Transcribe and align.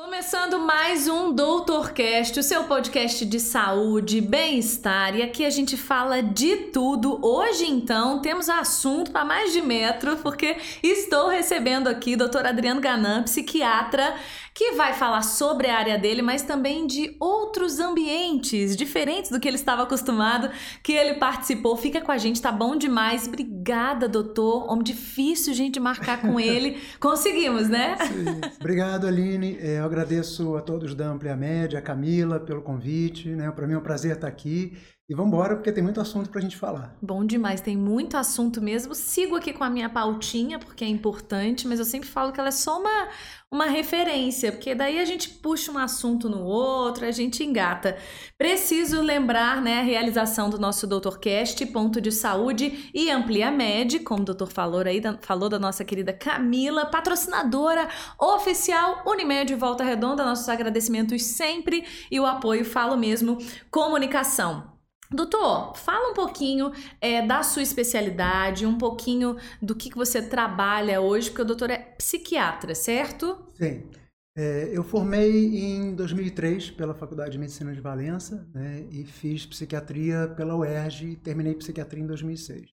Full 0.00 0.09
Começando 0.20 0.58
mais 0.58 1.08
um 1.08 1.32
Doutorcast, 1.32 2.38
o 2.38 2.42
seu 2.42 2.64
podcast 2.64 3.24
de 3.24 3.40
saúde, 3.40 4.20
bem-estar, 4.20 5.16
e 5.16 5.22
aqui 5.22 5.46
a 5.46 5.48
gente 5.48 5.78
fala 5.78 6.22
de 6.22 6.56
tudo. 6.56 7.18
Hoje, 7.26 7.64
então, 7.64 8.20
temos 8.20 8.50
assunto 8.50 9.12
para 9.12 9.24
mais 9.24 9.50
de 9.50 9.62
metro, 9.62 10.18
porque 10.18 10.58
estou 10.82 11.28
recebendo 11.28 11.88
aqui 11.88 12.16
o 12.16 12.18
Dr. 12.18 12.44
Adriano 12.44 12.82
Ganan, 12.82 13.22
psiquiatra, 13.22 14.14
que 14.52 14.72
vai 14.72 14.92
falar 14.92 15.22
sobre 15.22 15.68
a 15.68 15.78
área 15.78 15.96
dele, 15.96 16.20
mas 16.20 16.42
também 16.42 16.86
de 16.86 17.16
outros 17.18 17.80
ambientes 17.80 18.76
diferentes 18.76 19.30
do 19.30 19.40
que 19.40 19.48
ele 19.48 19.56
estava 19.56 19.84
acostumado, 19.84 20.50
que 20.82 20.92
ele 20.92 21.14
participou. 21.14 21.78
Fica 21.78 21.98
com 22.02 22.12
a 22.12 22.18
gente, 22.18 22.42
tá 22.42 22.52
bom 22.52 22.76
demais. 22.76 23.26
Obrigada, 23.26 24.06
doutor. 24.06 24.70
Homem 24.70 24.84
difícil, 24.84 25.54
gente, 25.54 25.80
marcar 25.80 26.20
com 26.20 26.38
ele. 26.40 26.78
Conseguimos, 27.00 27.70
né? 27.70 27.96
Sim. 28.06 28.40
Obrigado, 28.60 29.06
Aline. 29.06 29.56
É, 29.58 29.78
eu 29.78 29.84
agradeço 29.84 30.09
a 30.56 30.60
todos 30.60 30.94
da 30.94 31.06
Amplia 31.06 31.36
Média, 31.36 31.78
a 31.78 31.82
Camila, 31.82 32.40
pelo 32.40 32.62
convite. 32.62 33.28
Né? 33.28 33.50
Para 33.50 33.66
mim 33.66 33.74
é 33.74 33.78
um 33.78 33.82
prazer 33.82 34.14
estar 34.14 34.28
aqui. 34.28 34.76
E 35.10 35.14
vamos 35.14 35.32
embora, 35.32 35.56
porque 35.56 35.72
tem 35.72 35.82
muito 35.82 36.00
assunto 36.00 36.30
para 36.30 36.38
a 36.38 36.42
gente 36.42 36.56
falar. 36.56 36.96
Bom 37.02 37.24
demais, 37.24 37.60
tem 37.60 37.76
muito 37.76 38.16
assunto 38.16 38.62
mesmo. 38.62 38.94
Sigo 38.94 39.34
aqui 39.34 39.52
com 39.52 39.64
a 39.64 39.68
minha 39.68 39.88
pautinha, 39.88 40.56
porque 40.56 40.84
é 40.84 40.86
importante, 40.86 41.66
mas 41.66 41.80
eu 41.80 41.84
sempre 41.84 42.08
falo 42.08 42.30
que 42.30 42.38
ela 42.38 42.50
é 42.50 42.52
só 42.52 42.78
uma, 42.78 43.08
uma 43.50 43.64
referência, 43.64 44.52
porque 44.52 44.72
daí 44.72 45.00
a 45.00 45.04
gente 45.04 45.28
puxa 45.28 45.72
um 45.72 45.78
assunto 45.78 46.28
no 46.28 46.44
outro, 46.44 47.04
a 47.04 47.10
gente 47.10 47.42
engata. 47.42 47.98
Preciso 48.38 49.02
lembrar 49.02 49.60
né, 49.60 49.80
a 49.80 49.82
realização 49.82 50.48
do 50.48 50.60
nosso 50.60 50.86
Doutorcast, 50.86 51.66
Ponto 51.66 52.00
de 52.00 52.12
Saúde 52.12 52.88
e 52.94 53.10
Amplia 53.10 53.50
Med, 53.50 53.98
como 54.04 54.22
o 54.22 54.26
doutor 54.26 54.46
falou 54.52 54.82
aí, 54.82 55.00
da, 55.00 55.18
falou 55.22 55.48
da 55.48 55.58
nossa 55.58 55.84
querida 55.84 56.12
Camila, 56.12 56.86
patrocinadora 56.86 57.88
oficial 58.16 59.02
Unimed 59.04 59.56
Volta 59.56 59.82
Redonda. 59.82 60.24
Nossos 60.24 60.48
agradecimentos 60.48 61.20
sempre 61.24 61.84
e 62.08 62.20
o 62.20 62.26
apoio, 62.26 62.64
falo 62.64 62.96
mesmo, 62.96 63.38
comunicação. 63.72 64.69
Doutor, 65.12 65.76
fala 65.76 66.12
um 66.12 66.14
pouquinho 66.14 66.72
é, 67.00 67.26
da 67.26 67.42
sua 67.42 67.62
especialidade, 67.62 68.64
um 68.64 68.78
pouquinho 68.78 69.36
do 69.60 69.74
que, 69.74 69.90
que 69.90 69.96
você 69.96 70.22
trabalha 70.22 71.00
hoje, 71.00 71.30
porque 71.30 71.42
o 71.42 71.44
doutor 71.44 71.70
é 71.70 71.78
psiquiatra, 71.78 72.74
certo? 72.76 73.44
Sim. 73.54 73.90
É, 74.36 74.70
eu 74.72 74.84
formei 74.84 75.58
em 75.58 75.94
2003 75.96 76.70
pela 76.70 76.94
Faculdade 76.94 77.32
de 77.32 77.38
Medicina 77.38 77.74
de 77.74 77.80
Valença 77.80 78.48
né, 78.54 78.86
e 78.88 79.04
fiz 79.04 79.44
psiquiatria 79.44 80.28
pela 80.36 80.56
UERJ 80.56 81.06
e 81.10 81.16
terminei 81.16 81.56
psiquiatria 81.56 82.04
em 82.04 82.06
2006. 82.06 82.70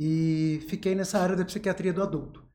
E 0.00 0.64
fiquei 0.68 0.94
nessa 0.94 1.18
área 1.18 1.36
da 1.36 1.44
psiquiatria 1.44 1.92
do 1.92 2.02
adulto. 2.02 2.47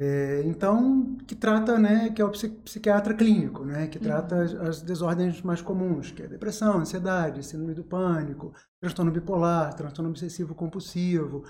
É, 0.00 0.42
então, 0.44 1.16
que 1.26 1.34
trata, 1.34 1.76
né, 1.76 2.10
que 2.10 2.22
é 2.22 2.24
o 2.24 2.30
psiquiatra 2.30 3.12
clínico, 3.14 3.64
né, 3.64 3.88
que 3.88 3.98
trata 3.98 4.36
uhum. 4.36 4.42
as, 4.42 4.54
as, 4.54 4.82
desordens 4.82 5.42
mais 5.42 5.60
comuns, 5.60 6.12
que 6.12 6.22
é 6.22 6.28
depressão, 6.28 6.78
ansiedade, 6.78 7.44
síndrome 7.44 7.74
do 7.74 7.82
pânico, 7.82 8.54
transtorno 8.80 9.10
bipolar, 9.10 9.74
transtorno 9.74 10.10
obsessivo 10.10 10.54
compulsivo, 10.54 11.44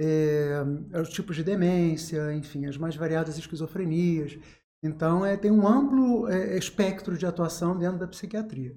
é, 0.00 0.62
os 0.98 1.10
tipos 1.10 1.36
de 1.36 1.44
demência, 1.44 2.32
enfim, 2.32 2.64
as 2.64 2.78
mais 2.78 2.96
variadas 2.96 3.36
esquizofrenias. 3.36 4.38
Então, 4.82 5.26
é, 5.26 5.36
tem 5.36 5.50
um 5.50 5.68
amplo 5.68 6.26
é, 6.26 6.56
espectro 6.56 7.18
de 7.18 7.26
atuação 7.26 7.76
dentro 7.76 7.98
da 7.98 8.08
psiquiatria. 8.08 8.74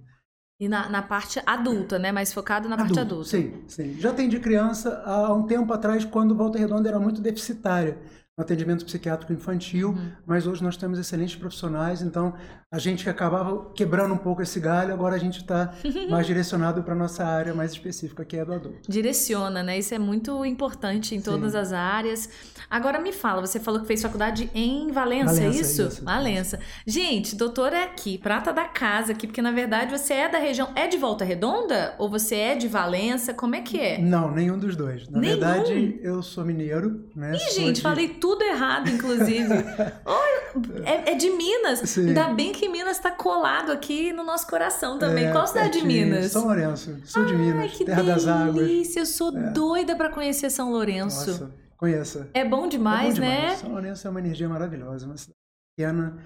E 0.60 0.68
na, 0.68 0.90
na 0.90 1.02
parte 1.02 1.42
adulta, 1.46 1.98
né? 1.98 2.12
Mais 2.12 2.34
focado 2.34 2.68
na 2.68 2.76
Adulto, 2.76 2.94
parte 2.94 3.06
adulta. 3.06 3.30
Sim, 3.30 3.64
sim. 3.68 3.94
Já 4.00 4.14
tem 4.14 4.28
de 4.28 4.40
criança 4.40 5.02
há 5.06 5.34
um 5.34 5.48
tempo 5.48 5.72
atrás, 5.72 6.04
quando 6.04 6.36
Volta 6.36 6.60
Redonda 6.60 6.90
era 6.90 7.00
muito 7.00 7.22
deficitária 7.22 7.98
no 8.36 8.44
atendimento 8.44 8.84
psiquiátrico 8.84 9.32
infantil, 9.32 9.90
uhum. 9.90 10.12
mas 10.26 10.48
hoje 10.48 10.64
nós 10.64 10.76
temos 10.76 10.98
excelentes 10.98 11.36
profissionais, 11.36 12.02
então 12.02 12.34
a 12.72 12.80
gente 12.80 13.08
acabava 13.08 13.72
quebrando 13.76 14.16
um 14.16 14.18
pouco 14.18 14.42
esse 14.42 14.60
galho, 14.60 14.92
agora 14.92 15.16
a 15.16 15.20
gente 15.20 15.42
está 15.42 15.72
mais 16.10 16.26
direcionado 16.26 16.82
para 16.82 16.94
a 16.94 16.98
nossa 16.98 17.24
área 17.24 17.54
mais 17.54 17.74
específica, 17.74 18.26
que 18.26 18.36
é 18.36 18.42
a 18.42 18.44
do 18.44 18.54
adulto. 18.54 18.90
Direciona, 18.90 19.62
né? 19.62 19.78
Isso 19.78 19.94
é 19.94 20.00
muito 20.00 20.44
importante 20.44 21.14
em 21.14 21.22
todas 21.22 21.52
Sim. 21.52 21.58
as 21.60 21.72
áreas. 21.72 22.28
Agora 22.68 23.00
me 23.00 23.12
fala, 23.12 23.46
você 23.46 23.60
falou 23.60 23.80
que 23.82 23.86
fez 23.86 24.02
faculdade 24.02 24.50
em 24.56 24.92
Valença, 24.92 25.36
é 25.36 25.46
Valença 25.46 25.62
isso? 25.62 25.82
isso? 25.84 26.04
Valença. 26.04 26.60
Gente, 26.88 27.36
doutor 27.36 27.72
é 27.72 27.84
aqui, 27.84 28.18
prata 28.18 28.52
da 28.52 28.66
casa 28.66 29.12
aqui, 29.12 29.28
porque 29.28 29.44
na 29.44 29.52
verdade 29.52 29.96
você 29.96 30.14
é 30.16 30.30
da 30.30 30.40
região, 30.40 30.72
é 30.76 30.88
de 30.88 30.98
Volta 30.98 31.24
Redonda? 31.24 31.94
Ou 32.00 32.10
você 32.10 32.36
é 32.36 32.56
de 32.56 32.68
Valença? 32.68 33.32
Como 33.32 33.54
é 33.54 33.62
que 33.62 33.80
é? 33.80 34.00
Não, 34.00 34.32
nenhum 34.32 34.58
dos 34.58 34.76
dois. 34.76 35.08
Na 35.08 35.20
nenhum? 35.20 35.34
verdade, 35.34 36.00
eu 36.02 36.24
sou 36.24 36.44
mineiro, 36.44 37.08
né? 37.16 37.36
Ih, 37.36 37.54
gente, 37.54 37.76
de... 37.76 37.82
falei 37.84 38.08
tudo 38.24 38.42
errado, 38.42 38.90
inclusive. 38.90 39.50
oh, 40.08 40.82
é, 40.86 41.12
é, 41.12 41.16
de 41.16 41.30
Minas. 41.30 41.80
Sim. 41.80 42.08
Ainda 42.08 42.34
bem 42.34 42.54
que 42.54 42.70
Minas 42.70 42.96
está 42.96 43.12
colado 43.12 43.70
aqui 43.70 44.14
no 44.14 44.24
nosso 44.24 44.48
coração 44.48 44.98
também. 44.98 45.26
É, 45.26 45.32
Qual 45.34 45.46
cidade 45.46 45.82
de 45.82 45.86
Minas? 45.86 46.32
São 46.32 46.46
Lourenço, 46.46 47.02
sul 47.04 47.24
Ai, 47.24 47.28
de 47.28 47.36
Minas, 47.36 47.78
terra 47.78 48.02
delícia. 48.02 48.14
das 48.14 48.28
águas. 48.28 48.96
Eu 48.96 49.06
sou 49.06 49.38
é. 49.38 49.52
doida 49.52 49.94
para 49.94 50.10
conhecer 50.10 50.50
São 50.50 50.72
Lourenço. 50.72 51.32
Nossa, 51.32 51.52
conheça. 51.76 52.30
É 52.34 52.46
bom 52.46 52.70
demais, 52.70 53.18
é 53.18 53.22
bom 53.22 53.28
demais. 53.28 53.42
né? 53.42 53.56
São 53.58 53.72
Lourenço 53.72 54.08
é 54.08 54.10
uma 54.10 54.20
energia 54.22 54.48
maravilhosa, 54.48 55.06
uma 55.06 55.18
cidade 55.18 55.38
pequena 55.76 56.18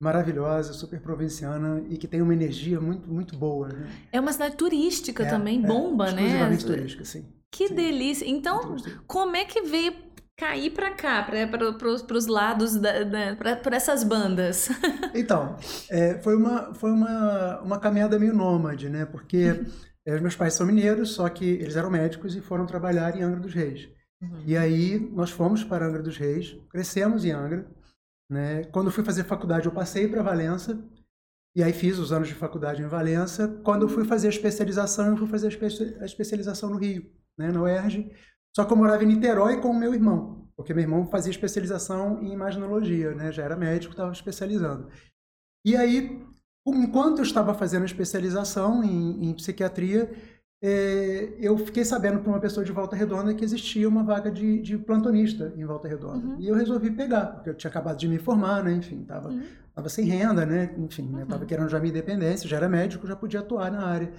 maravilhosa, 0.00 0.72
super 0.72 1.00
provinciana 1.00 1.82
e 1.88 1.96
que 1.96 2.06
tem 2.06 2.22
uma 2.22 2.32
energia 2.32 2.80
muito 2.80 3.08
muito 3.08 3.36
boa. 3.36 3.66
Né? 3.66 3.90
É 4.12 4.20
uma 4.20 4.32
cidade 4.32 4.54
turística 4.54 5.24
é, 5.24 5.28
também, 5.28 5.58
é, 5.58 5.66
bomba, 5.66 6.12
né? 6.12 6.22
Exclusivamente 6.22 6.66
turística, 6.66 7.04
sim. 7.04 7.26
Que 7.50 7.66
sim. 7.66 7.74
delícia! 7.74 8.24
Então, 8.28 8.76
como 9.08 9.34
é 9.34 9.44
que 9.44 9.62
veio 9.62 10.11
cair 10.42 10.70
para 10.70 10.90
cá, 10.90 11.22
para 11.22 12.16
os 12.18 12.26
lados, 12.26 12.72
para 13.62 13.76
essas 13.76 14.02
bandas? 14.02 14.68
então, 15.14 15.56
é, 15.88 16.18
foi, 16.18 16.34
uma, 16.34 16.74
foi 16.74 16.90
uma, 16.90 17.60
uma 17.60 17.78
caminhada 17.78 18.18
meio 18.18 18.34
nômade, 18.34 18.88
né? 18.88 19.06
Porque 19.06 19.52
uhum. 19.52 19.66
é, 20.04 20.18
meus 20.18 20.34
pais 20.34 20.54
são 20.54 20.66
mineiros, 20.66 21.10
só 21.12 21.28
que 21.28 21.44
eles 21.44 21.76
eram 21.76 21.88
médicos 21.88 22.34
e 22.34 22.40
foram 22.40 22.66
trabalhar 22.66 23.16
em 23.16 23.22
Angra 23.22 23.38
dos 23.38 23.54
Reis. 23.54 23.88
Uhum. 24.20 24.42
E 24.44 24.56
aí 24.56 24.98
nós 25.12 25.30
fomos 25.30 25.62
para 25.62 25.86
Angra 25.86 26.02
dos 26.02 26.16
Reis, 26.16 26.58
crescemos 26.68 27.24
em 27.24 27.30
Angra. 27.30 27.64
Né? 28.28 28.64
Quando 28.64 28.90
fui 28.90 29.04
fazer 29.04 29.22
faculdade, 29.22 29.66
eu 29.66 29.72
passei 29.72 30.08
para 30.08 30.24
Valença. 30.24 30.76
E 31.54 31.62
aí 31.62 31.72
fiz 31.72 31.98
os 31.98 32.12
anos 32.12 32.26
de 32.26 32.34
faculdade 32.34 32.82
em 32.82 32.88
Valença. 32.88 33.46
Quando 33.62 33.82
eu 33.82 33.88
fui 33.88 34.04
fazer 34.04 34.26
a 34.26 34.30
especialização, 34.30 35.06
eu 35.06 35.16
fui 35.16 35.28
fazer 35.28 35.46
a, 35.46 35.50
espe 35.50 35.96
a 36.00 36.04
especialização 36.04 36.70
no 36.70 36.78
Rio, 36.78 37.08
né? 37.38 37.52
na 37.52 37.62
UERJ. 37.62 38.10
Só 38.54 38.64
que 38.64 38.72
eu 38.72 38.76
morava 38.76 39.02
em 39.02 39.06
Niterói 39.06 39.60
com 39.60 39.68
o 39.68 39.78
meu 39.78 39.94
irmão, 39.94 40.46
porque 40.56 40.74
meu 40.74 40.82
irmão 40.82 41.06
fazia 41.06 41.30
especialização 41.30 42.22
em 42.22 42.32
imaginologia, 42.32 43.14
né? 43.14 43.32
Já 43.32 43.44
era 43.44 43.56
médico, 43.56 43.92
estava 43.92 44.12
especializando. 44.12 44.88
E 45.64 45.76
aí, 45.76 46.22
enquanto 46.66 47.18
eu 47.18 47.24
estava 47.24 47.54
fazendo 47.54 47.82
a 47.82 47.86
especialização 47.86 48.84
em, 48.84 49.30
em 49.30 49.34
psiquiatria, 49.34 50.12
é, 50.62 51.34
eu 51.40 51.56
fiquei 51.58 51.84
sabendo 51.84 52.20
por 52.20 52.28
uma 52.28 52.40
pessoa 52.40 52.64
de 52.64 52.70
Volta 52.70 52.94
Redonda 52.94 53.34
que 53.34 53.44
existia 53.44 53.88
uma 53.88 54.04
vaga 54.04 54.30
de, 54.30 54.60
de 54.60 54.78
plantonista 54.78 55.52
em 55.56 55.64
Volta 55.64 55.88
Redonda. 55.88 56.26
Uhum. 56.26 56.36
E 56.38 56.46
eu 56.46 56.54
resolvi 56.54 56.90
pegar, 56.90 57.26
porque 57.26 57.50
eu 57.50 57.54
tinha 57.54 57.70
acabado 57.70 57.98
de 57.98 58.06
me 58.06 58.18
formar, 58.18 58.62
né? 58.62 58.72
Enfim, 58.72 59.02
estava 59.02 59.30
uhum. 59.30 59.42
Tava 59.74 59.88
sem 59.88 60.04
renda, 60.04 60.44
né? 60.44 60.74
Enfim, 60.76 61.10
uhum. 61.10 61.22
estava 61.22 61.46
querendo 61.46 61.68
já 61.68 61.80
minha 61.80 61.90
independência, 61.90 62.48
já 62.48 62.58
era 62.58 62.68
médico, 62.68 63.06
já 63.06 63.16
podia 63.16 63.40
atuar 63.40 63.70
na 63.72 63.86
área. 63.86 64.12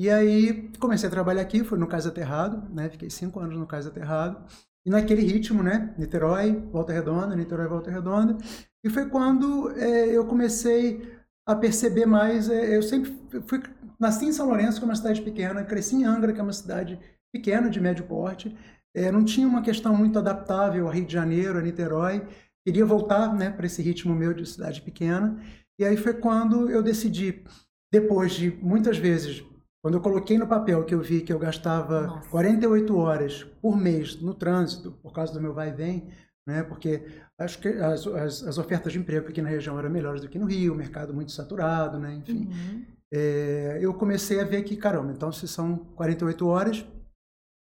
E 0.00 0.08
aí 0.08 0.72
comecei 0.78 1.06
a 1.06 1.10
trabalhar 1.10 1.42
aqui, 1.42 1.62
fui 1.62 1.76
no 1.76 1.86
Cais 1.86 2.06
Aterrado, 2.06 2.74
né? 2.74 2.88
Fiquei 2.88 3.10
cinco 3.10 3.38
anos 3.38 3.58
no 3.58 3.66
Cais 3.66 3.86
Aterrado. 3.86 4.42
E 4.86 4.88
naquele 4.88 5.20
ritmo, 5.20 5.62
né? 5.62 5.94
Niterói, 5.98 6.52
Volta 6.72 6.90
Redonda, 6.90 7.36
Niterói, 7.36 7.68
Volta 7.68 7.90
Redonda. 7.90 8.38
E 8.82 8.88
foi 8.88 9.10
quando 9.10 9.70
é, 9.72 10.08
eu 10.08 10.24
comecei 10.24 11.06
a 11.46 11.54
perceber 11.54 12.06
mais. 12.06 12.48
É, 12.48 12.74
eu 12.74 12.82
sempre 12.82 13.14
fui. 13.46 13.62
Nasci 14.00 14.24
em 14.24 14.32
São 14.32 14.46
Lourenço, 14.46 14.78
que 14.78 14.84
é 14.86 14.88
uma 14.88 14.96
cidade 14.96 15.20
pequena, 15.20 15.64
cresci 15.64 15.96
em 15.96 16.04
Angra, 16.04 16.32
que 16.32 16.40
é 16.40 16.42
uma 16.42 16.54
cidade 16.54 16.98
pequena, 17.30 17.68
de 17.68 17.78
médio 17.78 18.06
porte. 18.06 18.56
É, 18.96 19.12
não 19.12 19.22
tinha 19.22 19.46
uma 19.46 19.60
questão 19.60 19.94
muito 19.94 20.18
adaptável 20.18 20.88
a 20.88 20.92
Rio 20.94 21.04
de 21.04 21.12
Janeiro, 21.12 21.58
a 21.58 21.62
Niterói. 21.62 22.26
Queria 22.66 22.86
voltar 22.86 23.34
né, 23.34 23.50
para 23.50 23.66
esse 23.66 23.82
ritmo 23.82 24.14
meu 24.14 24.32
de 24.32 24.46
cidade 24.46 24.80
pequena. 24.80 25.38
E 25.78 25.84
aí 25.84 25.98
foi 25.98 26.14
quando 26.14 26.70
eu 26.70 26.82
decidi, 26.82 27.44
depois 27.92 28.32
de 28.32 28.50
muitas 28.62 28.96
vezes 28.96 29.44
quando 29.82 29.94
eu 29.94 30.00
coloquei 30.00 30.36
no 30.36 30.46
papel 30.46 30.84
que 30.84 30.94
eu 30.94 31.00
vi 31.00 31.22
que 31.22 31.32
eu 31.32 31.38
gastava 31.38 32.02
Nossa. 32.02 32.28
48 32.28 32.96
horas 32.96 33.44
por 33.62 33.76
mês 33.76 34.20
no 34.20 34.34
trânsito, 34.34 34.92
por 35.02 35.12
causa 35.12 35.32
do 35.32 35.40
meu 35.40 35.54
vai 35.54 35.70
e 35.70 35.72
vem, 35.72 36.08
né? 36.46 36.62
porque 36.62 37.06
acho 37.38 37.58
que 37.58 37.68
as, 37.68 38.06
as, 38.06 38.42
as, 38.42 38.58
ofertas 38.58 38.92
de 38.92 38.98
emprego 38.98 39.28
aqui 39.28 39.40
na 39.40 39.48
região 39.48 39.78
eram 39.78 39.90
melhores 39.90 40.20
do 40.20 40.28
que 40.28 40.38
no 40.38 40.46
Rio, 40.46 40.74
o 40.74 40.76
mercado 40.76 41.14
muito 41.14 41.32
saturado, 41.32 41.98
né? 41.98 42.14
enfim. 42.14 42.48
Uhum. 42.48 42.84
É, 43.12 43.78
eu 43.80 43.94
comecei 43.94 44.40
a 44.40 44.44
ver 44.44 44.62
que, 44.62 44.76
caramba, 44.76 45.12
então 45.12 45.32
se 45.32 45.48
são 45.48 45.76
48 45.96 46.46
horas, 46.46 46.86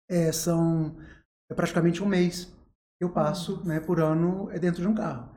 é, 0.09 0.31
são 0.31 0.95
é 1.49 1.55
praticamente 1.55 2.03
um 2.03 2.07
mês 2.07 2.45
que 2.99 3.03
eu 3.03 3.09
passo 3.09 3.57
uhum. 3.59 3.63
né, 3.63 3.79
por 3.79 3.99
ano 3.99 4.49
é 4.51 4.59
dentro 4.59 4.81
de 4.81 4.87
um 4.87 4.93
carro. 4.93 5.32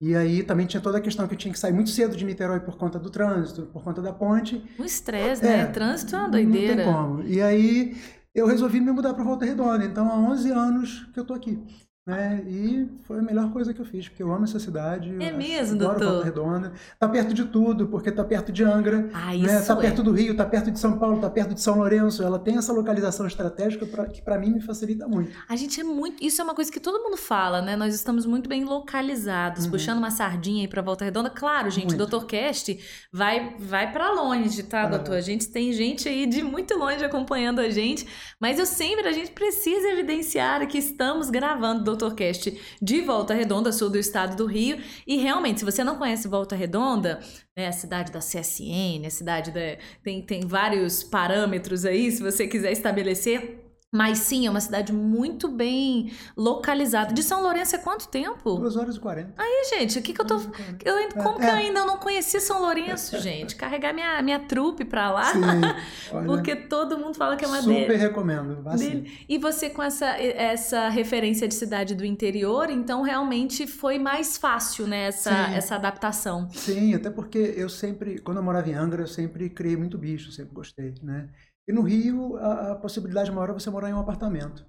E 0.00 0.16
aí 0.16 0.42
também 0.42 0.66
tinha 0.66 0.80
toda 0.80 0.96
a 0.96 1.00
questão 1.00 1.28
que 1.28 1.34
eu 1.34 1.38
tinha 1.38 1.52
que 1.52 1.58
sair 1.58 1.72
muito 1.72 1.90
cedo 1.90 2.16
de 2.16 2.24
Niterói 2.24 2.60
por 2.60 2.78
conta 2.78 2.98
do 2.98 3.10
trânsito, 3.10 3.66
por 3.66 3.84
conta 3.84 4.00
da 4.00 4.12
ponte. 4.12 4.64
O 4.78 4.84
estresse, 4.84 5.44
né? 5.44 5.52
é, 5.52 5.56
né? 5.58 5.66
Trânsito 5.66 6.16
é 6.16 6.18
uma 6.18 6.28
doideira. 6.30 6.86
Não 6.86 6.92
tem 6.92 6.94
como. 6.94 7.22
E 7.24 7.42
aí 7.42 7.96
eu 8.34 8.46
resolvi 8.46 8.80
me 8.80 8.90
mudar 8.92 9.12
para 9.12 9.22
Volta 9.22 9.44
Redonda. 9.44 9.84
Então 9.84 10.08
há 10.08 10.16
11 10.16 10.50
anos 10.50 11.06
que 11.12 11.20
eu 11.20 11.24
tô 11.24 11.34
aqui. 11.34 11.62
Né? 12.10 12.42
E 12.46 12.88
foi 13.04 13.18
a 13.18 13.22
melhor 13.22 13.50
coisa 13.52 13.72
que 13.72 13.80
eu 13.80 13.84
fiz, 13.84 14.08
porque 14.08 14.22
eu 14.22 14.32
amo 14.32 14.44
essa 14.44 14.58
cidade. 14.58 15.08
É 15.20 15.32
mesmo, 15.32 15.76
adoro 15.76 15.98
doutor? 15.98 16.12
Volta 16.14 16.24
Redonda. 16.24 16.72
Tá 16.98 17.08
perto 17.08 17.32
de 17.32 17.44
tudo, 17.44 17.86
porque 17.88 18.10
tá 18.10 18.24
perto 18.24 18.52
de 18.52 18.64
Angra, 18.64 19.08
Ah, 19.14 19.32
né? 19.34 19.60
Tá 19.60 19.72
é. 19.74 19.76
perto 19.76 20.02
do 20.02 20.12
Rio, 20.12 20.36
tá 20.36 20.44
perto 20.44 20.70
de 20.70 20.78
São 20.78 20.98
Paulo, 20.98 21.20
tá 21.20 21.30
perto 21.30 21.54
de 21.54 21.60
São 21.60 21.76
Lourenço. 21.78 22.22
Ela 22.22 22.38
tem 22.38 22.56
essa 22.56 22.72
localização 22.72 23.26
estratégica 23.26 23.86
pra, 23.86 24.06
que 24.06 24.20
para 24.20 24.38
mim 24.38 24.50
me 24.50 24.60
facilita 24.60 25.06
muito. 25.08 25.30
A 25.48 25.56
gente 25.56 25.80
é 25.80 25.84
muito. 25.84 26.22
Isso 26.22 26.40
é 26.40 26.44
uma 26.44 26.54
coisa 26.54 26.70
que 26.70 26.80
todo 26.80 27.02
mundo 27.02 27.16
fala, 27.16 27.62
né? 27.62 27.76
Nós 27.76 27.94
estamos 27.94 28.26
muito 28.26 28.48
bem 28.48 28.64
localizados, 28.64 29.64
Uhum. 29.64 29.70
puxando 29.70 29.98
uma 29.98 30.10
sardinha 30.10 30.62
aí 30.62 30.68
pra 30.68 30.82
Volta 30.82 31.04
Redonda. 31.04 31.30
Claro, 31.30 31.70
gente, 31.70 31.94
Muito. 31.96 32.02
o 32.16 32.18
Dr. 32.20 32.26
Cast 32.26 32.78
vai, 33.12 33.54
vai 33.58 33.92
para 33.92 34.10
longe, 34.12 34.62
tá, 34.62 34.82
Ah. 34.82 34.86
doutor? 34.88 35.14
A 35.16 35.20
gente 35.20 35.48
tem 35.48 35.72
gente 35.72 36.08
aí 36.08 36.26
de 36.26 36.42
muito 36.42 36.76
longe 36.76 37.04
acompanhando 37.04 37.60
a 37.60 37.68
gente, 37.70 38.06
mas 38.40 38.58
eu 38.58 38.66
sempre, 38.66 39.06
a 39.08 39.12
gente 39.12 39.30
precisa 39.30 39.88
evidenciar 39.88 40.66
que 40.66 40.78
estamos 40.78 41.30
gravando 41.30 41.80
o 41.80 41.84
Dr. 42.08 42.14
Cast 42.14 42.60
de 42.80 43.00
Volta 43.02 43.34
Redonda, 43.34 43.72
sul 43.72 43.90
do 43.90 43.98
estado 43.98 44.36
do 44.36 44.46
Rio. 44.46 44.78
E 45.06 45.16
realmente, 45.18 45.60
se 45.60 45.64
você 45.64 45.84
não 45.84 45.96
conhece 45.96 46.28
Volta 46.28 46.56
Redonda, 46.56 47.20
né, 47.56 47.66
a 47.66 47.72
cidade 47.72 48.10
da 48.10 48.20
CSN, 48.20 49.06
a 49.06 49.10
cidade 49.10 49.50
da. 49.50 49.60
Tem, 50.02 50.22
tem 50.22 50.46
vários 50.46 51.02
parâmetros 51.02 51.84
aí, 51.84 52.10
se 52.10 52.22
você 52.22 52.46
quiser 52.46 52.72
estabelecer. 52.72 53.69
Mas 53.92 54.18
sim, 54.18 54.46
é 54.46 54.50
uma 54.50 54.60
cidade 54.60 54.92
muito 54.92 55.48
bem 55.48 56.12
localizada. 56.36 57.12
De 57.12 57.24
São 57.24 57.42
Lourenço 57.42 57.74
é 57.74 57.78
quanto 57.78 58.06
tempo? 58.06 58.54
2 58.54 58.76
horas 58.76 58.94
e 58.94 59.00
40. 59.00 59.34
Ih, 59.42 59.68
gente, 59.76 59.98
o 59.98 60.02
que, 60.02 60.12
que 60.12 60.20
eu 60.20 60.24
tô. 60.24 60.36
Eu, 60.84 60.96
ainda- 60.96 61.20
como 61.20 61.38
que 61.40 61.44
É. 61.44 61.50
eu 61.50 61.54
ainda 61.56 61.84
não 61.84 61.96
conheci 61.96 62.38
São 62.40 62.60
Lourenço, 62.60 63.18
gente? 63.20 63.56
Carregar 63.56 63.92
minha, 63.92 64.22
minha 64.22 64.38
trupe 64.38 64.84
pra 64.84 65.10
lá. 65.10 65.24
Sim, 65.32 65.40
olha, 66.14 66.24
Porque 66.24 66.54
todo 66.54 66.96
mundo 66.96 67.16
fala 67.16 67.36
que 67.36 67.44
é 67.44 67.48
uma 67.48 67.60
super 67.60 67.88
dele. 67.88 67.96
recomendo. 67.96 68.62
Vá 68.62 68.76
dele. 68.76 69.10
E 69.28 69.38
você 69.38 69.68
com 69.68 69.82
essa, 69.82 70.06
essa 70.06 70.88
referência 70.88 71.48
de 71.48 71.54
cidade 71.56 71.96
do 71.96 72.04
interior, 72.04 72.70
então 72.70 73.02
realmente 73.02 73.66
foi 73.66 73.98
mais 73.98 74.36
fácil, 74.36 74.86
né, 74.86 75.06
essa, 75.08 75.30
Sim. 75.48 75.54
essa 75.54 75.74
adaptação. 75.74 76.48
Sim, 76.50 76.94
até 76.94 77.10
porque 77.10 77.38
eu 77.56 77.68
sempre, 77.68 78.20
quando 78.20 78.36
eu 78.36 78.42
morava 78.44 78.68
em 78.70 78.74
Angra, 78.74 79.02
eu 79.02 79.08
sempre 79.08 79.50
criei 79.50 79.76
muito 79.76 79.98
bicho, 79.98 80.30
sempre 80.30 80.54
gostei, 80.54 80.94
né? 81.02 81.28
E 81.70 81.72
no 81.72 81.82
Rio, 81.82 82.36
a, 82.36 82.72
a 82.72 82.74
possibilidade 82.74 83.30
maior 83.30 83.50
é 83.50 83.52
você 83.52 83.70
morar 83.70 83.88
em 83.88 83.94
um 83.94 84.00
apartamento, 84.00 84.66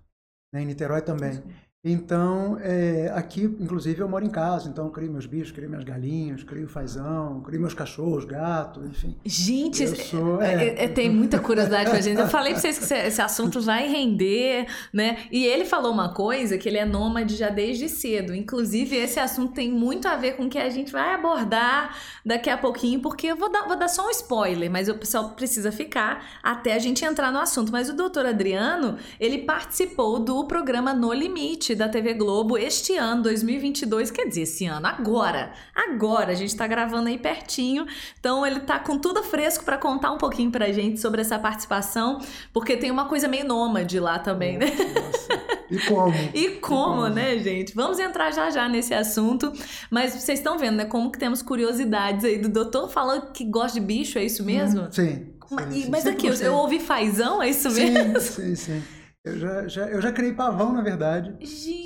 né? 0.53 0.62
Em 0.62 0.68
Niterói 0.68 1.01
também. 1.01 1.42
Então, 1.83 2.60
é, 2.62 3.12
aqui, 3.16 3.44
inclusive, 3.60 4.00
eu 4.00 4.07
moro 4.07 4.24
em 4.24 4.30
casa, 4.30 4.69
então 4.69 4.86
eu 4.86 4.92
crio 4.92 5.12
meus 5.12 5.25
bichos, 5.25 5.51
crio 5.51 5.68
minhas 5.68 5.83
galinhas, 5.83 6.44
crio 6.44 6.68
fazão, 6.68 7.42
crio 7.42 7.60
meus 7.60 7.74
cachorros, 7.74 8.24
gato, 8.24 8.86
enfim. 8.86 9.18
Gente, 9.25 9.88
sou, 10.06 10.39
é, 10.39 10.63
é. 10.63 10.83
é, 10.83 10.88
tem 10.88 11.10
muita 11.10 11.39
curiosidade 11.39 11.89
com 11.89 11.95
a 11.95 12.01
gente. 12.01 12.19
Eu 12.19 12.28
falei 12.30 12.54
pra 12.54 12.62
vocês 12.62 12.78
que 12.78 12.83
esse, 12.83 12.94
esse 12.94 13.19
assunto 13.19 13.60
vai 13.62 13.88
render, 13.88 14.68
né? 14.94 15.24
E 15.31 15.44
ele 15.44 15.66
falou 15.66 15.92
uma 15.92 16.13
coisa 16.13 16.56
que 16.56 16.69
ele 16.69 16.78
é 16.78 16.86
nômade 16.86 17.36
já 17.36 17.50
desde 17.50 17.89
cedo. 17.89 18.36
Inclusive, 18.36 18.95
esse 18.95 19.19
assunto 19.19 19.54
tem 19.54 19.72
muito 19.72 20.07
a 20.07 20.16
ver 20.16 20.33
com 20.38 20.45
o 20.45 20.50
que 20.50 20.60
a 20.60 20.69
gente 20.69 20.92
vai 20.92 21.16
abordar 21.16 21.98
daqui 22.24 22.51
a 22.51 22.60
pouquinho, 22.60 23.01
porque 23.01 23.25
eu 23.25 23.36
vou 23.36 23.51
dar, 23.51 23.63
vou 23.63 23.75
dar 23.75 23.88
só 23.88 24.06
um 24.06 24.12
spoiler, 24.12 24.69
mas 24.69 24.88
o 24.88 24.94
pessoal 24.94 25.31
precisa 25.31 25.72
ficar 25.72 26.39
até 26.44 26.75
a 26.75 26.80
gente 26.80 27.04
entrar 27.04 27.31
no 27.31 27.39
assunto. 27.39 27.72
Mas 27.72 27.89
o 27.89 27.94
doutor 27.95 28.28
Adriano, 28.28 29.00
ele 29.19 29.39
participou 29.39 30.19
do 30.19 30.45
programa 30.45 30.94
No 30.94 31.12
Limite 31.12 31.70
da 31.75 31.88
TV 31.89 32.13
Globo 32.13 32.57
este 32.57 32.95
ano, 32.95 33.23
2022. 33.23 34.12
Quer 34.12 34.25
dizer, 34.27 34.41
esse 34.41 34.65
ano, 34.65 34.88
agora. 34.88 35.51
Agora, 35.75 36.31
a 36.31 36.35
gente 36.35 36.56
tá 36.56 36.68
gravando 36.68 37.07
aí 37.09 37.18
pertinho. 37.18 37.85
Então 38.19 38.45
ele 38.45 38.59
tá 38.62 38.79
com 38.79 38.97
tudo 38.97 39.23
fresco 39.23 39.63
para 39.63 39.77
contar 39.77 40.12
um 40.12 40.18
pouquinho 40.18 40.51
pra 40.51 40.71
gente 40.71 41.00
sobre 41.00 41.21
essa 41.21 41.38
participação, 41.39 42.19
porque 42.53 42.77
tem 42.77 42.91
uma 42.91 43.06
coisa 43.06 43.27
meio 43.27 43.45
nômade 43.45 44.00
lá 44.00 44.19
também, 44.19 44.57
né? 44.57 44.68
Nossa. 44.68 45.41
E 45.71 45.79
como? 45.79 46.13
E 46.33 46.50
como, 46.59 46.83
como? 47.03 47.07
né, 47.07 47.38
gente? 47.39 47.73
Vamos 47.73 47.97
entrar 48.00 48.31
já 48.31 48.50
já 48.50 48.68
nesse 48.68 48.94
assunto, 48.94 49.51
mas 49.89 50.13
vocês 50.13 50.39
estão 50.39 50.57
vendo, 50.57 50.75
né, 50.75 50.85
como 50.85 51.09
que 51.12 51.18
temos 51.18 51.41
curiosidades 51.41 52.25
aí 52.25 52.38
do 52.38 52.50
doutor 52.50 52.89
falando 52.89 53.31
que 53.31 53.45
gosta 53.45 53.79
de 53.79 53.85
bicho, 53.85 54.19
é 54.19 54.23
isso 54.25 54.44
mesmo? 54.44 54.81
Hum, 54.81 54.88
Sim. 54.91 55.27
Mas, 55.50 55.73
sim, 55.73 55.79
e- 55.79 55.83
sim. 55.83 55.89
mas 55.89 56.06
aqui, 56.07 56.27
eu, 56.27 56.33
eu 56.35 56.53
ouvi 56.56 56.79
fazão, 56.79 57.41
é 57.41 57.50
isso 57.50 57.69
mesmo? 57.71 58.19
Sim, 58.19 58.56
sim, 58.56 58.56
sim. 58.56 58.83
Eu 59.23 59.38
já, 59.38 59.68
já, 59.68 59.88
eu 59.88 60.01
já 60.01 60.12
criei 60.12 60.33
pavão, 60.33 60.73
na 60.73 60.81
verdade. 60.81 61.35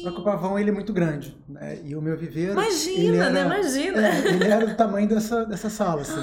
Só 0.02 0.12
que 0.12 0.22
o 0.22 0.24
pavão 0.24 0.58
ele 0.58 0.70
é 0.70 0.74
muito 0.74 0.94
grande, 0.94 1.38
né? 1.50 1.82
E 1.84 1.94
o 1.96 2.02
meu 2.02 2.18
viveiro. 2.18 2.54
Imagina, 2.54 3.16
era, 3.26 3.30
né? 3.30 3.42
Imagina. 3.42 4.08
É, 4.08 4.28
ele 4.34 4.44
era 4.46 4.66
do 4.66 4.76
tamanho 4.78 5.08
dessa, 5.08 5.46
dessa 5.46 5.70
sala, 5.70 6.02
assim. 6.02 6.22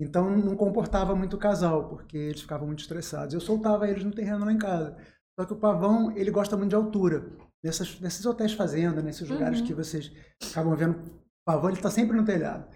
Então 0.00 0.30
não 0.36 0.56
comportava 0.56 1.14
muito 1.14 1.34
o 1.34 1.38
casal, 1.38 1.88
porque 1.88 2.16
eles 2.16 2.40
ficavam 2.40 2.66
muito 2.66 2.80
estressados. 2.80 3.34
Eu 3.34 3.40
soltava 3.40 3.88
eles 3.88 4.02
no 4.04 4.10
terreno 4.14 4.44
lá 4.44 4.52
em 4.52 4.58
casa. 4.58 4.96
Só 5.38 5.44
que 5.46 5.52
o 5.52 5.56
pavão, 5.56 6.16
ele 6.16 6.30
gosta 6.30 6.56
muito 6.56 6.70
de 6.70 6.76
altura. 6.76 7.26
Nessas, 7.62 8.00
nesses 8.00 8.24
hotéis 8.24 8.52
fazenda, 8.52 9.02
nesses 9.02 9.28
lugares 9.28 9.60
Uhum. 9.60 9.66
que 9.66 9.74
vocês 9.74 10.10
acabam 10.50 10.74
vendo, 10.76 10.92
o 10.98 11.20
pavão 11.44 11.68
ele 11.68 11.78
está 11.78 11.90
sempre 11.90 12.16
no 12.16 12.24
telhado. 12.24 12.66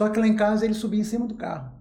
Só 0.00 0.08
que 0.08 0.18
lá 0.18 0.26
em 0.26 0.36
casa 0.36 0.64
ele 0.64 0.74
subia 0.74 1.00
em 1.00 1.04
cima 1.04 1.26
do 1.26 1.34
carro. 1.34 1.76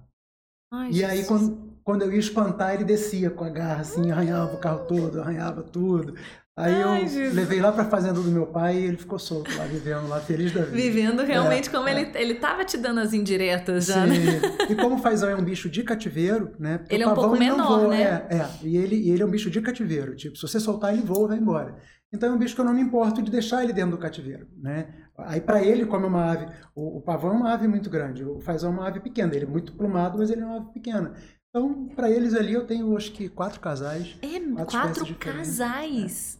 Ai, 0.73 0.91
E 0.91 1.05
aí, 1.05 1.17
Jesus. 1.17 1.27
quando, 1.27 1.66
quando 1.87 2.01
eu 2.01 2.11
ia 2.11 2.19
espantar, 2.19 2.73
ele 2.73 2.83
descia 2.83 3.29
com 3.29 3.45
a 3.45 3.49
garra, 3.49 3.79
assim, 3.79 4.11
arranhava 4.11 4.53
o 4.53 4.57
carro 4.57 4.85
todo, 4.85 5.21
arranhava 5.21 5.63
tudo. 5.63 6.15
Aí 6.53 6.73
Ai, 6.83 7.03
eu 7.03 7.07
Jesus. 7.07 7.33
levei 7.33 7.61
lá 7.61 7.71
pra 7.71 7.85
fazenda 7.85 8.15
do 8.19 8.29
meu 8.29 8.45
pai 8.47 8.75
e 8.75 8.85
ele 8.87 8.97
ficou 8.97 9.17
solto 9.17 9.49
lá, 9.55 9.63
vivendo 9.63 10.05
lá, 10.09 10.19
feliz 10.19 10.51
da 10.51 10.63
vida. 10.63 10.75
Vivendo 10.75 11.23
realmente 11.23 11.69
É, 11.69 11.71
como 11.71 11.87
é. 11.87 11.93
ele, 11.93 12.11
ele 12.15 12.33
tava 12.35 12.65
te 12.65 12.77
dando 12.77 12.99
as 12.99 13.13
indiretas 13.13 13.85
já, 13.85 14.05
né? 14.05 14.15
Sim. 14.15 14.41
E 14.69 14.75
como 14.75 14.95
o 14.95 14.97
fazão 14.97 15.29
é 15.29 15.35
um 15.37 15.41
bicho 15.41 15.69
de 15.69 15.81
cativeiro, 15.81 16.51
né? 16.59 16.79
porque 16.79 16.93
Ele 16.93 17.03
é 17.03 17.07
um 17.07 17.11
pavão, 17.11 17.23
pouco 17.23 17.39
menor, 17.39 17.79
voa, 17.79 17.87
né? 17.87 18.27
É, 18.29 18.35
é. 18.35 18.49
E 18.63 18.75
ele, 18.75 18.97
e 18.97 19.09
ele 19.11 19.23
é 19.23 19.25
um 19.25 19.29
bicho 19.31 19.49
de 19.49 19.61
cativeiro. 19.61 20.13
Tipo, 20.13 20.35
se 20.35 20.41
você 20.41 20.59
soltar, 20.59 20.93
ele 20.93 21.03
voa 21.03 21.23
e 21.23 21.29
vai 21.29 21.37
embora. 21.37 21.77
Então 22.11 22.29
é 22.29 22.33
um 22.33 22.37
bicho 22.37 22.53
que 22.53 22.59
eu 22.59 22.65
não 22.65 22.73
me 22.73 22.81
importo 22.81 23.21
de 23.21 23.31
deixar 23.31 23.63
ele 23.63 23.71
dentro 23.71 23.91
do 23.91 23.97
cativeiro, 23.97 24.47
né? 24.57 24.89
Aí 25.19 25.41
para 25.41 25.63
ele, 25.63 25.85
como 25.85 26.05
é 26.05 26.09
uma 26.09 26.31
ave, 26.31 26.47
o, 26.75 26.97
o 26.97 27.01
pavão 27.01 27.31
é 27.31 27.33
uma 27.33 27.53
ave 27.53 27.67
muito 27.67 27.89
grande, 27.89 28.23
o 28.23 28.39
fazão 28.39 28.71
é 28.71 28.73
uma 28.73 28.87
ave 28.87 28.99
pequena. 28.99 29.33
Ele 29.35 29.45
é 29.45 29.47
muito 29.47 29.73
plumado, 29.73 30.17
mas 30.17 30.29
ele 30.29 30.41
é 30.41 30.45
uma 30.45 30.57
ave 30.57 30.71
pequena. 30.73 31.13
Então, 31.57 31.87
para 31.95 32.09
eles 32.11 32.35
ali, 32.35 32.53
eu 32.53 32.67
tenho 32.67 32.95
acho 32.95 33.11
que 33.11 33.27
quatro 33.27 33.59
casais. 33.59 34.15
É, 34.21 34.39
Quatro 34.65 34.65
quatro 34.65 35.15
casais. 35.15 36.39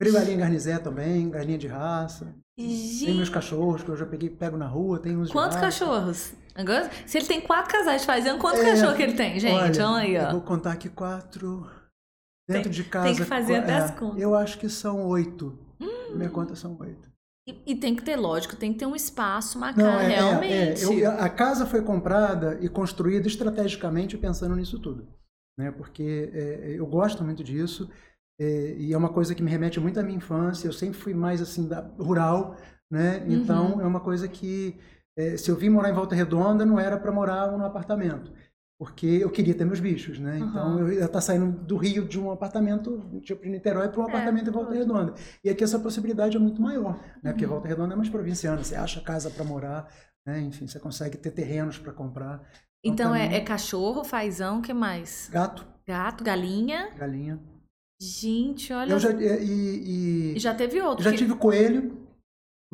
Crio 0.00 0.14
galinha 0.14 0.38
garnizé 0.38 0.78
também, 0.78 1.30
galinha 1.30 1.58
de 1.58 1.66
raça. 1.66 2.34
Tem 2.56 2.66
meus 2.66 2.98
Gente, 2.98 3.30
cachorros 3.30 3.82
que 3.82 3.88
eu 3.90 3.96
já 3.96 4.06
peguei, 4.06 4.30
pego 4.30 4.56
na 4.56 4.66
rua, 4.66 4.98
tem 4.98 5.16
uns 5.16 5.30
quantos 5.30 5.56
cachorros? 5.58 6.32
Agora, 6.54 6.90
se 7.06 7.18
ele 7.18 7.26
tem 7.26 7.40
quatro 7.40 7.72
casais 7.72 8.04
fazendo, 8.04 8.38
quantos 8.38 8.60
É, 8.60 8.70
cachorros 8.70 8.96
que 8.96 9.02
ele 9.02 9.14
tem, 9.14 9.38
gente? 9.38 9.54
Olha, 9.54 9.86
Olha 9.88 10.02
aí, 10.02 10.14
eu 10.14 10.22
ó. 10.24 10.30
vou 10.32 10.40
contar 10.40 10.72
aqui 10.72 10.88
quatro. 10.88 11.68
Dentro 12.48 12.70
de 12.70 12.84
casa. 12.84 13.06
tem 13.06 13.16
que 13.16 13.24
fazer 13.24 13.56
até 13.56 13.74
as 13.76 13.90
é, 13.90 13.94
contas. 13.94 14.20
Eu 14.20 14.34
acho 14.34 14.58
que 14.58 14.68
são 14.68 15.06
oito. 15.06 15.58
Hum. 15.80 16.14
Minha 16.14 16.30
conta 16.30 16.54
são 16.54 16.76
oito. 16.78 17.10
E, 17.46 17.72
e 17.72 17.76
tem 17.76 17.94
que 17.94 18.02
ter, 18.02 18.16
lógico, 18.16 18.56
tem 18.56 18.72
que 18.72 18.78
ter 18.78 18.86
um 18.86 18.96
espaço, 18.96 19.58
uma 19.58 19.72
Não, 19.72 19.84
casa, 19.84 20.00
é, 20.00 20.06
é, 20.06 20.12
é, 20.12 20.20
realmente. 20.20 20.82
eu- 20.82 21.10
a 21.10 21.28
casa 21.28 21.66
foi 21.66 21.82
comprada 21.82 22.58
e 22.60 22.68
construída 22.68 23.26
estrategicamente 23.28 24.16
pensando 24.16 24.56
nisso 24.56 24.78
tudo. 24.78 25.06
Né? 25.58 25.70
Porque 25.70 26.30
é, 26.32 26.74
eu 26.78 26.86
gosto 26.86 27.22
muito 27.22 27.44
disso 27.44 27.90
é, 28.40 28.74
e 28.78 28.92
é 28.92 28.96
uma 28.96 29.12
coisa 29.12 29.34
que 29.34 29.42
me 29.42 29.50
remete 29.50 29.78
muito 29.78 30.00
à 30.00 30.02
minha 30.02 30.16
infância. 30.16 30.66
Eu 30.66 30.72
sempre 30.72 30.98
fui 30.98 31.14
mais 31.14 31.40
assim, 31.42 31.68
da, 31.68 31.80
rural, 31.98 32.56
né? 32.90 33.24
Então 33.28 33.74
Uhum. 33.74 33.80
é 33.80 33.86
uma 33.86 34.00
coisa 34.00 34.26
que 34.28 34.76
é, 35.16 35.36
se 35.36 35.50
eu 35.50 35.56
vim 35.56 35.68
morar 35.68 35.90
em 35.90 35.94
Volta 35.94 36.14
Redonda 36.14 36.64
não 36.66 36.78
era 36.80 36.98
para 36.98 37.12
morar 37.12 37.52
num 37.52 37.64
apartamento. 37.64 38.32
Porque 38.84 39.06
eu 39.06 39.30
queria 39.30 39.54
ter 39.54 39.64
meus 39.64 39.80
bichos, 39.80 40.18
né? 40.18 40.38
Então 40.38 40.72
Uhum. 40.74 40.78
eu 40.80 40.92
ia 40.92 41.04
estar 41.06 41.20
saindo 41.20 41.50
do 41.50 41.76
Rio 41.76 42.06
de 42.06 42.20
um 42.20 42.30
apartamento, 42.30 43.02
tipo 43.22 43.42
de 43.42 43.48
Niterói, 43.48 43.88
para 43.88 44.00
um 44.00 44.04
É, 44.04 44.08
apartamento 44.08 44.48
em 44.48 44.52
Volta. 44.52 44.74
Redonda. 44.74 45.14
E 45.42 45.48
aqui 45.50 45.64
essa 45.64 45.78
possibilidade 45.78 46.36
é 46.36 46.40
muito 46.40 46.60
maior, 46.60 47.00
né? 47.22 47.32
Porque 47.32 47.44
Uhum. 47.44 47.50
Volta 47.52 47.68
Redonda 47.68 47.94
é 47.94 47.96
mais 47.96 48.08
provinciana, 48.08 48.62
você 48.62 48.74
acha 48.74 49.00
casa 49.00 49.30
para 49.30 49.44
morar, 49.44 49.88
né? 50.26 50.40
Enfim, 50.40 50.66
você 50.66 50.78
consegue 50.78 51.16
ter 51.16 51.30
terrenos 51.30 51.78
para 51.78 51.92
comprar. 51.92 52.42
Então 52.84 53.10
pra 53.12 53.20
é, 53.20 53.36
é 53.36 53.40
cachorro, 53.40 54.04
fazão, 54.04 54.58
o 54.58 54.62
que 54.62 54.74
mais? 54.74 55.30
Gato, 55.32 55.66
Gato, 55.86 56.22
galinha. 56.22 56.90
galinha. 56.98 57.40
Gente, 58.00 58.72
olha. 58.72 58.92
Eu 58.92 58.98
já, 58.98 59.10
e, 59.12 59.24
e- 59.24 60.36
E 60.36 60.38
já 60.38 60.52
teve 60.54 60.80
outro. 60.82 61.02
já 61.02 61.10
que- 61.10 61.16
tive 61.16 61.34
coelho, 61.36 62.03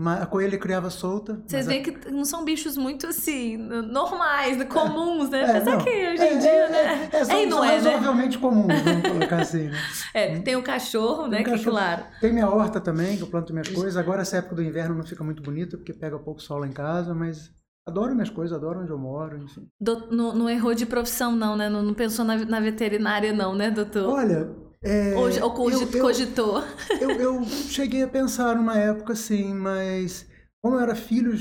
a 0.06 0.26
coelha 0.26 0.58
criava 0.58 0.88
solta. 0.90 1.34
Vocês 1.46 1.66
mas 1.66 1.66
a- 1.66 1.70
veem 1.70 1.82
que 1.82 2.10
não 2.10 2.24
são 2.24 2.44
bichos 2.44 2.76
muito 2.76 3.06
assim, 3.06 3.56
normais, 3.56 4.56
né, 4.56 4.64
comuns, 4.64 5.28
né? 5.30 5.40
É, 5.42 5.50
Apesar 5.50 5.76
não. 5.76 5.84
que 5.84 5.90
hoje 5.90 6.22
É, 6.22 6.34
em 6.34 6.38
dia, 6.38 6.50
é, 6.50 6.68
né? 6.70 7.08
É, 7.12 7.16
é, 7.16 7.24
são, 7.24 7.36
É 7.36 7.46
não 7.46 7.56
são 7.58 7.64
é, 7.64 7.68
né? 7.68 7.74
razoavelmente 7.76 8.38
comuns, 8.38 8.80
vamos 8.82 9.02
colocar 9.28 9.40
assim, 9.42 9.68
né? 9.68 9.78
É, 10.14 10.38
tem 10.40 10.56
o 10.56 10.62
cachorro, 10.62 11.26
né? 11.26 11.36
Tem 11.38 11.44
Que 11.46 11.50
cachorro. 11.52 11.76
claro. 11.76 12.04
Tem 12.20 12.32
minha 12.32 12.48
horta 12.48 12.80
também, 12.80 13.16
que 13.16 13.22
eu 13.22 13.26
planto 13.28 13.52
minhas 13.52 13.68
coisas. 13.68 13.96
Agora 13.96 14.22
essa 14.22 14.36
época 14.38 14.54
do 14.56 14.62
inverno 14.62 14.94
não 14.94 15.04
fica 15.04 15.22
muito 15.24 15.42
bonita, 15.42 15.76
porque 15.76 15.92
pega 15.92 16.18
pouco 16.18 16.40
sol 16.40 16.58
lá 16.58 16.66
em 16.66 16.72
casa, 16.72 17.14
mas 17.14 17.50
adoro 17.86 18.14
minhas 18.14 18.30
coisas, 18.30 18.56
adoro 18.56 18.80
onde 18.80 18.90
eu 18.90 18.98
moro, 18.98 19.36
enfim. 19.38 19.66
Do- 19.80 20.08
não, 20.14 20.34
não 20.34 20.48
errou 20.50 20.74
de 20.74 20.86
profissão, 20.86 21.34
não, 21.34 21.56
né? 21.56 21.68
Não, 21.68 21.82
não 21.82 21.94
pensou 21.94 22.24
na, 22.24 22.36
na 22.36 22.60
veterinária, 22.60 23.32
não, 23.32 23.54
né, 23.54 23.70
doutor? 23.70 24.08
Olha, 24.08 24.48
é, 24.82 25.14
ou 25.14 25.24
ou 25.44 25.54
cogi- 25.54 25.82
eu- 25.82 25.90
eu- 25.92 26.00
cogitou. 26.04 26.62
eu, 27.00 27.10
eu 27.10 27.44
cheguei 27.44 28.02
a 28.02 28.08
pensar 28.08 28.54
numa 28.56 28.76
época 28.78 29.12
assim, 29.12 29.52
mas 29.54 30.26
como 30.62 30.76
eu 30.76 30.80
era 30.80 30.94
filho 30.94 31.32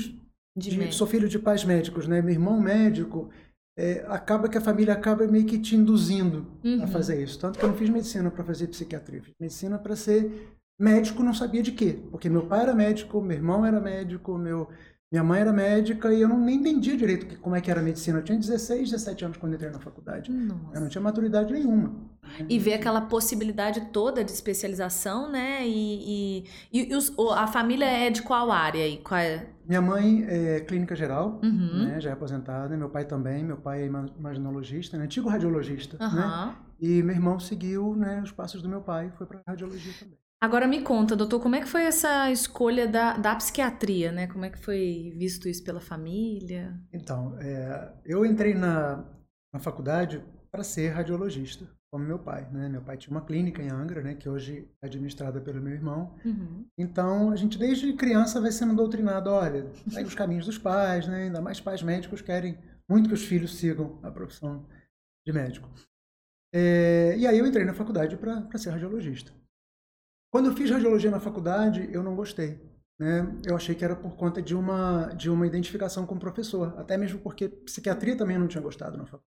De 0.56 0.70
de- 0.70 0.94
sou 0.94 1.06
filho 1.06 1.28
de 1.28 1.38
pais 1.38 1.64
médicos, 1.64 2.06
né? 2.06 2.20
Meu 2.20 2.32
irmão 2.34 2.60
médico, 2.60 3.30
é, 3.78 4.04
acaba 4.08 4.48
que 4.48 4.58
a 4.58 4.60
família 4.60 4.92
acaba 4.92 5.26
meio 5.26 5.46
que 5.46 5.58
te 5.58 5.74
induzindo 5.76 6.46
Uhum. 6.64 6.82
a 6.82 6.86
fazer 6.86 7.22
isso. 7.22 7.38
Tanto 7.38 7.58
que 7.58 7.64
eu 7.64 7.68
não 7.70 7.76
fiz 7.76 7.88
medicina 7.88 8.30
para 8.30 8.44
fazer 8.44 8.66
psiquiatria, 8.68 9.22
fiz 9.22 9.34
medicina 9.40 9.78
para 9.78 9.96
ser 9.96 10.48
médico 10.78 11.22
não 11.22 11.32
sabia 11.34 11.62
de 11.62 11.72
quê, 11.72 11.98
porque 12.10 12.28
meu 12.28 12.46
pai 12.46 12.62
era 12.62 12.74
médico, 12.74 13.20
meu 13.20 13.36
irmão 13.36 13.64
era 13.64 13.78
médico, 13.80 14.36
meu 14.38 14.68
minha 15.10 15.24
mãe 15.24 15.40
era 15.40 15.52
médica 15.52 16.12
e 16.14 16.20
eu 16.20 16.28
não 16.28 16.38
nem 16.38 16.56
entendia 16.56 16.96
direito 16.96 17.26
que, 17.26 17.36
como 17.36 17.56
é 17.56 17.60
que 17.60 17.68
era 17.68 17.80
a 17.80 17.82
medicina. 17.82 18.20
Eu 18.20 18.22
tinha 18.22 18.38
16, 18.38 18.90
17 18.90 19.24
anos 19.24 19.36
quando 19.38 19.54
entrei 19.54 19.68
na 19.68 19.80
faculdade. 19.80 20.30
Nossa. 20.30 20.76
Eu 20.76 20.80
não 20.82 20.88
tinha 20.88 21.02
maturidade 21.02 21.52
nenhuma. 21.52 21.92
E 22.48 22.56
ver 22.60 22.74
aquela 22.74 23.00
possibilidade 23.00 23.80
toda 23.92 24.22
de 24.22 24.30
especialização, 24.30 25.28
né? 25.28 25.66
E, 25.66 26.44
e, 26.72 26.90
e 26.92 26.94
os, 26.94 27.12
a 27.34 27.48
família 27.48 27.86
é 27.86 28.08
de 28.08 28.22
qual 28.22 28.52
área? 28.52 28.86
E 28.86 28.98
qual 28.98 29.18
é? 29.18 29.48
Minha 29.66 29.82
mãe 29.82 30.24
é 30.28 30.60
clínica 30.60 30.94
geral, 30.94 31.40
uhum. 31.42 31.86
né? 31.86 32.00
já 32.00 32.10
é 32.10 32.12
aposentada. 32.12 32.76
Meu 32.76 32.88
pai 32.88 33.04
também. 33.04 33.42
Meu 33.42 33.56
pai 33.56 33.82
é 33.82 33.86
imaginologista, 33.86 34.96
né? 34.96 35.04
antigo 35.04 35.28
radiologista. 35.28 35.96
Uhum. 36.00 36.14
Né? 36.14 36.54
E 36.80 37.02
meu 37.02 37.16
irmão 37.16 37.40
seguiu 37.40 37.96
né, 37.96 38.22
os 38.22 38.30
passos 38.30 38.62
do 38.62 38.68
meu 38.68 38.80
pai 38.80 39.12
foi 39.18 39.26
para 39.26 39.42
radiologia 39.46 39.92
também. 39.98 40.18
Agora 40.42 40.66
me 40.66 40.80
conta, 40.80 41.14
doutor, 41.14 41.38
como 41.38 41.54
é 41.54 41.60
que 41.60 41.68
foi 41.68 41.82
essa 41.82 42.30
escolha 42.30 42.88
da, 42.88 43.14
da 43.14 43.36
psiquiatria, 43.36 44.10
né? 44.10 44.26
Como 44.26 44.42
é 44.42 44.48
que 44.48 44.58
foi 44.58 45.12
visto 45.14 45.46
isso 45.46 45.62
pela 45.62 45.82
família? 45.82 46.80
Então, 46.90 47.38
é, 47.38 47.92
eu 48.06 48.24
entrei 48.24 48.54
na, 48.54 49.04
na 49.52 49.60
faculdade 49.60 50.24
para 50.50 50.64
ser 50.64 50.88
radiologista, 50.88 51.68
como 51.92 52.06
meu 52.06 52.18
pai, 52.18 52.48
né? 52.50 52.70
Meu 52.70 52.80
pai 52.80 52.96
tinha 52.96 53.14
uma 53.14 53.24
clínica 53.24 53.62
em 53.62 53.68
Angra, 53.68 54.02
né? 54.02 54.14
Que 54.14 54.30
hoje 54.30 54.66
é 54.82 54.86
administrada 54.86 55.42
pelo 55.42 55.60
meu 55.60 55.74
irmão. 55.74 56.16
Uhum. 56.24 56.64
Então, 56.78 57.30
a 57.30 57.36
gente 57.36 57.58
desde 57.58 57.92
criança 57.92 58.40
vai 58.40 58.50
sendo 58.50 58.74
doutrinado, 58.74 59.28
olha, 59.28 59.70
segue 59.90 60.08
os 60.08 60.14
caminhos 60.14 60.46
dos 60.46 60.56
pais, 60.56 61.06
né? 61.06 61.24
Ainda 61.24 61.42
mais 61.42 61.60
pais 61.60 61.82
médicos 61.82 62.22
querem 62.22 62.58
muito 62.88 63.08
que 63.08 63.14
os 63.14 63.26
filhos 63.26 63.58
sigam 63.58 64.00
a 64.02 64.10
profissão 64.10 64.66
de 65.26 65.34
médico. 65.34 65.68
É, 66.52 67.14
e 67.18 67.26
aí 67.26 67.38
eu 67.38 67.46
entrei 67.46 67.66
na 67.66 67.74
faculdade 67.74 68.16
para 68.16 68.58
ser 68.58 68.70
radiologista. 68.70 69.38
Quando 70.32 70.46
eu 70.46 70.56
fiz 70.56 70.70
radiologia 70.70 71.10
na 71.10 71.20
faculdade, 71.20 71.88
eu 71.92 72.02
não 72.02 72.14
gostei. 72.14 72.60
Né? 72.98 73.22
Eu 73.46 73.56
achei 73.56 73.74
que 73.74 73.84
era 73.84 73.96
por 73.96 74.16
conta 74.16 74.42
de 74.42 74.54
uma, 74.54 75.06
de 75.14 75.30
uma 75.30 75.46
identificação 75.46 76.06
com 76.06 76.14
o 76.14 76.20
professor, 76.20 76.78
até 76.78 76.96
mesmo 76.96 77.18
porque 77.20 77.48
psiquiatria 77.48 78.16
também 78.16 78.38
não 78.38 78.46
tinha 78.46 78.62
gostado 78.62 78.96
na 78.98 79.04
faculdade. 79.04 79.30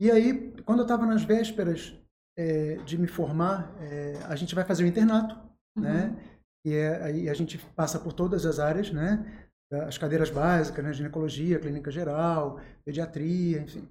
E 0.00 0.10
aí, 0.10 0.52
quando 0.62 0.80
eu 0.80 0.84
estava 0.84 1.06
nas 1.06 1.24
vésperas 1.24 1.96
é, 2.36 2.76
de 2.78 2.98
me 2.98 3.06
formar, 3.06 3.74
é, 3.80 4.16
a 4.24 4.36
gente 4.36 4.54
vai 4.54 4.64
fazer 4.64 4.84
o 4.84 4.86
internato, 4.86 5.34
uhum. 5.76 5.82
né? 5.82 6.34
E 6.64 6.74
é, 6.74 7.02
aí 7.02 7.28
a 7.28 7.34
gente 7.34 7.58
passa 7.74 7.98
por 7.98 8.12
todas 8.12 8.44
as 8.44 8.58
áreas, 8.58 8.92
né? 8.92 9.48
As 9.86 9.98
cadeiras 9.98 10.30
básicas, 10.30 10.84
né? 10.84 10.92
ginecologia, 10.92 11.58
clínica 11.58 11.90
geral, 11.90 12.60
pediatria, 12.84 13.60
enfim. 13.60 13.88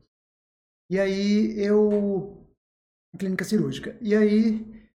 E 0.89 0.99
aí 0.99 1.59
eu 1.59 2.45
clínica 3.17 3.43
cirúrgica. 3.43 3.97
E 4.01 4.15
aí 4.15 4.86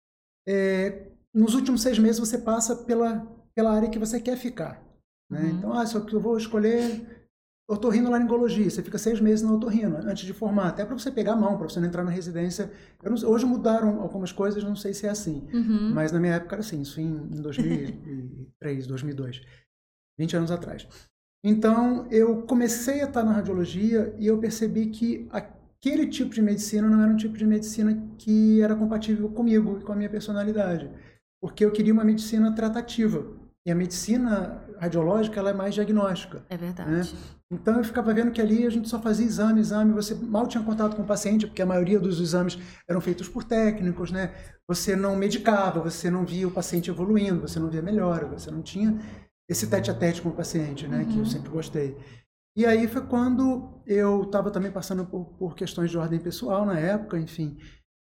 é, 0.47 1.07
nos 1.33 1.55
últimos 1.55 1.81
seis 1.81 1.97
meses 1.97 2.19
você 2.19 2.37
passa 2.37 2.75
pela, 2.75 3.25
pela 3.55 3.71
área 3.71 3.89
que 3.89 3.99
você 3.99 4.19
quer 4.19 4.37
ficar. 4.37 4.83
Né? 5.29 5.41
Uhum. 5.41 5.49
Então, 5.49 5.73
ah, 5.73 5.85
só 5.85 5.99
que 6.01 6.13
eu 6.13 6.19
vou 6.19 6.37
escolher 6.37 7.21
otorrinolaringologia. 7.69 8.69
Você 8.69 8.83
fica 8.83 8.97
seis 8.97 9.21
meses 9.21 9.43
na 9.43 9.53
otorrino 9.53 9.97
antes 9.97 10.25
de 10.25 10.33
formar, 10.33 10.67
até 10.67 10.83
para 10.83 10.97
você 10.97 11.09
pegar 11.09 11.33
a 11.33 11.37
mão, 11.37 11.57
para 11.57 11.69
você 11.69 11.79
não 11.79 11.87
entrar 11.87 12.03
na 12.03 12.11
residência. 12.11 12.69
Não, 13.01 13.15
hoje 13.29 13.45
mudaram 13.45 14.01
algumas 14.01 14.31
coisas, 14.31 14.63
não 14.63 14.75
sei 14.75 14.93
se 14.93 15.07
é 15.07 15.09
assim. 15.09 15.47
Uhum. 15.53 15.93
Mas 15.93 16.11
na 16.11 16.19
minha 16.19 16.33
época 16.33 16.55
era 16.55 16.61
assim, 16.61 16.81
isso 16.81 16.99
em, 16.99 17.07
em 17.07 17.41
2003, 17.41 18.87
2002. 18.87 19.41
20 20.19 20.37
anos 20.37 20.51
atrás. 20.51 20.87
Então, 21.43 22.07
eu 22.11 22.43
comecei 22.43 23.01
a 23.01 23.05
estar 23.05 23.23
na 23.23 23.31
radiologia 23.31 24.13
e 24.19 24.27
eu 24.27 24.37
percebi 24.37 24.87
que 24.87 25.27
a 25.31 25.41
aquele 25.81 26.05
tipo 26.07 26.33
de 26.33 26.41
medicina 26.41 26.87
não 26.87 27.01
era 27.01 27.11
um 27.11 27.17
tipo 27.17 27.35
de 27.35 27.45
medicina 27.45 28.07
que 28.17 28.61
era 28.61 28.75
compatível 28.75 29.27
comigo 29.29 29.79
e 29.79 29.83
com 29.83 29.91
a 29.91 29.95
minha 29.95 30.09
personalidade. 30.09 30.89
Porque 31.41 31.65
eu 31.65 31.71
queria 31.71 31.91
uma 31.91 32.03
medicina 32.03 32.53
tratativa. 32.53 33.25
E 33.65 33.71
a 33.71 33.75
medicina 33.75 34.63
radiológica 34.79 35.39
ela 35.39 35.49
é 35.49 35.53
mais 35.53 35.73
diagnóstica. 35.73 36.43
É 36.49 36.57
verdade. 36.57 36.91
Né? 36.91 37.03
Então 37.51 37.77
eu 37.77 37.83
ficava 37.83 38.13
vendo 38.13 38.31
que 38.31 38.41
ali 38.41 38.65
a 38.65 38.69
gente 38.69 38.87
só 38.87 38.99
fazia 38.99 39.25
exame, 39.25 39.59
exame, 39.59 39.91
você 39.91 40.15
mal 40.15 40.47
tinha 40.47 40.63
contato 40.63 40.95
com 40.95 41.01
o 41.01 41.05
paciente, 41.05 41.45
porque 41.45 41.61
a 41.61 41.65
maioria 41.65 41.99
dos 41.99 42.19
exames 42.19 42.57
eram 42.87 43.01
feitos 43.01 43.27
por 43.27 43.43
técnicos, 43.43 44.11
né? 44.11 44.33
Você 44.67 44.95
não 44.95 45.15
medicava, 45.15 45.79
você 45.79 46.09
não 46.09 46.25
via 46.25 46.47
o 46.47 46.51
paciente 46.51 46.89
evoluindo, 46.89 47.41
você 47.41 47.59
não 47.59 47.69
via 47.69 47.81
melhora, 47.81 48.25
você 48.25 48.49
não 48.49 48.61
tinha 48.61 48.97
esse 49.49 49.67
tete 49.67 49.91
a 49.91 49.93
tete 49.93 50.21
com 50.21 50.29
o 50.29 50.33
paciente, 50.33 50.87
né? 50.87 50.99
Uhum. 50.99 51.05
Que 51.05 51.13
eu 51.13 51.19
uhum. 51.19 51.25
sempre 51.25 51.49
gostei. 51.49 51.97
E 52.55 52.65
aí 52.65 52.87
foi 52.87 53.05
quando 53.05 53.81
eu 53.85 54.23
estava 54.23 54.51
também 54.51 54.71
passando 54.71 55.05
por, 55.05 55.25
por, 55.37 55.55
questões 55.55 55.89
de 55.89 55.97
ordem 55.97 56.19
pessoal 56.19 56.65
na 56.65 56.77
época, 56.77 57.17
enfim. 57.17 57.57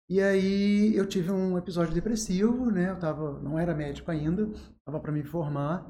E 0.09 0.19
aí 0.19 0.95
eu 0.95 1.05
tive 1.05 1.31
um 1.31 1.57
episódio 1.57 1.93
depressivo, 1.93 2.71
né? 2.71 2.89
Eu 2.89 2.97
tava, 2.97 3.39
não 3.41 3.59
era 3.59 3.75
médico 3.75 4.09
ainda, 4.09 4.49
estava 4.79 4.99
para 4.99 5.11
me 5.11 5.23
formar. 5.23 5.87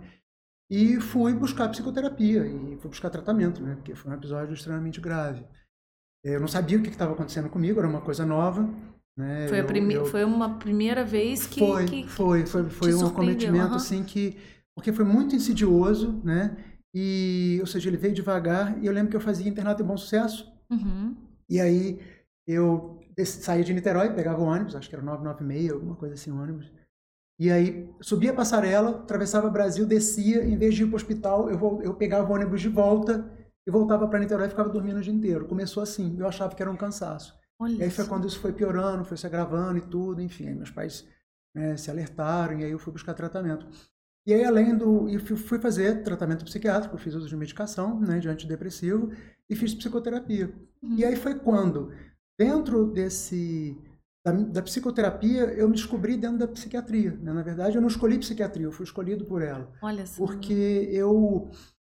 E 0.69 0.99
fui 0.99 1.33
buscar 1.33 1.69
psicoterapia 1.69 2.45
e 2.45 2.77
fui 2.77 2.89
buscar 2.89 3.09
tratamento, 3.09 3.63
né? 3.63 3.75
Porque 3.75 3.95
foi 3.95 4.11
um 4.11 4.15
episódio 4.15 4.53
extremamente 4.53 4.99
grave. 4.99 5.45
Eu 6.23 6.39
não 6.39 6.47
sabia 6.47 6.77
o 6.77 6.83
que 6.83 6.89
estava 6.89 7.13
acontecendo 7.13 7.49
comigo, 7.49 7.79
era 7.79 7.87
uma 7.87 8.01
coisa 8.01 8.25
nova. 8.25 8.69
Né? 9.17 9.47
Foi, 9.47 9.59
a 9.59 9.63
prime... 9.63 9.93
eu... 9.93 10.05
foi 10.05 10.23
uma 10.23 10.59
primeira 10.59 11.03
vez 11.03 11.47
que. 11.47 11.59
Foi, 11.59 11.85
que, 11.85 12.07
foi, 12.07 12.45
foi, 12.45 12.69
foi 12.69 12.93
um 12.93 13.07
acometimento, 13.07 13.69
uhum. 13.69 13.75
assim, 13.75 14.03
que. 14.03 14.37
Porque 14.75 14.93
foi 14.93 15.05
muito 15.05 15.35
insidioso, 15.35 16.21
né? 16.23 16.55
E, 16.93 17.58
ou 17.62 17.67
seja, 17.67 17.89
ele 17.89 17.98
veio 17.98 18.13
devagar. 18.13 18.77
E 18.81 18.86
eu 18.86 18.93
lembro 18.93 19.12
que 19.12 19.17
eu 19.17 19.22
fazia 19.22 19.50
internato 19.50 19.84
em 19.84 19.86
bom 19.86 19.98
sucesso. 19.98 20.51
Uhum. 20.69 21.15
E 21.48 21.60
aí 21.60 22.00
eu 22.48 23.00
saía 23.25 23.63
de 23.63 23.74
Niterói, 23.74 24.13
pegava 24.13 24.41
o 24.41 24.46
ônibus, 24.46 24.75
acho 24.75 24.89
que 24.89 24.96
era 24.96 25.03
996, 25.03 25.72
alguma 25.72 25.96
coisa 25.96 26.15
assim, 26.15 26.31
ônibus. 26.31 26.72
E 27.39 27.50
aí 27.51 27.89
subia 28.01 28.31
a 28.31 28.36
passarela, 28.36 28.89
atravessava 28.89 29.48
o 29.48 29.51
Brasil, 29.51 29.86
descia, 29.86 30.43
em 30.43 30.58
vez 30.58 30.75
de 30.75 30.84
ir 30.84 30.88
para 30.88 30.93
o 30.93 30.96
hospital, 30.98 31.50
eu, 31.50 31.81
eu 31.81 31.93
pegava 31.93 32.29
o 32.29 32.36
ônibus 32.36 32.60
de 32.60 32.69
volta 32.69 33.31
e 33.65 33.72
voltava 33.72 34.08
para 34.08 34.19
Niterói 34.19 34.48
e 34.48 34.50
ficava 34.50 34.69
dormindo 34.69 34.98
o 34.98 35.01
dia 35.01 35.13
inteiro. 35.13 35.48
Começou 35.48 35.81
assim, 35.81 36.15
eu 36.19 36.27
achava 36.27 36.53
que 36.53 36.62
era 36.62 36.72
um 36.72 36.75
cansaço. 36.75 37.38
Olha 37.62 37.74
e 37.75 37.84
aí 37.84 37.89
foi 37.89 38.05
quando 38.08 38.27
isso 38.27 38.39
foi 38.39 38.53
piorando, 38.53 39.05
foi 39.05 39.17
se 39.17 39.25
agravando 39.25 39.77
e 39.77 39.81
tudo, 39.81 40.22
enfim. 40.22 40.48
Aí 40.48 40.55
meus 40.55 40.72
pais 40.72 41.08
né, 41.55 41.77
se 41.77 41.89
alertaram 41.89 42.60
e 42.60 42.65
aí 42.65 42.72
eu 42.72 42.79
fui 42.79 42.91
buscar 42.91 43.13
tratamento. 43.13 43.67
E 44.29 44.33
aí, 44.33 44.43
além 44.43 44.77
do. 44.77 45.09
E 45.09 45.17
fui 45.17 45.57
fazer 45.57 46.03
tratamento 46.03 46.45
psiquiátrico, 46.45 47.00
fiz 47.00 47.15
uso 47.15 47.27
de 47.27 47.36
medicação, 47.36 48.00
né, 48.00 48.19
de 48.19 48.29
antidepressivo, 48.29 49.12
e 49.50 49.55
fiz 49.55 49.74
psicoterapia. 49.74 50.53
Uhum. 50.83 50.98
E 50.98 51.03
aí 51.03 51.15
foi 51.15 51.33
quando, 51.33 51.91
dentro 52.38 52.86
desse. 52.86 53.75
Da, 54.24 54.31
da, 54.31 54.62
psicoterapia, 54.62 55.45
eu 55.45 55.67
me 55.67 55.74
descobri 55.74 56.15
dentro 56.15 56.38
da 56.38 56.48
psiquiatria. 56.48 57.17
Né? 57.19 57.33
Na 57.33 57.41
verdade, 57.41 57.75
eu 57.75 57.81
não 57.81 57.88
escolhi 57.88 58.19
psiquiatria, 58.19 58.67
eu 58.67 58.71
fui 58.71 58.83
escolhido 58.83 59.25
por 59.25 59.41
ela. 59.41 59.71
Olha 59.81 60.05
só. 60.05 60.24
Porque 60.24 60.88
eu. 60.91 61.50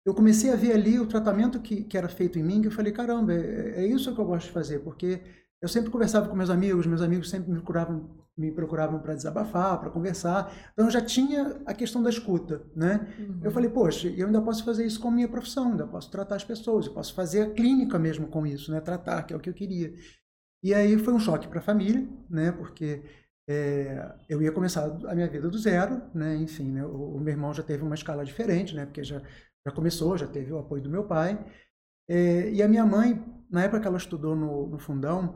Eu 0.06 0.14
comecei 0.14 0.52
a 0.52 0.56
ver 0.56 0.72
ali 0.72 1.00
o 1.00 1.06
tratamento 1.06 1.58
que, 1.58 1.82
que 1.82 1.98
era 1.98 2.08
feito 2.08 2.38
em 2.38 2.44
mim, 2.44 2.62
que 2.62 2.68
eu 2.68 2.72
falei, 2.72 2.92
caramba, 2.92 3.34
é, 3.34 3.82
é 3.82 3.86
isso 3.86 4.14
que 4.14 4.20
eu 4.20 4.24
gosto 4.24 4.46
de 4.46 4.52
fazer, 4.52 4.78
porque 4.78 5.20
eu 5.60 5.68
sempre 5.68 5.90
conversava 5.90 6.28
com 6.28 6.36
meus 6.36 6.50
amigos, 6.50 6.86
meus 6.86 7.02
amigos 7.02 7.28
sempre 7.28 7.50
me 7.50 7.56
procuravam, 7.56 8.08
me 8.36 8.50
procuravam 8.50 8.98
para 9.00 9.14
desabafar, 9.14 9.78
para 9.78 9.90
conversar. 9.90 10.52
Então 10.72 10.86
eu 10.86 10.90
já 10.90 11.00
tinha 11.00 11.60
a 11.66 11.74
questão 11.74 12.02
da 12.02 12.08
escuta, 12.08 12.62
né? 12.74 13.14
Uhum. 13.18 13.40
Eu 13.44 13.50
falei, 13.50 13.68
poxa, 13.68 14.08
eu 14.08 14.26
ainda 14.26 14.40
posso 14.40 14.64
fazer 14.64 14.86
isso 14.86 15.00
com 15.00 15.10
minha 15.10 15.28
profissão, 15.28 15.72
ainda 15.72 15.86
posso 15.86 16.10
tratar 16.10 16.36
as 16.36 16.44
pessoas, 16.44 16.86
eu 16.86 16.94
posso 16.94 17.14
fazer 17.14 17.42
a 17.42 17.50
clínica 17.50 17.98
mesmo 17.98 18.26
com 18.28 18.46
isso, 18.46 18.72
né? 18.72 18.80
Tratar, 18.80 19.22
que 19.24 19.34
é 19.34 19.36
o 19.36 19.40
que 19.40 19.50
eu 19.50 19.54
queria. 19.54 19.92
E 20.62 20.72
aí 20.74 20.98
foi 20.98 21.12
um 21.12 21.20
choque 21.20 21.48
para 21.48 21.58
a 21.58 21.62
família, 21.62 22.08
né? 22.28 22.52
Porque 22.52 23.02
é, 23.48 24.14
eu 24.28 24.40
ia 24.40 24.52
começar 24.52 24.84
a 24.84 25.14
minha 25.14 25.28
vida 25.28 25.48
do 25.48 25.58
zero, 25.58 26.02
né? 26.14 26.36
Enfim, 26.36 26.70
né? 26.70 26.84
O, 26.84 27.16
o, 27.16 27.20
meu 27.20 27.32
irmão 27.32 27.52
já 27.52 27.62
teve 27.62 27.82
uma 27.82 27.94
escala 27.94 28.24
diferente, 28.24 28.74
né? 28.74 28.86
Porque 28.86 29.04
já 29.04 29.22
já 29.66 29.72
começou, 29.72 30.16
já 30.16 30.26
teve 30.26 30.52
o 30.52 30.58
apoio 30.58 30.82
do 30.82 30.90
meu 30.90 31.04
pai. 31.04 31.38
É, 32.08 32.50
e 32.50 32.62
a 32.62 32.68
minha 32.68 32.84
mãe, 32.84 33.22
na 33.50 33.62
época 33.62 33.80
que 33.80 33.86
ela 33.86 33.96
estudou 33.96 34.36
no, 34.36 34.68
no 34.68 34.78
fundão, 34.78 35.34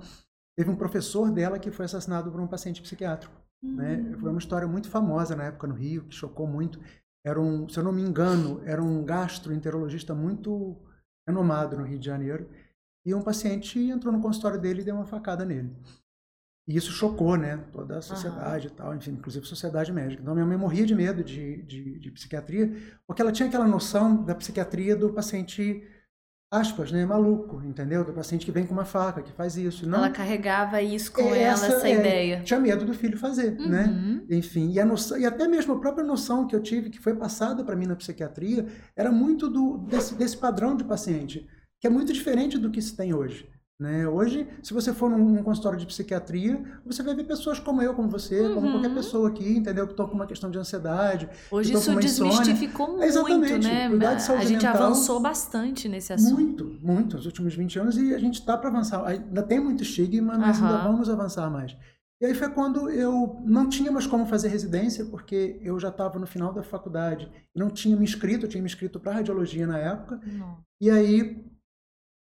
teve 0.57 0.71
um 0.71 0.77
professor 0.77 1.31
dela 1.31 1.59
que 1.59 1.71
foi 1.71 1.87
assassinado 1.87 2.31
por 2.31 2.41
um 2.41 2.47
paciente 2.47 2.81
psiquiátrico. 2.81 3.35
Uhum. 3.63 3.77
Né? 3.77 3.97
Hum. 3.97 4.19
Foi 4.21 4.31
uma 4.31 4.39
história 4.39 4.69
muito 4.69 4.89
famosa 4.89 5.35
na 5.35 5.45
época 5.45 5.67
no 5.67 5.75
Rio, 5.75 6.05
que 6.05 6.15
chocou 6.15 6.47
muito. 6.47 6.81
Era 7.27 7.41
um, 7.41 7.69
se 7.69 7.79
eu 7.79 7.85
não 7.85 7.93
me 7.93 8.03
engano, 8.03 8.61
era 8.65 8.83
um 8.83 9.05
gastroenterologista 9.05 10.15
muito 10.15 10.77
renomado 11.27 11.77
no 11.77 11.85
Rio 11.85 11.99
de 11.99 12.07
Janeiro. 12.07 12.49
E 13.07 13.15
um 13.15 13.23
paciente 13.23 13.79
entrou 13.79 14.13
no 14.13 14.21
consultório 14.21 14.61
dele 14.61 14.83
e 14.83 14.85
deu 14.85 14.95
uma 14.95 15.07
facada 15.07 15.45
nele. 15.45 15.75
E 16.67 16.77
isso 16.77 16.93
chocou, 16.93 17.37
né? 17.37 17.63
Toda 17.73 17.99
a 17.99 18.03
sociedade 18.03 18.69
uhum. 18.69 18.73
e 18.73 18.77
tal, 18.77 18.95
enfim, 18.95 19.11
inclusive 19.13 19.45
a 19.45 19.49
sociedade 19.49 19.93
médica. 19.93 20.23
Então, 20.23 20.35
minha 20.35 20.47
mãe 20.47 20.57
morria 20.57 20.87
de 20.87 20.95
medo 20.95 21.23
de, 21.23 21.63
de, 21.63 21.99
de, 21.99 22.11
psiquiatria, 22.11 22.75
porque 23.07 23.21
ela 23.21 23.33
tinha 23.33 23.49
aquela 23.49 23.69
noção 23.69 24.25
da 24.25 24.35
psiquiatria 24.35 24.97
do 24.97 25.13
paciente 25.13 25.87
aspas, 26.55 26.93
né, 26.93 27.05
maluco, 27.05 27.61
entendeu? 27.65 28.05
Do 28.05 28.13
paciente 28.13 28.47
que 28.47 28.53
vem 28.53 28.67
com 28.67 28.73
uma 28.73 28.85
faca, 28.85 29.23
que 29.23 29.33
faz 29.33 29.57
isso. 29.57 29.89
Não, 29.89 29.99
ela 29.99 30.11
carregava 30.11 30.81
isso 30.81 31.13
com 31.13 31.23
essa, 31.35 31.67
ela, 31.67 31.77
essa 31.77 31.89
é, 31.89 31.99
ideia. 31.99 32.41
Tinha 32.45 32.61
medo 32.61 32.85
do 32.85 32.95
filho 32.95 33.19
fazer, 33.19 33.53
né? 33.59 33.85
uhum. 33.85 34.15
né? 34.15 34.23
Enfim, 34.31 34.71
e, 34.73 34.79
a 34.79 34.85
noção, 34.85 35.19
e 35.19 35.27
até 35.27 35.49
mesmo 35.49 35.75
a 35.75 35.81
própria 35.81 36.05
noção 36.05 36.47
que 36.47 36.55
eu 36.55 36.63
tive, 36.63 36.91
que 36.91 37.01
foi 37.01 37.15
passada 37.15 37.65
para 37.65 37.75
mim 37.75 37.87
na 37.87 37.97
psiquiatria, 37.97 38.67
era 38.97 39.11
muito 39.11 39.51
do, 39.51 39.79
desse, 39.79 40.15
desse 40.15 40.37
padrão 40.37 40.77
de 40.77 40.85
paciente, 40.85 41.47
que 41.81 41.87
é 41.87 41.91
muito 41.91 42.13
diferente 42.13 42.57
do 42.57 42.71
que 42.71 42.81
se 42.81 42.97
tem 42.97 43.13
hoje. 43.13 43.49
Né? 43.79 44.07
Hoje, 44.07 44.47
se 44.63 44.73
você 44.73 44.93
for 44.93 45.11
num, 45.11 45.43
consultório 45.43 45.77
de 45.77 45.85
psiquiatria, 45.85 46.63
você 46.87 47.03
vai 47.03 47.13
ver 47.13 47.25
pessoas 47.25 47.59
como 47.59 47.83
eu, 47.83 47.93
como 47.93 48.09
você, 48.09 48.41
uhum. 48.41 48.55
como 48.55 48.71
qualquer 48.71 48.95
pessoa 48.95 49.29
aqui, 49.29 49.57
entendeu? 49.57 49.85
Que 49.87 49.93
estão 49.93 50.07
com 50.07 50.15
uma 50.15 50.27
questão 50.27 50.49
de 50.49 50.57
ansiedade. 50.57 51.29
Hoje 51.51 51.73
isso 51.73 51.93
desmistificou 51.97 52.89
muito, 52.89 53.03
Exatamente. 53.03 53.67
né? 53.67 53.89
Cuidar 53.89 54.15
de 54.15 54.23
saúde 54.23 54.43
a 54.43 54.47
gente 54.47 54.65
mental, 54.65 54.83
avançou 54.85 55.19
bastante 55.19 55.89
nesse 55.89 56.13
assunto. 56.13 56.65
Muito, 56.65 56.79
muito, 56.81 57.17
nos 57.17 57.27
últimos 57.27 57.53
20 57.53 57.79
anos, 57.81 57.97
e 57.97 58.15
a 58.15 58.19
gente 58.19 58.39
está 58.39 58.57
para 58.57 58.71
avançar. 58.71 59.05
Ainda 59.07 59.43
tem 59.43 59.59
muito 59.59 59.83
estigma, 59.83 60.39
mas 60.39 60.61
uhum. 60.61 60.67
ainda 60.67 60.79
vamos 60.79 61.11
avançar 61.11 61.51
mais. 61.51 61.77
E 62.21 62.27
aí 62.27 62.35
foi 62.35 62.49
quando 62.51 62.89
eu 62.89 63.43
não 63.45 63.69
tinha 63.69 63.91
mais 63.91 64.07
como 64.07 64.25
fazer 64.25 64.49
residência, 64.49 65.05
porque 65.05 65.59
eu 65.63 65.81
já 65.81 65.89
estava 65.89 66.17
no 66.21 66.29
final 66.29 66.53
da 66.53 66.63
faculdade. 66.63 67.29
Não 67.53 67.69
tinha 67.69 67.97
me 67.97 68.05
inscrito, 68.05 68.47
eu 68.47 68.49
tinha 68.49 68.63
me 68.63 68.69
inscrito 68.69 69.01
para 69.01 69.15
radiologia 69.15 69.67
na 69.67 69.79
época. 69.79 70.21
Não. 70.25 70.59
E 70.81 70.89
aí 70.91 71.45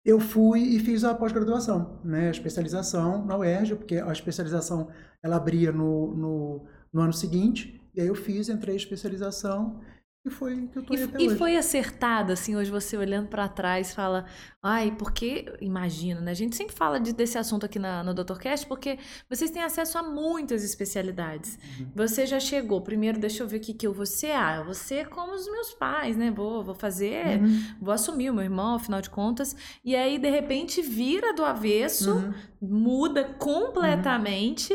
eu 0.06 0.20
fui 0.20 0.62
e 0.62 0.80
fiz 0.80 1.04
a 1.04 1.14
pós-graduação, 1.14 2.00
né, 2.04 2.28
a 2.28 2.32
especialização 2.32 3.26
na 3.26 3.38
UERJ, 3.38 3.76
porque 3.76 3.98
a 3.98 4.12
especialização 4.12 4.90
ela 5.22 5.38
abria 5.38 5.72
no, 5.72 6.14
no, 6.16 6.66
no 6.92 7.02
ano 7.02 7.14
seguinte, 7.14 7.82
e 7.96 8.02
aí 8.02 8.08
eu 8.08 8.16
fiz, 8.16 8.50
entrei 8.50 8.76
em 8.76 8.78
especialização 8.78 9.80
e 10.26 10.30
foi 10.30 10.68
que 10.68 10.78
eu 10.78 10.84
tô 10.84 10.94
e, 10.94 11.04
até 11.04 11.22
e 11.22 11.28
hoje. 11.28 11.36
foi 11.36 11.58
acertado, 11.58 12.32
assim, 12.32 12.56
hoje 12.56 12.72
você 12.72 12.96
olhando 12.96 13.28
para 13.28 13.46
trás 13.50 13.94
fala, 13.94 14.26
ai, 14.62 14.96
porque, 14.98 15.54
imagina, 15.60 16.22
né? 16.22 16.32
A 16.32 16.34
gente 16.34 16.56
sempre 16.56 16.74
fala 16.74 16.98
de, 16.98 17.12
desse 17.12 17.38
assunto 17.38 17.66
aqui 17.66 17.78
na, 17.78 18.02
no 18.06 18.14
DrCast 18.14 18.66
porque 18.66 18.98
vocês 19.30 19.52
têm 19.52 19.62
acesso 19.62 19.98
a 19.98 20.04
muitas 20.04 20.64
especialidades. 20.64 21.60
Uhum. 21.78 21.92
Você 21.94 22.26
já 22.26 22.40
chegou, 22.40 22.80
primeiro, 22.80 23.20
deixa 23.20 23.44
eu 23.44 23.48
ver 23.50 23.58
o 23.58 23.60
que, 23.60 23.74
que 23.74 23.86
eu 23.86 23.92
vou 23.92 24.06
ser. 24.06 24.32
Ah, 24.32 24.64
você 24.64 24.96
é 24.96 25.06
como 25.06 25.34
os 25.34 25.46
meus 25.46 25.74
pais, 25.74 26.16
né? 26.16 26.32
Vou, 26.32 26.64
vou 26.64 26.76
fazer, 26.76 27.42
uhum. 27.42 27.64
vou 27.82 27.94
assumir 27.94 28.30
o 28.30 28.34
meu 28.34 28.46
irmão, 28.46 28.76
afinal 28.76 29.02
de 29.02 29.10
contas. 29.10 29.54
E 29.84 29.94
aí, 29.94 30.18
de 30.18 30.30
repente, 30.30 30.82
vira 30.82 31.34
do 31.34 31.44
avesso, 31.44 32.14
uhum. 32.14 32.34
muda 32.62 33.26
completamente 33.38 34.74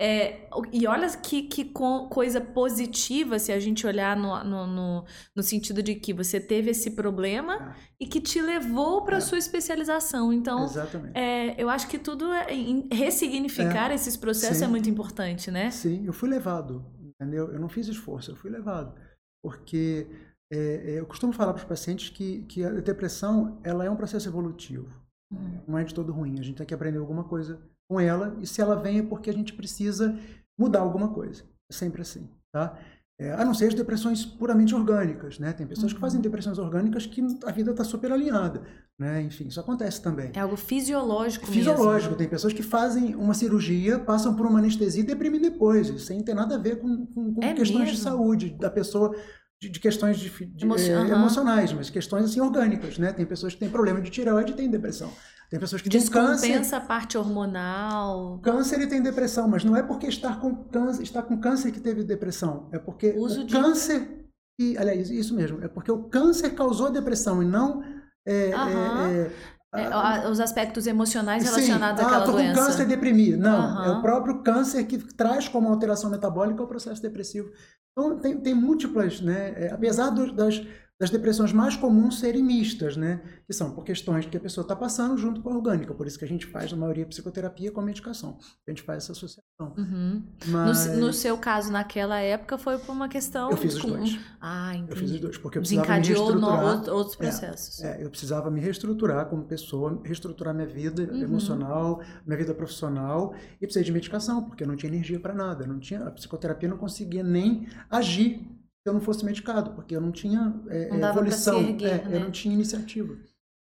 é, 0.00 0.48
e 0.72 0.86
olha 0.86 1.08
que, 1.16 1.42
que 1.42 1.72
coisa 2.08 2.40
positiva 2.40 3.36
se 3.40 3.50
a 3.50 3.58
gente 3.58 3.84
olhar 3.84 4.16
no, 4.16 4.44
no, 4.44 4.66
no, 4.66 5.04
no 5.34 5.42
sentido 5.42 5.82
de 5.82 5.96
que 5.96 6.14
você 6.14 6.38
teve 6.38 6.70
esse 6.70 6.92
problema 6.92 7.74
é. 7.76 8.04
e 8.04 8.06
que 8.06 8.20
te 8.20 8.40
levou 8.40 9.04
para 9.04 9.16
a 9.16 9.18
é. 9.18 9.20
sua 9.20 9.38
especialização. 9.38 10.32
Então, 10.32 10.66
é, 11.14 11.60
eu 11.60 11.68
acho 11.68 11.88
que 11.88 11.98
tudo 11.98 12.32
é, 12.32 12.46
ressignificar 12.92 13.90
é. 13.90 13.94
esses 13.96 14.16
processos 14.16 14.58
é 14.58 14.60
Sim. 14.60 14.64
é 14.66 14.68
muito 14.68 14.88
importante, 14.88 15.50
né? 15.50 15.68
Sim, 15.72 16.06
eu 16.06 16.12
fui 16.12 16.28
levado, 16.28 16.86
entendeu? 17.02 17.52
Eu 17.52 17.58
não 17.58 17.68
fiz 17.68 17.88
esforço, 17.88 18.30
eu 18.30 18.36
fui 18.36 18.52
levado. 18.52 18.94
Porque 19.42 20.06
eu 20.50 21.04
costumo 21.06 21.32
falar 21.32 21.52
para 21.52 21.60
os 21.60 21.68
pacientes 21.68 22.08
que, 22.08 22.42
que 22.44 22.64
a 22.64 22.70
depressão 22.70 23.60
ela 23.64 23.84
é 23.84 23.90
um 23.90 23.96
processo 23.96 24.28
evolutivo. 24.28 24.88
Uhum. 25.30 25.60
Não 25.66 25.78
é 25.78 25.84
de 25.84 25.92
todo 25.92 26.12
ruim, 26.12 26.38
a 26.38 26.42
gente 26.42 26.56
tem 26.56 26.66
que 26.66 26.72
aprender 26.72 26.98
alguma 26.98 27.24
coisa 27.24 27.60
com 27.88 27.98
ela, 27.98 28.36
e 28.40 28.46
se 28.46 28.60
ela 28.60 28.76
vem 28.76 28.98
é 28.98 29.02
porque 29.02 29.30
a 29.30 29.32
gente 29.32 29.54
precisa 29.54 30.18
mudar 30.58 30.80
alguma 30.80 31.08
coisa. 31.12 31.44
É 31.70 31.74
sempre 31.74 32.02
assim, 32.02 32.28
tá? 32.52 32.78
É, 33.20 33.32
a 33.32 33.44
não 33.44 33.52
ser 33.52 33.66
as 33.66 33.74
depressões 33.74 34.24
puramente 34.24 34.72
orgânicas, 34.76 35.40
né? 35.40 35.52
Tem 35.52 35.66
pessoas 35.66 35.90
uhum. 35.90 35.96
que 35.96 36.00
fazem 36.00 36.20
depressões 36.20 36.56
orgânicas 36.56 37.04
que 37.04 37.20
a 37.44 37.50
vida 37.50 37.72
está 37.72 37.82
super 37.82 38.12
alinhada, 38.12 38.62
né? 38.96 39.20
Enfim, 39.22 39.48
isso 39.48 39.58
acontece 39.58 40.00
também. 40.00 40.30
É 40.34 40.38
algo 40.38 40.56
fisiológico 40.56 41.44
Fisiológico. 41.48 42.10
Mesmo. 42.10 42.16
Tem 42.16 42.28
pessoas 42.28 42.52
que 42.52 42.62
fazem 42.62 43.16
uma 43.16 43.34
cirurgia, 43.34 43.98
passam 43.98 44.36
por 44.36 44.46
uma 44.46 44.60
anestesia 44.60 45.02
e 45.02 45.06
deprimem 45.06 45.40
depois, 45.40 45.88
sem 46.02 46.22
ter 46.22 46.34
nada 46.34 46.54
a 46.54 46.58
ver 46.58 46.78
com, 46.78 47.06
com, 47.06 47.34
com 47.34 47.42
é 47.42 47.54
questões 47.54 47.86
mesmo? 47.86 47.96
de 47.96 48.00
saúde 48.00 48.50
da 48.50 48.70
pessoa, 48.70 49.12
de, 49.60 49.68
de 49.68 49.80
questões 49.80 50.16
de, 50.16 50.30
de, 50.30 50.64
Emoci 50.64 50.88
é, 50.88 50.96
uhum. 50.96 51.08
emocionais, 51.08 51.72
mas 51.72 51.90
questões 51.90 52.24
assim 52.24 52.40
orgânicas, 52.40 52.98
né? 52.98 53.12
Tem 53.12 53.26
pessoas 53.26 53.52
que 53.52 53.58
têm 53.58 53.68
problema 53.68 54.00
de 54.00 54.10
tireoide 54.10 54.52
e 54.52 54.54
têm 54.54 54.70
depressão. 54.70 55.12
Tem 55.50 55.58
pessoas 55.58 55.80
que 55.80 55.88
têm 55.88 56.06
câncer. 56.06 56.48
Descompensa 56.48 56.76
a 56.76 56.80
parte 56.80 57.16
hormonal. 57.16 58.38
Câncer 58.42 58.80
e 58.82 58.86
tem 58.86 59.02
depressão, 59.02 59.48
mas 59.48 59.64
não 59.64 59.74
é 59.74 59.82
porque 59.82 60.06
estar 60.06 60.40
com 60.40 60.54
câncer, 60.54 61.02
está 61.02 61.22
com 61.22 61.38
câncer 61.40 61.72
que 61.72 61.80
teve 61.80 62.04
depressão. 62.04 62.68
É 62.70 62.78
porque 62.78 63.12
Uso 63.12 63.42
o 63.42 63.44
de... 63.46 63.54
câncer. 63.54 64.26
E, 64.60 64.76
aliás, 64.76 65.10
isso 65.10 65.34
mesmo. 65.34 65.62
É 65.64 65.68
porque 65.68 65.90
o 65.90 66.04
câncer 66.04 66.50
causou 66.50 66.88
a 66.88 66.90
depressão 66.90 67.42
e 67.42 67.46
não. 67.46 67.82
É, 68.26 68.50
é, 68.50 69.30
é, 69.74 70.28
os 70.28 70.38
aspectos 70.38 70.86
emocionais 70.86 71.44
relacionados 71.44 72.00
Sim. 72.00 72.06
àquela 72.06 72.22
ah, 72.22 72.26
tô 72.26 72.32
doença. 72.32 72.60
com 72.60 72.66
câncer 72.66 72.82
e 72.82 72.86
deprimi. 72.86 73.36
Não, 73.36 73.84
é 73.84 73.90
o 73.90 74.02
próprio 74.02 74.42
câncer 74.42 74.84
que 74.84 74.98
traz 74.98 75.48
como 75.48 75.68
alteração 75.68 76.10
metabólica 76.10 76.62
o 76.62 76.66
processo 76.66 77.00
depressivo. 77.00 77.50
Então, 77.92 78.18
tem, 78.18 78.38
tem 78.38 78.54
múltiplas, 78.54 79.20
né? 79.20 79.54
É, 79.56 79.72
apesar 79.72 80.10
do, 80.10 80.32
das 80.32 80.60
das 80.98 81.10
depressões 81.10 81.52
mais 81.52 81.76
comuns 81.76 82.18
serem 82.18 82.42
mistas, 82.42 82.96
né? 82.96 83.20
Que 83.46 83.52
são 83.52 83.70
por 83.70 83.84
questões 83.84 84.26
que 84.26 84.36
a 84.36 84.40
pessoa 84.40 84.62
está 84.62 84.74
passando 84.74 85.16
junto 85.16 85.40
com 85.40 85.50
a 85.50 85.54
orgânica. 85.54 85.94
Por 85.94 86.06
isso 86.06 86.18
que 86.18 86.24
a 86.24 86.28
gente 86.28 86.44
faz, 86.44 86.72
na 86.72 86.78
maioria, 86.78 87.06
psicoterapia 87.06 87.70
com 87.70 87.80
medicação. 87.80 88.36
A 88.66 88.70
gente 88.70 88.82
faz 88.82 89.04
essa 89.04 89.12
associação. 89.12 89.74
Uhum. 89.76 90.24
Mas... 90.46 90.86
No, 90.86 91.06
no, 91.06 91.12
seu 91.12 91.38
caso, 91.38 91.70
naquela 91.70 92.18
época, 92.18 92.58
foi 92.58 92.78
por 92.78 92.90
uma 92.92 93.08
questão... 93.08 93.48
Eu 93.50 93.56
fiz 93.56 93.76
os 93.76 93.82
dois. 93.82 94.18
Ah, 94.40 94.74
entendi. 94.74 94.90
Eu 94.90 94.96
fiz 94.96 95.10
os 95.12 95.20
dois, 95.20 95.38
porque 95.38 95.58
eu 95.58 95.62
precisava 95.62 95.86
me 95.88 96.06
reestruturar. 96.06 96.86
No, 96.86 96.92
outros 96.92 97.14
é, 97.14 97.18
processos. 97.18 97.80
É, 97.80 98.00
é, 98.00 98.04
eu 98.04 98.10
precisava 98.10 98.50
me 98.50 98.60
reestruturar 98.60 99.26
como 99.26 99.44
pessoa, 99.44 100.00
reestruturar 100.04 100.52
minha 100.52 100.66
vida 100.66 101.04
uhum. 101.04 101.22
emocional, 101.22 102.02
minha 102.26 102.36
vida 102.36 102.52
profissional, 102.52 103.34
e 103.54 103.58
precisei 103.60 103.84
de 103.84 103.92
medicação, 103.92 104.42
porque 104.42 104.64
eu 104.64 104.68
não 104.68 104.74
tinha 104.74 104.90
energia 104.90 105.20
para 105.20 105.32
nada. 105.32 105.64
Não 105.64 105.78
tinha, 105.78 106.02
a 106.02 106.10
psicoterapia 106.10 106.68
não 106.68 106.76
conseguia 106.76 107.22
nem 107.22 107.68
agir 107.88 108.57
eu 108.86 108.92
não 108.92 109.00
fosse 109.00 109.24
medicado, 109.24 109.72
porque 109.72 109.94
eu 109.94 110.00
não 110.00 110.12
tinha 110.12 110.54
é, 110.68 110.96
não 110.96 111.08
evolução, 111.10 111.60
erguer, 111.60 112.00
é, 112.00 112.04
né? 112.04 112.16
eu 112.16 112.20
não 112.20 112.30
tinha 112.30 112.54
iniciativa. 112.54 113.16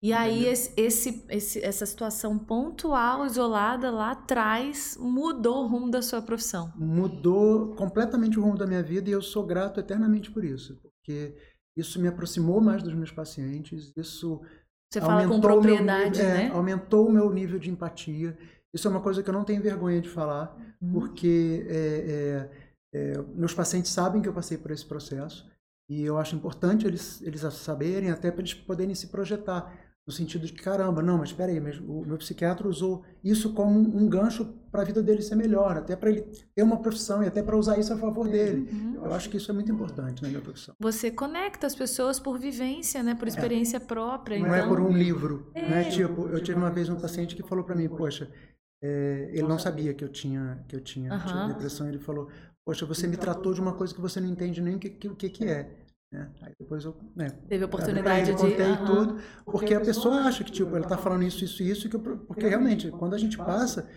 E 0.00 0.12
aí 0.12 0.46
esse, 0.46 0.72
esse, 0.76 1.24
esse, 1.28 1.64
essa 1.64 1.84
situação 1.84 2.38
pontual, 2.38 3.26
isolada 3.26 3.90
lá 3.90 4.12
atrás, 4.12 4.96
mudou 4.98 5.64
o 5.64 5.66
rumo 5.66 5.90
da 5.90 6.00
sua 6.00 6.22
profissão? 6.22 6.72
Mudou 6.76 7.74
completamente 7.74 8.38
o 8.38 8.42
rumo 8.42 8.56
da 8.56 8.66
minha 8.66 8.82
vida 8.82 9.10
e 9.10 9.12
eu 9.12 9.20
sou 9.20 9.44
grato 9.44 9.80
eternamente 9.80 10.30
por 10.30 10.44
isso, 10.44 10.80
porque 10.80 11.34
isso 11.76 12.00
me 12.00 12.06
aproximou 12.06 12.60
mais 12.60 12.80
dos 12.80 12.94
meus 12.94 13.10
pacientes, 13.10 13.92
isso 13.96 14.40
você 14.90 15.00
fala 15.00 15.26
com 15.28 15.40
propriedade, 15.40 16.18
nível, 16.18 16.34
é, 16.34 16.44
né? 16.44 16.50
aumentou 16.52 17.08
o 17.08 17.12
meu 17.12 17.30
nível 17.30 17.58
de 17.58 17.70
empatia. 17.70 18.38
Isso 18.72 18.88
é 18.88 18.90
uma 18.90 19.00
coisa 19.00 19.22
que 19.22 19.28
eu 19.28 19.34
não 19.34 19.44
tenho 19.44 19.62
vergonha 19.62 20.00
de 20.00 20.08
falar, 20.08 20.56
uhum. 20.80 20.92
porque 20.92 21.66
é, 21.68 21.76
é, 21.76 22.50
é, 22.92 23.18
meus 23.34 23.54
pacientes 23.54 23.90
sabem 23.90 24.22
que 24.22 24.28
eu 24.28 24.32
passei 24.32 24.56
por 24.56 24.70
esse 24.70 24.84
processo 24.84 25.48
e 25.88 26.02
eu 26.02 26.18
acho 26.18 26.36
importante 26.36 26.86
eles, 26.86 27.22
eles 27.22 27.40
saberem, 27.54 28.10
até 28.10 28.30
para 28.30 28.40
eles 28.40 28.54
poderem 28.54 28.94
se 28.94 29.08
projetar, 29.08 29.72
no 30.06 30.12
sentido 30.12 30.46
de 30.46 30.54
que, 30.54 30.62
caramba, 30.62 31.02
não, 31.02 31.18
mas 31.18 31.28
espera 31.28 31.52
aí, 31.52 31.60
mas 31.60 31.78
o 31.78 32.02
meu 32.06 32.16
psiquiatra 32.16 32.66
usou 32.66 33.04
isso 33.22 33.52
como 33.52 33.78
um 33.78 34.08
gancho 34.08 34.46
para 34.70 34.80
a 34.80 34.84
vida 34.84 35.02
dele 35.02 35.20
ser 35.20 35.34
melhor, 35.34 35.76
até 35.76 35.94
para 35.96 36.10
ele 36.10 36.22
ter 36.54 36.62
uma 36.62 36.78
profissão 36.78 37.22
e 37.22 37.26
até 37.26 37.42
para 37.42 37.54
usar 37.54 37.78
isso 37.78 37.92
a 37.92 37.96
favor 37.98 38.26
dele. 38.26 38.70
Uhum. 38.72 39.04
Eu 39.04 39.12
acho 39.12 39.28
que 39.28 39.36
isso 39.36 39.50
é 39.50 39.54
muito 39.54 39.70
importante 39.70 40.22
na 40.22 40.28
minha 40.28 40.40
profissão. 40.40 40.74
Você 40.80 41.10
conecta 41.10 41.66
as 41.66 41.74
pessoas 41.74 42.18
por 42.18 42.38
vivência, 42.38 43.02
né, 43.02 43.14
por 43.14 43.26
é. 43.26 43.28
experiência 43.28 43.76
é. 43.76 43.80
própria. 43.80 44.38
Não 44.38 44.46
então... 44.46 44.58
é 44.58 44.66
por 44.66 44.80
um 44.80 44.90
livro, 44.90 45.50
é. 45.54 45.68
né? 45.68 45.84
Tipo, 45.84 46.28
eu 46.28 46.42
tive 46.42 46.58
uma 46.58 46.70
vez 46.70 46.88
um 46.88 46.96
paciente 46.96 47.36
que 47.36 47.42
falou 47.42 47.62
para 47.62 47.74
mim, 47.74 47.86
poxa, 47.86 48.30
é, 48.82 49.30
ele 49.32 49.46
não 49.46 49.58
sabia 49.58 49.92
que 49.92 50.04
eu 50.04 50.08
tinha 50.08 50.64
que 50.68 50.76
eu 50.76 50.80
tinha, 50.80 51.12
uhum. 51.12 51.26
tinha 51.26 51.48
depressão, 51.48 51.86
ele 51.86 51.98
falou, 51.98 52.28
poxa, 52.68 52.84
você 52.84 53.06
me 53.06 53.16
tratou 53.16 53.54
de 53.54 53.62
uma 53.62 53.72
coisa 53.72 53.94
que 53.94 54.00
você 54.00 54.20
não 54.20 54.28
entende 54.28 54.60
nem 54.60 54.74
o 54.74 54.78
que, 54.78 54.90
que, 54.90 55.08
que, 55.08 55.30
que 55.30 55.44
é. 55.46 55.70
Né? 56.12 56.28
Aí 56.42 56.52
depois 56.60 56.84
eu 56.84 56.94
né, 57.16 57.30
teve 57.48 57.64
oportunidade 57.64 58.26
de 58.26 58.36
contei 58.36 58.66
uhum. 58.66 58.84
tudo, 58.84 59.18
porque 59.46 59.72
a 59.72 59.80
pessoa 59.80 60.16
acha 60.16 60.44
que 60.44 60.52
tipo 60.52 60.76
ele 60.76 60.84
está 60.84 60.98
falando 60.98 61.22
isso, 61.22 61.42
isso, 61.42 61.62
isso, 61.62 61.88
que 61.88 61.96
eu, 61.96 62.00
porque 62.00 62.46
realmente 62.46 62.90
quando 62.90 63.14
a 63.14 63.18
gente 63.18 63.38
passa 63.38 63.88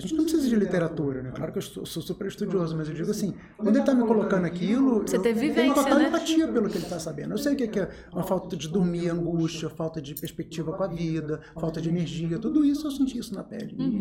a 0.00 0.08
gente 0.08 0.14
não 0.16 0.24
precisa 0.24 0.48
de 0.48 0.56
literatura, 0.56 1.22
né? 1.22 1.30
Claro 1.30 1.52
que 1.52 1.58
eu 1.58 1.62
sou, 1.62 1.84
sou 1.84 2.02
super 2.02 2.26
estudioso, 2.26 2.74
mas 2.74 2.88
eu 2.88 2.94
digo 2.94 3.10
assim, 3.10 3.34
quando 3.56 3.68
ele 3.68 3.80
está 3.80 3.94
me 3.94 4.06
colocando 4.06 4.46
aquilo, 4.46 5.02
Você 5.02 5.18
eu 5.18 5.22
teve 5.22 5.40
vivência, 5.40 5.62
tenho 5.62 5.74
total 5.74 5.98
né? 5.98 6.08
empatia 6.08 6.48
pelo 6.48 6.68
que 6.70 6.78
ele 6.78 6.84
está 6.84 6.98
sabendo. 6.98 7.34
Eu 7.34 7.38
sei 7.38 7.52
o 7.52 7.56
que 7.56 7.78
é 7.78 7.90
uma 8.10 8.22
falta 8.22 8.56
de 8.56 8.66
dormir, 8.68 9.10
angústia, 9.10 9.68
falta 9.68 10.00
de 10.00 10.14
perspectiva 10.14 10.72
com 10.72 10.82
a 10.82 10.88
vida, 10.88 11.40
falta 11.54 11.82
de 11.82 11.90
energia, 11.90 12.38
tudo 12.38 12.64
isso 12.64 12.86
eu 12.86 12.90
senti 12.90 13.18
isso 13.18 13.34
na 13.34 13.44
pele. 13.44 13.76
Uhum. 13.78 13.98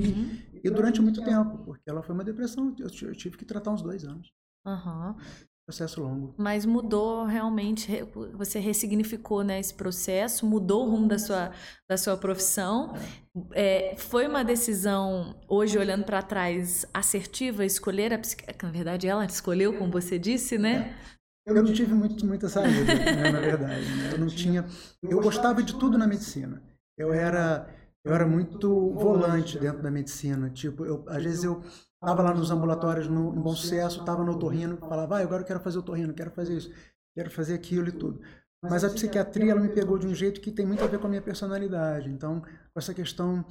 E, 0.54 0.62
e, 0.64 0.70
durante 0.70 1.02
muito 1.02 1.22
tempo, 1.22 1.58
porque 1.66 1.90
ela 1.90 2.02
foi 2.02 2.16
uma 2.16 2.24
depressão, 2.24 2.74
eu, 2.80 2.88
eu 3.08 3.16
tive 3.16 3.38
que 3.38 3.44
tratar 3.44 3.72
uns 3.72 3.82
dois 3.82 4.06
anos. 4.06 4.32
Uhum. 4.66 5.16
Processo 5.70 6.02
longo. 6.02 6.34
Mas 6.36 6.66
mudou 6.66 7.26
realmente, 7.26 8.04
você 8.34 8.58
ressignificou 8.58 9.44
né, 9.44 9.60
esse 9.60 9.72
processo, 9.72 10.44
mudou 10.44 10.88
o 10.88 10.90
rumo 10.90 11.08
da 11.08 11.20
sua, 11.20 11.52
da 11.88 11.96
sua 11.96 12.18
profissão. 12.18 12.96
É, 13.52 13.94
foi 13.96 14.28
uma 14.28 14.44
decisão, 14.44 15.36
hoje 15.48 15.78
olhando 15.78 16.06
para 16.06 16.24
trás, 16.24 16.88
assertiva 16.92 17.64
escolher 17.64 18.12
a 18.12 18.18
psiquiatra? 18.18 18.68
Na 18.68 18.74
verdade, 18.74 19.08
ela 19.08 19.24
escolheu, 19.26 19.78
como 19.78 19.92
você 19.92 20.18
disse, 20.18 20.58
né? 20.58 20.92
É. 21.48 21.52
Eu 21.52 21.64
não 21.64 21.72
tive 21.72 21.94
muito, 21.94 22.26
muita 22.26 22.50
saída, 22.50 22.96
né, 22.96 23.30
na 23.30 23.40
verdade. 23.40 23.96
Né? 23.96 24.14
Eu 24.14 24.18
não 24.18 24.28
tinha. 24.28 24.66
Eu 25.04 25.22
gostava 25.22 25.62
de 25.62 25.76
tudo 25.78 26.00
na 26.00 26.08
medicina. 26.08 26.64
Eu 26.98 27.14
era, 27.14 27.70
eu 28.04 28.12
era 28.12 28.26
muito 28.26 28.92
volante 28.96 29.60
dentro 29.60 29.84
da 29.84 29.92
medicina. 29.92 30.50
Tipo, 30.50 30.84
eu, 30.84 31.06
às 31.08 31.24
vezes 31.24 31.44
eu 31.44 31.62
Estava 32.02 32.24
lá 32.24 32.34
nos 32.34 32.50
ambulatórios 32.50 33.08
no, 33.08 33.36
em 33.36 33.42
Bom 33.42 33.54
Sucesso, 33.54 34.00
estava 34.00 34.24
no 34.24 34.32
otorrino, 34.32 34.78
falava, 34.78 35.18
ah, 35.18 35.22
agora 35.22 35.42
eu 35.42 35.46
quero 35.46 35.60
fazer 35.60 35.80
otorrino, 35.80 36.14
quero 36.14 36.32
fazer 36.32 36.56
isso, 36.56 36.72
quero 37.14 37.30
fazer 37.30 37.54
aquilo 37.54 37.90
e 37.90 37.92
tudo. 37.92 38.22
Mas 38.64 38.84
a 38.84 38.90
psiquiatria, 38.90 39.52
ela 39.52 39.60
me 39.60 39.70
pegou 39.70 39.98
de 39.98 40.08
um 40.08 40.16
jeito 40.16 40.42
que 40.42 40.52
tem 40.52 40.66
muito 40.66 40.84
a 40.84 40.88
ver 40.88 41.00
com 41.00 41.08
a 41.08 41.10
minha 41.10 41.22
personalidade. 41.22 42.10
Então, 42.10 42.42
com 42.42 42.80
essa 42.80 42.94
questão 42.94 43.46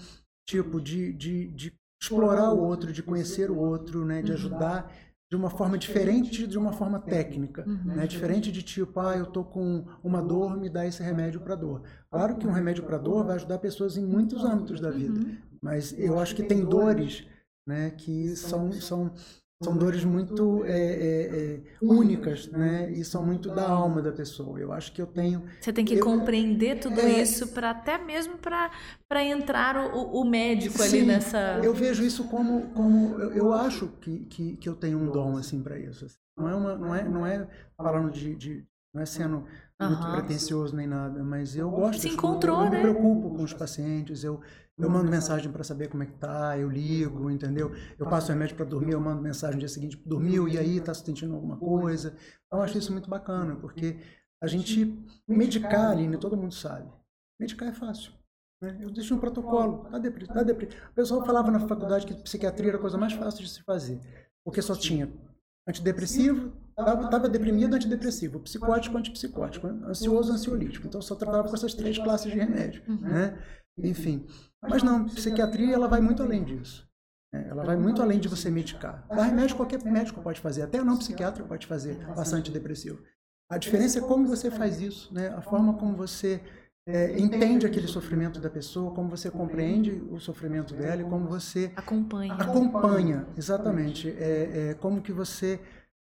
tipo 0.47 0.81
de, 0.81 1.13
de, 1.13 1.49
de 1.49 1.75
explorar 2.01 2.53
o 2.53 2.63
outro, 2.63 2.93
de 2.93 3.03
conhecer 3.03 3.51
o 3.51 3.57
outro, 3.59 4.05
né, 4.05 4.23
de 4.23 4.33
ajudar 4.33 4.91
de 5.31 5.37
uma 5.37 5.51
forma 5.51 5.77
diferente 5.77 6.47
de 6.47 6.57
uma 6.57 6.73
forma 6.73 6.99
técnica, 6.99 7.63
uhum. 7.67 7.97
né? 7.97 8.07
Diferente 8.07 8.51
de 8.51 8.63
tipo, 8.63 8.99
ah, 8.99 9.15
eu 9.15 9.27
tô 9.27 9.45
com 9.45 9.85
uma 10.03 10.23
dor, 10.23 10.57
me 10.57 10.71
dá 10.71 10.87
esse 10.87 11.03
remédio 11.03 11.41
para 11.41 11.55
dor. 11.55 11.83
Claro 12.11 12.37
que 12.37 12.47
um 12.47 12.51
remédio 12.51 12.83
para 12.85 12.97
dor 12.97 13.27
vai 13.27 13.37
ajudar 13.37 13.59
pessoas 13.59 13.99
em 13.99 14.07
muitos 14.07 14.43
âmbitos 14.43 14.81
da 14.81 14.91
vida, 14.91 15.21
uhum. 15.21 15.37
mas 15.61 15.95
eu 15.99 16.19
acho 16.19 16.35
que 16.35 16.43
tem 16.43 16.65
dores, 16.65 17.27
né, 17.69 17.91
que 17.91 18.35
são 18.35 18.73
são 18.73 19.13
são 19.61 19.77
dores 19.77 20.05
muito 20.05 20.65
é, 20.65 20.71
é, 20.71 21.55
é, 21.55 21.61
únicas, 21.83 22.47
né? 22.47 22.93
E 22.93 23.05
são 23.05 23.27
muito 23.27 23.51
da 23.53 23.69
alma 23.69 24.01
da 24.01 24.13
pessoa. 24.13 24.57
Eu 24.61 24.73
acho 24.73 24.93
que 24.93 25.03
eu 25.03 25.07
tenho. 25.07 25.43
Você 25.61 25.73
tem 25.73 25.85
que 25.85 25.95
eu, 25.95 26.05
compreender 26.05 26.79
tudo 26.79 27.01
é, 27.01 27.21
isso 27.21 27.49
para 27.49 27.71
até 27.71 27.99
mesmo 27.99 28.39
para 28.39 28.71
para 29.09 29.25
entrar 29.25 29.93
o, 29.93 30.21
o 30.21 30.25
médico 30.25 30.79
sim, 30.79 30.99
ali 30.99 31.07
nessa. 31.07 31.61
Eu 31.61 31.75
vejo 31.75 32.05
isso 32.05 32.29
como 32.29 32.69
como 32.69 33.19
eu, 33.19 33.33
eu 33.33 33.53
acho 33.53 33.89
que, 34.01 34.21
que, 34.27 34.57
que 34.59 34.69
eu 34.69 34.77
tenho 34.77 34.97
um 34.97 35.11
dom 35.11 35.37
assim 35.37 35.61
para 35.61 35.77
isso. 35.77 36.05
Assim. 36.05 36.17
Não 36.39 36.49
é 36.49 36.55
uma 36.55 36.77
não 36.77 36.95
é 36.95 37.09
não 37.09 37.27
é 37.27 37.49
falando 37.77 38.13
de, 38.13 38.37
de 38.37 38.65
não 38.95 39.03
é 39.03 39.07
sendo 39.07 39.45
muito 39.81 40.05
uhum. 40.05 40.13
pretencioso 40.13 40.77
nem 40.77 40.87
nada, 40.87 41.25
mas 41.25 41.57
eu 41.57 41.69
gosto. 41.69 42.01
Se 42.01 42.09
encontrou, 42.09 42.61
eu, 42.61 42.67
eu 42.67 42.71
né? 42.71 42.77
me 42.77 42.83
preocupo 42.83 43.31
com 43.31 43.43
os 43.43 43.53
pacientes, 43.53 44.23
eu 44.23 44.41
eu 44.79 44.89
mando 44.89 45.11
mensagem 45.11 45.51
para 45.51 45.65
saber 45.65 45.89
como 45.89 46.03
é 46.05 46.07
que 46.07 46.13
tá, 46.13 46.57
eu 46.57 46.71
ligo, 46.71 47.31
entendeu? 47.31 47.73
Eu 47.99 48.07
passo 48.09 48.31
remédio 48.31 48.57
para 48.57 48.65
dormir, 48.65 48.93
eu 48.93 49.01
mando 49.01 49.21
mensagem 49.21 49.57
no 49.57 49.61
dia 49.61 49.69
seguinte, 49.69 50.01
dormiu 50.07 50.49
e 50.49 50.57
aí 50.57 50.81
tá 50.81 50.95
sentindo 50.95 51.35
alguma 51.35 51.57
coisa. 51.57 52.17
Então 52.47 52.61
eu 52.61 52.65
acho 52.65 52.79
isso 52.79 52.93
muito 52.93 53.11
bacana, 53.11 53.57
porque 53.57 53.99
a 54.41 54.47
gente 54.47 54.97
medicar, 55.27 55.91
Aline, 55.91 56.17
todo 56.17 56.37
mundo 56.37 56.55
sabe. 56.55 56.89
Medicar 57.41 57.69
é 57.69 57.73
fácil. 57.73 58.13
Né? 58.63 58.79
Eu 58.81 58.91
deixo 58.91 59.15
um 59.15 59.19
protocolo, 59.19 59.85
tá 59.91 59.99
deprimido, 59.99 60.33
tá 60.33 60.43
deprimido. 60.43 60.77
O 60.91 60.95
pessoal 60.95 61.25
falava 61.25 61.51
na 61.51 61.61
faculdade 61.61 62.07
que 62.07 62.15
psiquiatria 62.15 62.69
era 62.69 62.79
a 62.79 62.81
coisa 62.81 62.97
mais 62.97 63.13
fácil 63.13 63.43
de 63.45 63.51
se 63.51 63.63
fazer, 63.63 64.01
porque 64.45 64.63
só 64.63 64.77
tinha 64.77 65.13
antidepressivo, 65.69 66.53
estava 66.79 67.29
deprimido, 67.29 67.75
antidepressivo, 67.75 68.41
psicótico, 68.41 68.97
antipsicótico, 68.97 69.67
ansioso, 69.67 70.33
ansiolítico. 70.33 70.87
Então 70.87 71.03
só 71.03 71.15
tratava 71.15 71.49
com 71.49 71.55
essas 71.55 71.75
três 71.75 71.99
classes 71.99 72.31
de 72.31 72.39
remédio, 72.39 72.83
né? 73.01 73.39
Enfim, 73.79 74.27
mas 74.63 74.83
não, 74.83 75.05
psiquiatria 75.05 75.75
ela 75.75 75.87
vai 75.89 76.01
muito 76.01 76.23
além 76.23 76.45
disso. 76.45 76.89
Né? 77.33 77.47
Ela 77.49 77.65
vai 77.65 77.77
muito 77.77 78.03
além 78.03 78.19
de 78.19 78.29
você 78.29 78.51
medicar. 78.51 79.07
Dar 79.09 79.25
remédio 79.25 79.57
qualquer 79.57 79.83
médico 79.85 80.21
pode 80.23 80.41
fazer, 80.41 80.63
até 80.63 80.83
não 80.83 80.97
psiquiatra 80.97 81.45
pode 81.45 81.67
fazer, 81.67 81.97
passar 82.15 82.37
antidepressivo. 82.37 83.03
A 83.51 83.57
diferença 83.57 83.99
é 83.99 84.03
como 84.03 84.27
você 84.27 84.51
faz 84.51 84.81
isso, 84.81 85.13
né? 85.13 85.29
a 85.29 85.41
forma 85.41 85.75
como 85.75 85.97
você 85.97 86.41
é, 86.87 87.19
entende 87.19 87.67
aquele 87.67 87.87
sofrimento 87.87 88.41
da 88.41 88.51
pessoa, 88.51 88.95
como 88.95 89.09
você 89.09 89.31
compreende 89.31 89.93
o 90.11 90.19
sofrimento 90.19 90.75
dela 90.75 91.03
e 91.03 91.05
como 91.05 91.29
você 91.29 91.73
acompanha. 91.77 92.35
Acompanha, 92.35 93.27
exatamente. 93.37 94.09
É, 94.11 94.71
é, 94.71 94.75
como 94.75 95.01
que 95.01 95.13
você 95.13 95.61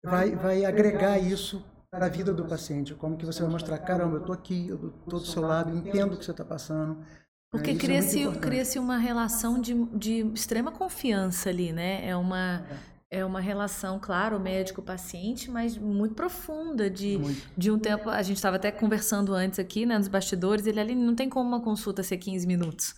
vai, 0.03 0.35
vai 0.35 0.65
agregar 0.65 1.17
isso 1.19 1.63
para 1.89 2.05
a 2.05 2.09
vida 2.09 2.33
do 2.33 2.45
paciente, 2.45 2.95
como 2.95 3.17
que 3.17 3.25
você 3.25 3.41
vai 3.41 3.51
mostrar, 3.51 3.77
caramba, 3.79 4.15
eu 4.15 4.21
estou 4.21 4.33
aqui, 4.33 4.69
eu 4.69 4.93
estou 5.03 5.19
do 5.19 5.25
seu 5.25 5.41
lado, 5.41 5.75
entendo 5.75 6.13
o 6.13 6.17
que 6.17 6.23
você 6.23 6.31
está 6.31 6.45
passando, 6.45 7.03
porque 7.51 7.71
é, 7.71 7.75
cria-se 7.75 8.23
é 8.23 8.31
cria 8.31 8.63
uma 8.77 8.97
relação 8.97 9.59
de, 9.59 9.73
de 9.93 10.25
extrema 10.33 10.71
confiança 10.71 11.49
ali, 11.49 11.73
né? 11.73 12.07
É 12.07 12.15
uma, 12.15 12.65
é. 13.11 13.19
é 13.19 13.25
uma 13.25 13.41
relação, 13.41 13.99
claro, 13.99 14.39
médico-paciente, 14.39 15.51
mas 15.51 15.77
muito 15.77 16.15
profunda. 16.15 16.89
De, 16.89 17.17
muito. 17.17 17.49
de 17.57 17.69
um 17.69 17.77
tempo. 17.77 18.09
A 18.09 18.21
gente 18.21 18.37
estava 18.37 18.55
até 18.55 18.71
conversando 18.71 19.33
antes 19.33 19.59
aqui, 19.59 19.85
né, 19.85 19.97
nos 19.97 20.07
bastidores. 20.07 20.65
Ele 20.65 20.79
ali 20.79 20.95
não 20.95 21.13
tem 21.13 21.27
como 21.27 21.45
uma 21.45 21.61
consulta 21.61 22.01
ser 22.01 22.17
15 22.17 22.47
minutos. 22.47 22.95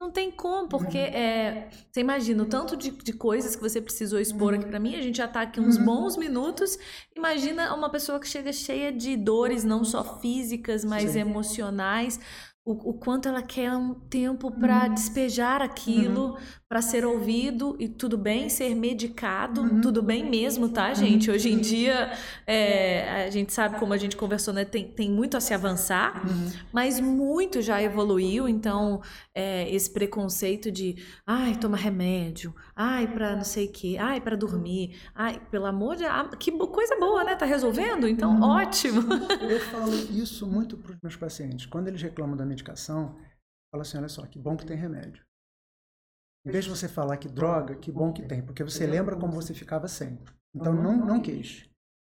Não 0.00 0.12
tem 0.12 0.30
como, 0.30 0.68
porque 0.68 0.96
uhum. 0.96 1.04
é, 1.04 1.68
você 1.90 2.00
imagina 2.00 2.44
o 2.44 2.46
tanto 2.46 2.76
de, 2.76 2.92
de 2.92 3.12
coisas 3.12 3.56
que 3.56 3.62
você 3.62 3.80
precisou 3.80 4.20
expor 4.20 4.54
aqui 4.54 4.64
para 4.64 4.78
mim. 4.78 4.94
A 4.94 5.02
gente 5.02 5.18
já 5.18 5.24
está 5.24 5.40
aqui 5.40 5.60
uns 5.60 5.76
uhum. 5.76 5.84
bons 5.84 6.16
minutos. 6.16 6.78
Imagina 7.16 7.74
uma 7.74 7.90
pessoa 7.90 8.20
que 8.20 8.28
chega 8.28 8.52
cheia 8.52 8.92
de 8.92 9.16
dores, 9.16 9.64
não 9.64 9.82
só 9.82 10.20
físicas, 10.20 10.84
mas 10.84 11.10
Sim. 11.10 11.20
emocionais 11.20 12.20
o, 12.68 12.90
o 12.90 12.92
quanto 12.92 13.26
ela 13.26 13.40
quer 13.40 13.72
um 13.72 13.94
tempo 13.94 14.50
para 14.50 14.84
uhum. 14.84 14.94
despejar 14.94 15.62
aquilo, 15.62 16.32
uhum. 16.32 16.36
para 16.68 16.82
ser 16.82 17.02
ouvido 17.06 17.74
e 17.78 17.88
tudo 17.88 18.18
bem 18.18 18.50
ser 18.50 18.74
medicado, 18.74 19.62
uhum. 19.62 19.80
tudo 19.80 20.02
bem 20.02 20.28
mesmo, 20.28 20.68
tá, 20.68 20.92
gente? 20.92 21.30
Hoje 21.30 21.50
em 21.50 21.58
dia 21.58 22.12
é, 22.46 23.24
a 23.24 23.30
gente 23.30 23.54
sabe 23.54 23.78
como 23.78 23.94
a 23.94 23.96
gente 23.96 24.18
conversou, 24.18 24.52
né? 24.52 24.66
Tem, 24.66 24.86
tem 24.86 25.10
muito 25.10 25.34
a 25.34 25.40
se 25.40 25.54
avançar, 25.54 26.22
uhum. 26.28 26.50
mas 26.70 27.00
muito 27.00 27.62
já 27.62 27.82
evoluiu. 27.82 28.46
Então 28.46 29.00
é, 29.34 29.74
esse 29.74 29.90
preconceito 29.90 30.70
de, 30.70 30.96
ai, 31.26 31.54
toma 31.54 31.76
remédio, 31.76 32.54
ai, 32.76 33.06
para 33.06 33.34
não 33.34 33.44
sei 33.44 33.64
o 33.64 33.72
quê, 33.72 33.96
ai, 33.98 34.20
para 34.20 34.36
dormir, 34.36 34.94
ai, 35.14 35.40
pelo 35.50 35.64
amor 35.64 35.96
de, 35.96 36.04
ah, 36.04 36.28
que 36.38 36.52
coisa 36.52 36.96
boa, 37.00 37.24
né? 37.24 37.34
Tá 37.34 37.46
resolvendo? 37.46 38.06
Então 38.06 38.30
uhum. 38.34 38.42
ótimo. 38.42 39.00
Eu 39.40 39.60
falo 39.60 39.94
isso 40.12 40.46
muito 40.46 40.76
para 40.76 40.92
os 40.92 40.98
meus 41.02 41.16
pacientes 41.16 41.64
quando 41.64 41.88
eles 41.88 42.02
reclamam 42.02 42.36
da 42.36 42.44
medicação, 42.58 43.16
fala 43.70 43.82
assim, 43.82 43.98
olha 43.98 44.08
só, 44.08 44.26
que 44.26 44.38
bom 44.38 44.56
que 44.56 44.66
tem 44.66 44.76
remédio. 44.76 45.24
Em 46.46 46.50
vez 46.50 46.64
de 46.64 46.70
você 46.70 46.88
falar 46.88 47.16
que 47.16 47.28
droga, 47.28 47.74
que 47.76 47.92
bom 47.92 48.12
que 48.12 48.22
tem, 48.22 48.42
porque 48.42 48.64
você 48.64 48.86
lembra 48.86 49.16
como 49.16 49.32
você 49.32 49.54
ficava 49.54 49.86
sem. 49.88 50.18
Então 50.54 50.72
não, 50.72 50.96
não 50.96 51.20
queixe. 51.20 51.68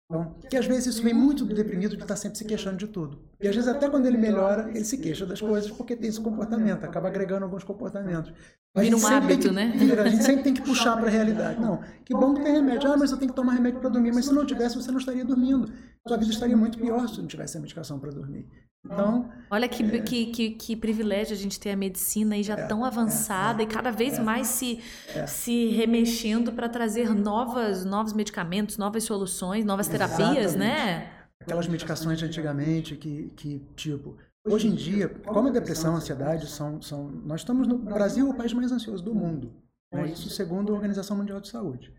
Então, 0.08 0.36
e 0.52 0.58
às 0.58 0.68
vezes 0.68 0.88
isso 0.88 1.04
vem 1.04 1.14
muito 1.14 1.44
do 1.44 1.56
deprimido 1.56 1.98
de 1.98 2.04
estar 2.04 2.16
sempre 2.16 2.38
se 2.38 2.46
queixando 2.46 2.78
de 2.78 2.88
tudo. 2.88 3.24
E 3.42 3.48
às 3.48 3.56
vezes 3.56 3.68
até 3.68 3.90
quando 3.90 4.06
ele 4.06 4.18
melhora, 4.18 4.70
ele 4.70 4.84
se 4.84 4.98
queixa 5.00 5.26
das 5.26 5.42
coisas 5.42 5.72
porque 5.72 5.96
tem 5.96 6.10
esse 6.10 6.22
comportamento, 6.22 6.84
acaba 6.84 7.08
agregando 7.08 7.46
alguns 7.46 7.64
comportamentos. 7.64 8.32
Vira 8.78 8.98
um 8.98 9.08
hábito, 9.08 9.48
que, 9.48 9.54
né? 9.56 9.74
Vira, 9.76 10.04
a 10.04 10.10
gente 10.10 10.24
sempre 10.24 10.44
tem 10.44 10.54
que 10.54 10.62
puxar 10.68 10.98
para 10.98 11.08
a 11.08 11.10
realidade. 11.10 11.60
Não, 11.60 11.82
que 12.04 12.14
bom 12.14 12.36
que 12.36 12.44
tem 12.44 12.54
remédio. 12.54 12.92
Ah, 12.92 12.98
mas 12.98 13.10
eu 13.10 13.18
tenho 13.18 13.32
que 13.32 13.36
tomar 13.36 13.54
remédio 13.54 13.80
para 13.80 13.90
dormir. 13.90 14.12
Mas 14.14 14.26
se 14.26 14.34
não 14.34 14.46
tivesse, 14.46 14.76
você 14.76 14.92
não 14.92 15.00
estaria 15.00 15.24
dormindo. 15.24 15.72
Sua 16.08 16.18
vida 16.18 16.32
estaria 16.32 16.58
muito 16.58 16.78
pior 16.78 17.08
se 17.08 17.20
não 17.20 17.28
tivesse 17.28 17.58
a 17.58 17.62
medicação 17.62 18.00
para 18.00 18.12
dormir. 18.12 18.48
Então, 18.86 19.30
Olha 19.50 19.68
que, 19.68 19.84
é... 19.84 20.00
que, 20.00 20.26
que, 20.28 20.50
que, 20.52 20.76
privilégio 20.76 21.34
a 21.34 21.38
gente 21.38 21.60
ter 21.60 21.72
a 21.72 21.76
medicina 21.76 22.36
aí 22.36 22.44
já 22.44 22.54
é, 22.54 22.68
tão 22.68 22.86
avançada 22.86 23.62
é, 23.62 23.66
e 23.66 23.68
cada 23.68 23.92
vez 23.92 24.18
é. 24.18 24.22
mais 24.22 24.48
se, 24.48 24.82
é. 25.14 25.26
se 25.26 25.70
remexendo 25.70 26.52
para 26.52 26.70
trazer 26.70 27.14
novas, 27.14 27.84
novos 27.84 28.14
medicamentos, 28.14 28.78
novas 28.78 29.04
soluções, 29.04 29.66
novas 29.66 29.88
terapias, 29.88 30.56
né? 30.56 31.12
Aquelas 31.42 31.68
medicações 31.68 32.20
de 32.20 32.26
antigamente 32.26 32.96
que, 32.96 33.32
que, 33.36 33.62
tipo, 33.76 34.18
hoje 34.48 34.68
em 34.68 34.76
dia, 34.76 35.10
como 35.10 35.48
a 35.48 35.52
depressão, 35.52 35.94
a 35.94 35.98
ansiedade 35.98 36.48
são, 36.48 36.82
são. 36.82 37.10
Nós 37.26 37.42
estamos 37.42 37.68
no 37.68 37.78
Brasil, 37.78 38.30
o 38.30 38.34
país 38.34 38.54
mais 38.54 38.72
ansioso 38.72 39.04
do 39.04 39.14
mundo. 39.14 39.52
Né? 39.92 40.08
Isso 40.08 40.30
segundo 40.30 40.72
a 40.72 40.76
Organização 40.76 41.18
Mundial 41.18 41.40
de 41.40 41.50
Saúde. 41.50 41.94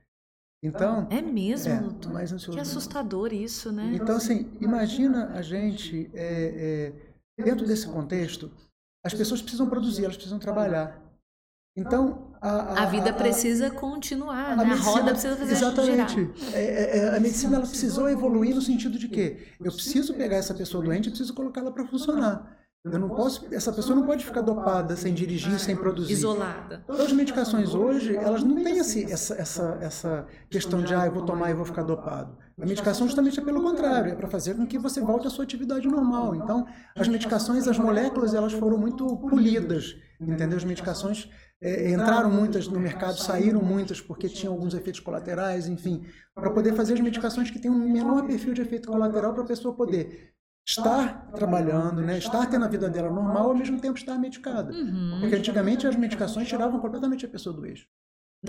Então, 0.66 1.06
é 1.10 1.22
mesmo, 1.22 1.96
é, 2.04 2.08
mais 2.08 2.32
ansioso 2.32 2.56
que 2.56 2.60
assustador 2.60 3.32
isso, 3.32 3.70
né? 3.72 3.92
Então, 3.94 4.16
assim, 4.16 4.50
imagina 4.60 5.30
a 5.34 5.42
gente 5.42 6.10
é, 6.12 6.92
é, 7.38 7.42
dentro 7.44 7.66
desse 7.66 7.86
contexto, 7.86 8.50
as 9.04 9.14
pessoas 9.14 9.40
precisam 9.40 9.68
produzir, 9.68 10.04
elas 10.04 10.16
precisam 10.16 10.38
trabalhar. 10.38 11.00
Então, 11.76 12.32
a, 12.40 12.50
a, 12.50 12.82
a 12.84 12.86
vida 12.86 13.10
a, 13.10 13.12
precisa 13.12 13.70
continuar, 13.70 14.52
a, 14.52 14.56
né? 14.56 14.64
medicina, 14.64 14.90
a 14.90 14.94
roda 14.94 15.10
precisa 15.12 15.36
fazer 15.36 15.52
Exatamente. 15.52 16.32
É, 16.54 16.60
é, 16.60 16.98
é, 16.98 17.16
a 17.16 17.20
medicina 17.20 17.56
ela 17.56 17.66
precisou 17.66 18.08
evoluir 18.08 18.54
no 18.54 18.62
sentido 18.62 18.98
de 18.98 19.08
que 19.08 19.36
eu 19.60 19.70
preciso 19.70 20.14
pegar 20.14 20.36
essa 20.36 20.54
pessoa 20.54 20.82
doente 20.82 21.06
e 21.06 21.10
preciso 21.10 21.34
colocá-la 21.34 21.70
para 21.70 21.86
funcionar. 21.86 22.56
Eu 22.92 23.00
não 23.00 23.08
posso, 23.08 23.46
essa 23.52 23.72
pessoa 23.72 23.96
não 23.96 24.06
pode 24.06 24.24
ficar 24.24 24.42
dopada 24.42 24.94
sem 24.94 25.12
dirigir, 25.12 25.58
sem 25.58 25.74
produzir. 25.74 26.12
Isolada. 26.12 26.84
Todas 26.86 27.06
as 27.06 27.12
medicações 27.12 27.74
hoje, 27.74 28.14
elas 28.16 28.44
não 28.44 28.62
têm 28.62 28.78
esse, 28.78 29.10
essa, 29.10 29.34
essa, 29.34 29.78
essa 29.80 30.26
questão 30.48 30.80
de, 30.80 30.94
ah, 30.94 31.06
eu 31.06 31.12
vou 31.12 31.24
tomar 31.24 31.50
e 31.50 31.54
vou 31.54 31.64
ficar 31.64 31.82
dopado. 31.82 32.36
A 32.60 32.64
medicação 32.64 33.06
justamente 33.06 33.40
é 33.40 33.42
pelo 33.42 33.60
contrário, 33.60 34.12
é 34.12 34.14
para 34.14 34.28
fazer 34.28 34.54
com 34.54 34.64
que 34.66 34.78
você 34.78 35.00
volte 35.00 35.26
à 35.26 35.30
sua 35.30 35.44
atividade 35.44 35.88
normal. 35.88 36.36
Então, 36.36 36.64
as 36.96 37.08
medicações, 37.08 37.66
as 37.66 37.78
moléculas, 37.78 38.34
elas 38.34 38.52
foram 38.52 38.78
muito 38.78 39.04
polidas, 39.16 39.96
entendeu? 40.20 40.56
As 40.56 40.64
medicações 40.64 41.28
é, 41.60 41.90
entraram 41.90 42.30
muitas 42.30 42.68
no 42.68 42.78
mercado, 42.78 43.18
saíram 43.18 43.62
muitas 43.62 44.00
porque 44.00 44.28
tinham 44.28 44.54
alguns 44.54 44.74
efeitos 44.74 45.00
colaterais, 45.00 45.66
enfim, 45.66 46.04
para 46.34 46.50
poder 46.50 46.72
fazer 46.74 46.94
as 46.94 47.00
medicações 47.00 47.50
que 47.50 47.58
têm 47.58 47.70
um 47.70 47.92
menor 47.92 48.26
perfil 48.26 48.54
de 48.54 48.62
efeito 48.62 48.88
colateral 48.88 49.34
para 49.34 49.42
a 49.42 49.46
pessoa 49.46 49.74
poder 49.74 50.35
estar 50.66 51.30
trabalhando, 51.30 52.02
né, 52.02 52.18
estar 52.18 52.44
tendo 52.46 52.64
a 52.64 52.68
vida 52.68 52.90
dela 52.90 53.08
normal, 53.08 53.50
ao 53.50 53.56
mesmo 53.56 53.80
tempo 53.80 53.96
estar 53.96 54.18
medicada. 54.18 54.72
Uhum. 54.72 55.18
Porque 55.20 55.36
antigamente 55.36 55.86
as 55.86 55.94
medicações 55.94 56.48
tiravam 56.48 56.80
completamente 56.80 57.24
a 57.24 57.28
pessoa 57.28 57.54
do 57.54 57.64
eixo. 57.64 57.86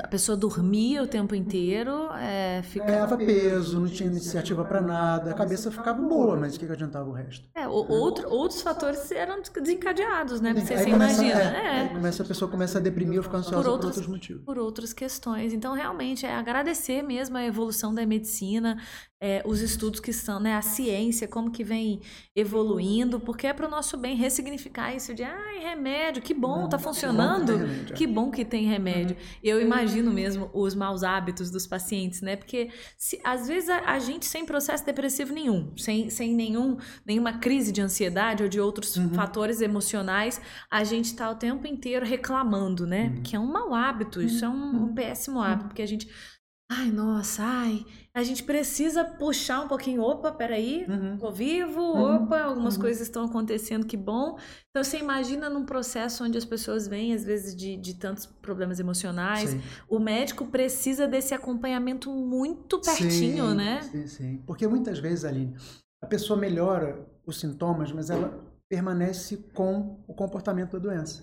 a 0.01 0.07
pessoa 0.07 0.35
dormia 0.35 1.03
o 1.03 1.07
tempo 1.07 1.35
inteiro, 1.35 2.09
é, 2.13 2.61
ficava... 2.63 3.17
peso, 3.17 3.79
não 3.79 3.87
tinha 3.87 4.09
iniciativa 4.09 4.65
para 4.65 4.81
nada, 4.81 5.31
a 5.31 5.33
cabeça 5.33 5.71
ficava 5.71 6.01
boa, 6.01 6.35
mas 6.35 6.55
o 6.55 6.59
que, 6.59 6.65
que 6.65 6.71
adiantava 6.71 7.07
o 7.07 7.13
resto? 7.13 7.47
É, 7.55 7.67
o, 7.67 7.71
outro, 7.71 8.27
outros 8.29 8.61
fatores 8.61 9.11
eram 9.11 9.41
desencadeados, 9.41 10.41
né? 10.41 10.53
Você, 10.55 10.89
imagina. 10.89 11.39
É, 11.39 11.85
é. 11.85 11.87
começa, 11.89 12.23
a 12.23 12.25
pessoa 12.25 12.49
começa 12.49 12.79
a 12.79 12.81
deprimir 12.81 13.17
ou 13.17 13.23
ficar 13.23 13.37
ansiosa 13.37 13.63
por, 13.63 13.71
outros, 13.71 13.91
por 13.91 13.97
outros 13.97 14.07
motivos. 14.07 14.43
Por 14.43 14.57
outras 14.57 14.91
questões. 14.91 15.53
Então, 15.53 15.73
realmente, 15.73 16.25
é 16.25 16.35
agradecer 16.35 17.03
mesmo 17.03 17.37
a 17.37 17.45
evolução 17.45 17.93
da 17.93 18.05
medicina, 18.05 18.77
é, 19.19 19.41
os 19.45 19.61
estudos 19.61 19.99
que 19.99 20.13
são, 20.13 20.39
né, 20.39 20.55
a 20.55 20.61
ciência, 20.61 21.27
como 21.27 21.49
que 21.49 21.63
vem 21.63 22.01
evoluindo, 22.35 23.19
porque 23.19 23.47
é 23.47 23.53
para 23.53 23.67
o 23.67 23.69
nosso 23.69 23.97
bem 23.97 24.15
ressignificar 24.15 24.95
isso 24.95 25.13
de, 25.13 25.23
ai, 25.23 25.59
remédio, 25.59 26.21
que 26.21 26.35
bom, 26.35 26.65
está 26.65 26.77
funcionando, 26.77 27.93
que 27.95 28.05
bom 28.05 28.29
que 28.29 28.45
tem 28.45 28.65
remédio. 28.65 29.15
Uhum. 29.15 29.39
Eu 29.43 29.59
imagino 29.59 30.13
mesmo 30.13 30.51
os 30.53 30.75
maus 30.75 31.03
hábitos 31.03 31.49
dos 31.49 31.65
pacientes, 31.65 32.21
né, 32.21 32.35
porque 32.35 32.69
se, 32.95 33.19
às 33.23 33.47
vezes 33.47 33.69
a, 33.69 33.91
a, 33.91 33.99
gente 33.99 34.25
sem 34.25 34.45
processo 34.45 34.85
depressivo 34.85 35.33
nenhum, 35.33 35.75
sem, 35.75 36.11
sem 36.11 36.35
nenhum, 36.35 36.77
nenhuma 37.03 37.39
crise 37.39 37.71
de 37.71 37.81
ansiedade 37.81 38.43
ou 38.43 38.49
de 38.49 38.59
outros 38.59 38.95
uhum. 38.97 39.09
fatores 39.09 39.61
emocionais, 39.61 40.39
a 40.69 40.83
gente 40.83 41.05
está 41.05 41.29
o 41.31 41.35
tempo 41.35 41.65
inteiro 41.65 42.05
reclamando, 42.05 42.85
né, 42.85 43.13
uhum. 43.15 43.23
que 43.23 43.35
é 43.35 43.39
um 43.39 43.51
mau 43.51 43.73
hábito, 43.73 44.21
isso 44.21 44.45
é 44.45 44.49
um, 44.49 44.53
um 44.53 44.81
uhum. 44.83 44.93
péssimo 44.93 45.41
hábito, 45.41 45.63
uhum. 45.63 45.67
porque 45.69 45.81
a 45.81 45.87
gente 45.87 46.07
Ai, 46.69 46.91
nossa, 46.91 47.43
ai. 47.43 47.85
A 48.17 48.23
gente 48.23 48.43
precisa 48.43 49.05
puxar 49.05 49.61
um 49.61 49.67
pouquinho. 49.67 50.01
Opa, 50.01 50.31
peraí, 50.31 50.87
uhum. 50.89 51.19
tô 51.19 51.31
vivo, 51.31 51.79
uhum. 51.79 52.23
opa, 52.23 52.39
algumas 52.41 52.73
uhum. 52.73 52.81
coisas 52.81 53.03
estão 53.03 53.25
acontecendo, 53.25 53.85
que 53.85 53.95
bom. 53.95 54.39
Então 54.71 54.83
você 54.83 54.97
imagina 54.97 55.51
num 55.51 55.63
processo 55.63 56.23
onde 56.23 56.35
as 56.35 56.43
pessoas 56.43 56.87
vêm, 56.87 57.13
às 57.13 57.23
vezes, 57.23 57.55
de, 57.55 57.77
de 57.77 57.93
tantos 57.93 58.25
problemas 58.25 58.79
emocionais. 58.79 59.51
Sim. 59.51 59.61
O 59.87 59.99
médico 59.99 60.47
precisa 60.47 61.07
desse 61.07 61.35
acompanhamento 61.35 62.09
muito 62.09 62.81
pertinho, 62.81 63.49
sim, 63.51 63.55
né? 63.55 63.83
Sim, 63.83 64.07
sim. 64.07 64.43
Porque 64.47 64.65
muitas 64.65 64.97
vezes, 64.97 65.23
Aline, 65.23 65.55
a 66.01 66.07
pessoa 66.07 66.39
melhora 66.39 67.07
os 67.23 67.39
sintomas, 67.39 67.91
mas 67.91 68.09
ela 68.09 68.43
permanece 68.67 69.37
com 69.53 70.03
o 70.07 70.13
comportamento 70.15 70.71
da 70.71 70.79
doença. 70.79 71.21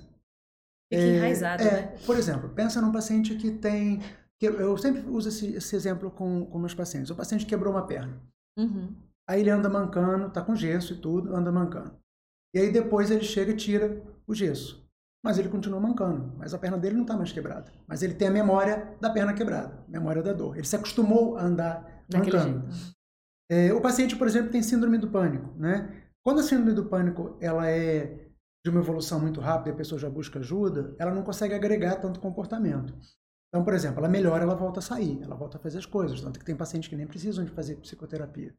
Fica 0.89 1.03
é, 1.03 1.17
enraizado, 1.17 1.61
é, 1.65 1.73
né? 1.73 1.95
Por 2.07 2.17
exemplo, 2.17 2.51
pensa 2.51 2.81
num 2.81 2.93
paciente 2.93 3.35
que 3.35 3.51
tem 3.51 4.01
eu 4.45 4.77
sempre 4.77 5.03
uso 5.09 5.29
esse, 5.29 5.55
esse 5.55 5.77
exemplo 5.77 6.11
com, 6.11 6.47
com 6.47 6.59
meus 6.59 6.75
pacientes. 6.75 7.11
O 7.11 7.17
paciente 7.17 7.47
quebrou 7.47 7.73
uma 7.73 7.87
perna. 7.87 8.21
Uhum. 8.59 8.95
Aí 9.29 9.41
ele 9.41 9.51
anda 9.51 9.69
mancando, 9.69 10.31
tá 10.31 10.43
com 10.43 10.55
gesso 10.55 10.95
e 10.95 10.97
tudo, 10.97 11.35
anda 11.35 11.51
mancando. 11.51 11.97
E 12.55 12.59
aí 12.59 12.73
depois 12.73 13.11
ele 13.11 13.25
chega 13.25 13.53
e 13.53 13.57
tira 13.57 14.03
o 14.27 14.35
gesso. 14.35 14.85
Mas 15.25 15.39
ele 15.39 15.49
continua 15.49 15.81
mancando. 15.81 16.33
Mas 16.37 16.53
a 16.53 16.59
perna 16.59 16.77
dele 16.77 16.95
não 16.95 17.03
está 17.03 17.17
mais 17.17 17.33
quebrada. 17.33 17.73
Mas 17.87 18.03
ele 18.03 18.15
tem 18.15 18.29
a 18.29 18.31
memória 18.31 18.95
da 19.01 19.11
perna 19.11 19.33
quebrada, 19.33 19.83
memória 19.89 20.23
da 20.23 20.33
dor. 20.33 20.57
Ele 20.57 20.67
se 20.67 20.77
acostumou 20.77 21.37
a 21.39 21.45
andar 21.45 22.05
mancando. 22.13 22.69
É, 23.51 23.73
o 23.73 23.81
paciente, 23.81 24.17
por 24.17 24.27
exemplo, 24.27 24.51
tem 24.51 24.63
síndrome 24.63 24.99
do 24.99 25.09
pânico. 25.09 25.53
Né? 25.59 26.05
Quando 26.23 26.41
a 26.41 26.43
síndrome 26.43 26.73
do 26.73 26.85
pânico 26.85 27.37
ela 27.41 27.69
é 27.69 28.29
de 28.65 28.71
uma 28.71 28.81
evolução 28.81 29.21
muito 29.21 29.41
rápida 29.41 29.71
e 29.71 29.73
a 29.73 29.77
pessoa 29.77 29.99
já 29.99 30.09
busca 30.09 30.39
ajuda, 30.39 30.95
ela 30.99 31.15
não 31.15 31.23
consegue 31.23 31.55
agregar 31.55 31.97
tanto 31.97 32.21
comportamento. 32.21 32.95
Então, 33.55 33.62
por 33.62 33.73
exemplo, 33.73 34.01
ela 34.01 34.09
melhora, 34.09 34.43
ela 34.43 34.57
volta 34.57 34.81
a 34.81 34.83
sair, 34.83 35.23
ela 35.23 35.37
volta 35.37 35.59
a 35.59 35.61
fazer 35.61 35.79
as 35.79 35.87
coisas. 35.87 36.21
Tanto 36.21 36.40
que 36.40 36.45
tem 36.45 36.57
pacientes 36.57 36.88
que 36.88 36.97
nem 36.97 37.07
precisam 37.07 37.45
de 37.45 37.53
fazer 37.53 37.77
psicoterapia. 37.77 38.53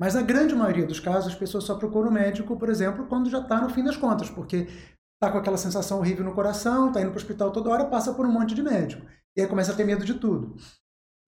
Mas 0.00 0.14
na 0.14 0.22
grande 0.22 0.54
maioria 0.54 0.86
dos 0.86 0.98
casos, 0.98 1.34
as 1.34 1.38
pessoas 1.38 1.64
só 1.64 1.74
procuram 1.74 2.08
o 2.08 2.12
médico, 2.12 2.56
por 2.56 2.70
exemplo, 2.70 3.04
quando 3.06 3.28
já 3.28 3.40
está 3.40 3.60
no 3.60 3.68
fim 3.68 3.84
das 3.84 3.98
contas, 3.98 4.30
porque 4.30 4.66
está 5.14 5.30
com 5.30 5.36
aquela 5.36 5.58
sensação 5.58 5.98
horrível 5.98 6.24
no 6.24 6.32
coração, 6.32 6.88
está 6.88 7.02
indo 7.02 7.10
para 7.10 7.18
o 7.18 7.20
hospital 7.20 7.50
toda 7.50 7.68
hora, 7.68 7.84
passa 7.84 8.14
por 8.14 8.24
um 8.24 8.32
monte 8.32 8.54
de 8.54 8.62
médico. 8.62 9.04
E 9.36 9.42
aí 9.42 9.46
começa 9.46 9.72
a 9.72 9.76
ter 9.76 9.84
medo 9.84 10.06
de 10.06 10.14
tudo. 10.14 10.56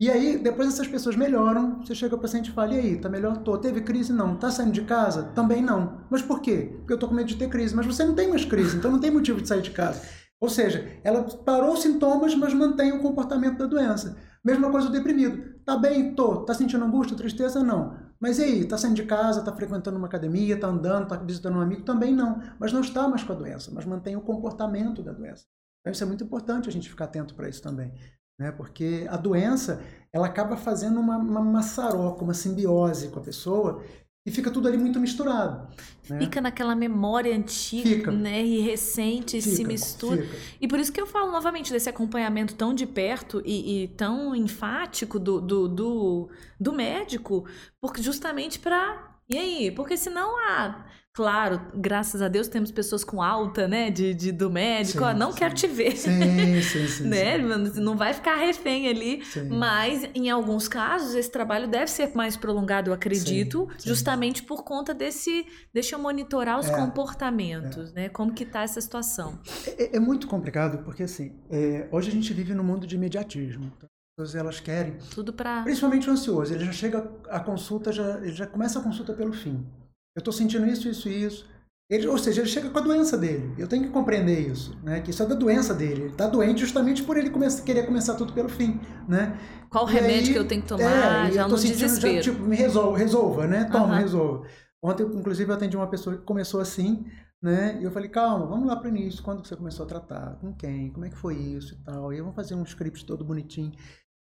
E 0.00 0.10
aí, 0.10 0.38
depois 0.38 0.68
essas 0.68 0.88
pessoas 0.88 1.14
melhoram, 1.14 1.82
você 1.82 1.94
chega 1.94 2.14
ao 2.14 2.20
paciente 2.20 2.48
e 2.48 2.54
fala, 2.54 2.72
e 2.72 2.78
aí, 2.78 2.98
tá 2.98 3.10
melhor? 3.10 3.36
Tô. 3.42 3.58
Teve 3.58 3.82
crise? 3.82 4.10
Não. 4.10 4.38
Tá 4.38 4.50
saindo 4.50 4.72
de 4.72 4.84
casa? 4.84 5.24
Também 5.34 5.60
não. 5.60 6.06
Mas 6.08 6.22
por 6.22 6.40
quê? 6.40 6.76
Porque 6.78 6.94
eu 6.94 6.98
tô 6.98 7.08
com 7.08 7.14
medo 7.14 7.28
de 7.28 7.36
ter 7.36 7.50
crise. 7.50 7.76
Mas 7.76 7.84
você 7.84 8.06
não 8.06 8.14
tem 8.14 8.30
mais 8.30 8.46
crise, 8.46 8.78
então 8.78 8.90
não 8.90 8.98
tem 8.98 9.10
motivo 9.10 9.42
de 9.42 9.48
sair 9.48 9.60
de 9.60 9.70
casa. 9.70 10.00
Ou 10.42 10.48
seja, 10.48 10.84
ela 11.04 11.22
parou 11.22 11.72
os 11.72 11.82
sintomas, 11.82 12.34
mas 12.34 12.52
mantém 12.52 12.90
o 12.90 13.00
comportamento 13.00 13.58
da 13.58 13.66
doença. 13.66 14.16
Mesma 14.44 14.72
coisa 14.72 14.88
o 14.88 14.90
deprimido. 14.90 15.54
Tá 15.64 15.78
bem? 15.78 16.16
Tô. 16.16 16.44
Tá 16.44 16.52
sentindo 16.52 16.84
angústia, 16.84 17.16
tristeza? 17.16 17.62
Não. 17.62 17.96
Mas 18.18 18.40
e 18.40 18.42
aí? 18.42 18.64
Tá 18.64 18.76
saindo 18.76 18.96
de 18.96 19.04
casa, 19.04 19.44
tá 19.44 19.52
frequentando 19.52 19.98
uma 19.98 20.08
academia, 20.08 20.58
tá 20.58 20.66
andando, 20.66 21.06
tá 21.06 21.14
visitando 21.14 21.58
um 21.58 21.60
amigo? 21.60 21.84
Também 21.84 22.12
não. 22.12 22.42
Mas 22.58 22.72
não 22.72 22.80
está 22.80 23.06
mais 23.06 23.22
com 23.22 23.32
a 23.32 23.36
doença, 23.36 23.70
mas 23.72 23.84
mantém 23.84 24.16
o 24.16 24.20
comportamento 24.20 25.00
da 25.00 25.12
doença. 25.12 25.44
Então 25.80 25.92
isso 25.92 26.02
é 26.02 26.06
muito 26.08 26.24
importante 26.24 26.68
a 26.68 26.72
gente 26.72 26.90
ficar 26.90 27.04
atento 27.04 27.36
para 27.36 27.48
isso 27.48 27.62
também. 27.62 27.94
Né? 28.36 28.50
Porque 28.50 29.06
a 29.08 29.16
doença, 29.16 29.80
ela 30.12 30.26
acaba 30.26 30.56
fazendo 30.56 30.98
uma, 30.98 31.18
uma 31.18 31.40
maçaroca, 31.40 32.24
uma 32.24 32.34
simbiose 32.34 33.10
com 33.10 33.20
a 33.20 33.22
pessoa 33.22 33.80
e 34.24 34.30
fica 34.30 34.50
tudo 34.50 34.68
ali 34.68 34.78
muito 34.78 35.00
misturado. 35.00 35.68
Né? 36.08 36.20
Fica 36.20 36.40
naquela 36.40 36.76
memória 36.76 37.34
antiga 37.34 37.88
fica. 37.88 38.10
né, 38.12 38.42
e 38.42 38.60
recente, 38.60 39.40
fica, 39.40 39.56
se 39.56 39.64
mistura. 39.64 40.22
Fica. 40.22 40.36
E 40.60 40.68
por 40.68 40.78
isso 40.78 40.92
que 40.92 41.00
eu 41.00 41.06
falo 41.06 41.32
novamente 41.32 41.72
desse 41.72 41.88
acompanhamento 41.88 42.54
tão 42.54 42.72
de 42.72 42.86
perto 42.86 43.42
e, 43.44 43.84
e 43.84 43.88
tão 43.88 44.34
enfático 44.34 45.18
do, 45.18 45.40
do, 45.40 45.68
do, 45.68 46.30
do 46.58 46.72
médico, 46.72 47.44
porque 47.80 48.02
justamente 48.02 48.58
para. 48.58 49.10
E 49.32 49.38
aí? 49.38 49.70
Porque 49.70 49.96
senão 49.96 50.36
a. 50.36 50.66
Ah, 50.66 50.84
Claro, 51.14 51.60
graças 51.74 52.22
a 52.22 52.28
Deus 52.28 52.48
temos 52.48 52.70
pessoas 52.70 53.04
com 53.04 53.20
alta, 53.20 53.68
né, 53.68 53.90
de, 53.90 54.14
de 54.14 54.32
do 54.32 54.48
médico, 54.48 55.00
sim, 55.00 55.04
ó, 55.04 55.12
não 55.12 55.30
sim. 55.30 55.38
quero 55.38 55.54
te 55.54 55.66
ver. 55.66 55.94
Sim, 55.94 56.62
sim, 56.62 56.88
sim. 56.88 57.04
né? 57.04 57.36
Sim. 57.38 57.80
Não 57.82 57.98
vai 57.98 58.14
ficar 58.14 58.36
refém 58.36 58.88
ali. 58.88 59.22
Mas, 59.50 60.08
em 60.14 60.30
alguns 60.30 60.68
casos, 60.68 61.14
esse 61.14 61.30
trabalho 61.30 61.68
deve 61.68 61.88
ser 61.88 62.14
mais 62.14 62.34
prolongado, 62.34 62.88
eu 62.88 62.94
acredito, 62.94 63.68
justamente 63.84 64.42
por 64.42 64.64
conta 64.64 64.94
desse. 64.94 65.44
Deixa 65.70 65.96
eu 65.96 65.98
monitorar 65.98 66.58
os 66.58 66.70
é, 66.70 66.74
comportamentos, 66.74 67.90
é. 67.90 67.94
né? 67.94 68.08
Como 68.08 68.32
que 68.32 68.46
tá 68.46 68.62
essa 68.62 68.80
situação. 68.80 69.38
É, 69.66 69.96
é 69.96 70.00
muito 70.00 70.26
complicado, 70.26 70.82
porque 70.82 71.02
assim, 71.02 71.36
é, 71.50 71.88
hoje 71.92 72.08
a 72.08 72.12
gente 72.12 72.32
vive 72.32 72.54
num 72.54 72.64
mundo 72.64 72.86
de 72.86 72.96
imediatismo. 72.96 73.70
As 74.12 74.28
pessoas 74.28 74.34
elas 74.34 74.60
querem. 74.60 74.98
Tudo 75.14 75.32
para. 75.32 75.62
Principalmente 75.62 76.08
o 76.08 76.12
ansioso. 76.12 76.52
Ele 76.52 76.64
já 76.64 76.72
chega 76.72 77.10
a 77.28 77.40
consulta, 77.40 77.90
já, 77.90 78.18
ele 78.18 78.32
já 78.32 78.46
começa 78.46 78.78
a 78.78 78.82
consulta 78.82 79.12
pelo 79.14 79.32
fim. 79.32 79.66
Eu 80.14 80.20
estou 80.20 80.32
sentindo 80.32 80.66
isso, 80.66 80.88
isso 80.88 81.08
e 81.08 81.24
isso. 81.24 81.52
Ele, 81.90 82.06
ou 82.06 82.16
seja, 82.16 82.40
ele 82.40 82.48
chega 82.48 82.70
com 82.70 82.78
a 82.78 82.82
doença 82.82 83.18
dele. 83.18 83.54
Eu 83.58 83.68
tenho 83.68 83.84
que 83.84 83.90
compreender 83.90 84.50
isso, 84.50 84.78
né? 84.82 85.00
Que 85.00 85.10
isso 85.10 85.22
é 85.22 85.26
da 85.26 85.34
doença 85.34 85.74
dele. 85.74 86.04
Ele 86.04 86.10
está 86.12 86.26
doente 86.26 86.60
justamente 86.60 87.02
por 87.02 87.16
ele 87.16 87.30
querer 87.64 87.84
começar 87.84 88.14
tudo 88.14 88.32
pelo 88.32 88.48
fim, 88.48 88.80
né? 89.06 89.38
Qual 89.68 89.88
e 89.88 89.92
remédio 89.92 90.28
aí, 90.28 90.32
que 90.32 90.38
eu 90.38 90.48
tenho 90.48 90.62
que 90.62 90.68
tomar? 90.68 91.28
É, 91.28 91.32
já 91.32 91.48
no 91.48 91.58
sentindo, 91.58 91.78
desespero. 91.78 92.22
Já, 92.22 92.32
tipo, 92.32 92.44
me 92.44 92.56
resolva, 92.56 92.96
resolva, 92.96 93.46
né? 93.46 93.64
Toma, 93.64 93.94
uhum. 93.94 94.00
resolva. 94.00 94.46
Ontem, 94.82 95.02
inclusive, 95.04 95.50
eu 95.50 95.54
atendi 95.54 95.76
uma 95.76 95.86
pessoa 95.86 96.16
que 96.16 96.22
começou 96.22 96.60
assim, 96.60 97.04
né? 97.42 97.78
E 97.80 97.84
eu 97.84 97.90
falei, 97.90 98.08
calma, 98.08 98.46
vamos 98.46 98.66
lá 98.66 98.76
para 98.76 98.86
o 98.86 98.96
início. 98.96 99.22
Quando 99.22 99.46
você 99.46 99.54
começou 99.54 99.84
a 99.84 99.88
tratar? 99.88 100.36
Com 100.40 100.54
quem? 100.54 100.90
Como 100.92 101.04
é 101.04 101.10
que 101.10 101.16
foi 101.16 101.34
isso 101.34 101.74
e 101.74 101.84
tal? 101.84 102.12
E 102.12 102.20
vamos 102.20 102.34
fazer 102.34 102.54
um 102.54 102.62
script 102.62 103.04
todo 103.04 103.24
bonitinho. 103.24 103.72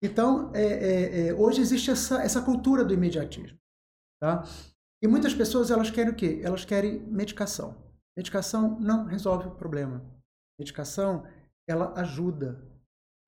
Então, 0.04 0.52
é, 0.54 0.62
é, 0.62 1.28
é, 1.28 1.34
hoje 1.34 1.62
existe 1.62 1.90
essa, 1.90 2.22
essa 2.22 2.42
cultura 2.42 2.86
do 2.86 2.94
imediatismo, 2.94 3.58
tá? 4.22 4.44
E 5.02 5.08
muitas 5.08 5.34
pessoas 5.34 5.72
elas 5.72 5.90
querem 5.90 6.12
o 6.12 6.16
quê? 6.16 6.40
Elas 6.44 6.66
querem 6.66 7.00
medicação. 7.08 7.76
Medicação 8.16 8.80
não 8.80 9.06
resolve 9.06 9.48
o 9.48 9.56
problema. 9.56 10.04
Medicação 10.60 11.24
ela 11.68 11.94
ajuda. 12.00 12.64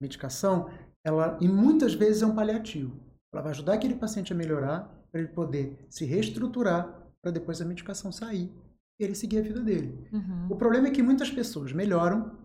Medicação 0.02 0.70
ela 1.06 1.38
e 1.42 1.48
muitas 1.48 1.94
vezes 1.94 2.22
é 2.22 2.26
um 2.26 2.36
paliativo. 2.36 3.00
Ela 3.34 3.44
vai 3.44 3.52
ajudar 3.52 3.74
aquele 3.74 3.96
paciente 3.96 4.34
a 4.34 4.36
melhorar 4.36 4.84
para 5.12 5.22
ele 5.22 5.30
poder 5.30 5.86
se 5.90 6.06
reestruturar 6.06 6.88
para 7.22 7.32
depois 7.32 7.62
a 7.62 7.66
medicação 7.66 8.12
sair 8.12 8.52
e 9.00 9.04
ele 9.04 9.16
seguir 9.16 9.40
a 9.40 9.44
vida 9.44 9.62
dele. 9.62 10.08
Uhum. 10.12 10.48
O 10.52 10.56
problema 10.56 10.88
é 10.88 10.92
que 10.92 11.04
muitas 11.04 11.30
pessoas 11.30 11.72
melhoram. 11.72 12.38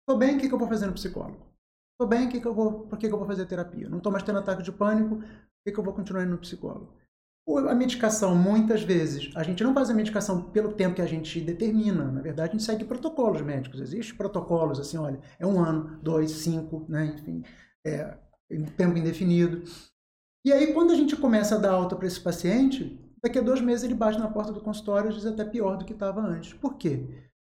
Estou 0.00 0.18
bem, 0.18 0.36
o 0.36 0.40
que, 0.40 0.48
que 0.48 0.54
eu 0.54 0.58
vou 0.58 0.68
fazer 0.68 0.86
no 0.86 0.92
psicólogo? 0.92 1.53
Estou 1.94 2.08
bem, 2.08 2.28
que 2.28 2.40
que 2.40 2.46
eu 2.46 2.54
vou, 2.54 2.86
por 2.86 2.98
que, 2.98 3.06
que 3.06 3.14
eu 3.14 3.18
vou 3.18 3.26
fazer 3.26 3.46
terapia? 3.46 3.88
Não 3.88 3.98
estou 3.98 4.10
mais 4.10 4.24
tendo 4.24 4.40
ataque 4.40 4.64
de 4.64 4.72
pânico, 4.72 5.16
por 5.16 5.26
que, 5.64 5.72
que 5.72 5.78
eu 5.78 5.84
vou 5.84 5.94
continuar 5.94 6.24
indo 6.24 6.32
no 6.32 6.38
psicólogo? 6.38 6.92
A 7.68 7.74
medicação, 7.74 8.34
muitas 8.34 8.82
vezes, 8.82 9.30
a 9.36 9.42
gente 9.42 9.62
não 9.62 9.74
faz 9.74 9.90
a 9.90 9.94
medicação 9.94 10.42
pelo 10.42 10.72
tempo 10.72 10.96
que 10.96 11.02
a 11.02 11.06
gente 11.06 11.40
determina. 11.40 12.10
Na 12.10 12.22
verdade, 12.22 12.48
a 12.48 12.52
gente 12.52 12.64
segue 12.64 12.84
protocolos 12.84 13.42
médicos. 13.42 13.80
Existem 13.80 14.16
protocolos, 14.16 14.80
assim, 14.80 14.96
olha, 14.96 15.20
é 15.38 15.46
um 15.46 15.62
ano, 15.62 15.98
dois, 16.02 16.30
cinco, 16.30 16.86
né? 16.88 17.14
enfim, 17.14 17.44
é, 17.86 18.16
tempo 18.76 18.96
indefinido. 18.96 19.62
E 20.44 20.52
aí, 20.52 20.72
quando 20.72 20.92
a 20.92 20.96
gente 20.96 21.16
começa 21.16 21.54
a 21.54 21.58
dar 21.58 21.72
alta 21.72 21.94
para 21.94 22.06
esse 22.06 22.18
paciente, 22.18 22.98
daqui 23.22 23.38
a 23.38 23.42
dois 23.42 23.60
meses 23.60 23.84
ele 23.84 23.94
bate 23.94 24.18
na 24.18 24.28
porta 24.28 24.50
do 24.50 24.62
consultório 24.62 25.10
e 25.10 25.14
diz 25.14 25.26
até 25.26 25.44
pior 25.44 25.76
do 25.76 25.84
que 25.84 25.92
estava 25.92 26.22
antes. 26.22 26.54
Por 26.54 26.76
quê? 26.76 27.06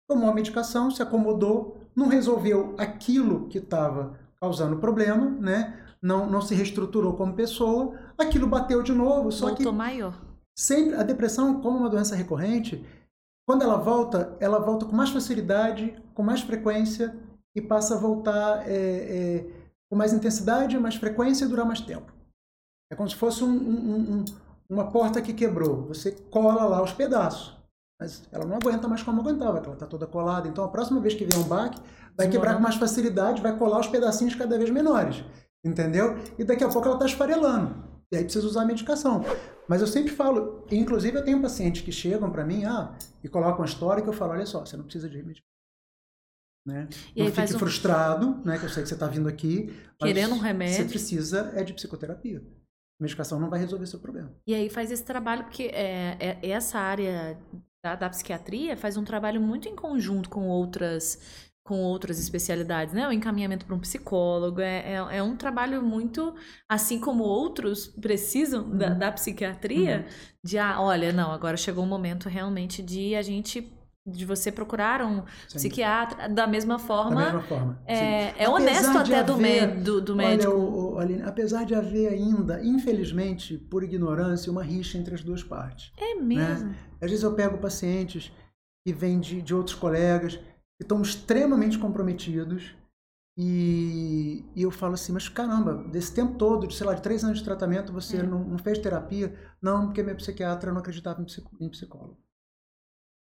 Tomou 0.09 0.31
a 0.31 0.35
medicação, 0.35 0.91
se 0.91 1.03
acomodou, 1.03 1.79
não 1.97 2.07
resolveu 2.07 2.75
aquilo 2.79 3.49
que 3.49 3.59
estava 3.59 4.26
causando 4.41 4.79
problema, 4.79 5.31
né? 5.31 5.87
não, 6.07 6.29
não 6.29 6.41
se 6.41 6.55
reestruturou 6.55 7.15
como 7.15 7.35
pessoa, 7.35 7.99
aquilo 8.17 8.47
bateu 8.47 8.83
de 8.83 8.93
novo. 8.93 9.33
Só 9.33 9.49
Voltou 9.49 9.73
que 9.73 9.79
maior. 9.79 10.15
Sempre, 10.57 10.95
a 10.97 11.03
depressão, 11.03 11.61
como 11.61 11.79
uma 11.79 11.91
doença 11.91 12.15
recorrente, 12.15 12.85
quando 13.47 13.63
ela 13.63 13.77
volta, 13.77 14.37
ela 14.41 14.59
volta 14.59 14.87
com 14.87 14.95
mais 14.95 15.11
facilidade, 15.11 16.01
com 16.15 16.23
mais 16.23 16.41
frequência 16.41 17.17
e 17.55 17.61
passa 17.61 17.95
a 17.95 17.99
voltar 17.99 18.69
é, 18.69 18.73
é, 18.73 19.47
com 19.91 19.97
mais 19.97 20.13
intensidade, 20.13 20.79
mais 20.79 20.97
frequência 20.97 21.45
e 21.45 21.49
durar 21.49 21.67
mais 21.67 21.81
tempo. 21.81 22.13
É 22.91 22.95
como 22.95 23.09
se 23.09 23.17
fosse 23.17 23.43
um, 23.43 23.49
um, 23.49 24.17
um, 24.19 24.25
uma 24.69 24.91
porta 24.91 25.21
que 25.21 25.35
quebrou. 25.35 25.87
Você 25.89 26.13
cola 26.31 26.65
lá 26.65 26.83
os 26.83 26.93
pedaços, 26.93 27.56
mas 27.99 28.23
ela 28.31 28.45
não 28.45 28.57
aguenta 28.57 28.87
mais 28.87 29.03
como 29.03 29.21
aguentava, 29.21 29.59
ela 29.59 29.73
está 29.73 29.87
toda 29.87 30.07
colada. 30.07 30.49
Então, 30.49 30.65
a 30.65 30.69
próxima 30.69 31.01
vez 31.01 31.15
que 31.15 31.25
vier 31.25 31.39
um 31.39 31.49
baque, 31.49 31.81
vai 32.17 32.29
quebrar 32.29 32.55
com 32.55 32.61
mais 32.61 32.77
facilidade, 32.77 33.43
vai 33.43 33.57
colar 33.57 33.81
os 33.81 33.87
pedacinhos 33.87 34.35
cada 34.35 34.57
vez 34.57 34.71
menores, 34.71 35.25
entendeu? 35.65 36.17
E 36.39 36.45
daqui 36.45 36.65
a 36.65 36.69
pouco 36.69 36.87
ela 36.87 36.97
está 36.97 37.07
esfarelando. 37.07 37.85
E 38.13 38.17
aí 38.17 38.25
precisa 38.25 38.47
usar 38.47 38.63
a 38.63 38.67
medicação. 38.67 39.25
Mas 39.69 39.81
eu 39.81 39.87
sempre 39.87 40.13
falo, 40.13 40.65
inclusive 40.71 41.17
eu 41.19 41.25
tenho 41.25 41.43
pacientes 41.43 41.83
que 41.83 41.91
chegam 41.91 42.31
para 42.31 42.45
mim 42.45 42.65
ah, 42.65 42.95
e 43.23 43.29
colocam 43.29 43.63
a 43.63 43.67
história 43.67 44.03
que 44.03 44.09
eu 44.09 44.13
falo, 44.13 44.33
olha 44.33 44.47
só, 44.47 44.65
você 44.65 44.77
não 44.77 44.85
precisa 44.85 45.09
de 45.09 45.17
medicação. 45.17 45.45
Né? 46.65 46.89
E 47.15 47.23
não 47.23 47.31
fique 47.31 47.55
um... 47.55 47.59
frustrado, 47.59 48.43
né? 48.45 48.59
Que 48.59 48.65
eu 48.65 48.69
sei 48.69 48.83
que 48.83 48.89
você 48.89 48.95
está 48.95 49.07
vindo 49.07 49.29
aqui. 49.29 49.73
Querendo 50.01 50.35
um 50.35 50.39
remédio. 50.39 50.77
Você 50.77 50.85
precisa 50.85 51.53
é 51.55 51.63
de 51.63 51.73
psicoterapia. 51.73 52.43
Medicação 53.01 53.39
não 53.39 53.51
vai 53.51 53.61
resolver 53.61 53.87
seu 53.87 54.01
problema. 54.01 54.33
E 54.47 54.55
aí 54.55 54.71
faz 54.71 54.91
esse 54.91 55.05
trabalho, 55.05 55.45
porque 55.45 55.65
é, 55.65 56.17
é, 56.19 56.49
essa 56.49 56.79
área 56.79 57.39
da, 57.85 57.95
da 57.95 58.09
psiquiatria 58.09 58.77
faz 58.77 58.97
um 58.97 59.05
trabalho 59.05 59.41
muito 59.41 59.69
em 59.69 59.77
conjunto 59.77 60.31
com 60.31 60.49
outras 60.49 61.45
com 61.67 61.81
outras 61.81 62.21
especialidades, 62.21 62.95
né? 62.95 63.09
O 63.09 63.13
encaminhamento 63.13 63.67
para 63.67 63.75
um 63.75 63.81
psicólogo 63.81 64.61
é, 64.61 64.93
é, 64.93 65.17
é, 65.17 65.23
um 65.23 65.37
trabalho 65.37 65.83
muito, 65.83 66.33
assim 66.69 67.01
como 67.01 67.25
outros 67.25 67.89
precisam 67.89 68.63
uhum. 68.63 68.79
da, 68.79 68.91
da, 68.91 69.13
psiquiatria, 69.13 70.07
uhum. 70.07 70.39
de 70.45 70.59
ah, 70.59 70.81
olha, 70.81 71.13
não, 71.13 71.33
agora 71.33 71.57
chegou 71.57 71.83
o 71.83 71.87
momento 71.87 72.29
realmente 72.29 72.85
de 72.85 73.17
a 73.17 73.23
gente 73.23 73.76
de 74.07 74.25
você 74.25 74.53
procurar 74.53 75.03
um 75.03 75.23
Sim. 75.49 75.59
psiquiatra 75.59 76.29
da 76.29 76.47
mesma 76.47 76.79
forma. 76.79 77.17
Da 77.17 77.25
mesma 77.25 77.43
forma. 77.43 77.83
É, 77.85 78.45
é 78.45 78.49
honesto 78.49 78.97
até 78.97 79.23
do, 79.23 79.33
haver, 79.33 79.81
do, 79.81 80.01
do, 80.01 80.15
médico. 80.15 80.53
Olha, 80.53 80.59
o, 80.59 80.95
o, 80.95 80.99
Aline, 80.99 81.23
apesar 81.23 81.65
de 81.65 81.75
haver 81.75 82.09
ainda, 82.09 82.65
infelizmente, 82.65 83.59
por 83.59 83.83
ignorância, 83.83 84.53
uma 84.53 84.63
rixa 84.63 84.97
entre 84.97 85.15
as 85.15 85.23
duas 85.23 85.43
partes. 85.43 85.93
É 85.99 86.15
né? 86.15 86.23
mesmo. 86.23 86.69
Né? 86.69 86.77
Às 87.01 87.11
vezes 87.11 87.25
eu 87.25 87.35
pego 87.35 87.59
pacientes 87.59 88.33
que 88.87 88.93
vêm 88.93 89.19
de, 89.19 89.43
de 89.43 89.55
outros 89.55 89.75
colegas 89.75 90.37
que 90.37 90.83
estão 90.83 91.03
extremamente 91.03 91.79
comprometidos 91.79 92.75
e, 93.39 94.45
e, 94.55 94.63
eu 94.63 94.71
falo 94.71 94.95
assim, 94.95 95.13
mas 95.13 95.29
caramba, 95.29 95.85
desse 95.91 96.15
tempo 96.15 96.39
todo, 96.39 96.67
de, 96.67 96.75
sei 96.75 96.87
lá, 96.87 96.95
de 96.95 97.03
três 97.03 97.23
anos 97.23 97.39
de 97.39 97.45
tratamento, 97.45 97.93
você 97.93 98.19
é. 98.19 98.23
não, 98.23 98.43
não, 98.43 98.59
fez 98.59 98.79
terapia? 98.79 99.35
Não, 99.61 99.87
porque 99.87 100.03
minha 100.03 100.15
psiquiatra 100.15 100.73
não 100.73 100.79
acreditava 100.79 101.21
em, 101.21 101.27
em 101.65 101.69
psicólogo. 101.69 102.17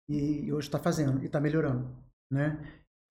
E, 0.09 0.51
hoje 0.51 0.67
está 0.67 0.79
fazendo, 0.79 1.21
e 1.21 1.25
está 1.25 1.39
melhorando, 1.39 1.89
né? 2.31 2.59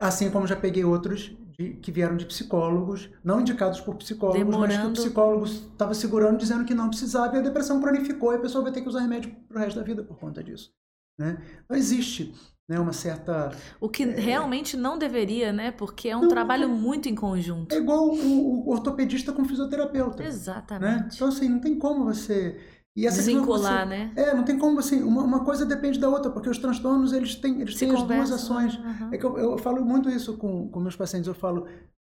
Assim 0.00 0.30
como 0.30 0.46
já 0.46 0.56
peguei 0.56 0.84
outros 0.84 1.34
de, 1.58 1.74
que 1.74 1.90
vieram 1.90 2.16
de 2.16 2.26
psicólogos, 2.26 3.10
não 3.24 3.40
indicados 3.40 3.80
por 3.80 3.94
psicólogos, 3.96 4.38
Demorando. 4.38 4.74
mas 4.74 4.80
que 4.80 4.86
o 4.86 4.92
psicólogo 4.92 5.44
estava 5.44 5.94
segurando, 5.94 6.38
dizendo 6.38 6.64
que 6.64 6.74
não 6.74 6.88
precisava, 6.88 7.36
e 7.36 7.38
a 7.38 7.42
depressão 7.42 7.80
cronificou, 7.80 8.32
e 8.32 8.36
a 8.36 8.40
pessoa 8.40 8.62
vai 8.62 8.72
ter 8.72 8.82
que 8.82 8.88
usar 8.88 9.00
remédio 9.00 9.34
para 9.48 9.56
o 9.56 9.60
resto 9.60 9.78
da 9.78 9.84
vida 9.84 10.02
por 10.02 10.18
conta 10.18 10.42
disso. 10.42 10.70
Né? 11.18 11.38
Não 11.68 11.76
existe 11.76 12.34
né, 12.68 12.80
uma 12.80 12.92
certa. 12.92 13.52
O 13.80 13.88
que 13.88 14.02
é... 14.02 14.20
realmente 14.20 14.76
não 14.76 14.98
deveria, 14.98 15.52
né? 15.52 15.70
Porque 15.70 16.08
é 16.08 16.16
um 16.16 16.22
não, 16.22 16.28
trabalho 16.28 16.68
muito 16.68 17.08
em 17.08 17.14
conjunto. 17.14 17.74
É 17.74 17.78
igual 17.78 18.08
o, 18.08 18.66
o 18.66 18.70
ortopedista 18.70 19.32
com 19.32 19.42
o 19.42 19.44
fisioterapeuta. 19.44 20.22
Né? 20.22 20.28
Exatamente. 20.28 21.02
Né? 21.02 21.08
Então, 21.14 21.28
assim, 21.28 21.48
não 21.48 21.60
tem 21.60 21.78
como 21.78 22.04
você. 22.04 22.58
E 22.96 23.06
essa 23.06 23.18
Desvincular, 23.18 23.86
você... 23.86 23.90
né? 23.90 24.12
É, 24.16 24.34
não 24.34 24.42
tem 24.42 24.58
como 24.58 24.80
assim, 24.80 25.02
uma, 25.02 25.22
uma, 25.22 25.44
coisa 25.44 25.66
depende 25.66 26.00
da 26.00 26.08
outra, 26.08 26.30
porque 26.30 26.48
os 26.48 26.56
transtornos 26.56 27.12
eles 27.12 27.34
têm, 27.34 27.60
eles 27.60 27.74
têm 27.74 27.90
as 27.90 28.02
duas 28.02 28.32
ações. 28.32 28.74
Uhum. 28.76 29.12
É 29.12 29.18
que 29.18 29.26
eu, 29.26 29.36
eu, 29.36 29.58
falo 29.58 29.84
muito 29.84 30.08
isso 30.08 30.38
com, 30.38 30.68
com 30.70 30.80
meus 30.80 30.96
pacientes, 30.96 31.28
eu 31.28 31.34
falo, 31.34 31.66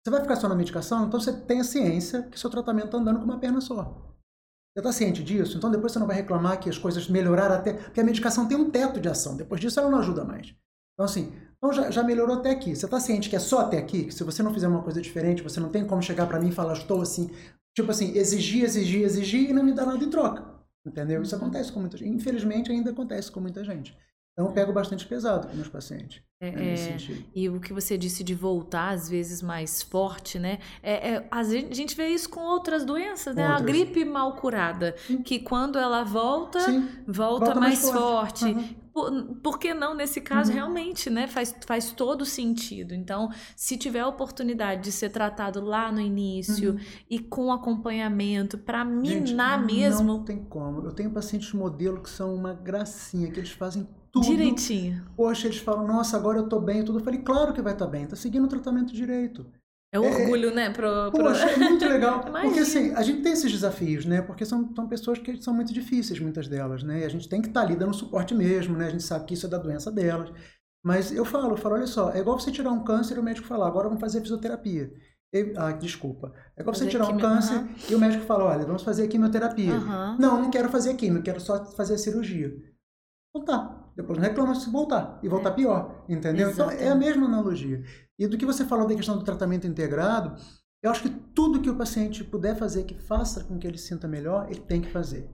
você 0.06 0.12
vai 0.12 0.21
ficar 0.21 0.36
só 0.36 0.48
na 0.48 0.54
medicação, 0.54 1.08
então 1.08 1.19
você 1.19 1.34
tem 1.34 1.60
a 1.60 1.63
ciência 1.63 2.21
que 2.24 2.39
seu 2.39 2.52
tratamento 2.52 2.86
está 2.86 3.00
andando 3.00 3.17
com 3.17 3.26
uma 3.26 3.39
perna 3.39 3.60
só. 3.60 3.84
Você 4.76 4.80
está 4.80 4.91
ciente 4.91 5.24
disso? 5.24 5.58
Então 5.58 5.71
depois 5.71 5.91
você 5.91 5.98
não 5.98 6.06
vai 6.06 6.17
reclamar 6.17 6.60
que 6.60 6.69
as 6.69 6.78
coisas 6.78 7.08
melhoraram 7.08 7.56
até. 7.56 7.74
Porque 7.74 8.02
a 8.02 8.04
medicação 8.04 8.45
tem 8.45 8.58
um 8.58 8.69
teto 8.69 9.00
de 9.00 9.10
ação. 9.10 9.36
Depois 9.36 9.60
disso 9.60 9.80
ela 9.80 9.89
não 9.89 10.00
ajuda 10.00 10.24
mais. 10.24 10.54
Então, 10.93 11.06
assim, 11.06 11.34
então 11.58 11.74
já, 11.74 11.89
já 11.89 12.04
melhorou 12.04 12.36
até 12.36 12.52
aqui. 12.52 12.76
Você 12.76 12.86
está 12.86 13.00
ciente 13.00 13.30
que 13.30 13.36
é 13.36 13.39
só 13.39 13.62
até 13.62 13.78
aqui? 13.78 14.04
Que 14.04 14.13
se 14.13 14.24
você 14.24 14.43
não 14.43 14.54
fizer 14.54 14.67
uma 14.67 14.84
coisa 14.84 15.02
diferente, 15.02 15.41
você 15.41 15.60
não 15.60 15.69
tem 15.69 15.88
como 15.88 16.02
chegar 16.02 16.28
para 16.28 16.39
mim 16.39 16.50
e 16.50 16.52
falar, 16.52 16.74
estou 16.74 17.02
assim. 17.02 17.32
Tipo 17.76 17.89
assim, 17.89 18.15
exigir, 18.17 18.63
exigir, 18.63 19.04
exigir 19.04 19.50
e 19.50 19.54
não 19.54 19.63
me 19.63 19.74
dar 19.74 19.86
nada 19.86 20.04
em 20.04 20.10
troca. 20.10 20.54
Entendeu? 20.86 21.21
Isso 21.21 21.36
uhum. 21.36 21.41
acontece 21.41 21.71
com 21.71 21.80
muita 21.80 21.98
gente. 21.98 22.13
Infelizmente, 22.13 22.71
ainda 22.71 22.91
acontece 22.91 23.32
com 23.32 23.39
muita 23.39 23.63
gente. 23.63 23.95
Então, 24.34 24.48
eu 24.48 24.52
pego 24.52 24.74
bastante 24.74 25.06
pesado 25.08 25.48
com 25.48 25.56
meus 25.56 25.69
pacientes. 25.69 26.21
É, 26.41 26.52
né, 26.52 26.74
é, 26.74 26.98
e 27.34 27.48
o 27.48 27.60
que 27.60 27.71
você 27.71 27.98
disse 27.98 28.21
de 28.21 28.36
voltar, 28.36 28.89
às 28.89 29.08
vezes, 29.08 29.41
mais 29.41 29.82
forte, 29.82 30.38
né? 30.38 30.60
É, 30.84 31.13
é, 31.13 31.28
a 31.32 31.41
gente 31.43 31.95
vê 31.95 32.10
isso 32.10 32.30
com 32.30 32.41
outras 32.41 32.84
doenças, 32.84 33.34
né? 33.34 33.48
Outras. 33.48 33.62
A 33.62 33.65
gripe 33.65 34.04
mal 34.04 34.36
curada, 34.36 34.93
Sim. 35.08 35.24
que 35.24 35.39
quando 35.39 35.80
ela 35.80 36.04
volta, 36.04 36.60
volta, 37.08 37.45
volta, 37.45 37.56
mais, 37.56 37.82
mais 37.82 37.89
forte. 37.89 38.39
forte. 38.41 38.45
Uhum. 38.45 38.85
Por, 38.95 39.12
por, 39.43 39.60
que 39.60 39.73
não 39.73 39.93
nesse 39.93 40.21
caso 40.21 40.51
uhum. 40.51 40.55
realmente, 40.55 41.10
né? 41.10 41.27
Faz, 41.27 41.53
faz 41.67 41.91
todo 41.91 42.25
sentido. 42.25 42.95
Então, 42.95 43.29
se 43.53 43.75
tiver 43.75 43.99
a 43.99 44.08
oportunidade 44.08 44.84
de 44.84 44.91
ser 44.93 45.10
tratado 45.10 45.60
lá 45.60 45.91
no 45.91 45.99
início 45.99 46.71
uhum. 46.71 46.79
e 47.10 47.19
com 47.19 47.51
acompanhamento 47.51 48.58
para 48.58 48.86
minar 48.86 49.60
Gente, 49.60 49.75
mesmo. 49.75 50.05
Não 50.05 50.23
tem 50.23 50.41
como. 50.45 50.79
Eu 50.79 50.93
tenho 50.93 51.12
pacientes 51.12 51.51
modelo 51.51 52.01
que 52.01 52.10
são 52.10 52.34
uma 52.34 52.53
gracinha, 52.53 53.29
que 53.29 53.38
eles 53.38 53.51
fazem 53.51 53.86
tudo. 54.13 54.27
Direitinho. 54.27 55.05
Poxa, 55.17 55.47
eles 55.47 55.58
falam, 55.58 55.86
nossa, 55.86 56.15
agora 56.15 56.38
eu 56.38 56.47
tô 56.47 56.62
bem 56.62 56.81
tudo. 56.86 56.99
Eu 56.99 57.03
falei, 57.03 57.19
claro 57.19 57.51
que 57.51 57.62
vai 57.62 57.73
estar 57.73 57.84
tá 57.84 57.91
bem, 57.91 58.08
tá 58.08 58.15
seguindo 58.15 58.45
o 58.45 58.47
tratamento 58.47 58.93
direito. 58.93 59.45
É 59.95 59.99
um 59.99 60.05
é, 60.05 60.10
orgulho, 60.10 60.53
né? 60.53 60.69
Pro, 60.69 61.10
pro... 61.10 61.23
Poxa, 61.23 61.49
é 61.49 61.58
muito 61.58 61.86
legal. 61.86 62.19
porque 62.43 62.60
assim, 62.60 62.93
a 62.93 63.01
gente 63.01 63.21
tem 63.21 63.31
esses 63.31 63.49
desafios, 63.49 64.05
né? 64.05 64.21
Porque 64.21 64.43
são, 64.43 64.69
são 64.75 64.88
pessoas 64.88 65.19
que 65.19 65.41
são 65.41 65.53
muito 65.53 65.73
difíceis, 65.73 66.19
muitas 66.19 66.49
delas, 66.49 66.84
né? 66.84 66.99
E 66.99 67.05
a 67.05 67.10
gente 67.10 67.29
tem 67.29 67.41
que 67.41 67.47
estar 67.47 67.62
tá 67.62 67.65
ali 67.65 67.77
dando 67.77 67.93
suporte 67.93 68.36
mesmo, 68.36 68.77
né? 68.77 68.88
A 68.88 68.89
gente 68.89 69.03
sabe 69.03 69.25
que 69.25 69.34
isso 69.34 69.45
é 69.45 69.49
da 69.49 69.58
doença 69.58 69.89
delas. 69.89 70.29
Mas 70.84 71.13
eu 71.13 71.23
falo, 71.23 71.53
eu 71.53 71.58
falo, 71.58 71.75
olha 71.75 71.88
só, 71.88 72.12
é 72.12 72.19
igual 72.19 72.38
você 72.38 72.51
tirar 72.51 72.71
um 72.71 72.84
câncer 72.84 73.15
e 73.15 73.19
o 73.19 73.23
médico 73.23 73.47
falar, 73.47 73.67
agora 73.67 73.88
vamos 73.88 74.01
fazer 74.01 74.19
fisioterapia. 74.19 74.91
Ah, 75.58 75.71
desculpa. 75.71 76.34
É 76.55 76.62
igual 76.62 76.75
você 76.75 76.88
tirar 76.88 77.08
um 77.08 77.17
câncer 77.17 77.58
uhum. 77.58 77.67
e 77.89 77.95
o 77.95 77.99
médico 77.99 78.25
fala, 78.25 78.45
olha, 78.45 78.65
vamos 78.65 78.84
fazer 78.84 79.08
quimioterapia. 79.08 79.73
Uhum. 79.73 80.17
Não, 80.19 80.41
não 80.43 80.51
quero 80.51 80.69
fazer 80.69 80.93
quimio, 80.95 81.23
quero 81.23 81.39
só 81.39 81.65
fazer 81.71 81.95
a 81.95 81.97
cirurgia. 81.97 82.53
Tá, 83.43 83.91
depois 83.95 84.17
não 84.17 84.28
reclama 84.28 84.56
se 84.56 84.69
voltar 84.69 85.19
e 85.21 85.28
voltar 85.28 85.50
é. 85.50 85.54
pior, 85.54 86.06
entendeu? 86.08 86.50
Exatamente. 86.50 86.82
Então 86.82 86.88
é 86.88 86.91
a 86.91 86.95
mesma 86.95 87.26
analogia. 87.26 87.84
E 88.17 88.28
do 88.28 88.38
que 88.38 88.45
você 88.45 88.63
falou 88.65 88.88
da 88.88 88.95
questão 88.95 89.17
do 89.17 89.24
tratamento 89.24 89.67
integrado, 89.67 90.39
eu 90.82 90.91
acho 90.91 91.02
que 91.02 91.10
tudo 91.10 91.62
que 91.62 91.69
o 91.69 91.78
paciente 91.78 92.24
puder 92.24 92.56
fazer 92.56 92.84
que 92.84 92.93
faça 92.93 93.43
com 93.43 93.58
que 93.58 93.67
ele 93.67 93.78
se 93.78 93.88
sinta 93.88 94.08
melhor, 94.08 94.48
ele 94.50 94.62
tem 94.62 94.82
que 94.82 94.91
fazer. 94.91 95.30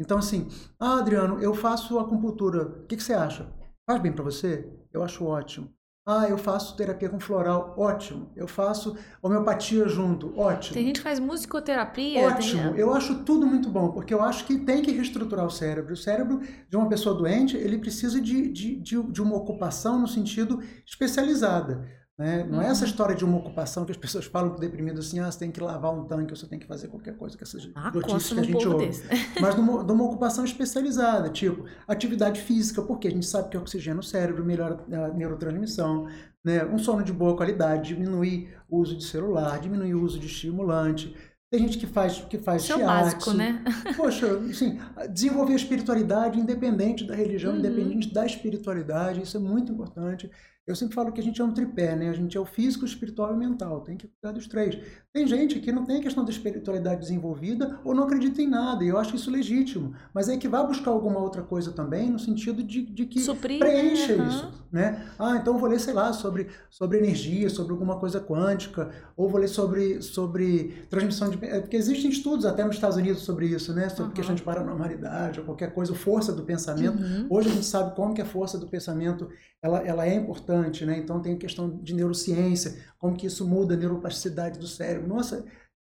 Então 0.00 0.18
assim, 0.18 0.48
ah, 0.78 0.98
Adriano, 0.98 1.40
eu 1.40 1.54
faço 1.54 1.98
acupuntura, 1.98 2.66
o 2.66 2.86
que, 2.86 2.96
que 2.96 3.02
você 3.02 3.12
acha? 3.12 3.52
Faz 3.88 4.00
bem 4.00 4.12
para 4.12 4.24
você? 4.24 4.72
Eu 4.92 5.02
acho 5.02 5.24
ótimo. 5.24 5.73
Ah, 6.06 6.28
eu 6.28 6.36
faço 6.36 6.76
terapia 6.76 7.08
com 7.08 7.18
floral, 7.18 7.74
ótimo. 7.78 8.30
Eu 8.36 8.46
faço 8.46 8.94
homeopatia 9.22 9.88
junto, 9.88 10.38
ótimo. 10.38 10.74
Tem 10.74 10.84
gente 10.84 10.96
que 10.96 11.02
faz 11.02 11.18
musicoterapia. 11.18 12.26
Ótimo. 12.26 12.72
Tem... 12.72 12.80
Eu 12.80 12.92
acho 12.92 13.24
tudo 13.24 13.46
muito 13.46 13.70
bom, 13.70 13.90
porque 13.90 14.12
eu 14.12 14.22
acho 14.22 14.44
que 14.44 14.58
tem 14.58 14.82
que 14.82 14.90
reestruturar 14.92 15.46
o 15.46 15.50
cérebro. 15.50 15.94
O 15.94 15.96
cérebro 15.96 16.42
de 16.68 16.76
uma 16.76 16.90
pessoa 16.90 17.16
doente, 17.16 17.56
ele 17.56 17.78
precisa 17.78 18.20
de, 18.20 18.52
de, 18.52 18.76
de, 18.80 19.02
de 19.02 19.22
uma 19.22 19.34
ocupação 19.34 19.98
no 19.98 20.06
sentido 20.06 20.62
especializada. 20.86 21.88
Né? 22.16 22.44
Não 22.44 22.58
uhum. 22.58 22.62
é 22.62 22.68
essa 22.68 22.84
uhum. 22.84 22.90
história 22.90 23.14
de 23.14 23.24
uma 23.24 23.38
ocupação 23.38 23.84
que 23.84 23.90
as 23.90 23.96
pessoas 23.96 24.24
falam 24.26 24.50
pro 24.50 24.60
deprimido 24.60 25.00
assim, 25.00 25.18
ah, 25.18 25.30
você 25.30 25.38
tem 25.40 25.50
que 25.50 25.60
lavar 25.60 25.92
um 25.92 26.04
tanque, 26.04 26.32
ou 26.32 26.36
você 26.36 26.46
tem 26.46 26.60
que 26.60 26.66
fazer 26.66 26.86
qualquer 26.86 27.16
coisa, 27.16 27.36
que 27.36 27.42
essas 27.42 27.68
ah, 27.74 27.90
notícias 27.92 28.32
que 28.32 28.38
a 28.38 28.42
gente 28.44 28.68
ouve. 28.68 28.86
Desse, 28.86 29.04
né? 29.06 29.14
Mas 29.40 29.56
numa, 29.56 29.82
numa 29.82 30.04
ocupação 30.04 30.44
especializada, 30.44 31.28
tipo 31.28 31.64
atividade 31.88 32.40
física, 32.40 32.82
porque 32.82 33.08
a 33.08 33.10
gente 33.10 33.26
sabe 33.26 33.48
que 33.48 33.56
oxigena 33.56 33.98
o 33.98 34.02
cérebro, 34.02 34.44
melhora 34.44 34.78
a 34.92 35.08
neurotransmissão, 35.08 36.06
né? 36.44 36.64
um 36.64 36.78
sono 36.78 37.02
de 37.02 37.12
boa 37.12 37.36
qualidade, 37.36 37.94
diminuir 37.94 38.54
o 38.68 38.78
uso 38.78 38.96
de 38.96 39.04
celular, 39.04 39.58
diminuir 39.58 39.94
o 39.94 40.02
uso 40.02 40.20
de 40.20 40.26
estimulante. 40.26 41.16
Tem 41.50 41.62
gente 41.62 41.78
que 41.78 41.86
faz 41.86 42.18
que 42.20 42.38
faz 42.38 42.62
Isso 42.62 42.72
é 42.74 42.84
básico, 42.84 43.32
né? 43.32 43.62
Poxa, 43.96 44.38
assim, 44.38 44.78
desenvolver 45.10 45.52
a 45.52 45.56
espiritualidade 45.56 46.38
independente 46.38 47.04
da 47.04 47.14
religião, 47.14 47.52
uhum. 47.52 47.58
independente 47.58 48.12
da 48.12 48.24
espiritualidade, 48.24 49.22
isso 49.22 49.36
é 49.36 49.40
muito 49.40 49.72
importante. 49.72 50.30
Eu 50.66 50.74
sempre 50.74 50.94
falo 50.94 51.12
que 51.12 51.20
a 51.20 51.22
gente 51.22 51.40
é 51.42 51.44
um 51.44 51.52
tripé, 51.52 51.94
né? 51.94 52.08
A 52.08 52.14
gente 52.14 52.36
é 52.36 52.40
o 52.40 52.46
físico, 52.46 52.84
o 52.84 52.88
espiritual 52.88 53.30
e 53.30 53.34
o 53.34 53.36
mental. 53.36 53.82
Tem 53.82 53.98
que 53.98 54.08
cuidar 54.08 54.32
dos 54.32 54.46
três. 54.46 54.78
Tem 55.12 55.26
gente 55.26 55.60
que 55.60 55.70
não 55.70 55.84
tem 55.84 55.98
a 55.98 56.00
questão 56.00 56.24
da 56.24 56.30
espiritualidade 56.30 57.02
desenvolvida 57.02 57.78
ou 57.84 57.94
não 57.94 58.04
acredita 58.04 58.40
em 58.40 58.48
nada, 58.48 58.82
e 58.82 58.88
eu 58.88 58.96
acho 58.96 59.14
isso 59.14 59.30
legítimo. 59.30 59.94
Mas 60.14 60.28
é 60.28 60.38
que 60.38 60.48
vai 60.48 60.66
buscar 60.66 60.90
alguma 60.90 61.20
outra 61.20 61.42
coisa 61.42 61.70
também, 61.70 62.10
no 62.10 62.18
sentido 62.18 62.62
de, 62.62 62.82
de 62.82 63.04
que 63.04 63.20
Suprir, 63.20 63.58
preencha 63.58 64.16
né? 64.16 64.28
isso. 64.28 64.66
Né? 64.72 65.06
Ah, 65.18 65.36
então 65.36 65.58
vou 65.58 65.68
ler, 65.68 65.78
sei 65.78 65.92
lá, 65.92 66.12
sobre, 66.14 66.48
sobre 66.70 66.98
energia, 66.98 67.50
sobre 67.50 67.72
alguma 67.72 68.00
coisa 68.00 68.18
quântica, 68.18 68.90
ou 69.16 69.28
vou 69.28 69.38
ler 69.38 69.48
sobre, 69.48 70.00
sobre 70.00 70.86
transmissão 70.88 71.28
de. 71.28 71.38
É, 71.44 71.60
porque 71.60 71.76
existem 71.76 72.10
estudos 72.10 72.46
até 72.46 72.64
nos 72.64 72.74
Estados 72.74 72.96
Unidos 72.96 73.22
sobre 73.22 73.46
isso, 73.46 73.74
né? 73.74 73.90
Sobre 73.90 74.06
uhum. 74.06 74.14
questão 74.14 74.34
de 74.34 74.42
paranormalidade 74.42 75.40
ou 75.40 75.46
qualquer 75.46 75.74
coisa, 75.74 75.94
força 75.94 76.32
do 76.32 76.42
pensamento. 76.42 77.00
Uhum. 77.00 77.26
Hoje 77.28 77.50
a 77.50 77.52
gente 77.52 77.66
sabe 77.66 77.94
como 77.94 78.14
que 78.14 78.22
a 78.22 78.26
força 78.26 78.58
do 78.58 78.66
pensamento 78.66 79.28
ela, 79.64 79.80
ela 79.80 80.06
é 80.06 80.14
importante 80.14 80.84
né? 80.84 80.98
Então 80.98 81.22
tem 81.22 81.34
a 81.34 81.38
questão 81.38 81.70
de 81.70 81.94
neurociência, 81.94 82.84
como 82.98 83.16
que 83.16 83.26
isso 83.26 83.48
muda 83.48 83.72
a 83.72 83.76
neuroplasticidade 83.78 84.58
do 84.58 84.66
cérebro. 84.66 85.08
Nossa, 85.08 85.46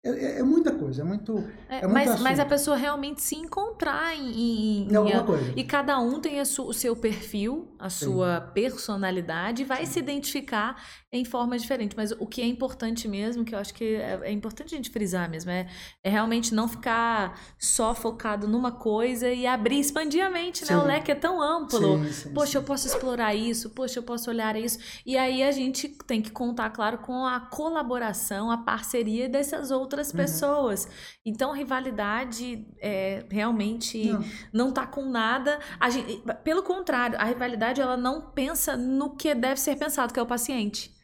é, 0.04 0.10
é, 0.10 0.38
é, 0.40 0.42
muita 0.42 0.74
coisa, 0.74 1.02
é 1.02 1.04
muito. 1.04 1.38
É, 1.68 1.84
é 1.84 1.86
mas, 1.86 2.20
mas 2.20 2.40
a 2.40 2.44
pessoa 2.44 2.76
realmente 2.76 3.22
se 3.22 3.36
encontrar 3.36 4.16
em. 4.16 4.32
em, 4.32 4.90
em 4.90 4.96
alguma 4.96 5.22
coisa. 5.22 5.52
E 5.54 5.62
cada 5.62 6.00
um 6.00 6.20
tem 6.20 6.44
su, 6.44 6.64
o 6.64 6.72
seu 6.72 6.96
perfil, 6.96 7.68
a 7.80 7.88
sua 7.88 8.40
Sim. 8.40 8.52
personalidade, 8.52 9.62
e 9.62 9.64
vai 9.64 9.86
Sim. 9.86 9.92
se 9.92 9.98
identificar 9.98 10.76
em 11.12 11.24
formas 11.24 11.62
diferentes. 11.62 11.96
Mas 11.96 12.12
o 12.12 12.26
que 12.26 12.42
é 12.42 12.46
importante 12.46 13.08
mesmo, 13.08 13.44
que 13.44 13.54
eu 13.54 13.58
acho 13.58 13.72
que 13.74 13.96
é, 13.96 14.20
é, 14.22 14.32
importante 14.32 14.74
a 14.74 14.76
gente 14.76 14.90
frisar 14.90 15.28
mesmo, 15.28 15.50
é, 15.50 15.66
é 16.04 16.10
realmente 16.10 16.54
não 16.54 16.68
ficar 16.68 17.38
só 17.58 17.94
focado 17.94 18.46
numa 18.46 18.70
coisa 18.70 19.30
e 19.30 19.46
abrir, 19.46 19.80
expandir 19.80 20.24
a 20.24 20.30
mente, 20.30 20.64
né? 20.70 20.76
O 20.76 20.84
leque 20.84 21.10
é 21.10 21.14
tão 21.14 21.40
amplo. 21.40 22.04
Sim, 22.12 22.32
poxa, 22.32 22.58
eu 22.58 22.62
posso 22.62 22.86
explorar 22.86 23.34
isso, 23.34 23.70
poxa, 23.70 23.98
eu 23.98 24.02
posso 24.02 24.30
olhar 24.30 24.54
isso. 24.56 24.78
E 25.04 25.16
aí 25.16 25.42
a 25.42 25.50
gente 25.50 25.88
tem 26.06 26.20
que 26.20 26.30
contar, 26.30 26.70
claro, 26.70 26.98
com 26.98 27.24
a 27.24 27.40
colaboração, 27.40 28.50
a 28.50 28.58
parceria 28.58 29.28
dessas 29.28 29.70
outras 29.70 30.10
uhum. 30.10 30.16
pessoas. 30.16 30.88
Então, 31.24 31.52
rivalidade 31.52 32.66
é, 32.80 33.24
realmente 33.30 34.04
não. 34.04 34.24
não 34.52 34.72
tá 34.72 34.86
com 34.86 35.04
nada. 35.06 35.58
Gente, 35.90 36.22
pelo 36.44 36.62
contrário, 36.62 37.18
a 37.18 37.24
rivalidade 37.24 37.69
ela 37.78 37.96
não 37.96 38.30
pensa 38.30 38.74
no 38.76 39.14
que 39.14 39.34
deve 39.34 39.60
ser 39.60 39.76
pensado, 39.76 40.14
que 40.14 40.18
é 40.18 40.22
o 40.22 40.26
paciente 40.26 40.98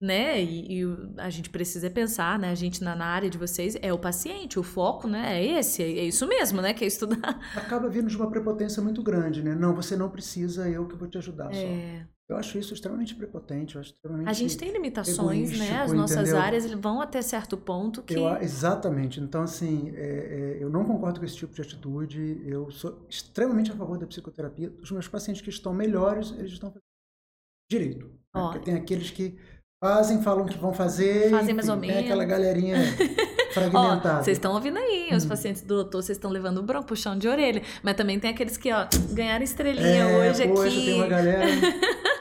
né? 0.00 0.40
E, 0.40 0.80
e, 0.80 0.96
a 1.16 1.28
gente 1.28 1.50
precisa 1.50 1.90
pensar, 1.90 2.38
né? 2.38 2.50
A 2.50 2.54
gente 2.54 2.82
na, 2.82 2.94
na, 2.94 3.06
área 3.06 3.28
de 3.28 3.36
vocês 3.36 3.76
é 3.82 3.92
o 3.92 3.98
paciente, 3.98 4.58
o 4.58 4.62
foco, 4.62 5.08
né? 5.08 5.40
É 5.40 5.58
esse, 5.58 5.82
é, 5.82 5.86
é 5.86 6.04
isso 6.04 6.26
mesmo, 6.26 6.62
né? 6.62 6.72
Que 6.72 6.84
é 6.84 6.86
estudar. 6.86 7.38
Acaba 7.56 7.88
vindo 7.88 8.08
de 8.08 8.16
uma 8.16 8.30
prepotência 8.30 8.82
muito 8.82 9.02
grande, 9.02 9.42
né? 9.42 9.54
Não, 9.54 9.74
você 9.74 9.96
não 9.96 10.08
precisa, 10.08 10.68
eu 10.68 10.86
que 10.86 10.96
vou 10.96 11.08
te 11.08 11.18
ajudar 11.18 11.52
é. 11.52 12.04
só. 12.04 12.17
Eu 12.28 12.36
acho 12.36 12.58
isso 12.58 12.74
extremamente 12.74 13.14
prepotente, 13.14 13.74
eu 13.74 13.80
acho 13.80 13.90
extremamente 13.90 14.28
A 14.28 14.32
gente 14.34 14.54
tem 14.58 14.70
limitações, 14.70 15.58
né? 15.58 15.80
As 15.80 15.92
nossas 15.94 16.28
entendeu? 16.28 16.38
áreas 16.38 16.70
vão 16.72 17.00
até 17.00 17.22
certo 17.22 17.56
ponto 17.56 18.02
que... 18.02 18.14
Eu, 18.14 18.36
exatamente. 18.42 19.18
Então, 19.18 19.42
assim, 19.42 19.94
é, 19.96 20.56
é, 20.58 20.58
eu 20.60 20.68
não 20.68 20.84
concordo 20.84 21.20
com 21.20 21.24
esse 21.24 21.36
tipo 21.36 21.54
de 21.54 21.62
atitude. 21.62 22.42
Eu 22.44 22.70
sou 22.70 23.06
extremamente 23.08 23.70
a 23.70 23.74
favor 23.74 23.96
da 23.96 24.06
psicoterapia. 24.06 24.70
Os 24.82 24.90
meus 24.90 25.08
pacientes 25.08 25.40
que 25.40 25.48
estão 25.48 25.72
melhores, 25.72 26.32
eles 26.32 26.52
estão 26.52 26.68
fazendo 26.68 26.82
direito. 27.70 28.04
Né? 28.04 28.12
Porque 28.32 28.58
tem 28.58 28.74
aqueles 28.74 29.10
que 29.10 29.38
fazem, 29.82 30.22
falam 30.22 30.44
que 30.44 30.58
vão 30.58 30.74
fazer. 30.74 31.30
Fazem 31.30 31.54
mais 31.54 31.70
ou 31.70 31.78
menos. 31.78 32.04
aquela 32.04 32.26
galerinha 32.26 32.76
fragmentada. 33.54 34.22
Vocês 34.22 34.36
estão 34.36 34.52
ouvindo 34.52 34.76
aí, 34.76 35.08
os 35.14 35.24
hum. 35.24 35.28
pacientes 35.28 35.62
do 35.62 35.76
doutor, 35.76 36.02
vocês 36.02 36.18
estão 36.18 36.30
levando 36.30 36.58
o 36.58 36.62
bronco, 36.62 36.88
puxão 36.88 37.16
de 37.16 37.26
orelha. 37.26 37.62
Mas 37.82 37.96
também 37.96 38.20
tem 38.20 38.30
aqueles 38.32 38.58
que, 38.58 38.70
ó, 38.70 38.86
ganharam 39.12 39.42
estrelinha 39.42 40.04
é, 40.04 40.30
hoje 40.30 40.42
aqui. 40.42 40.52
Hoje 40.52 40.84
tem 40.84 40.94
uma 40.94 41.06
galera. 41.06 41.46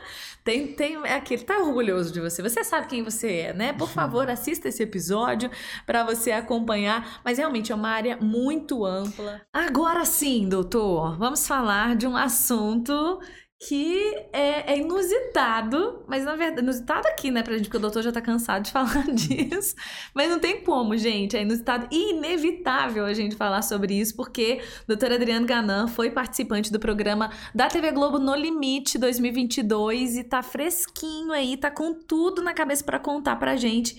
Tem, 0.47 0.65
tem 0.65 0.95
é 1.03 1.15
aqui, 1.15 1.33
ele 1.33 1.43
tá 1.43 1.57
orgulhoso 1.57 2.09
de 2.09 2.21
você. 2.21 2.41
Você 2.41 2.63
sabe 2.63 2.87
quem 2.87 3.03
você 3.03 3.33
é, 3.33 3.53
né? 3.53 3.73
Por 3.73 3.89
favor, 3.89 4.29
assista 4.29 4.69
esse 4.69 4.81
episódio 4.81 5.51
para 5.85 6.05
você 6.05 6.31
acompanhar. 6.31 7.19
Mas 7.21 7.37
realmente 7.37 7.73
é 7.73 7.75
uma 7.75 7.89
área 7.89 8.15
muito 8.15 8.85
ampla. 8.85 9.41
Agora 9.51 10.05
sim, 10.05 10.47
doutor, 10.47 11.17
vamos 11.17 11.45
falar 11.45 11.97
de 11.97 12.07
um 12.07 12.15
assunto 12.15 13.19
que 13.59 14.15
é, 14.31 14.73
é, 14.73 14.77
inusitado, 14.77 16.03
mas 16.07 16.23
na 16.23 16.35
verdade, 16.35 16.61
inusitado 16.61 17.07
aqui, 17.07 17.31
né, 17.31 17.41
pra 17.41 17.55
gente, 17.57 17.65
porque 17.65 17.77
o 17.77 17.81
doutor 17.81 18.03
já 18.03 18.11
tá 18.11 18.21
cansado 18.21 18.63
de 18.63 18.69
falar 18.71 19.07
disso, 19.07 19.75
mas 20.13 20.29
não 20.29 20.37
tem 20.37 20.61
como, 20.61 20.95
gente, 20.95 21.35
é 21.35 21.41
inusitado 21.41 21.87
e 21.91 22.11
inevitável 22.13 23.03
a 23.03 23.13
gente 23.15 23.35
falar 23.35 23.63
sobre 23.63 23.95
isso, 23.95 24.15
porque 24.15 24.61
o 24.83 24.87
doutor 24.87 25.11
Adriano 25.11 25.47
Ganan 25.47 25.87
foi 25.87 26.11
participante 26.11 26.71
do 26.71 26.79
programa 26.79 27.31
da 27.53 27.67
TV 27.67 27.91
Globo 27.91 28.19
No 28.19 28.35
Limite 28.35 28.99
2022 28.99 30.17
e 30.17 30.23
tá 30.23 30.43
fresquinho 30.43 31.31
aí, 31.31 31.57
tá 31.57 31.71
com 31.71 31.95
tudo 31.95 32.43
na 32.43 32.53
cabeça 32.53 32.83
para 32.83 32.99
contar 32.99 33.37
pra 33.37 33.55
gente 33.55 33.97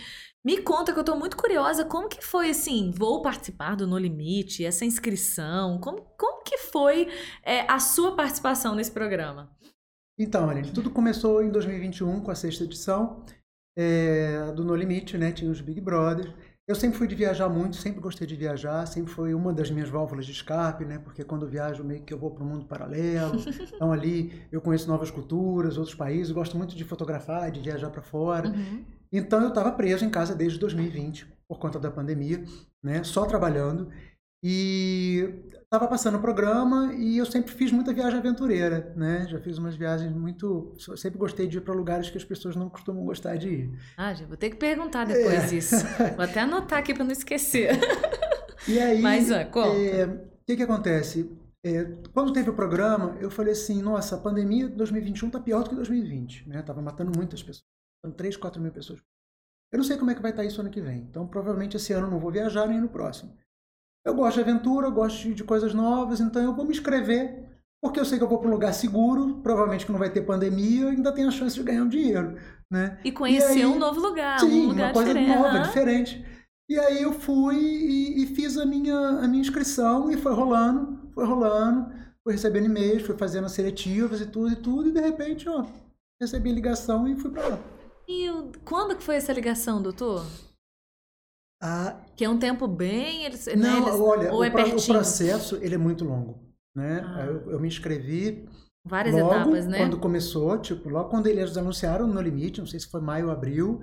me 0.49 0.63
conta 0.63 0.95
que 0.95 0.99
eu 0.99 1.05
tô 1.05 1.15
muito 1.15 1.37
curiosa, 1.37 1.85
como 1.85 2.09
que 2.09 2.25
foi 2.25 2.49
assim, 2.49 2.91
vou 2.91 3.21
participar 3.21 3.77
do 3.77 3.87
No 3.87 3.99
Limite, 3.99 4.65
essa 4.65 4.83
inscrição, 4.83 5.79
como, 5.79 6.01
como 6.17 6.43
que 6.43 6.57
foi 6.57 7.07
é, 7.43 7.71
a 7.71 7.79
sua 7.79 8.17
participação 8.17 8.75
nesse 8.75 8.91
programa? 8.91 9.55
Então, 10.19 10.49
Aline, 10.49 10.71
tudo 10.71 10.89
começou 10.89 11.43
em 11.43 11.51
2021 11.51 12.23
com 12.23 12.31
a 12.31 12.35
sexta 12.35 12.65
edição 12.65 13.23
é, 13.77 14.51
do 14.53 14.65
No 14.65 14.75
Limite, 14.75 15.19
né? 15.19 15.33
Tinha 15.33 15.51
os 15.51 15.61
Big 15.61 15.83
Brothers. 15.83 16.33
Eu 16.67 16.75
sempre 16.75 16.97
fui 16.97 17.07
de 17.07 17.15
viajar 17.15 17.51
muito, 17.51 17.77
sempre 17.77 18.01
gostei 18.01 18.27
de 18.27 18.35
viajar, 18.35 18.87
sempre 18.87 19.13
foi 19.13 19.35
uma 19.35 19.53
das 19.53 19.71
minhas 19.71 19.91
válvulas 19.91 20.25
de 20.25 20.33
escape, 20.33 20.87
né? 20.87 20.99
Porque 20.99 21.25
quando 21.25 21.45
eu 21.45 21.51
viajo, 21.51 21.85
meio 21.85 22.03
que 22.03 22.15
eu 22.15 22.19
vou 22.19 22.31
para 22.31 22.43
um 22.43 22.49
mundo 22.49 22.65
paralelo. 22.65 23.37
Então 23.75 23.93
ali 23.93 24.47
eu 24.51 24.63
conheço 24.63 24.89
novas 24.89 25.11
culturas, 25.11 25.77
outros 25.77 25.95
países, 25.95 26.33
gosto 26.33 26.57
muito 26.57 26.75
de 26.75 26.85
fotografar, 26.85 27.51
de 27.51 27.61
viajar 27.61 27.91
para 27.91 28.03
fora. 28.03 28.49
Uhum. 28.49 28.98
Então 29.13 29.41
eu 29.43 29.49
estava 29.49 29.73
preso 29.73 30.05
em 30.05 30.11
casa 30.11 30.35
desde 30.35 30.59
2020 30.59 31.27
por 31.49 31.59
conta 31.59 31.79
da 31.79 31.91
pandemia, 31.91 32.45
né? 32.83 33.03
Só 33.03 33.25
trabalhando. 33.25 33.91
E 34.43 35.35
estava 35.65 35.89
passando 35.89 36.17
o 36.17 36.21
programa 36.21 36.95
e 36.95 37.19
eu 37.19 37.27
sempre 37.27 37.53
fiz 37.53 37.73
muita 37.73 37.93
viagem 37.93 38.19
aventureira, 38.19 38.93
né? 38.97 39.27
Já 39.29 39.41
fiz 39.41 39.59
umas 39.59 39.75
viagens 39.75 40.13
muito. 40.15 40.75
Sempre 40.97 41.19
gostei 41.19 41.49
de 41.49 41.59
ir 41.59 41.61
para 41.61 41.75
lugares 41.75 42.09
que 42.09 42.17
as 42.17 42.25
pessoas 42.25 42.55
não 42.55 42.69
costumam 42.69 43.05
gostar 43.05 43.37
de 43.37 43.49
ir. 43.49 43.79
Ah, 43.97 44.15
já 44.15 44.27
vou 44.27 44.37
ter 44.37 44.51
que 44.51 44.57
perguntar 44.57 45.07
depois 45.07 45.53
é. 45.53 45.57
isso. 45.57 45.77
Vou 46.15 46.25
até 46.25 46.41
anotar 46.41 46.79
aqui 46.79 46.95
para 46.95 47.05
não 47.05 47.13
esquecer. 47.13 47.79
E 48.69 48.79
aí. 48.79 49.01
Mas, 49.01 49.31
ó, 49.31 49.45
conta. 49.47 49.77
É, 49.77 50.07
o 50.07 50.21
que, 50.47 50.57
que 50.57 50.63
acontece? 50.63 51.31
É, 51.65 51.85
quando 52.15 52.33
teve 52.33 52.51
o 52.51 52.55
programa, 52.55 53.17
eu 53.21 53.31
falei 53.31 53.53
assim: 53.53 53.83
nossa, 53.83 54.15
a 54.15 54.19
pandemia 54.19 54.69
de 54.69 54.77
2021 54.77 55.27
está 55.27 55.41
pior 55.41 55.65
do 55.65 55.71
que 55.71 55.77
2020, 55.77 56.49
né? 56.49 56.63
Tava 56.63 56.81
matando 56.81 57.13
muitas 57.17 57.43
pessoas. 57.43 57.78
Matando 58.09 58.15
3, 58.15 58.37
4 58.37 58.61
mil 58.61 58.73
pessoas. 58.73 59.01
Eu 59.71 59.79
não 59.79 59.85
sei 59.85 59.97
como 59.97 60.11
é 60.11 60.15
que 60.15 60.23
vai 60.23 60.31
estar 60.31 60.45
isso 60.45 60.61
ano 60.61 60.71
que 60.71 60.81
vem. 60.81 60.99
Então, 60.99 61.27
provavelmente 61.27 61.77
esse 61.77 61.93
ano 61.93 62.07
eu 62.07 62.11
não 62.11 62.19
vou 62.19 62.31
viajar 62.31 62.67
nem 62.67 62.81
no 62.81 62.89
próximo. 62.89 63.33
Eu 64.05 64.15
gosto 64.15 64.37
de 64.37 64.43
aventura, 64.43 64.87
eu 64.87 64.93
gosto 64.93 65.35
de 65.35 65.45
coisas 65.45 65.75
novas, 65.75 66.21
então 66.21 66.43
eu 66.43 66.55
vou 66.55 66.65
me 66.65 66.71
inscrever, 66.71 67.45
porque 67.83 68.01
eu 68.01 68.05
sei 68.05 68.17
que 68.17 68.25
eu 68.25 68.29
vou 68.29 68.39
para 68.39 68.49
um 68.49 68.53
lugar 68.53 68.73
seguro, 68.73 69.41
provavelmente 69.43 69.85
que 69.85 69.93
não 69.93 69.99
vai 69.99 70.11
ter 70.11 70.23
pandemia, 70.23 70.89
ainda 70.89 71.13
tenho 71.13 71.29
a 71.29 71.33
chance 71.33 71.55
de 71.55 71.63
ganhar 71.63 71.83
um 71.83 71.89
dinheiro, 71.89 72.39
né? 72.71 72.99
E 73.05 73.13
conhecer 73.13 73.59
e 73.59 73.63
aí, 73.63 73.67
um 73.67 73.79
novo 73.79 74.01
lugar, 74.01 74.41
sim, 74.41 74.67
um 74.67 74.69
lugar 74.69 74.87
uma 74.87 74.93
coisa 74.95 75.13
diferente. 75.13 75.39
nova, 75.39 75.59
diferente. 75.59 76.27
E 76.71 76.79
aí 76.79 77.03
eu 77.03 77.13
fui 77.13 77.57
e, 77.57 78.23
e, 78.23 78.27
fiz 78.27 78.57
a 78.57 78.65
minha, 78.65 78.97
a 78.97 79.29
minha 79.29 79.41
inscrição 79.41 80.11
e 80.11 80.17
foi 80.17 80.33
rolando, 80.33 81.11
foi 81.13 81.27
rolando, 81.27 81.93
fui 82.23 82.33
recebendo 82.33 82.67
e-mails, 82.67 83.03
fui 83.03 83.17
fazendo 83.17 83.49
seletivas 83.49 84.21
e 84.21 84.27
tudo 84.27 84.53
e 84.53 84.57
tudo, 84.57 84.89
e 84.89 84.93
de 84.93 85.01
repente, 85.01 85.49
ó, 85.49 85.67
recebi 86.21 86.53
ligação 86.53 87.07
e 87.07 87.17
fui 87.17 87.31
para 87.31 87.49
lá. 87.49 87.59
E 88.09 88.27
quando 88.65 88.97
que 88.97 89.03
foi 89.03 89.17
essa 89.17 89.33
ligação, 89.35 89.83
doutor? 89.83 90.25
Ah, 91.63 92.01
que 92.17 92.25
é 92.25 92.29
um 92.29 92.39
tempo 92.39 92.67
bem. 92.67 93.25
Eles, 93.25 93.47
né, 93.47 93.57
não, 93.57 93.81
né, 93.83 93.89
eles, 93.89 94.01
olha, 94.01 94.33
ou 94.33 94.41
o, 94.41 94.45
é 94.45 94.49
o 94.49 94.87
processo 94.87 95.57
ele 95.57 95.75
é 95.75 95.79
muito 95.79 96.05
longo. 96.05 96.43
Né? 96.75 97.03
Ah. 97.05 97.27
Eu, 97.27 97.51
eu, 97.51 97.61
me 97.61 97.69
inscrevi. 97.69 98.49
Várias 98.87 99.15
logo 99.15 99.35
etapas, 99.35 99.67
né? 99.67 99.79
Quando 99.79 99.99
começou, 99.99 100.57
tipo, 100.59 100.89
logo 100.89 101.11
quando 101.11 101.27
eles 101.27 101.57
anunciaram 101.57 102.07
no 102.07 102.21
limite, 102.21 102.61
não 102.61 102.67
sei 102.67 102.81
se 102.81 102.89
foi 102.89 103.03
maio 103.03 103.27
ou 103.27 103.33
abril, 103.33 103.81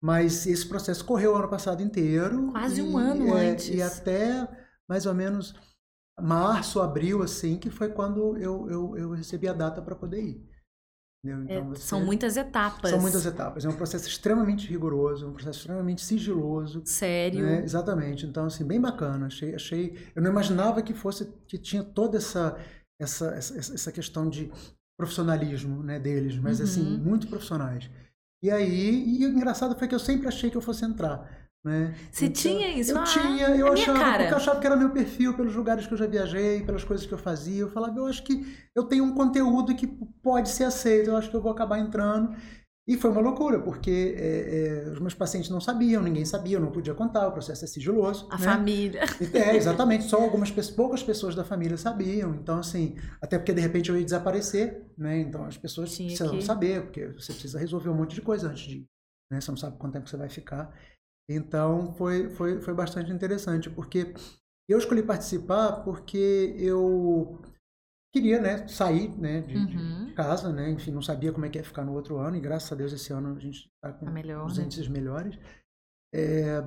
mas 0.00 0.46
esse 0.46 0.68
processo 0.68 1.04
correu 1.04 1.32
o 1.32 1.36
ano 1.36 1.48
passado 1.48 1.82
inteiro. 1.82 2.52
Quase 2.52 2.80
e, 2.80 2.84
um 2.84 2.96
ano 2.96 3.36
é, 3.36 3.50
antes. 3.50 3.68
E 3.68 3.82
até 3.82 4.46
mais 4.88 5.06
ou 5.06 5.14
menos 5.14 5.54
março, 6.20 6.80
abril, 6.80 7.22
assim, 7.22 7.58
que 7.58 7.70
foi 7.70 7.88
quando 7.88 8.36
eu, 8.36 8.70
eu, 8.70 8.96
eu 8.96 9.10
recebi 9.10 9.48
a 9.48 9.52
data 9.52 9.82
para 9.82 9.96
poder 9.96 10.22
ir. 10.22 10.55
Então, 11.24 11.72
é, 11.72 11.74
são 11.76 12.04
muitas 12.04 12.36
etapas. 12.36 12.90
São 12.90 13.00
muitas 13.00 13.26
etapas. 13.26 13.64
É 13.64 13.68
um 13.68 13.76
processo 13.76 14.08
extremamente 14.08 14.68
rigoroso, 14.68 15.28
um 15.28 15.32
processo 15.32 15.60
extremamente 15.60 16.02
sigiloso. 16.02 16.82
Sério. 16.84 17.44
Né? 17.44 17.64
Exatamente. 17.64 18.26
Então, 18.26 18.46
assim, 18.46 18.64
bem 18.64 18.80
bacana. 18.80 19.26
Achei, 19.26 19.54
achei. 19.54 19.98
Eu 20.14 20.22
não 20.22 20.30
imaginava 20.30 20.82
que 20.82 20.94
fosse 20.94 21.26
que 21.48 21.58
tinha 21.58 21.82
toda 21.82 22.18
essa 22.18 22.56
essa, 23.00 23.34
essa, 23.34 23.74
essa 23.74 23.92
questão 23.92 24.28
de 24.28 24.50
profissionalismo 24.98 25.82
né, 25.82 25.98
deles, 25.98 26.38
mas 26.38 26.60
assim, 26.60 26.80
uhum. 26.80 26.94
assim, 26.94 27.02
muito 27.02 27.26
profissionais. 27.28 27.90
E 28.42 28.50
aí, 28.50 29.20
e 29.20 29.26
o 29.26 29.28
engraçado 29.28 29.78
foi 29.78 29.88
que 29.88 29.94
eu 29.94 29.98
sempre 29.98 30.28
achei 30.28 30.50
que 30.50 30.56
eu 30.56 30.62
fosse 30.62 30.84
entrar. 30.84 31.45
Né? 31.66 31.96
Você 32.12 32.26
então, 32.26 32.42
tinha 32.42 32.78
isso? 32.78 32.92
Eu 32.92 32.98
ah, 32.98 33.02
tinha, 33.02 33.48
eu 33.48 33.72
achava, 33.72 33.98
cara. 33.98 34.18
porque 34.18 34.34
eu 34.34 34.36
achava 34.36 34.60
que 34.60 34.66
era 34.68 34.76
meu 34.76 34.90
perfil, 34.90 35.34
pelos 35.34 35.52
lugares 35.56 35.84
que 35.84 35.92
eu 35.92 35.98
já 35.98 36.06
viajei, 36.06 36.62
pelas 36.62 36.84
coisas 36.84 37.04
que 37.04 37.12
eu 37.12 37.18
fazia. 37.18 37.62
Eu 37.62 37.68
falava, 37.68 37.98
eu 37.98 38.06
acho 38.06 38.22
que 38.22 38.46
eu 38.72 38.84
tenho 38.84 39.02
um 39.02 39.12
conteúdo 39.12 39.74
que 39.74 39.88
pode 40.22 40.48
ser 40.48 40.62
aceito, 40.62 41.10
eu 41.10 41.16
acho 41.16 41.28
que 41.28 41.34
eu 41.34 41.42
vou 41.42 41.50
acabar 41.50 41.80
entrando. 41.80 42.36
E 42.86 42.96
foi 42.96 43.10
uma 43.10 43.20
loucura, 43.20 43.58
porque 43.58 44.14
é, 44.16 44.86
é, 44.86 44.92
os 44.92 45.00
meus 45.00 45.12
pacientes 45.12 45.50
não 45.50 45.60
sabiam, 45.60 46.00
ninguém 46.00 46.24
sabia, 46.24 46.56
eu 46.56 46.60
não 46.60 46.70
podia 46.70 46.94
contar, 46.94 47.26
o 47.26 47.32
processo 47.32 47.64
é 47.64 47.66
sigiloso. 47.66 48.28
A 48.30 48.38
né? 48.38 48.44
família. 48.44 49.00
É, 49.34 49.56
exatamente, 49.56 50.04
só 50.04 50.22
algumas 50.22 50.52
poucas 50.70 51.02
pessoas 51.02 51.34
da 51.34 51.42
família 51.42 51.76
sabiam. 51.76 52.32
Então, 52.36 52.60
assim, 52.60 52.94
até 53.20 53.38
porque 53.38 53.52
de 53.52 53.60
repente 53.60 53.90
eu 53.90 53.98
ia 53.98 54.04
desaparecer, 54.04 54.86
né? 54.96 55.18
Então 55.18 55.44
as 55.44 55.58
pessoas 55.58 55.96
Tinha 55.96 56.10
precisam 56.10 56.38
que... 56.38 56.44
saber, 56.44 56.82
porque 56.82 57.08
você 57.08 57.32
precisa 57.32 57.58
resolver 57.58 57.88
um 57.88 57.94
monte 57.96 58.14
de 58.14 58.22
coisa 58.22 58.50
antes 58.50 58.68
de. 58.68 58.86
Né? 59.32 59.40
Você 59.40 59.50
não 59.50 59.58
sabe 59.58 59.76
quanto 59.78 59.94
tempo 59.94 60.08
você 60.08 60.16
vai 60.16 60.28
ficar. 60.28 60.72
Então 61.28 61.92
foi, 61.94 62.28
foi, 62.30 62.60
foi 62.60 62.74
bastante 62.74 63.10
interessante, 63.10 63.68
porque 63.68 64.14
eu 64.68 64.78
escolhi 64.78 65.02
participar 65.02 65.82
porque 65.82 66.54
eu 66.58 67.40
queria, 68.14 68.40
né, 68.40 68.66
sair, 68.68 69.10
né, 69.18 69.42
de, 69.42 69.56
uhum. 69.56 70.06
de, 70.06 70.14
casa, 70.14 70.52
né, 70.52 70.70
enfim, 70.70 70.90
não 70.90 71.02
sabia 71.02 71.32
como 71.32 71.44
é 71.44 71.50
que 71.50 71.58
ia 71.58 71.64
ficar 71.64 71.84
no 71.84 71.92
outro 71.92 72.16
ano 72.16 72.36
e 72.36 72.40
graças 72.40 72.72
a 72.72 72.74
Deus 72.74 72.92
esse 72.92 73.12
ano 73.12 73.36
a 73.36 73.40
gente 73.40 73.66
está 73.66 73.92
com 73.92 74.06
tá 74.06 74.10
melhor, 74.10 74.46
os 74.46 74.56
né? 74.56 74.64
índices 74.64 74.88
melhores. 74.88 75.38
É, 76.14 76.66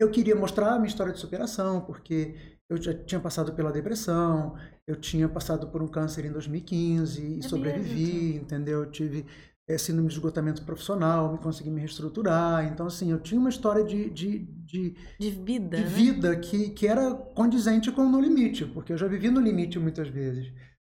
eu 0.00 0.10
queria 0.10 0.36
mostrar 0.36 0.74
a 0.74 0.78
minha 0.78 0.86
história 0.86 1.12
de 1.12 1.18
superação, 1.18 1.80
porque 1.84 2.58
eu 2.70 2.80
já 2.80 2.94
tinha 2.94 3.20
passado 3.20 3.52
pela 3.54 3.72
depressão, 3.72 4.56
eu 4.86 4.94
tinha 4.94 5.28
passado 5.28 5.68
por 5.70 5.82
um 5.82 5.88
câncer 5.88 6.24
em 6.24 6.32
2015 6.32 7.20
e 7.20 7.38
é 7.38 7.42
sobrevivi, 7.42 8.12
mesmo. 8.12 8.42
entendeu? 8.42 8.84
Eu 8.84 8.90
tive 8.90 9.26
é, 9.68 9.76
síndrome 9.76 10.08
de 10.08 10.14
esgotamento 10.14 10.62
profissional, 10.62 11.30
me 11.30 11.38
consegui 11.38 11.70
me 11.70 11.80
reestruturar. 11.80 12.66
Então, 12.66 12.86
assim, 12.86 13.12
eu 13.12 13.20
tinha 13.20 13.38
uma 13.38 13.50
história 13.50 13.84
de, 13.84 14.08
de, 14.08 14.38
de, 14.64 14.96
de 15.20 15.30
vida, 15.30 15.76
de 15.76 15.82
né? 15.82 15.88
vida 15.88 16.36
que, 16.36 16.70
que 16.70 16.86
era 16.86 17.14
condizente 17.14 17.92
com 17.92 18.06
o 18.06 18.08
No 18.08 18.20
Limite, 18.20 18.64
porque 18.64 18.94
eu 18.94 18.98
já 18.98 19.06
vivi 19.06 19.30
no 19.30 19.40
limite 19.40 19.78
muitas 19.78 20.08
vezes, 20.08 20.50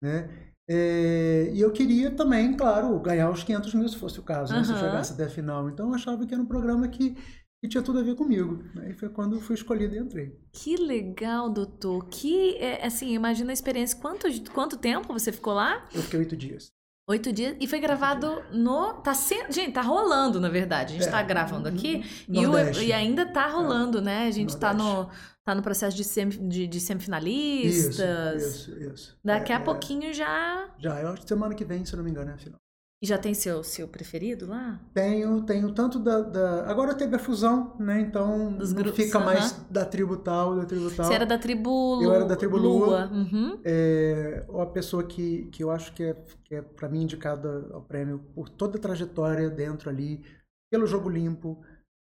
né? 0.01 0.29
É, 0.71 1.49
e 1.51 1.59
eu 1.59 1.71
queria 1.71 2.11
também, 2.11 2.55
claro, 2.55 2.99
ganhar 2.99 3.31
os 3.31 3.43
500 3.43 3.73
mil, 3.73 3.89
se 3.89 3.97
fosse 3.97 4.19
o 4.19 4.23
caso, 4.23 4.53
uhum. 4.53 4.59
né, 4.59 4.65
se 4.65 4.71
eu 4.71 4.77
chegasse 4.77 5.13
até 5.13 5.23
a 5.23 5.29
final. 5.29 5.67
Então, 5.67 5.87
eu 5.87 5.95
achava 5.95 6.23
que 6.27 6.31
era 6.31 6.43
um 6.43 6.45
programa 6.45 6.87
que, 6.87 7.17
que 7.59 7.67
tinha 7.67 7.81
tudo 7.81 7.97
a 7.97 8.03
ver 8.03 8.13
comigo. 8.13 8.63
Aí 8.77 8.93
foi 8.93 9.09
quando 9.09 9.37
eu 9.37 9.41
fui 9.41 9.55
escolhido 9.55 9.95
e 9.95 9.97
entrei. 9.97 10.39
Que 10.53 10.77
legal, 10.77 11.49
doutor. 11.49 12.05
Que, 12.05 12.55
é, 12.57 12.85
assim, 12.85 13.15
imagina 13.15 13.51
a 13.51 13.53
experiência. 13.53 13.97
Quanto, 13.99 14.27
quanto 14.51 14.77
tempo 14.77 15.11
você 15.11 15.31
ficou 15.31 15.53
lá? 15.53 15.89
Eu 15.91 16.03
fiquei 16.03 16.19
oito 16.19 16.37
dias. 16.37 16.71
Oito 17.09 17.33
dias. 17.33 17.55
E 17.59 17.65
foi 17.65 17.79
gravado 17.79 18.43
no. 18.51 18.93
Tá 19.01 19.15
sendo. 19.15 19.51
Gente, 19.51 19.73
tá 19.73 19.81
rolando, 19.81 20.39
na 20.39 20.47
verdade. 20.47 20.93
A 20.93 20.97
gente 20.99 21.07
é, 21.07 21.11
tá 21.11 21.23
gravando 21.23 21.67
aqui. 21.67 22.05
E, 22.29 22.45
o, 22.45 22.81
e, 22.83 22.93
ainda 22.93 23.25
tá 23.25 23.47
é. 23.47 23.51
rolando, 23.51 23.97
é, 23.97 24.01
né? 24.01 24.27
A 24.27 24.31
gente 24.31 24.55
tá 24.55 24.75
no, 24.75 25.09
tá 25.43 25.55
no 25.55 25.63
processo 25.63 25.97
de, 25.97 26.03
sem, 26.03 26.29
de, 26.29 26.67
de 26.67 26.79
semifinalistas. 26.79 28.43
Isso, 28.43 28.71
isso, 28.71 28.93
isso. 28.93 29.19
Daqui 29.25 29.51
é, 29.51 29.55
a 29.55 29.59
pouquinho 29.59 30.13
já. 30.13 30.69
Já, 30.77 31.01
eu 31.01 31.09
acho 31.09 31.23
que 31.23 31.27
semana 31.27 31.55
que 31.55 31.65
vem, 31.65 31.83
se 31.83 31.95
não 31.95 32.03
me 32.03 32.11
engano, 32.11 32.29
é 32.29 32.33
a 32.35 32.37
final. 32.37 32.59
E 33.01 33.07
já 33.07 33.17
tem 33.17 33.33
seu, 33.33 33.63
seu 33.63 33.87
preferido 33.87 34.45
lá? 34.45 34.77
Tenho, 34.93 35.41
tenho 35.43 35.71
tanto 35.73 35.97
da, 35.99 36.19
da... 36.19 36.69
Agora 36.69 36.93
teve 36.93 37.15
a 37.15 37.19
fusão, 37.19 37.73
né? 37.79 38.01
Então 38.01 38.57
Dos 38.57 38.73
não 38.73 38.81
grupos, 38.81 39.05
fica 39.05 39.17
uh 39.17 39.21
-huh. 39.21 39.25
mais 39.25 39.53
da 39.69 39.85
tribo 39.85 40.17
tal, 40.17 40.57
da 40.57 40.65
tribo 40.65 40.91
tal. 40.91 41.05
Você 41.05 41.13
era 41.13 41.25
da 41.25 41.37
tribo 41.37 41.69
Lua. 41.69 42.03
Eu 42.03 42.13
era 42.13 42.25
da 42.25 42.35
tribo 42.35 42.57
Lua. 42.57 42.87
Lua. 42.87 43.09
Uhum. 43.09 43.61
É, 43.63 44.45
a 44.53 44.65
pessoa 44.65 45.01
que, 45.05 45.45
que 45.45 45.63
eu 45.63 45.71
acho 45.71 45.93
que 45.93 46.03
é, 46.03 46.13
que 46.43 46.55
é 46.55 46.61
para 46.61 46.89
mim 46.89 47.03
indicada 47.03 47.69
ao 47.71 47.81
prêmio 47.81 48.19
por 48.35 48.49
toda 48.49 48.77
a 48.77 48.81
trajetória 48.81 49.49
dentro 49.49 49.89
ali, 49.89 50.21
pelo 50.69 50.85
jogo 50.85 51.07
limpo, 51.07 51.63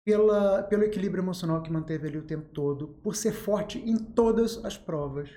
pela, 0.06 0.64
pelo 0.64 0.84
equilíbrio 0.84 1.22
emocional 1.22 1.62
que 1.62 1.70
manteve 1.70 2.08
ali 2.08 2.18
o 2.18 2.24
tempo 2.24 2.48
todo, 2.54 2.88
por 3.04 3.14
ser 3.14 3.34
forte 3.34 3.78
em 3.78 3.98
todas 3.98 4.64
as 4.64 4.78
provas 4.78 5.30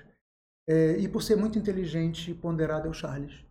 é, 0.65 0.97
e 0.97 1.09
por 1.09 1.21
ser 1.21 1.35
muito 1.35 1.59
inteligente 1.59 2.31
e 2.31 2.33
ponderado 2.33 2.87
é 2.87 2.89
o 2.89 2.93
Charles. 2.93 3.50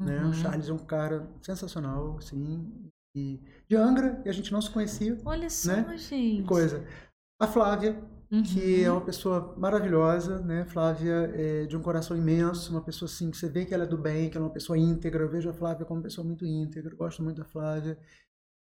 Né? 0.00 0.24
O 0.24 0.32
Charles 0.32 0.68
é 0.68 0.72
um 0.72 0.78
cara 0.78 1.28
sensacional, 1.42 2.16
assim, 2.16 2.90
e 3.14 3.40
de 3.68 3.76
Angra, 3.76 4.22
e 4.24 4.28
a 4.28 4.32
gente 4.32 4.52
não 4.52 4.62
se 4.62 4.70
conhecia. 4.70 5.18
Olha 5.24 5.50
só, 5.50 5.72
né? 5.72 5.98
gente. 5.98 6.46
Coisa. 6.46 6.84
A 7.40 7.46
Flávia, 7.46 8.00
uhum. 8.30 8.42
que 8.42 8.82
é 8.82 8.90
uma 8.90 9.00
pessoa 9.00 9.54
maravilhosa, 9.56 10.38
né? 10.40 10.64
Flávia 10.64 11.30
é 11.34 11.66
de 11.66 11.76
um 11.76 11.82
coração 11.82 12.16
imenso, 12.16 12.70
uma 12.70 12.82
pessoa 12.82 13.08
assim 13.08 13.30
que 13.30 13.36
você 13.36 13.48
vê 13.48 13.64
que 13.64 13.74
ela 13.74 13.84
é 13.84 13.86
do 13.86 13.98
bem, 13.98 14.30
que 14.30 14.36
ela 14.36 14.46
é 14.46 14.48
uma 14.48 14.52
pessoa 14.52 14.78
íntegra. 14.78 15.24
Eu 15.24 15.30
vejo 15.30 15.50
a 15.50 15.52
Flávia 15.52 15.84
como 15.84 15.98
uma 15.98 16.04
pessoa 16.04 16.24
muito 16.26 16.46
íntegra, 16.46 16.94
gosto 16.94 17.22
muito 17.22 17.38
da 17.38 17.44
Flávia. 17.44 17.98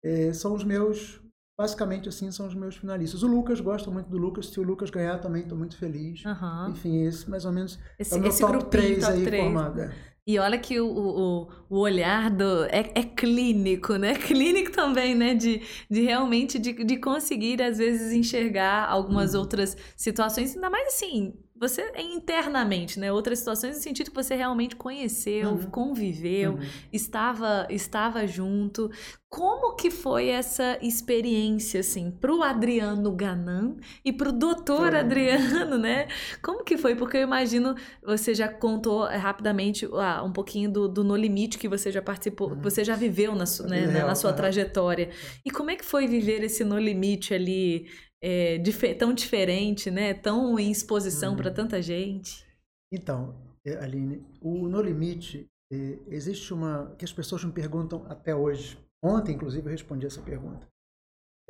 É, 0.05 0.33
são 0.33 0.55
os 0.55 0.65
meus, 0.65 1.21
basicamente 1.59 2.09
assim, 2.09 2.31
são 2.31 2.47
os 2.47 2.55
meus 2.55 2.77
finalistas. 2.77 3.23
O 3.23 3.27
Lucas, 3.27 3.61
gosto 3.61 3.91
muito 3.93 4.09
do 4.09 4.17
Lucas. 4.17 4.47
Se 4.47 4.59
o 4.59 4.63
Lucas 4.63 4.91
ganhar 4.91 5.19
também, 5.19 5.43
estou 5.43 5.59
muito 5.59 5.77
feliz. 5.77 6.25
Uhum. 6.25 6.71
Enfim, 6.71 7.03
esse 7.03 7.29
mais 7.29 7.45
ou 7.45 7.53
menos 7.53 7.79
esse, 7.99 8.15
é 8.15 8.17
o 8.17 8.21
meu 8.21 8.31
esse 8.31 8.41
top 8.41 8.65
3 8.67 9.01
top 9.01 9.13
aí 9.13 9.25
3. 9.25 9.45
formado. 9.45 9.81
É. 9.81 10.12
E 10.25 10.39
olha 10.39 10.57
que 10.57 10.79
o, 10.81 10.87
o, 10.87 11.49
o 11.69 11.79
olhar 11.81 12.31
do, 12.31 12.65
é, 12.67 12.93
é, 12.95 13.03
clínico, 13.03 13.97
né? 13.97 14.15
Clínico 14.27 14.71
também, 14.71 15.17
né? 15.17 15.35
De, 15.35 15.61
de 15.91 16.03
realmente 16.03 16.61
de, 16.61 16.73
de 16.85 16.97
conseguir, 16.97 17.61
às 17.61 17.79
vezes, 17.79 18.13
enxergar 18.13 18.89
algumas 18.89 19.35
uhum. 19.35 19.41
outras 19.41 19.77
situações, 19.97 20.55
ainda 20.55 20.71
mais 20.71 20.87
assim, 20.95 21.35
você 21.63 21.83
é 21.95 22.03
internamente, 22.03 22.99
né? 22.99 23.13
Outras 23.13 23.39
situações 23.39 23.77
no 23.77 23.83
sentido 23.83 24.11
que 24.11 24.17
você 24.17 24.35
realmente 24.35 24.75
conheceu, 24.75 25.51
uhum. 25.51 25.71
conviveu, 25.71 26.55
uhum. 26.55 26.61
estava 26.93 27.69
estava 27.71 28.27
junto. 28.27 28.91
Como 29.29 29.77
que 29.77 29.89
foi 29.89 30.29
essa 30.29 30.77
experiência, 30.83 31.81
assim, 31.81 32.11
pro 32.11 32.43
Adriano 32.43 33.13
Ganan 33.13 33.77
e 34.05 34.13
pro 34.13 34.33
doutor 34.33 34.93
Adriano, 34.95 35.79
né? 35.79 36.09
Como 36.43 36.65
que 36.65 36.77
foi? 36.77 36.97
Porque 36.97 37.19
eu 37.19 37.23
imagino, 37.23 37.77
você 38.05 38.35
já 38.35 38.49
contou 38.49 39.07
eh, 39.07 39.17
rapidamente 39.17 39.89
ah, 39.93 40.25
um 40.25 40.33
pouquinho 40.33 40.69
do, 40.69 40.89
do 40.89 41.05
No 41.05 41.15
Limite 41.15 41.59
que 41.59 41.69
você 41.69 41.93
já 41.93 42.03
participou, 42.03 42.51
uhum. 42.51 42.61
você 42.61 42.85
já 42.85 42.97
viveu 42.97 43.37
na, 43.37 43.45
né, 43.69 43.85
é, 43.85 44.05
na 44.05 44.17
sua 44.17 44.33
trajetória. 44.33 45.11
E 45.47 45.51
como 45.51 45.71
é 45.71 45.77
que 45.77 45.85
foi 45.85 46.09
viver 46.09 46.43
esse 46.43 46.65
No 46.65 46.77
Limite 46.77 47.33
ali 47.33 47.87
é, 48.23 48.57
dif 48.59 48.95
tão 48.95 49.13
diferente, 49.13 49.91
né? 49.91 50.15
Tão 50.15 50.59
em 50.59 50.71
exposição 50.71 51.35
para 51.35 51.49
uhum. 51.49 51.55
tanta 51.55 51.83
gente. 51.83 52.47
Então, 52.93 53.35
é, 53.67 53.77
Aline, 53.77 54.25
o 54.41 54.69
No 54.69 54.81
Limite, 54.81 55.51
é, 55.73 55.99
existe 56.07 56.55
uma 56.55 56.95
que 56.97 57.05
as 57.05 57.13
pessoas 57.13 57.45
me 57.45 57.53
perguntam 57.53 58.07
até 58.09 58.35
hoje. 58.35 58.79
Ontem, 59.03 59.35
inclusive, 59.35 59.67
eu 59.67 59.73
respondi 59.73 60.07
essa 60.07 60.23
pergunta. 60.23 60.69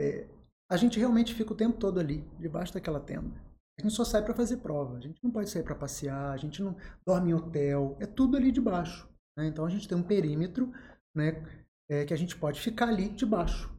É, 0.00 0.26
a 0.70 0.76
gente 0.76 0.98
realmente 0.98 1.34
fica 1.34 1.52
o 1.52 1.56
tempo 1.56 1.76
todo 1.76 2.00
ali, 2.00 2.24
debaixo 2.38 2.72
daquela 2.72 2.98
tenda. 2.98 3.38
A 3.78 3.82
gente 3.82 3.94
só 3.94 4.04
sai 4.04 4.22
para 4.22 4.34
fazer 4.34 4.58
prova. 4.58 4.96
A 4.96 5.00
gente 5.00 5.22
não 5.22 5.30
pode 5.30 5.50
sair 5.50 5.62
para 5.62 5.74
passear, 5.74 6.30
a 6.30 6.36
gente 6.36 6.62
não 6.62 6.76
dorme 7.06 7.30
em 7.30 7.34
hotel. 7.34 7.96
É 8.00 8.06
tudo 8.06 8.36
ali 8.36 8.50
debaixo. 8.50 9.08
Né? 9.36 9.46
Então 9.46 9.64
a 9.64 9.70
gente 9.70 9.88
tem 9.88 9.96
um 9.96 10.02
perímetro 10.02 10.72
né, 11.14 11.42
é, 11.90 12.04
que 12.04 12.14
a 12.14 12.16
gente 12.16 12.36
pode 12.36 12.60
ficar 12.60 12.88
ali 12.88 13.08
debaixo. 13.08 13.71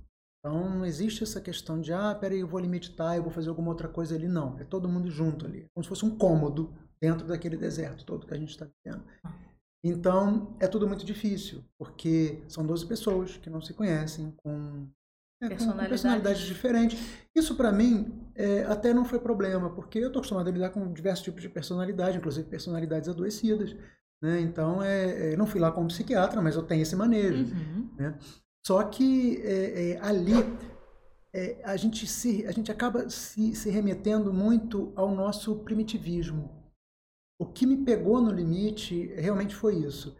Então 0.44 0.70
não 0.70 0.86
existe 0.86 1.24
essa 1.24 1.39
questão 1.39 1.80
de, 1.80 1.94
ah, 1.94 2.14
peraí, 2.14 2.41
eu 2.41 2.48
vou 2.48 2.60
limitar, 2.60 3.16
eu 3.16 3.24
vou 3.24 3.32
fazer 3.32 3.48
alguma 3.48 3.70
outra 3.70 3.88
coisa 3.88 4.14
ali. 4.14 4.28
Não, 4.28 4.60
é 4.60 4.66
todo 4.66 4.89
mundo 4.89 5.10
junto 5.10 5.46
ali. 5.46 5.68
Como 5.74 5.84
se 5.84 5.88
fosse 5.88 6.04
um 6.04 6.18
cômodo 6.18 6.74
dentro 7.02 7.26
daquele 7.26 7.56
deserto 7.56 8.06
todo 8.06 8.28
que 8.28 8.34
a 8.34 8.38
gente 8.38 8.50
está 8.50 8.68
vivendo. 8.84 9.06
Então 9.82 10.56
é 10.60 10.68
tudo 10.68 10.86
muito 10.86 11.06
difícil, 11.06 11.64
porque 11.78 12.44
são 12.50 12.66
12 12.66 12.86
pessoas 12.86 13.38
que 13.38 13.50
não 13.50 13.62
se 13.62 13.74
conhecem, 13.74 14.32
com, 14.36 14.86
é, 15.41 15.48
personalidades. 15.48 15.86
com 15.86 15.89
personalidades 15.89 16.41
diferentes. 16.41 17.00
Isso 17.34 17.56
para 17.56 17.72
mim 17.72 18.14
é, 18.36 18.64
até 18.66 18.94
não 18.94 19.06
foi 19.06 19.20
problema, 19.20 19.70
porque 19.70 20.00
eu 20.00 20.08
estou 20.08 20.20
acostumado 20.20 20.50
a 20.50 20.52
lidar 20.52 20.72
com 20.72 20.91
diversos 20.91 21.24
tipos 21.24 21.41
de 21.41 21.48
personalidade, 21.48 22.18
inclusive 22.18 22.50
personalidades 22.50 23.08
adoecidas. 23.08 23.74
Né? 24.22 24.39
Então, 24.39 24.82
é, 24.82 25.34
é, 25.34 25.38
não 25.38 25.46
fui 25.46 25.60
lá 25.60 25.70
como 25.70 25.89
psiquiatra, 25.89 26.41
mas 26.41 26.56
eu 26.56 26.64
tenho 26.64 26.82
esse 26.82 26.96
manejo. 26.96 27.44
Uhum. 27.44 27.89
Né? 27.98 28.18
Só 28.66 28.84
que 28.84 29.41
é, 29.41 29.91
é, 29.91 29.99
ali 29.99 30.34
é, 31.34 31.61
a, 31.64 31.76
gente 31.76 32.07
se, 32.07 32.45
a 32.45 32.51
gente 32.51 32.72
acaba 32.72 33.09
se, 33.09 33.55
se 33.55 33.70
remetendo 33.70 34.34
muito 34.34 34.93
ao 34.95 35.14
nosso 35.14 35.55
primitivismo. 35.59 36.64
O 37.39 37.45
que 37.45 37.66
me 37.66 37.84
pegou 37.84 38.22
no 38.22 38.32
limite 38.32 39.07
realmente 39.16 39.55
foi 39.55 39.76
isso. 39.76 40.16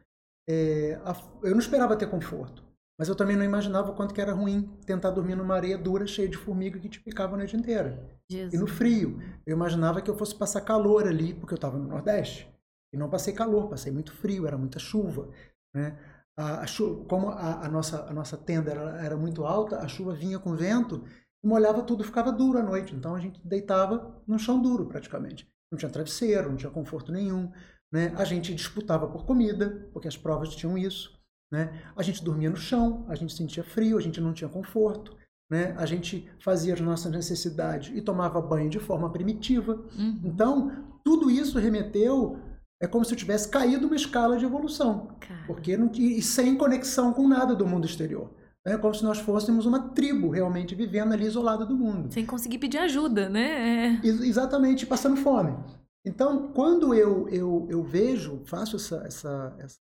É, 0.50 1.00
a, 1.06 1.16
eu 1.44 1.52
não 1.52 1.60
esperava 1.60 1.96
ter 1.96 2.10
conforto, 2.10 2.64
mas 3.00 3.08
eu 3.08 3.16
também 3.16 3.38
não 3.38 3.46
imaginava 3.46 3.92
o 3.92 3.96
quanto 3.96 4.14
que 4.14 4.20
era 4.20 4.34
ruim 4.34 4.64
tentar 4.86 5.12
dormir 5.12 5.36
numa 5.36 5.56
areia 5.56 5.78
dura, 5.78 6.06
cheia 6.06 6.28
de 6.28 6.38
formiga 6.38 6.80
que 6.80 6.90
te 6.90 7.00
picava 7.00 7.36
a 7.36 7.38
noite 7.38 7.56
inteira. 7.56 8.10
Jesus. 8.30 8.54
E 8.54 8.58
no 8.58 8.68
frio. 8.68 9.22
Eu 9.46 9.56
imaginava 9.56 10.02
que 10.02 10.10
eu 10.10 10.18
fosse 10.18 10.36
passar 10.36 10.62
calor 10.62 11.08
ali, 11.08 11.34
porque 11.34 11.54
eu 11.54 11.58
estava 11.58 11.78
no 11.78 11.88
Nordeste. 11.88 12.52
E 12.94 12.98
não 12.98 13.10
passei 13.10 13.34
calor, 13.34 13.70
passei 13.70 13.92
muito 13.92 14.12
frio, 14.12 14.46
era 14.46 14.58
muita 14.58 14.80
chuva. 14.80 15.30
Né? 15.74 15.98
A, 16.38 16.62
a 16.62 16.68
chuva, 16.68 17.06
como 17.06 17.30
a, 17.30 17.66
a, 17.66 17.70
nossa, 17.70 18.06
a 18.06 18.14
nossa 18.14 18.38
tenda 18.38 18.72
era, 18.72 19.06
era 19.06 19.18
muito 19.18 19.46
alta, 19.46 19.80
a 19.80 19.88
chuva 19.88 20.14
vinha 20.14 20.40
com 20.40 20.56
vento 20.56 21.04
e 21.44 21.48
molhava 21.48 21.84
tudo, 21.84 22.04
ficava 22.04 22.32
duro 22.32 22.58
à 22.58 22.64
noite. 22.64 22.96
Então 22.96 23.16
a 23.16 23.20
gente 23.20 23.40
deitava 23.46 24.22
no 24.28 24.40
chão 24.40 24.62
duro 24.62 24.88
praticamente. 24.88 25.48
Não 25.72 25.78
tinha 25.78 25.92
travesseiro, 25.92 26.50
não 26.50 26.58
tinha 26.58 26.72
conforto 26.72 27.12
nenhum. 27.12 27.52
Né? 27.92 28.14
A 28.18 28.24
gente 28.24 28.54
disputava 28.54 29.08
por 29.08 29.26
comida, 29.26 29.90
porque 29.94 30.08
as 30.08 30.18
provas 30.18 30.56
tinham 30.56 30.78
isso. 30.78 31.20
Né? 31.52 31.84
A 31.96 32.02
gente 32.02 32.24
dormia 32.24 32.50
no 32.50 32.56
chão, 32.56 33.06
a 33.08 33.16
gente 33.16 33.34
sentia 33.34 33.64
frio, 33.64 33.98
a 33.98 34.02
gente 34.02 34.20
não 34.20 34.34
tinha 34.34 34.50
conforto. 34.50 35.16
Né? 35.52 35.76
A 35.78 35.86
gente 35.86 36.28
fazia 36.40 36.74
as 36.74 36.82
nossas 36.82 37.12
necessidades 37.12 37.96
e 37.96 38.02
tomava 38.02 38.42
banho 38.42 38.70
de 38.70 38.80
forma 38.80 39.12
primitiva. 39.12 39.74
Uhum. 39.96 40.22
Então, 40.24 41.00
tudo 41.04 41.30
isso 41.30 41.60
remeteu 41.60 42.40
é 42.84 42.88
como 42.88 43.06
se 43.06 43.14
eu 43.14 43.18
tivesse 43.18 43.48
caído 43.48 43.88
uma 43.88 43.96
escala 43.96 44.38
de 44.38 44.44
evolução. 44.44 45.16
Cara. 45.22 45.42
Porque 45.48 45.78
não, 45.78 45.90
e 45.94 46.22
sem 46.22 46.58
conexão 46.58 47.14
com 47.14 47.26
nada 47.26 47.56
do 47.56 47.66
mundo 47.66 47.86
exterior. 47.86 48.30
É 48.66 48.78
como 48.78 48.94
se 48.94 49.04
nós 49.04 49.20
fôssemos 49.20 49.66
uma 49.66 49.90
tribo 49.90 50.30
realmente 50.30 50.76
vivendo 50.76 51.14
ali 51.14 51.26
isolada 51.26 51.66
do 51.66 51.78
mundo. 51.78 52.12
Sem 52.12 52.26
conseguir 52.26 52.58
pedir 52.58 52.80
ajuda, 52.80 53.30
né? 53.30 54.02
É... 54.04 54.06
Exatamente, 54.06 54.86
passando 54.86 55.16
fome. 55.16 55.58
Então, 56.06 56.52
quando 56.52 56.94
eu, 56.94 57.30
eu, 57.30 57.68
eu 57.70 57.82
vejo, 57.84 58.42
faço 58.46 58.76
essa, 58.76 58.98
essa, 59.06 59.56
essa, 59.60 59.78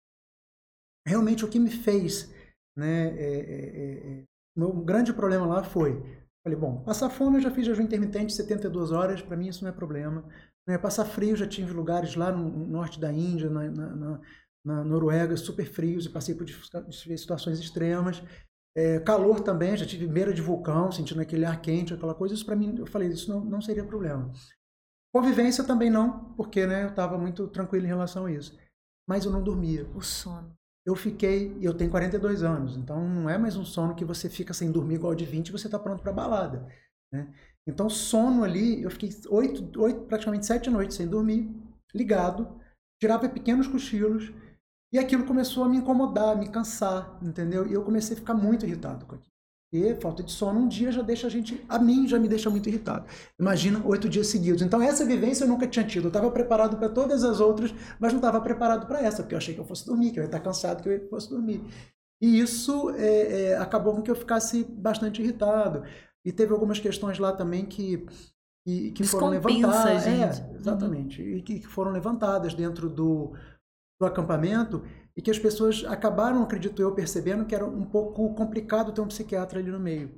Realmente 1.06 1.44
o 1.44 1.48
que 1.48 1.60
me 1.60 1.70
fez. 1.70 2.34
Né, 2.76 3.08
é, 3.16 3.20
é, 3.20 3.80
é, 3.80 4.20
é 4.20 4.24
meu 4.56 4.72
grande 4.72 5.12
problema 5.12 5.46
lá 5.46 5.62
foi 5.62 6.02
Falei, 6.48 6.58
bom, 6.58 6.80
passar 6.82 7.10
fome 7.10 7.36
eu 7.36 7.42
já 7.42 7.50
fiz 7.50 7.66
jejum 7.66 7.82
intermitente 7.82 8.32
72 8.32 8.90
horas, 8.90 9.20
para 9.20 9.36
mim 9.36 9.48
isso 9.48 9.62
não 9.62 9.70
é 9.70 9.74
problema. 9.74 10.24
Né? 10.68 10.76
Passar 10.76 11.06
frio, 11.06 11.34
já 11.34 11.46
tive 11.46 11.72
lugares 11.72 12.14
lá 12.14 12.30
no 12.30 12.66
norte 12.66 13.00
da 13.00 13.10
Índia, 13.10 13.48
na, 13.48 13.70
na, 13.70 14.20
na, 14.62 14.84
Noruega, 14.84 15.34
super 15.34 15.64
frios, 15.64 16.04
e 16.04 16.10
passei 16.10 16.34
por 16.34 16.46
situações 17.16 17.58
extremas. 17.58 18.22
É, 18.76 19.00
calor 19.00 19.40
também, 19.40 19.76
já 19.76 19.86
tive 19.86 20.06
beira 20.06 20.32
de 20.32 20.42
vulcão, 20.42 20.92
sentindo 20.92 21.22
aquele 21.22 21.46
ar 21.46 21.60
quente, 21.62 21.94
aquela 21.94 22.14
coisa. 22.14 22.34
Isso 22.34 22.44
para 22.44 22.54
mim, 22.54 22.76
eu 22.78 22.86
falei, 22.86 23.08
isso 23.08 23.30
não, 23.30 23.42
não 23.42 23.62
seria 23.62 23.82
problema. 23.82 24.30
Convivência 25.10 25.64
também 25.64 25.88
não, 25.88 26.34
porque 26.34 26.66
né, 26.66 26.84
eu 26.84 26.90
estava 26.90 27.16
muito 27.16 27.48
tranquilo 27.48 27.86
em 27.86 27.88
relação 27.88 28.26
a 28.26 28.30
isso. 28.32 28.56
Mas 29.08 29.24
eu 29.24 29.32
não 29.32 29.42
dormia. 29.42 29.88
O 29.94 30.02
sono. 30.02 30.54
Eu 30.84 30.94
fiquei, 30.94 31.56
eu 31.60 31.74
tenho 31.74 31.90
42 31.90 32.42
anos, 32.42 32.76
então 32.76 33.06
não 33.08 33.28
é 33.28 33.36
mais 33.36 33.56
um 33.56 33.64
sono 33.64 33.94
que 33.94 34.04
você 34.04 34.28
fica 34.28 34.54
sem 34.54 34.70
dormir 34.70 34.94
igual 34.94 35.14
de 35.14 35.24
20 35.24 35.48
e 35.48 35.52
você 35.52 35.66
está 35.66 35.78
pronto 35.78 36.02
para 36.02 36.12
balada. 36.12 36.66
Né? 37.12 37.32
Então, 37.68 37.88
sono 37.90 38.42
ali, 38.44 38.82
eu 38.82 38.90
fiquei 38.90 39.10
oito, 39.28 39.80
oito, 39.80 40.00
praticamente 40.00 40.46
sete 40.46 40.70
noites 40.70 40.96
sem 40.96 41.06
dormir, 41.06 41.54
ligado, 41.94 42.48
tirava 43.00 43.28
pequenos 43.28 43.66
cochilos, 43.66 44.32
e 44.92 44.98
aquilo 44.98 45.26
começou 45.26 45.64
a 45.64 45.68
me 45.68 45.76
incomodar, 45.76 46.30
a 46.30 46.36
me 46.36 46.48
cansar, 46.48 47.18
entendeu? 47.22 47.66
E 47.66 47.74
eu 47.74 47.84
comecei 47.84 48.16
a 48.16 48.18
ficar 48.20 48.34
muito 48.34 48.64
irritado 48.64 49.04
com 49.04 49.16
aquilo. 49.16 49.28
E 49.70 49.94
falta 49.96 50.22
de 50.22 50.32
sono 50.32 50.60
um 50.60 50.66
dia 50.66 50.90
já 50.90 51.02
deixa 51.02 51.26
a 51.26 51.30
gente, 51.30 51.62
a 51.68 51.78
mim 51.78 52.08
já 52.08 52.18
me 52.18 52.26
deixa 52.26 52.48
muito 52.48 52.70
irritado. 52.70 53.06
Imagina 53.38 53.82
oito 53.84 54.08
dias 54.08 54.28
seguidos. 54.28 54.62
Então 54.62 54.80
essa 54.80 55.04
vivência 55.04 55.44
eu 55.44 55.48
nunca 55.48 55.66
tinha 55.66 55.86
tido. 55.86 56.04
Eu 56.04 56.08
estava 56.08 56.30
preparado 56.30 56.78
para 56.78 56.88
todas 56.88 57.22
as 57.22 57.38
outras, 57.38 57.74
mas 58.00 58.14
não 58.14 58.18
estava 58.18 58.40
preparado 58.40 58.86
para 58.86 59.02
essa, 59.02 59.22
porque 59.22 59.34
eu 59.34 59.38
achei 59.38 59.52
que 59.52 59.60
eu 59.60 59.66
fosse 59.66 59.84
dormir, 59.84 60.12
que 60.12 60.18
eu 60.18 60.22
ia 60.22 60.26
estar 60.28 60.40
cansado, 60.40 60.82
que 60.82 60.88
eu 60.88 61.08
fosse 61.10 61.28
dormir. 61.28 61.62
E 62.18 62.40
isso 62.40 62.90
é, 62.96 63.50
é, 63.50 63.56
acabou 63.58 63.94
com 63.94 64.00
que 64.00 64.10
eu 64.10 64.16
ficasse 64.16 64.64
bastante 64.64 65.20
irritado. 65.20 65.84
E 66.28 66.32
teve 66.32 66.52
algumas 66.52 66.78
questões 66.78 67.18
lá 67.18 67.32
também 67.32 67.64
que, 67.64 68.04
que, 68.62 68.90
que 68.90 69.02
foram 69.02 69.30
levantadas. 69.30 70.06
É, 70.06 70.54
exatamente. 70.54 71.22
Uhum. 71.22 71.28
E 71.28 71.42
que, 71.42 71.60
que 71.60 71.66
foram 71.66 71.90
levantadas 71.90 72.52
dentro 72.52 72.90
do, 72.90 73.32
do 73.98 74.06
acampamento 74.06 74.84
e 75.16 75.22
que 75.22 75.30
as 75.30 75.38
pessoas 75.38 75.86
acabaram, 75.86 76.42
acredito 76.42 76.82
eu, 76.82 76.94
percebendo 76.94 77.46
que 77.46 77.54
era 77.54 77.64
um 77.64 77.86
pouco 77.86 78.34
complicado 78.34 78.92
ter 78.92 79.00
um 79.00 79.08
psiquiatra 79.08 79.58
ali 79.58 79.70
no 79.70 79.80
meio. 79.80 80.10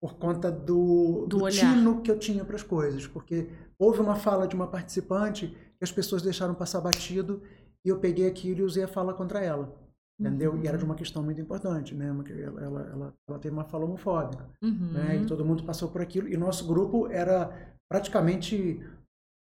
Por 0.00 0.14
conta 0.18 0.52
do, 0.52 1.26
do, 1.26 1.38
do 1.38 1.50
tino 1.50 2.00
que 2.00 2.08
eu 2.08 2.16
tinha 2.20 2.44
para 2.44 2.54
as 2.54 2.62
coisas. 2.62 3.04
Porque 3.04 3.50
houve 3.76 4.00
uma 4.00 4.14
fala 4.14 4.46
de 4.46 4.54
uma 4.54 4.68
participante 4.68 5.48
que 5.48 5.82
as 5.82 5.90
pessoas 5.90 6.22
deixaram 6.22 6.54
passar 6.54 6.80
batido 6.80 7.42
e 7.84 7.88
eu 7.88 7.98
peguei 7.98 8.28
aquilo 8.28 8.60
e 8.60 8.62
usei 8.62 8.84
a 8.84 8.88
fala 8.88 9.12
contra 9.12 9.40
ela. 9.40 9.76
Entendeu? 10.20 10.52
Uhum. 10.52 10.62
E 10.62 10.68
era 10.68 10.76
de 10.76 10.84
uhum. 10.84 10.90
uma 10.90 10.96
questão 10.96 11.22
muito 11.22 11.40
importante, 11.40 11.94
né? 11.94 12.08
Ela, 12.08 12.62
ela, 12.62 12.80
ela, 12.92 13.14
ela 13.28 13.38
teve 13.38 13.54
uma 13.54 13.64
fala 13.64 13.84
homofóbica. 13.84 14.48
Uhum. 14.62 14.92
Né? 14.92 15.16
E 15.16 15.26
todo 15.26 15.44
mundo 15.44 15.64
passou 15.64 15.88
por 15.88 16.00
aquilo. 16.00 16.28
E 16.28 16.36
nosso 16.36 16.66
grupo 16.66 17.08
era 17.08 17.50
praticamente 17.90 18.80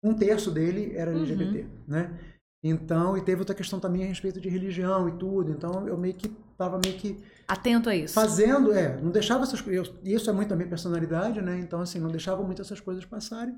um 0.02 0.14
terço 0.14 0.50
dele 0.50 0.96
era 0.96 1.12
LGBT, 1.12 1.60
uhum. 1.60 1.68
né? 1.86 2.18
Então, 2.64 3.16
e 3.16 3.20
teve 3.20 3.40
outra 3.40 3.54
questão 3.54 3.80
também 3.80 4.04
a 4.04 4.06
respeito 4.06 4.40
de 4.40 4.48
religião 4.48 5.08
e 5.08 5.12
tudo. 5.12 5.50
Então, 5.50 5.86
eu 5.88 5.96
meio 5.98 6.14
que 6.14 6.32
estava 6.52 6.78
meio 6.78 6.96
que 6.96 7.18
atento 7.48 7.88
a 7.88 7.94
isso. 7.94 8.14
Fazendo, 8.14 8.72
é, 8.72 9.00
não 9.00 9.10
deixava 9.10 9.42
essas 9.42 9.60
coisas. 9.60 9.92
Isso 10.04 10.30
é 10.30 10.32
muito 10.32 10.48
da 10.48 10.56
minha 10.56 10.68
personalidade, 10.68 11.42
né? 11.42 11.58
Então, 11.58 11.80
assim, 11.80 11.98
não 11.98 12.08
deixava 12.08 12.42
muito 12.42 12.62
essas 12.62 12.80
coisas 12.80 13.04
passarem. 13.04 13.56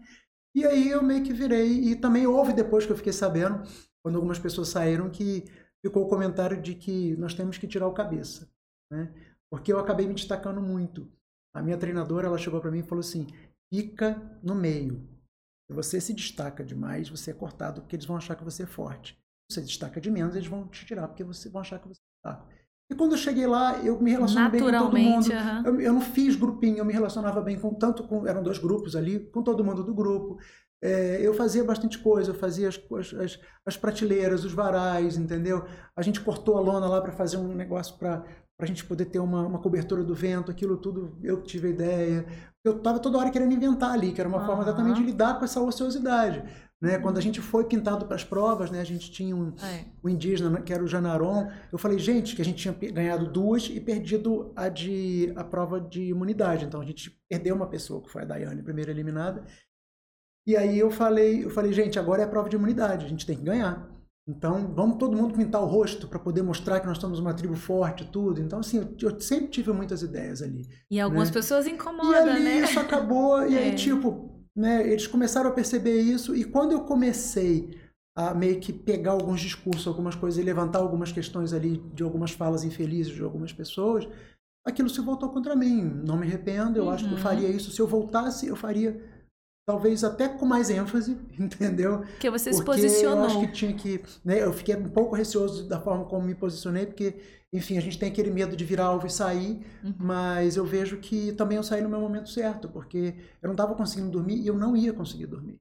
E 0.55 0.65
aí 0.65 0.89
eu 0.89 1.03
meio 1.03 1.23
que 1.23 1.35
virei. 1.35 1.91
E 1.91 1.97
também 1.97 2.27
houve 2.27 2.55
depois 2.55 2.87
que 2.87 2.93
eu 2.93 2.97
fiquei 2.97 3.13
sabendo, 3.13 3.63
quando 4.03 4.17
algumas 4.17 4.39
pessoas 4.39 4.69
saíram, 4.69 5.11
que 5.11 5.45
ficou 5.85 6.05
o 6.05 6.09
comentário 6.09 6.61
de 6.61 6.75
que 6.75 7.17
nós 7.17 7.35
temos 7.35 7.59
que 7.59 7.69
tirar 7.69 7.87
o 7.87 7.93
cabeça, 7.95 8.49
né? 8.91 9.13
Porque 9.51 9.73
eu 9.73 9.79
acabei 9.79 10.07
me 10.07 10.15
destacando 10.15 10.61
muito. 10.61 11.09
A 11.55 11.63
minha 11.63 11.79
treinadora, 11.79 12.27
ela 12.27 12.39
chegou 12.39 12.61
para 12.61 12.71
mim 12.71 12.81
e 12.81 12.83
falou 12.83 13.01
assim: 13.01 13.27
fica 13.71 14.21
no 14.43 14.55
meio 14.55 15.15
se 15.67 15.73
você 15.73 16.01
se 16.01 16.13
destaca 16.13 16.63
demais, 16.63 17.09
você 17.09 17.31
é 17.31 17.35
cortado 17.35 17.81
porque 17.81 17.97
eles 17.97 18.05
vão 18.05 18.17
achar 18.17 18.37
que 18.37 18.45
você 18.45 18.65
é 18.65 18.67
forte. 18.67 19.19
Se 19.51 19.57
você 19.57 19.61
destaca 19.63 20.01
de 20.01 20.11
menos, 20.11 20.35
eles 20.37 20.49
vão 20.49 20.67
te 20.69 20.85
tirar 20.85 21.09
porque 21.09 21.25
você 21.25 21.49
vão 21.49 21.63
achar 21.63 21.79
que 21.79 21.89
você 21.89 22.01
é 22.01 22.29
fraco. 22.29 22.49
E 22.91 22.95
quando 22.95 23.13
eu 23.13 23.19
cheguei 23.19 23.47
lá, 23.47 23.79
eu 23.79 23.99
me 23.99 24.11
relacionava 24.11 24.51
bem 24.51 24.61
com 24.61 24.71
todo 24.71 24.99
mundo. 24.99 25.27
Uhum. 25.27 25.63
Eu, 25.65 25.81
eu, 25.81 25.93
não 25.93 26.03
fiz 26.03 26.37
grupinho, 26.37 26.79
eu 26.79 26.85
me 26.85 26.93
relacionava 26.93 27.41
bem 27.41 27.59
com 27.59 27.73
tanto 27.73 28.07
com 28.07 28.27
eram 28.27 28.43
dois 28.43 28.59
grupos 28.59 28.95
ali, 28.95 29.21
com 29.31 29.43
todo 29.43 29.65
mundo 29.65 29.83
do 29.83 29.95
grupo. 29.95 30.39
É, 30.85 31.19
eu 31.19 31.33
fazia 31.33 31.65
bastante 31.65 31.99
coisa, 31.99 32.31
eu 32.31 32.35
fazia 32.35 32.69
as, 32.69 32.79
as, 33.19 33.41
as, 33.65 33.75
prateleiras, 33.75 34.45
os 34.45 34.53
varais, 34.53 35.17
entendeu? 35.17 35.65
A 35.97 36.03
gente 36.03 36.21
cortou 36.21 36.59
a 36.59 36.61
lona 36.61 36.87
lá 36.87 37.01
para 37.01 37.11
fazer 37.11 37.39
um 37.39 37.55
negócio 37.55 37.97
para 37.97 38.23
a 38.61 38.67
gente 38.67 38.85
poder 38.85 39.07
ter 39.07 39.19
uma, 39.19 39.47
uma 39.47 39.59
cobertura 39.59 40.05
do 40.05 40.15
vento, 40.15 40.51
aquilo 40.51 40.77
tudo 40.77 41.17
eu 41.23 41.41
tive 41.43 41.69
a 41.69 41.71
ideia. 41.71 42.27
Eu 42.63 42.77
estava 42.77 42.99
toda 42.99 43.17
hora 43.17 43.31
querendo 43.31 43.55
inventar 43.55 43.93
ali, 43.93 44.13
que 44.13 44.21
era 44.21 44.29
uma 44.29 44.41
uhum. 44.41 44.47
forma 44.47 44.63
exatamente 44.63 45.01
de 45.01 45.07
lidar 45.07 45.39
com 45.39 45.47
essa 45.47 45.59
ociosidade. 45.59 46.45
Né? 46.83 46.97
Uhum. 46.97 47.03
Quando 47.03 47.17
a 47.17 47.23
gente 47.23 47.41
foi 47.41 47.65
pintado 47.65 48.05
para 48.05 48.17
as 48.17 48.25
provas, 48.25 48.71
né? 48.71 48.79
a 48.79 48.85
gente 48.85 49.11
tinha 49.11 49.35
um, 49.35 49.55
é. 49.63 49.87
um 50.05 50.09
indígena, 50.11 50.61
que 50.61 50.71
era 50.71 50.85
o 50.85 50.87
Janaron. 50.87 51.49
Eu 51.73 51.79
falei, 51.79 51.99
gente, 51.99 52.37
que 52.37 52.43
a 52.43 52.45
gente 52.45 52.59
tinha 52.59 52.93
ganhado 52.93 53.27
duas 53.27 53.71
e 53.71 53.81
perdido 53.81 54.53
a, 54.55 54.69
de, 54.69 55.33
a 55.35 55.45
prova 55.45 55.81
de 55.81 56.11
imunidade. 56.11 56.67
Então 56.67 56.83
a 56.83 56.85
gente 56.85 57.11
perdeu 57.27 57.57
uma 57.57 57.67
pessoa, 57.67 58.03
que 58.03 58.11
foi 58.11 58.21
a 58.21 58.27
Daiane, 58.27 58.63
primeira 58.63 58.91
eliminada. 58.91 59.45
E 60.47 60.57
aí 60.57 60.79
eu 60.79 60.91
falei, 60.91 61.45
eu 61.45 61.51
falei, 61.51 61.73
gente, 61.73 61.99
agora 61.99 62.23
é 62.23 62.25
a 62.25 62.29
prova 62.29 62.49
de 62.49 62.57
imunidade, 62.57 63.07
a 63.07 63.09
gente 63.09 63.27
tem 63.27 63.37
que 63.37 63.43
ganhar. 63.45 63.91
Então, 64.27 64.73
vamos 64.75 64.97
todo 64.97 65.17
mundo 65.17 65.35
pintar 65.35 65.63
o 65.63 65.67
rosto 65.67 66.09
para 66.09 66.19
poder 66.19 66.43
mostrar 66.43 66.81
que 66.81 66.87
nós 66.87 66.97
somos 66.97 67.19
uma 67.19 67.35
tribo 67.35 67.55
forte 67.55 68.07
tudo. 68.07 68.41
Então, 68.41 68.61
assim, 68.61 68.79
eu, 68.79 69.11
eu, 69.11 69.21
sempre 69.21 69.49
tive 69.49 69.71
muitas 69.73 70.03
ideias 70.03 70.41
ali. 70.41 70.67
E 70.91 70.99
algumas 70.99 71.29
né? 71.29 71.35
pessoas 71.35 71.67
incomodam, 71.67 72.27
e 72.27 72.31
ali 72.31 72.45
né? 72.45 72.61
isso 72.61 72.81
acabou, 72.81 73.45
e 73.47 73.55
é. 73.55 73.65
aí, 73.65 73.75
tipo, 73.75 74.31
né, 74.57 74.89
eles 74.89 75.07
começaram 75.07 75.51
a 75.51 75.53
perceber 75.53 76.01
isso. 76.01 76.35
E 76.35 76.43
quando 76.43 76.73
eu 76.73 76.81
comecei 76.81 77.79
a 78.17 78.33
meio 78.33 78.61
que 78.61 78.73
pegar 78.73 79.13
alguns 79.13 79.41
discursos, 79.41 79.87
algumas 79.87 80.15
coisas, 80.15 80.41
e 80.41 80.43
levantar 80.43 80.79
algumas 80.79 81.13
questões 81.13 81.53
ali 81.53 81.77
de 81.95 82.03
algumas 82.03 82.31
falas 82.31 82.65
infelizes 82.65 83.13
de 83.13 83.23
algumas 83.23 83.53
pessoas, 83.53 84.09
aquilo 84.65 84.89
se 84.89 85.03
voltou 85.03 85.29
contra 85.29 85.55
mim. 85.55 85.83
Não 85.83 86.17
me 86.17 86.27
arrependo, 86.27 86.79
eu 86.79 86.85
uhum. 86.85 86.91
acho 86.91 87.05
que 87.05 87.11
eu 87.11 87.17
uhum. 87.17 87.23
faria 87.23 87.49
isso. 87.49 87.71
Se 87.71 87.81
eu 87.81 87.87
voltasse, 87.87 88.47
eu 88.47 88.57
faria 88.57 89.14
talvez 89.67 90.05
até 90.05 90.29
com 90.29 90.45
mais 90.45 90.71
ênfase, 90.71 91.19
entendeu? 91.39 92.01
Porque 92.01 92.31
você 92.31 92.53
se 92.53 92.65
porque 92.65 92.83
posicionou. 92.83 93.25
Eu 93.25 93.25
acho 93.25 93.41
que 93.41 93.53
tinha 93.53 93.75
que, 93.75 94.03
né, 94.25 94.43
eu 94.43 94.53
fiquei 94.53 94.77
um 94.77 94.89
pouco 94.89 95.15
receoso 95.15 95.69
da 95.69 95.81
forma 95.81 96.05
como 96.05 96.27
me 96.27 96.35
posicionei, 96.35 96.87
porque, 96.87 97.21
enfim, 97.53 97.79
a 97.79 97.81
gente 97.81 97.99
tem 97.99 98.11
aquele 98.11 98.31
medo 98.31 98.57
de 98.57 98.65
virar 98.65 98.87
alvo 98.87 99.07
e 99.07 99.11
sair, 99.11 99.65
uhum. 99.83 99.95
mas 99.99 100.57
eu 100.57 100.65
vejo 100.65 100.99
que 100.99 101.33
também 101.33 101.57
eu 101.57 101.63
saí 101.63 101.83
no 101.83 101.89
meu 101.89 102.01
momento 102.01 102.29
certo, 102.29 102.69
porque 102.69 103.15
eu 103.43 103.47
não 103.47 103.55
estava 103.55 103.75
conseguindo 103.75 104.11
dormir 104.11 104.37
e 104.37 104.47
eu 104.47 104.57
não 104.57 104.77
ia 104.77 104.93
conseguir 104.93 105.27
dormir. 105.27 105.57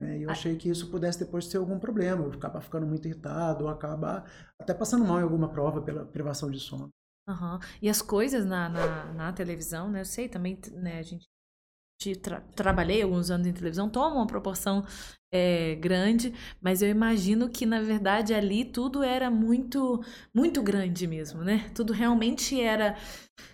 Né? 0.00 0.18
Eu 0.18 0.30
ah. 0.30 0.32
achei 0.32 0.56
que 0.56 0.68
isso 0.68 0.90
pudesse 0.90 1.18
depois 1.18 1.46
ter 1.46 1.58
algum 1.58 1.78
problema, 1.78 2.24
eu 2.24 2.32
acabar 2.32 2.60
ficando 2.60 2.86
muito 2.86 3.06
irritado, 3.06 3.64
ou 3.64 3.70
acabar 3.70 4.30
até 4.60 4.74
passando 4.74 5.04
mal 5.04 5.20
em 5.20 5.22
alguma 5.22 5.48
prova 5.48 5.80
pela 5.80 6.04
privação 6.04 6.50
de 6.50 6.58
sono. 6.58 6.88
Uhum. 7.28 7.58
E 7.80 7.88
as 7.88 8.02
coisas 8.02 8.44
na, 8.44 8.68
na, 8.68 9.12
na, 9.12 9.32
televisão, 9.32 9.88
né? 9.88 10.00
Eu 10.00 10.04
sei 10.04 10.28
também, 10.28 10.58
né? 10.72 10.98
A 10.98 11.02
gente 11.02 11.24
tra 12.16 12.40
trabalhei 12.54 13.02
alguns 13.02 13.30
anos 13.30 13.46
em 13.46 13.52
televisão, 13.52 13.88
toma 13.88 14.16
uma 14.16 14.26
proporção 14.26 14.84
é, 15.32 15.74
grande, 15.76 16.34
mas 16.60 16.82
eu 16.82 16.88
imagino 16.90 17.48
que 17.48 17.64
na 17.64 17.80
verdade 17.80 18.34
ali 18.34 18.64
tudo 18.64 19.02
era 19.02 19.30
muito 19.30 20.02
muito 20.34 20.62
grande 20.62 21.06
mesmo, 21.06 21.42
né? 21.42 21.70
Tudo 21.74 21.92
realmente 21.92 22.60
era 22.60 22.96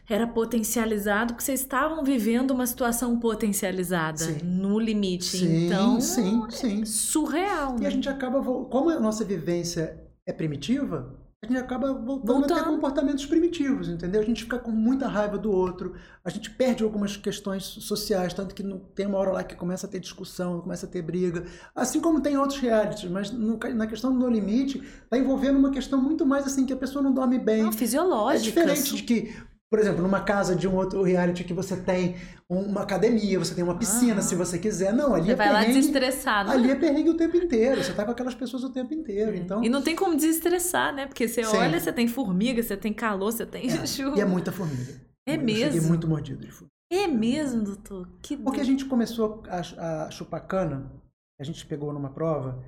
era 0.09 0.27
potencializado 0.27 1.35
porque 1.35 1.45
vocês 1.45 1.61
estavam 1.61 2.03
vivendo 2.03 2.51
uma 2.51 2.67
situação 2.67 3.19
potencializada 3.21 4.19
sim. 4.19 4.41
no 4.43 4.79
limite. 4.79 5.39
Sim, 5.39 5.67
então, 5.67 6.01
sim, 6.01 6.43
sim. 6.51 6.83
É 6.83 6.85
surreal. 6.85 7.77
E 7.77 7.83
né? 7.83 7.87
a 7.87 7.91
gente 7.91 8.09
acaba 8.09 8.43
como 8.43 8.91
a 8.91 8.99
nossa 8.99 9.25
vivência 9.25 10.03
é 10.27 10.33
primitiva, 10.33 11.18
a 11.41 11.47
gente 11.47 11.57
acaba 11.57 11.93
voltando, 11.93 12.27
voltando, 12.27 12.53
a 12.53 12.57
ter 12.57 12.65
comportamentos 12.65 13.25
primitivos, 13.25 13.89
entendeu? 13.89 14.21
A 14.21 14.25
gente 14.25 14.43
fica 14.43 14.59
com 14.59 14.73
muita 14.73 15.07
raiva 15.07 15.39
do 15.39 15.53
outro, 15.53 15.95
a 16.25 16.31
gente 16.31 16.51
perde 16.51 16.83
algumas 16.83 17.17
questões 17.17 17.63
sociais, 17.63 18.35
tanto 18.35 18.53
que 18.53 18.63
não, 18.63 18.81
tem 18.81 19.07
uma 19.07 19.19
hora 19.19 19.31
lá 19.31 19.45
que 19.45 19.55
começa 19.55 19.87
a 19.87 19.89
ter 19.89 20.01
discussão, 20.01 20.61
começa 20.61 20.87
a 20.87 20.89
ter 20.89 21.01
briga, 21.01 21.45
assim 21.77 22.01
como 22.01 22.21
tem 22.21 22.37
outros 22.37 22.59
realities, 22.59 23.09
mas 23.09 23.31
no, 23.31 23.57
na 23.57 23.87
questão 23.87 24.13
do 24.13 24.19
No 24.19 24.29
Limite, 24.29 24.79
está 24.79 25.17
envolvendo 25.17 25.61
uma 25.61 25.71
questão 25.71 26.03
muito 26.03 26.27
mais 26.27 26.45
assim, 26.45 26.67
que 26.67 26.73
a 26.73 26.77
pessoa 26.77 27.05
não 27.05 27.13
dorme 27.13 27.39
bem. 27.39 27.63
Não, 27.63 27.73
fisiológica. 27.73 28.61
É 28.61 28.65
diferente 28.65 28.97
de 28.97 29.03
que 29.05 29.37
por 29.71 29.79
exemplo, 29.79 30.03
numa 30.03 30.21
casa 30.21 30.57
de 30.57 30.67
um 30.67 30.75
outro 30.75 31.03
reality 31.03 31.45
que 31.45 31.53
você 31.53 31.77
tem 31.77 32.17
uma 32.49 32.83
academia, 32.83 33.39
você 33.39 33.55
tem 33.55 33.63
uma 33.63 33.79
piscina, 33.79 34.19
ah. 34.19 34.23
se 34.23 34.35
você 34.35 34.59
quiser. 34.59 34.93
Não, 34.95 35.15
ali 35.15 35.27
você 35.27 35.33
é 35.33 35.37
vai 35.37 35.49
perrengue. 35.49 35.67
lá 35.67 35.75
desestressado. 35.75 36.51
Ali 36.51 36.71
é 36.71 36.75
perrengue 36.75 37.11
o 37.11 37.17
tempo 37.17 37.37
inteiro. 37.37 37.83
Você 37.83 37.93
tá 37.93 38.05
com 38.05 38.13
aquelas 38.13 38.35
pessoas 38.35 38.65
o 38.65 38.71
tempo 38.71 38.95
inteiro. 38.95 39.33
É. 39.33 39.37
Então... 39.37 39.63
E 39.63 39.69
não 39.69 39.83
tem 39.83 39.95
como 39.95 40.17
desestressar, 40.17 40.95
né? 40.95 41.07
Porque 41.07 41.29
você 41.29 41.45
Sim. 41.45 41.57
olha, 41.57 41.79
você 41.79 41.93
tem 41.93 42.09
formiga, 42.09 42.63
você 42.63 42.77
tem 42.77 42.93
calor, 42.93 43.31
você 43.31 43.45
tem 43.45 43.71
é. 43.71 43.85
chuva. 43.87 44.17
E 44.17 44.21
é 44.21 44.25
muita 44.25 44.51
formiga. 44.51 45.01
É 45.27 45.35
Eu 45.35 45.43
mesmo? 45.43 45.73
Cheguei 45.73 45.89
muito 45.89 46.09
mordido 46.09 46.47
de 46.47 46.51
formiga. 46.51 46.73
É 46.91 47.07
mesmo, 47.07 47.63
doutor? 47.63 48.09
Que 48.23 48.35
Porque 48.37 48.61
a 48.61 48.65
gente 48.65 48.87
começou 48.87 49.43
a, 49.47 50.07
a 50.07 50.11
chupar 50.11 50.47
cana, 50.47 50.91
a 51.39 51.45
gente 51.45 51.67
pegou 51.67 51.93
numa 51.93 52.09
prova, 52.09 52.65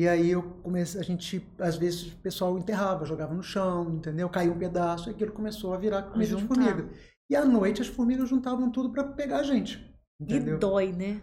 E 0.00 0.08
aí 0.08 0.30
eu 0.30 0.42
comecei, 0.62 0.98
a 0.98 1.04
gente, 1.04 1.46
às 1.58 1.76
vezes, 1.76 2.10
o 2.10 2.16
pessoal 2.22 2.58
enterrava, 2.58 3.04
jogava 3.04 3.34
no 3.34 3.42
chão, 3.42 3.96
entendeu? 3.96 4.30
Caía 4.30 4.50
um 4.50 4.58
pedaço 4.58 5.10
e 5.10 5.12
aquilo 5.12 5.30
começou 5.30 5.74
a 5.74 5.76
virar 5.76 6.04
comida 6.04 6.36
de 6.36 6.46
formiga. 6.46 6.88
E 7.28 7.36
à 7.36 7.44
noite 7.44 7.82
as 7.82 7.86
formigas 7.86 8.26
juntavam 8.26 8.70
tudo 8.70 8.90
para 8.90 9.04
pegar 9.04 9.40
a 9.40 9.42
gente. 9.42 9.94
Entendeu? 10.18 10.56
E 10.56 10.58
dói, 10.58 10.90
né? 10.90 11.20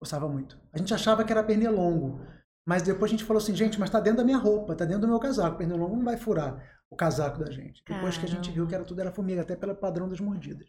Gostava 0.00 0.26
muito. 0.30 0.58
A 0.72 0.78
gente 0.78 0.94
achava 0.94 1.26
que 1.26 1.30
era 1.30 1.44
pernilongo. 1.44 2.18
Mas 2.66 2.82
depois 2.82 3.10
a 3.10 3.12
gente 3.12 3.24
falou 3.24 3.36
assim, 3.38 3.54
gente, 3.54 3.78
mas 3.78 3.90
tá 3.90 4.00
dentro 4.00 4.16
da 4.16 4.24
minha 4.24 4.38
roupa, 4.38 4.74
tá 4.74 4.86
dentro 4.86 5.02
do 5.02 5.08
meu 5.08 5.20
casaco. 5.20 5.56
O 5.56 5.58
pernilongo 5.58 5.96
não 5.96 6.04
vai 6.04 6.16
furar 6.16 6.80
o 6.90 6.96
casaco 6.96 7.38
da 7.38 7.50
gente. 7.50 7.82
Depois 7.86 8.16
Caramba. 8.16 8.18
que 8.18 8.24
a 8.24 8.28
gente 8.34 8.50
viu 8.50 8.66
que 8.66 8.74
era 8.74 8.84
tudo 8.86 8.98
era 8.98 9.12
formiga, 9.12 9.42
até 9.42 9.54
pelo 9.54 9.74
padrão 9.74 10.08
das 10.08 10.20
mordidas. 10.20 10.66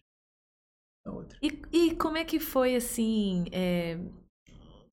Outra. 1.06 1.40
E, 1.42 1.62
e 1.72 1.96
como 1.96 2.18
é 2.18 2.26
que 2.26 2.42
foi 2.42 2.76
assim? 2.76 3.46
É, 3.54 3.98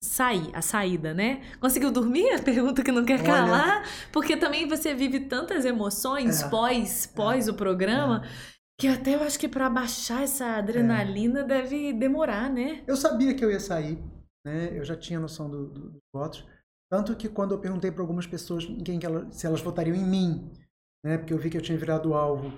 sair, 0.05 0.49
a 0.53 0.61
saída, 0.61 1.13
né? 1.13 1.41
Conseguiu 1.59 1.91
dormir? 1.91 2.29
A 2.33 2.41
pergunta 2.41 2.83
que 2.83 2.91
não 2.91 3.05
quer 3.05 3.19
Olha... 3.19 3.23
calar. 3.23 3.89
Porque 4.11 4.37
também 4.37 4.67
você 4.67 4.93
vive 4.93 5.21
tantas 5.21 5.65
emoções 5.65 6.41
é, 6.41 6.49
pós, 6.49 7.05
pós 7.05 7.47
é, 7.47 7.51
o 7.51 7.53
programa. 7.53 8.23
É. 8.25 8.55
Que 8.79 8.87
até 8.87 9.15
eu 9.15 9.23
acho 9.23 9.39
que 9.39 9.47
para 9.47 9.69
baixar 9.69 10.23
essa 10.23 10.57
adrenalina 10.57 11.41
é. 11.41 11.43
deve 11.43 11.93
demorar, 11.93 12.49
né? 12.49 12.83
Eu 12.85 12.97
sabia 12.97 13.33
que 13.33 13.43
eu 13.43 13.49
ia 13.49 13.59
sair, 13.59 14.03
né? 14.45 14.77
Eu 14.77 14.83
já 14.83 14.97
tinha 14.97 15.19
noção 15.19 15.49
do, 15.49 15.67
do, 15.67 15.89
dos 15.91 16.01
votos. 16.13 16.45
Tanto 16.91 17.15
que 17.15 17.29
quando 17.29 17.53
eu 17.53 17.59
perguntei 17.59 17.91
para 17.91 18.01
algumas 18.01 18.27
pessoas 18.27 18.65
quem 18.83 18.99
que 18.99 19.05
ela, 19.05 19.31
se 19.31 19.47
elas 19.47 19.61
votariam 19.61 19.95
em 19.95 20.03
mim, 20.05 20.51
né? 21.05 21.17
Porque 21.17 21.33
eu 21.33 21.37
vi 21.37 21.49
que 21.49 21.57
eu 21.57 21.61
tinha 21.61 21.77
virado 21.77 22.13
alvo. 22.13 22.51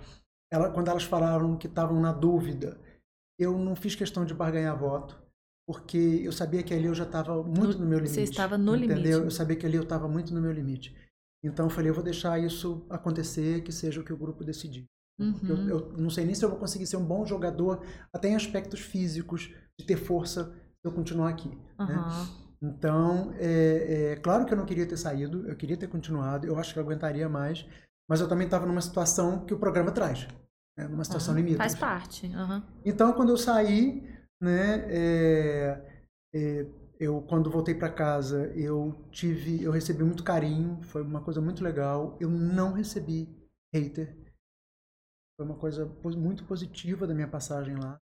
Ela, 0.52 0.72
quando 0.72 0.90
elas 0.90 1.04
falaram 1.04 1.58
que 1.58 1.68
estavam 1.68 2.00
na 2.00 2.12
dúvida, 2.12 2.80
eu 3.40 3.58
não 3.58 3.76
fiz 3.76 3.94
questão 3.94 4.26
de 4.26 4.34
barganhar 4.34 4.78
voto, 4.78 5.22
porque 5.68 6.22
eu 6.24 6.32
sabia 6.32 6.64
que 6.64 6.74
ali 6.74 6.86
eu 6.86 6.96
já 6.96 7.04
estava 7.04 7.44
muito 7.44 7.74
no, 7.74 7.84
no, 7.84 7.86
meu 7.88 8.00
limite. 8.00 8.16
Você 8.16 8.24
estava 8.24 8.58
no 8.58 8.74
entendeu? 8.74 8.96
limite. 8.96 9.26
Eu 9.26 9.32
sabia 9.32 9.58
que 9.58 9.66
ali 9.66 9.76
eu 9.76 9.84
estava 9.84 10.08
muito 10.08 10.34
no 10.34 10.40
meu 10.40 10.52
limite. 10.54 10.96
Então 11.44 11.66
eu 11.66 11.70
falei, 11.70 11.90
eu 11.92 11.94
vou 11.94 12.04
deixar 12.04 12.40
isso 12.40 12.86
acontecer, 12.90 13.62
que 13.62 13.72
seja 13.72 14.00
o 14.00 14.04
que 14.04 14.14
o 14.14 14.18
grupo 14.18 14.46
decidir. 14.46 14.86
Uhum. 15.20 15.40
Eu, 15.44 15.68
eu, 15.68 15.98
não 15.98 16.10
sei 16.10 16.24
nem 16.26 16.34
se 16.34 16.46
eu 16.46 16.50
vou 16.50 16.58
conseguir 16.58 16.88
ser 16.88 16.96
um 16.96 17.04
bom 17.04 17.26
jogador, 17.26 17.84
até 18.14 18.30
em 18.30 18.36
aspectos 18.36 18.80
físicos, 18.80 19.54
de 19.78 19.86
ter 19.86 19.98
força 19.98 20.46
se 20.46 20.88
eu 20.88 20.92
continuar 20.92 21.30
aqui. 21.30 21.50
Uhum. 21.78 21.86
Né? 21.86 22.28
Então, 22.62 23.34
é, 23.36 24.14
é, 24.14 24.16
claro 24.16 24.46
que 24.46 24.54
eu 24.54 24.58
não 24.58 24.66
queria 24.66 24.86
ter 24.86 24.98
saído, 24.98 25.48
eu 25.48 25.56
queria 25.56 25.78
ter 25.78 25.88
continuado, 25.88 26.48
eu 26.48 26.58
acho 26.58 26.74
que 26.74 26.80
eu 26.80 26.84
aguentaria 26.84 27.28
mais, 27.28 27.68
mas 28.10 28.22
eu 28.22 28.28
também 28.28 28.46
estava 28.46 28.66
numa 28.66 28.82
situação 28.82 29.46
que 29.46 29.54
o 29.54 29.60
programa 29.60 29.92
traz, 29.92 30.28
né? 30.78 30.88
numa 30.88 31.04
situação 31.04 31.34
uhum. 31.34 31.42
limite. 31.42 31.58
Faz 31.58 31.76
parte. 31.76 32.32
Então, 32.86 33.12
quando 33.14 33.30
eu 33.30 33.38
saí, 33.38 34.17
né, 34.42 34.86
é, 34.90 36.04
é 36.34 36.66
eu 37.00 37.22
quando 37.22 37.52
voltei 37.52 37.76
para 37.76 37.92
casa, 37.92 38.52
eu 38.56 38.92
tive, 39.12 39.64
eu 39.64 39.72
recebi 39.72 40.04
muito 40.04 40.24
carinho, 40.24 40.82
foi 40.82 41.04
uma 41.04 41.22
coisa 41.22 41.40
muito 41.40 41.64
legal. 41.64 42.18
Eu 42.20 42.28
não 42.28 42.74
recebi 42.74 43.30
hater 43.72 44.28
foi 45.38 45.46
uma 45.46 45.56
coisa 45.56 45.86
muito 46.18 46.44
positiva 46.46 47.06
da 47.06 47.14
minha 47.14 47.28
passagem 47.28 47.76
lá, 47.76 48.00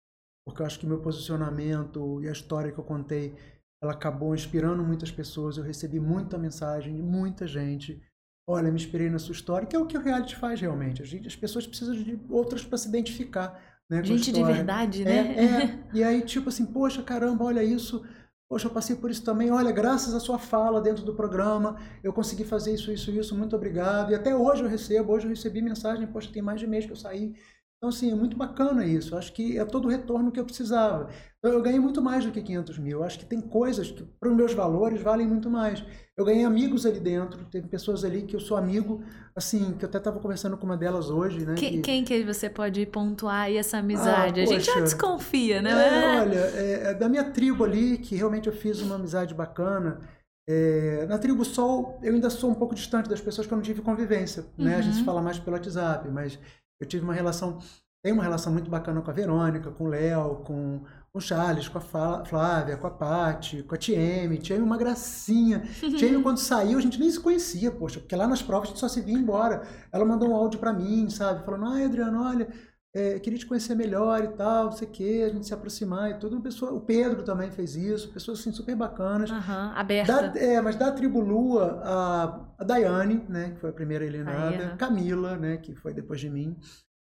porque 0.44 0.60
eu 0.60 0.66
acho 0.66 0.80
que 0.80 0.86
meu 0.86 1.00
posicionamento 1.00 2.20
e 2.20 2.28
a 2.28 2.32
história 2.32 2.72
que 2.72 2.78
eu 2.78 2.84
contei, 2.84 3.36
ela 3.80 3.92
acabou 3.92 4.34
inspirando 4.34 4.82
muitas 4.82 5.12
pessoas. 5.12 5.56
Eu 5.56 5.62
recebi 5.62 6.00
muita 6.00 6.36
mensagem 6.36 6.96
de 6.96 7.02
muita 7.02 7.46
gente. 7.46 8.02
Olha, 8.48 8.70
me 8.70 8.80
inspirei 8.80 9.08
na 9.08 9.20
sua 9.20 9.32
história, 9.32 9.66
que 9.66 9.76
é 9.76 9.78
o 9.78 9.86
que 9.86 9.96
o 9.96 10.02
reality 10.02 10.34
faz 10.34 10.60
realmente. 10.60 11.02
As 11.02 11.36
pessoas 11.36 11.68
precisam 11.68 11.94
de 11.94 12.20
outras 12.28 12.64
para 12.64 12.76
se 12.76 12.88
identificar. 12.88 13.69
Né, 13.90 14.04
gente 14.04 14.30
de 14.30 14.42
verdade, 14.44 15.04
né? 15.04 15.34
É, 15.36 15.44
é. 15.44 15.80
E 15.92 16.04
aí, 16.04 16.22
tipo 16.22 16.48
assim, 16.48 16.64
poxa, 16.64 17.02
caramba, 17.02 17.44
olha 17.44 17.64
isso 17.64 18.02
Poxa, 18.50 18.66
eu 18.66 18.72
passei 18.72 18.96
por 18.96 19.12
isso 19.12 19.22
também. 19.22 19.52
Olha, 19.52 19.70
graças 19.70 20.12
à 20.12 20.18
sua 20.18 20.36
fala 20.36 20.80
dentro 20.80 21.04
do 21.04 21.14
programa, 21.14 21.76
eu 22.02 22.12
consegui 22.12 22.42
fazer 22.42 22.74
isso, 22.74 22.90
isso, 22.90 23.08
isso. 23.12 23.38
Muito 23.38 23.54
obrigado. 23.54 24.10
E 24.10 24.14
até 24.16 24.34
hoje 24.34 24.64
eu 24.64 24.68
recebo. 24.68 25.12
Hoje 25.12 25.26
eu 25.26 25.30
recebi 25.30 25.62
mensagem. 25.62 26.04
Poxa, 26.08 26.32
tem 26.32 26.42
mais 26.42 26.58
de 26.58 26.66
mês 26.66 26.84
que 26.84 26.90
eu 26.90 26.96
saí. 26.96 27.32
Então, 27.80 27.88
assim, 27.88 28.12
é 28.12 28.14
muito 28.14 28.36
bacana 28.36 28.84
isso. 28.84 29.16
Acho 29.16 29.32
que 29.32 29.58
é 29.58 29.64
todo 29.64 29.86
o 29.86 29.88
retorno 29.88 30.30
que 30.30 30.38
eu 30.38 30.44
precisava. 30.44 31.08
Então, 31.38 31.50
eu 31.50 31.62
ganhei 31.62 31.80
muito 31.80 32.02
mais 32.02 32.26
do 32.26 32.30
que 32.30 32.42
500 32.42 32.78
mil. 32.78 33.02
Acho 33.02 33.18
que 33.18 33.24
tem 33.24 33.40
coisas 33.40 33.90
que, 33.90 34.02
para 34.20 34.28
os 34.28 34.36
meus 34.36 34.52
valores, 34.52 35.00
valem 35.00 35.26
muito 35.26 35.48
mais. 35.48 35.82
Eu 36.14 36.26
ganhei 36.26 36.44
amigos 36.44 36.84
ali 36.84 37.00
dentro. 37.00 37.42
Teve 37.46 37.68
pessoas 37.68 38.04
ali 38.04 38.20
que 38.24 38.36
eu 38.36 38.40
sou 38.40 38.58
amigo, 38.58 39.02
assim, 39.34 39.72
que 39.78 39.86
eu 39.86 39.88
até 39.88 39.96
estava 39.96 40.20
conversando 40.20 40.58
com 40.58 40.66
uma 40.66 40.76
delas 40.76 41.08
hoje, 41.08 41.46
né? 41.46 41.54
Quem 41.54 41.80
que, 41.80 41.80
quem 41.80 42.04
que 42.04 42.22
você 42.22 42.50
pode 42.50 42.84
pontuar 42.84 43.44
aí 43.44 43.56
essa 43.56 43.78
amizade? 43.78 44.40
Ah, 44.40 44.42
a 44.42 44.46
gente 44.46 44.66
já 44.66 44.80
desconfia, 44.80 45.62
né? 45.62 45.70
É, 45.70 46.20
olha, 46.20 46.38
é, 46.38 46.82
é 46.90 46.94
da 46.94 47.08
minha 47.08 47.30
tribo 47.30 47.64
ali, 47.64 47.96
que 47.96 48.14
realmente 48.14 48.46
eu 48.46 48.52
fiz 48.52 48.82
uma 48.82 48.96
amizade 48.96 49.32
bacana. 49.32 50.00
É, 50.46 51.06
na 51.08 51.16
tribo 51.16 51.44
Sol, 51.44 51.98
eu 52.02 52.12
ainda 52.12 52.28
sou 52.28 52.50
um 52.50 52.54
pouco 52.54 52.74
distante 52.74 53.08
das 53.08 53.20
pessoas 53.20 53.46
que 53.46 53.52
eu 53.54 53.56
não 53.56 53.62
tive 53.62 53.80
convivência, 53.80 54.44
né? 54.58 54.72
Uhum. 54.72 54.78
A 54.78 54.82
gente 54.82 54.96
se 54.96 55.04
fala 55.04 55.22
mais 55.22 55.38
pelo 55.38 55.56
WhatsApp, 55.56 56.08
mas 56.10 56.38
eu 56.80 56.86
tive 56.86 57.04
uma 57.04 57.12
relação, 57.12 57.58
tenho 58.02 58.14
uma 58.14 58.24
relação 58.24 58.52
muito 58.52 58.70
bacana 58.70 59.02
com 59.02 59.10
a 59.10 59.14
Verônica, 59.14 59.70
com 59.70 59.84
o 59.84 59.88
Léo, 59.88 60.36
com 60.36 60.80
o 61.12 61.20
Charles, 61.20 61.68
com 61.68 61.78
a 61.78 62.24
Flávia, 62.24 62.76
com 62.76 62.86
a 62.86 62.90
Paty, 62.90 63.62
com 63.64 63.74
a 63.74 63.78
Tieme. 63.78 64.38
Tieme 64.38 64.62
uma 64.62 64.78
gracinha. 64.78 65.60
Tieme, 65.98 66.22
quando 66.22 66.38
saiu, 66.38 66.78
a 66.78 66.80
gente 66.80 66.98
nem 66.98 67.10
se 67.10 67.20
conhecia, 67.20 67.70
poxa, 67.70 68.00
porque 68.00 68.16
lá 68.16 68.26
nas 68.26 68.40
provas 68.40 68.68
a 68.68 68.70
gente 68.70 68.80
só 68.80 68.88
se 68.88 69.00
via 69.00 69.18
embora. 69.18 69.62
Ela 69.92 70.04
mandou 70.04 70.30
um 70.30 70.34
áudio 70.34 70.58
para 70.58 70.72
mim, 70.72 71.10
sabe? 71.10 71.44
Falando, 71.44 71.66
ai, 71.66 71.84
Adriano, 71.84 72.22
olha, 72.22 72.48
é, 72.94 73.20
queria 73.20 73.38
te 73.38 73.46
conhecer 73.46 73.74
melhor 73.76 74.24
e 74.24 74.28
tal, 74.28 74.64
não 74.64 74.72
sei 74.72 74.88
o 74.88 74.90
quê, 74.90 75.24
a 75.24 75.32
gente 75.32 75.46
se 75.46 75.54
aproximar 75.54 76.10
e 76.10 76.14
tudo. 76.14 76.40
Pessoa, 76.40 76.72
o 76.72 76.80
Pedro 76.80 77.22
também 77.22 77.50
fez 77.50 77.76
isso, 77.76 78.12
pessoas 78.12 78.40
assim 78.40 78.52
super 78.52 78.74
bacanas. 78.74 79.30
Uhum, 79.30 79.72
aberta. 79.74 80.28
Da, 80.28 80.40
é, 80.40 80.60
mas 80.60 80.74
da 80.74 80.90
tribo 80.90 81.20
Lua, 81.20 81.80
a, 81.84 82.46
a 82.58 82.64
Daiane, 82.64 83.24
né, 83.28 83.50
que 83.50 83.60
foi 83.60 83.70
a 83.70 83.72
primeira 83.74 84.04
eliminada. 84.04 84.76
Camila, 84.76 85.36
né, 85.36 85.56
que 85.56 85.74
foi 85.74 85.94
depois 85.94 86.20
de 86.20 86.28
mim, 86.28 86.56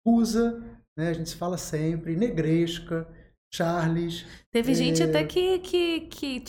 Usa, 0.04 0.60
né, 0.96 1.10
a 1.10 1.12
gente 1.12 1.30
se 1.30 1.36
fala 1.36 1.56
sempre, 1.56 2.16
Negresca, 2.16 3.06
Charles. 3.52 4.26
Teve 4.50 4.72
é... 4.72 4.74
gente 4.74 5.02
até 5.02 5.22
que, 5.24 5.60
que, 5.60 6.00
que 6.00 6.40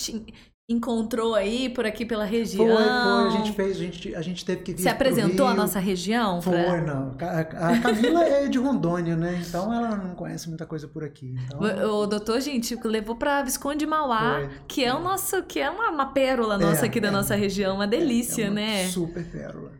encontrou 0.71 1.35
aí 1.35 1.69
por 1.69 1.85
aqui 1.85 2.05
pela 2.05 2.25
região. 2.25 2.65
Foi, 2.65 2.75
foi. 2.75 2.83
A 2.83 3.29
gente 3.29 3.51
fez, 3.53 3.77
a 3.77 3.79
gente, 3.79 4.15
a 4.15 4.21
gente 4.21 4.45
teve 4.45 4.61
que 4.63 4.73
vir. 4.73 4.81
Você 4.81 4.89
apresentou 4.89 5.45
a 5.47 5.53
nossa 5.53 5.79
região? 5.79 6.41
Foi, 6.41 6.63
pra... 6.63 6.81
não. 6.81 7.15
A, 7.19 7.39
a 7.39 7.79
Camila 7.79 8.23
é 8.23 8.47
de 8.47 8.57
Rondônia, 8.57 9.15
né? 9.15 9.41
Então 9.47 9.73
ela 9.73 9.95
não 9.95 10.15
conhece 10.15 10.47
muita 10.47 10.65
coisa 10.65 10.87
por 10.87 11.03
aqui. 11.03 11.35
Então... 11.45 11.59
O, 11.59 12.03
o 12.03 12.07
doutor, 12.07 12.39
gente, 12.41 12.77
levou 12.83 13.15
para 13.15 13.43
Visconde 13.43 13.85
Mauá, 13.85 14.39
foi, 14.39 14.49
que 14.67 14.83
é 14.83 14.93
o 14.93 14.99
nosso, 14.99 15.43
que 15.43 15.59
é 15.59 15.69
uma, 15.69 15.89
uma 15.89 16.05
pérola 16.07 16.57
nossa 16.57 16.85
é, 16.85 16.87
aqui 16.87 16.99
da 16.99 17.09
é, 17.09 17.11
nossa 17.11 17.35
região, 17.35 17.75
uma 17.75 17.87
delícia, 17.87 18.45
é 18.45 18.49
uma 18.49 18.55
né? 18.55 18.87
Super 18.87 19.23
pérola. 19.25 19.71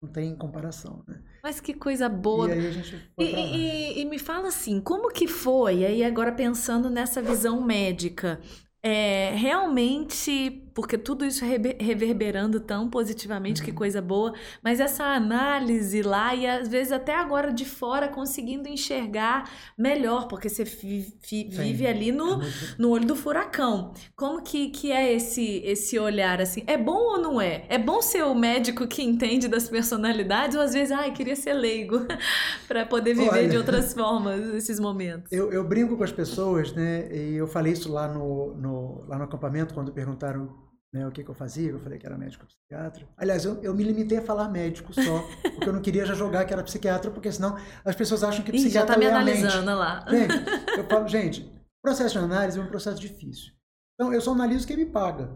Não 0.00 0.10
tem 0.10 0.34
comparação, 0.36 1.02
né? 1.08 1.20
Mas 1.42 1.60
que 1.60 1.74
coisa 1.74 2.08
boa. 2.08 2.48
E 2.48 2.52
aí 2.52 2.66
a 2.66 2.70
gente 2.70 3.10
e, 3.18 3.24
e, 3.24 4.00
e, 4.00 4.04
me 4.04 4.18
fala 4.18 4.48
assim, 4.48 4.80
como 4.80 5.10
que 5.10 5.26
foi? 5.26 5.84
Aí 5.84 6.04
agora 6.04 6.30
pensando 6.30 6.88
nessa 6.88 7.20
visão 7.20 7.60
médica, 7.60 8.40
é, 8.82 9.32
realmente 9.36 10.67
porque 10.78 10.96
tudo 10.96 11.24
isso 11.24 11.44
reverberando 11.44 12.60
tão 12.60 12.88
positivamente, 12.88 13.60
uhum. 13.60 13.66
que 13.66 13.72
coisa 13.72 14.00
boa, 14.00 14.32
mas 14.62 14.78
essa 14.78 15.02
análise 15.06 16.02
lá 16.02 16.36
e 16.36 16.46
às 16.46 16.68
vezes 16.68 16.92
até 16.92 17.16
agora 17.16 17.52
de 17.52 17.64
fora 17.64 18.06
conseguindo 18.06 18.68
enxergar 18.68 19.50
melhor, 19.76 20.28
porque 20.28 20.48
você 20.48 20.62
vive 20.62 21.84
ali 21.84 22.12
no, 22.12 22.40
é 22.40 22.46
no 22.78 22.90
olho 22.90 23.04
do 23.04 23.16
furacão. 23.16 23.92
Como 24.14 24.40
que, 24.40 24.68
que 24.68 24.92
é 24.92 25.12
esse, 25.12 25.60
esse 25.64 25.98
olhar 25.98 26.40
assim? 26.40 26.62
É 26.64 26.78
bom 26.78 27.14
ou 27.14 27.18
não 27.18 27.40
é? 27.40 27.64
É 27.68 27.76
bom 27.76 28.00
ser 28.00 28.22
o 28.22 28.32
médico 28.32 28.86
que 28.86 29.02
entende 29.02 29.48
das 29.48 29.68
personalidades 29.68 30.56
ou 30.56 30.62
às 30.62 30.74
vezes, 30.74 30.92
ai, 30.92 31.08
ah, 31.08 31.12
queria 31.12 31.34
ser 31.34 31.54
leigo 31.54 32.06
para 32.68 32.86
poder 32.86 33.14
viver 33.14 33.30
Olha, 33.30 33.48
de 33.48 33.56
outras 33.56 33.94
formas 33.98 34.54
esses 34.54 34.78
momentos? 34.78 35.32
Eu, 35.32 35.52
eu 35.52 35.64
brinco 35.64 35.96
com 35.96 36.04
as 36.04 36.12
pessoas, 36.12 36.72
né? 36.72 37.12
E 37.12 37.34
eu 37.34 37.48
falei 37.48 37.72
isso 37.72 37.90
lá 37.90 38.06
no, 38.06 38.54
no, 38.54 39.04
lá 39.08 39.18
no 39.18 39.24
acampamento 39.24 39.74
quando 39.74 39.90
perguntaram 39.90 40.67
né, 40.92 41.06
o 41.06 41.10
que, 41.10 41.22
que, 41.22 41.30
eu 41.30 41.34
fazia, 41.34 41.70
eu 41.70 41.78
falei 41.78 41.98
que 41.98 42.06
era 42.06 42.16
médico 42.16 42.46
psiquiatra. 42.46 43.06
Aliás, 43.16 43.44
eu, 43.44 43.62
eu, 43.62 43.74
me 43.74 43.84
limitei 43.84 44.18
a 44.18 44.22
falar 44.22 44.48
médico 44.48 44.92
só, 44.92 45.22
porque 45.42 45.68
eu 45.68 45.72
não 45.72 45.82
queria 45.82 46.06
já 46.06 46.14
jogar 46.14 46.44
que 46.44 46.52
era 46.52 46.62
psiquiatra, 46.62 47.10
porque 47.10 47.30
senão 47.30 47.58
as 47.84 47.94
pessoas 47.94 48.24
acham 48.24 48.44
que 48.44 48.52
psiquiatra 48.52 48.68
Ih, 48.68 48.72
já 48.72 48.86
tá 48.86 48.98
me 48.98 49.06
analisando 49.06 49.74
lá. 49.74 50.04
Gente, 50.08 50.34
eu 50.78 50.84
falo, 50.84 51.08
gente, 51.08 51.52
processo 51.82 52.18
de 52.18 52.24
análise 52.24 52.58
é 52.58 52.62
um 52.62 52.68
processo 52.68 53.00
difícil. 53.00 53.52
Então, 53.94 54.12
eu 54.12 54.20
só 54.20 54.32
analiso 54.32 54.66
quem 54.66 54.76
me 54.76 54.86
paga. 54.86 55.28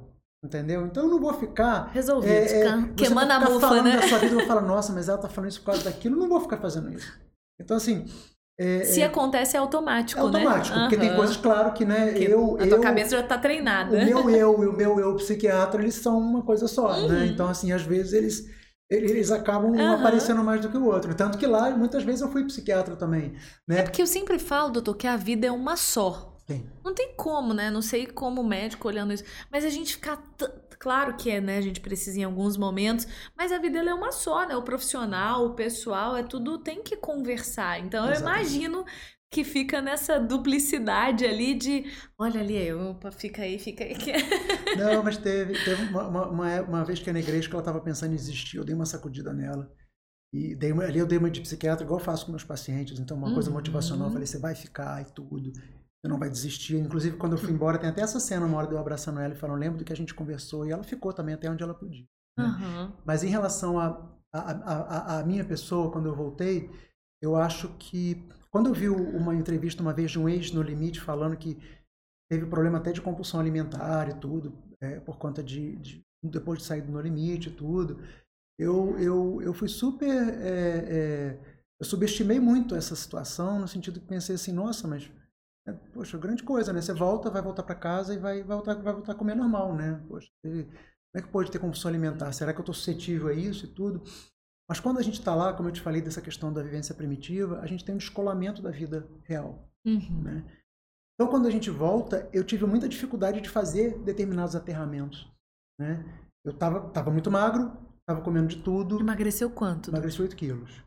Entendeu? 0.44 0.84
Então 0.84 1.04
eu 1.04 1.08
não 1.08 1.20
vou 1.20 1.32
ficar. 1.34 1.88
Resolvido, 1.92 2.32
é, 2.32 2.66
é, 2.66 2.88
queimando 2.96 3.32
a 3.32 3.38
mufa, 3.38 3.80
né? 3.80 3.96
da 3.96 4.08
sua 4.08 4.18
vida, 4.18 4.32
eu 4.32 4.38
vou 4.38 4.46
falar, 4.46 4.62
nossa, 4.66 4.92
mas 4.92 5.08
ela 5.08 5.18
tá 5.18 5.28
falando 5.28 5.50
isso 5.50 5.60
por 5.60 5.66
causa 5.66 5.84
daquilo, 5.84 6.16
eu 6.16 6.20
não 6.20 6.28
vou 6.28 6.40
ficar 6.40 6.56
fazendo 6.56 6.92
isso. 6.92 7.16
Então, 7.60 7.76
assim, 7.76 8.06
é, 8.62 8.84
Se 8.84 9.02
é, 9.02 9.06
acontece 9.06 9.56
é 9.56 9.60
automático, 9.60 10.20
é 10.20 10.22
automático, 10.22 10.76
né? 10.76 10.82
porque 10.82 10.96
uhum. 10.96 11.08
tem 11.08 11.16
coisas, 11.16 11.36
claro, 11.36 11.72
que, 11.72 11.84
né, 11.84 12.12
que 12.12 12.24
eu... 12.24 12.56
A 12.60 12.66
tua 12.66 12.80
cabeça 12.80 13.16
já 13.16 13.20
está 13.20 13.36
treinada. 13.36 13.96
O 13.96 14.04
meu 14.04 14.30
eu 14.30 14.62
e 14.62 14.66
o 14.68 14.72
meu 14.72 15.00
eu 15.00 15.16
psiquiatra, 15.16 15.82
eles 15.82 15.96
são 15.96 16.18
uma 16.18 16.42
coisa 16.42 16.68
só, 16.68 16.92
né? 16.92 16.98
uhum. 16.98 17.08
né? 17.08 17.26
Então, 17.26 17.48
assim, 17.48 17.72
às 17.72 17.82
vezes 17.82 18.12
eles, 18.12 18.50
eles 18.88 19.30
acabam 19.32 19.72
uhum. 19.72 19.92
aparecendo 19.94 20.44
mais 20.44 20.60
do 20.60 20.68
que 20.68 20.76
o 20.76 20.86
outro. 20.86 21.14
Tanto 21.14 21.38
que 21.38 21.46
lá, 21.46 21.70
muitas 21.70 22.04
vezes 22.04 22.20
eu 22.20 22.30
fui 22.30 22.44
psiquiatra 22.44 22.94
também, 22.94 23.34
né? 23.66 23.80
É 23.80 23.82
porque 23.82 24.00
eu 24.00 24.06
sempre 24.06 24.38
falo, 24.38 24.70
doutor, 24.70 24.94
que 24.94 25.06
a 25.06 25.16
vida 25.16 25.46
é 25.46 25.50
uma 25.50 25.76
só. 25.76 26.38
Sim. 26.46 26.66
Não 26.84 26.94
tem 26.94 27.14
como, 27.16 27.54
né? 27.54 27.70
Não 27.70 27.82
sei 27.82 28.06
como 28.06 28.42
médico 28.42 28.88
olhando 28.88 29.12
isso. 29.12 29.24
Mas 29.50 29.64
a 29.64 29.70
gente 29.70 29.94
ficar 29.94 30.22
Claro 30.82 31.16
que 31.16 31.30
é, 31.30 31.40
né? 31.40 31.58
A 31.58 31.60
gente 31.60 31.80
precisa 31.80 32.18
em 32.18 32.24
alguns 32.24 32.56
momentos, 32.56 33.06
mas 33.38 33.52
a 33.52 33.58
vida 33.58 33.78
é 33.78 33.94
uma 33.94 34.10
só, 34.10 34.44
né? 34.44 34.56
O 34.56 34.64
profissional, 34.64 35.46
o 35.46 35.54
pessoal, 35.54 36.16
é 36.16 36.24
tudo 36.24 36.58
tem 36.58 36.82
que 36.82 36.96
conversar. 36.96 37.78
Então 37.78 38.04
eu 38.10 38.18
imagino 38.18 38.84
que 39.30 39.44
fica 39.44 39.80
nessa 39.80 40.18
duplicidade 40.18 41.24
ali 41.24 41.54
de 41.54 41.84
olha 42.18 42.40
ali, 42.40 42.72
opa, 42.72 43.12
fica 43.12 43.42
aí, 43.42 43.60
fica 43.60 43.84
aí. 43.84 43.94
Não, 44.76 45.04
mas 45.04 45.16
teve, 45.18 45.54
teve 45.64 45.84
uma, 45.84 46.08
uma, 46.08 46.62
uma 46.62 46.84
vez 46.84 46.98
que 46.98 47.08
é 47.08 47.12
na 47.12 47.20
igreja 47.20 47.48
que 47.48 47.54
ela 47.54 47.62
estava 47.62 47.80
pensando 47.80 48.14
em 48.14 48.16
desistir, 48.16 48.56
eu 48.56 48.64
dei 48.64 48.74
uma 48.74 48.84
sacudida 48.84 49.32
nela. 49.32 49.72
E 50.34 50.56
dei 50.56 50.72
uma, 50.72 50.82
ali 50.82 50.98
eu 50.98 51.06
dei 51.06 51.16
uma 51.16 51.30
de 51.30 51.42
psiquiatra, 51.42 51.84
igual 51.84 52.00
eu 52.00 52.04
faço 52.04 52.26
com 52.26 52.32
meus 52.32 52.42
pacientes. 52.42 52.98
Então, 52.98 53.16
uma 53.16 53.28
uhum. 53.28 53.34
coisa 53.34 53.52
motivacional, 53.52 54.08
eu 54.08 54.12
falei, 54.12 54.26
você 54.26 54.38
vai 54.38 54.56
ficar 54.56 55.00
e 55.00 55.04
tudo 55.12 55.52
você 56.02 56.08
não 56.08 56.18
vai 56.18 56.28
desistir. 56.28 56.76
Inclusive, 56.76 57.16
quando 57.16 57.32
eu 57.32 57.38
fui 57.38 57.52
embora, 57.52 57.78
tem 57.78 57.88
até 57.88 58.02
essa 58.02 58.18
cena, 58.18 58.44
uma 58.44 58.58
hora 58.58 58.66
de 58.66 58.74
eu 58.74 58.78
abraçando 58.78 59.20
ela 59.20 59.32
e 59.32 59.36
falando, 59.36 59.60
lembro 59.60 59.78
do 59.78 59.84
que 59.84 59.92
a 59.92 59.96
gente 59.96 60.12
conversou, 60.12 60.66
e 60.66 60.72
ela 60.72 60.82
ficou 60.82 61.12
também 61.12 61.34
até 61.34 61.48
onde 61.48 61.62
ela 61.62 61.74
podia. 61.74 62.04
Né? 62.36 62.44
Uhum. 62.44 62.92
Mas 63.04 63.22
em 63.22 63.28
relação 63.28 63.78
à 63.78 65.22
minha 65.24 65.44
pessoa, 65.44 65.92
quando 65.92 66.06
eu 66.06 66.14
voltei, 66.14 66.68
eu 67.22 67.36
acho 67.36 67.68
que. 67.78 68.28
Quando 68.50 68.66
eu 68.66 68.74
vi 68.74 68.88
uma 68.88 69.34
entrevista 69.34 69.80
uma 69.80 69.94
vez 69.94 70.10
de 70.10 70.18
um 70.18 70.28
ex 70.28 70.52
no 70.52 70.60
limite 70.60 71.00
falando 71.00 71.36
que 71.36 71.56
teve 72.30 72.44
problema 72.46 72.78
até 72.78 72.92
de 72.92 73.00
compulsão 73.00 73.40
alimentar 73.40 74.10
e 74.10 74.14
tudo, 74.14 74.52
é, 74.80 75.00
por 75.00 75.16
conta 75.16 75.42
de, 75.42 75.76
de, 75.76 76.04
depois 76.22 76.58
de 76.58 76.64
sair 76.66 76.82
do 76.82 76.92
No 76.92 77.00
Limite 77.00 77.48
e 77.48 77.52
tudo, 77.52 77.98
eu, 78.58 78.98
eu, 78.98 79.40
eu 79.42 79.54
fui 79.54 79.68
super. 79.68 80.08
É, 80.08 81.38
é, 81.38 81.38
eu 81.80 81.86
subestimei 81.86 82.38
muito 82.38 82.74
essa 82.74 82.94
situação, 82.94 83.58
no 83.58 83.68
sentido 83.68 84.00
que 84.00 84.06
pensei 84.06 84.34
assim, 84.34 84.52
nossa, 84.52 84.86
mas 84.86 85.10
é, 85.66 85.72
poxa, 85.72 86.18
grande 86.18 86.42
coisa, 86.42 86.72
né? 86.72 86.80
Você 86.80 86.92
volta, 86.92 87.30
vai 87.30 87.42
voltar 87.42 87.62
para 87.62 87.74
casa 87.74 88.14
e 88.14 88.18
vai, 88.18 88.42
vai, 88.42 88.56
voltar, 88.56 88.74
vai 88.74 88.92
voltar 88.92 89.12
a 89.12 89.16
comer 89.16 89.34
normal, 89.34 89.74
né? 89.74 90.02
Poxa, 90.08 90.28
como 90.42 90.66
é 91.14 91.22
que 91.22 91.28
pode 91.28 91.50
ter 91.50 91.58
compulsão 91.58 91.88
alimentar? 91.88 92.32
Será 92.32 92.52
que 92.52 92.58
eu 92.58 92.62
estou 92.62 92.74
suscetível 92.74 93.28
a 93.28 93.32
isso 93.32 93.66
e 93.66 93.68
tudo? 93.68 94.02
Mas 94.68 94.80
quando 94.80 94.98
a 94.98 95.02
gente 95.02 95.18
está 95.18 95.34
lá, 95.34 95.52
como 95.52 95.68
eu 95.68 95.72
te 95.72 95.80
falei 95.80 96.00
dessa 96.00 96.22
questão 96.22 96.52
da 96.52 96.62
vivência 96.62 96.94
primitiva, 96.94 97.60
a 97.60 97.66
gente 97.66 97.84
tem 97.84 97.94
um 97.94 97.98
descolamento 97.98 98.62
da 98.62 98.70
vida 98.70 99.06
real, 99.24 99.68
uhum. 99.84 100.22
né? 100.22 100.44
Então, 101.14 101.30
quando 101.30 101.46
a 101.46 101.50
gente 101.50 101.70
volta, 101.70 102.28
eu 102.32 102.42
tive 102.42 102.64
muita 102.64 102.88
dificuldade 102.88 103.40
de 103.40 103.48
fazer 103.48 103.98
determinados 103.98 104.56
aterramentos, 104.56 105.30
né? 105.78 106.04
Eu 106.44 106.52
estava 106.52 106.88
tava 106.90 107.10
muito 107.10 107.30
magro, 107.30 107.70
estava 108.00 108.20
comendo 108.22 108.48
de 108.48 108.62
tudo. 108.62 108.98
Emagreceu 108.98 109.50
quanto? 109.50 109.90
Emagreci 109.90 110.20
8 110.20 110.34
quilos. 110.34 110.82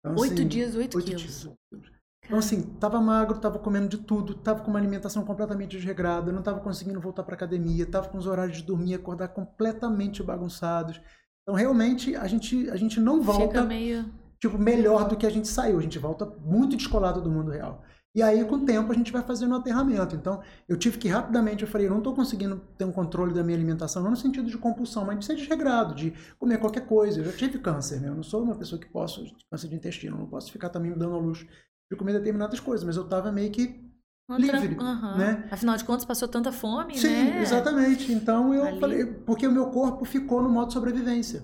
Então, 0.00 0.20
8 0.20 0.34
assim, 0.34 0.48
dias, 0.48 0.74
8, 0.74 0.96
8 0.96 1.06
quilos. 1.06 1.44
quilos. 1.70 1.97
Então, 2.28 2.38
assim, 2.38 2.60
tava 2.78 3.00
magro, 3.00 3.38
tava 3.38 3.58
comendo 3.58 3.88
de 3.88 3.96
tudo, 3.96 4.34
tava 4.34 4.60
com 4.60 4.68
uma 4.68 4.78
alimentação 4.78 5.24
completamente 5.24 5.78
desregrada, 5.78 6.30
não 6.30 6.42
tava 6.42 6.60
conseguindo 6.60 7.00
voltar 7.00 7.22
para 7.22 7.34
academia, 7.34 7.86
tava 7.86 8.08
com 8.08 8.18
os 8.18 8.26
horários 8.26 8.58
de 8.58 8.64
dormir 8.64 8.90
e 8.90 8.94
acordar 8.94 9.28
completamente 9.28 10.22
bagunçados. 10.22 11.00
Então, 11.42 11.54
realmente, 11.54 12.14
a 12.14 12.26
gente, 12.26 12.68
a 12.68 12.76
gente 12.76 13.00
não 13.00 13.22
volta 13.22 13.46
Fica 13.46 13.64
meio... 13.64 14.04
tipo, 14.38 14.58
melhor 14.58 15.08
do 15.08 15.16
que 15.16 15.26
a 15.26 15.30
gente 15.30 15.48
saiu. 15.48 15.78
A 15.78 15.82
gente 15.82 15.98
volta 15.98 16.26
muito 16.44 16.76
descolado 16.76 17.22
do 17.22 17.30
mundo 17.30 17.50
real. 17.50 17.82
E 18.14 18.22
aí, 18.22 18.44
com 18.44 18.56
o 18.56 18.64
tempo, 18.66 18.92
a 18.92 18.94
gente 18.94 19.10
vai 19.10 19.22
fazendo 19.22 19.52
um 19.52 19.56
aterramento. 19.56 20.14
Então, 20.14 20.42
eu 20.68 20.76
tive 20.76 20.98
que 20.98 21.08
rapidamente, 21.08 21.62
eu 21.62 21.68
falei, 21.68 21.86
eu 21.86 21.90
não 21.90 21.98
estou 21.98 22.14
conseguindo 22.14 22.60
ter 22.76 22.84
um 22.84 22.92
controle 22.92 23.32
da 23.32 23.42
minha 23.42 23.56
alimentação, 23.56 24.02
não 24.02 24.10
no 24.10 24.16
sentido 24.16 24.50
de 24.50 24.58
compulsão, 24.58 25.06
mas 25.06 25.18
de 25.20 25.24
ser 25.24 25.34
desregrado, 25.34 25.94
de 25.94 26.12
comer 26.38 26.58
qualquer 26.58 26.84
coisa. 26.84 27.20
Eu 27.20 27.24
já 27.24 27.32
tive 27.32 27.58
câncer, 27.58 28.02
né? 28.02 28.08
Eu 28.08 28.14
não 28.14 28.22
sou 28.22 28.42
uma 28.42 28.54
pessoa 28.54 28.78
que 28.78 28.86
posso, 28.86 29.24
câncer 29.50 29.68
de 29.68 29.76
intestino, 29.76 30.18
não 30.18 30.26
posso 30.26 30.52
ficar 30.52 30.68
também 30.68 30.90
me 30.90 30.98
dando 30.98 31.14
a 31.14 31.18
luxo 31.18 31.46
de 31.90 31.96
comer 31.96 32.12
determinadas 32.12 32.60
coisas, 32.60 32.84
mas 32.84 32.96
eu 32.96 33.04
estava 33.04 33.32
meio 33.32 33.50
que 33.50 33.88
livre, 34.36 34.76
uhum. 34.78 35.16
né? 35.16 35.48
Afinal 35.50 35.76
de 35.76 35.84
contas, 35.84 36.04
passou 36.04 36.28
tanta 36.28 36.52
fome, 36.52 36.98
Sim, 36.98 37.08
né? 37.08 37.32
Sim, 37.32 37.38
exatamente. 37.38 38.12
Então 38.12 38.52
eu 38.52 38.64
Ali. 38.64 38.80
falei, 38.80 39.06
porque 39.06 39.46
o 39.46 39.52
meu 39.52 39.66
corpo 39.70 40.04
ficou 40.04 40.42
no 40.42 40.50
modo 40.50 40.72
sobrevivência. 40.72 41.42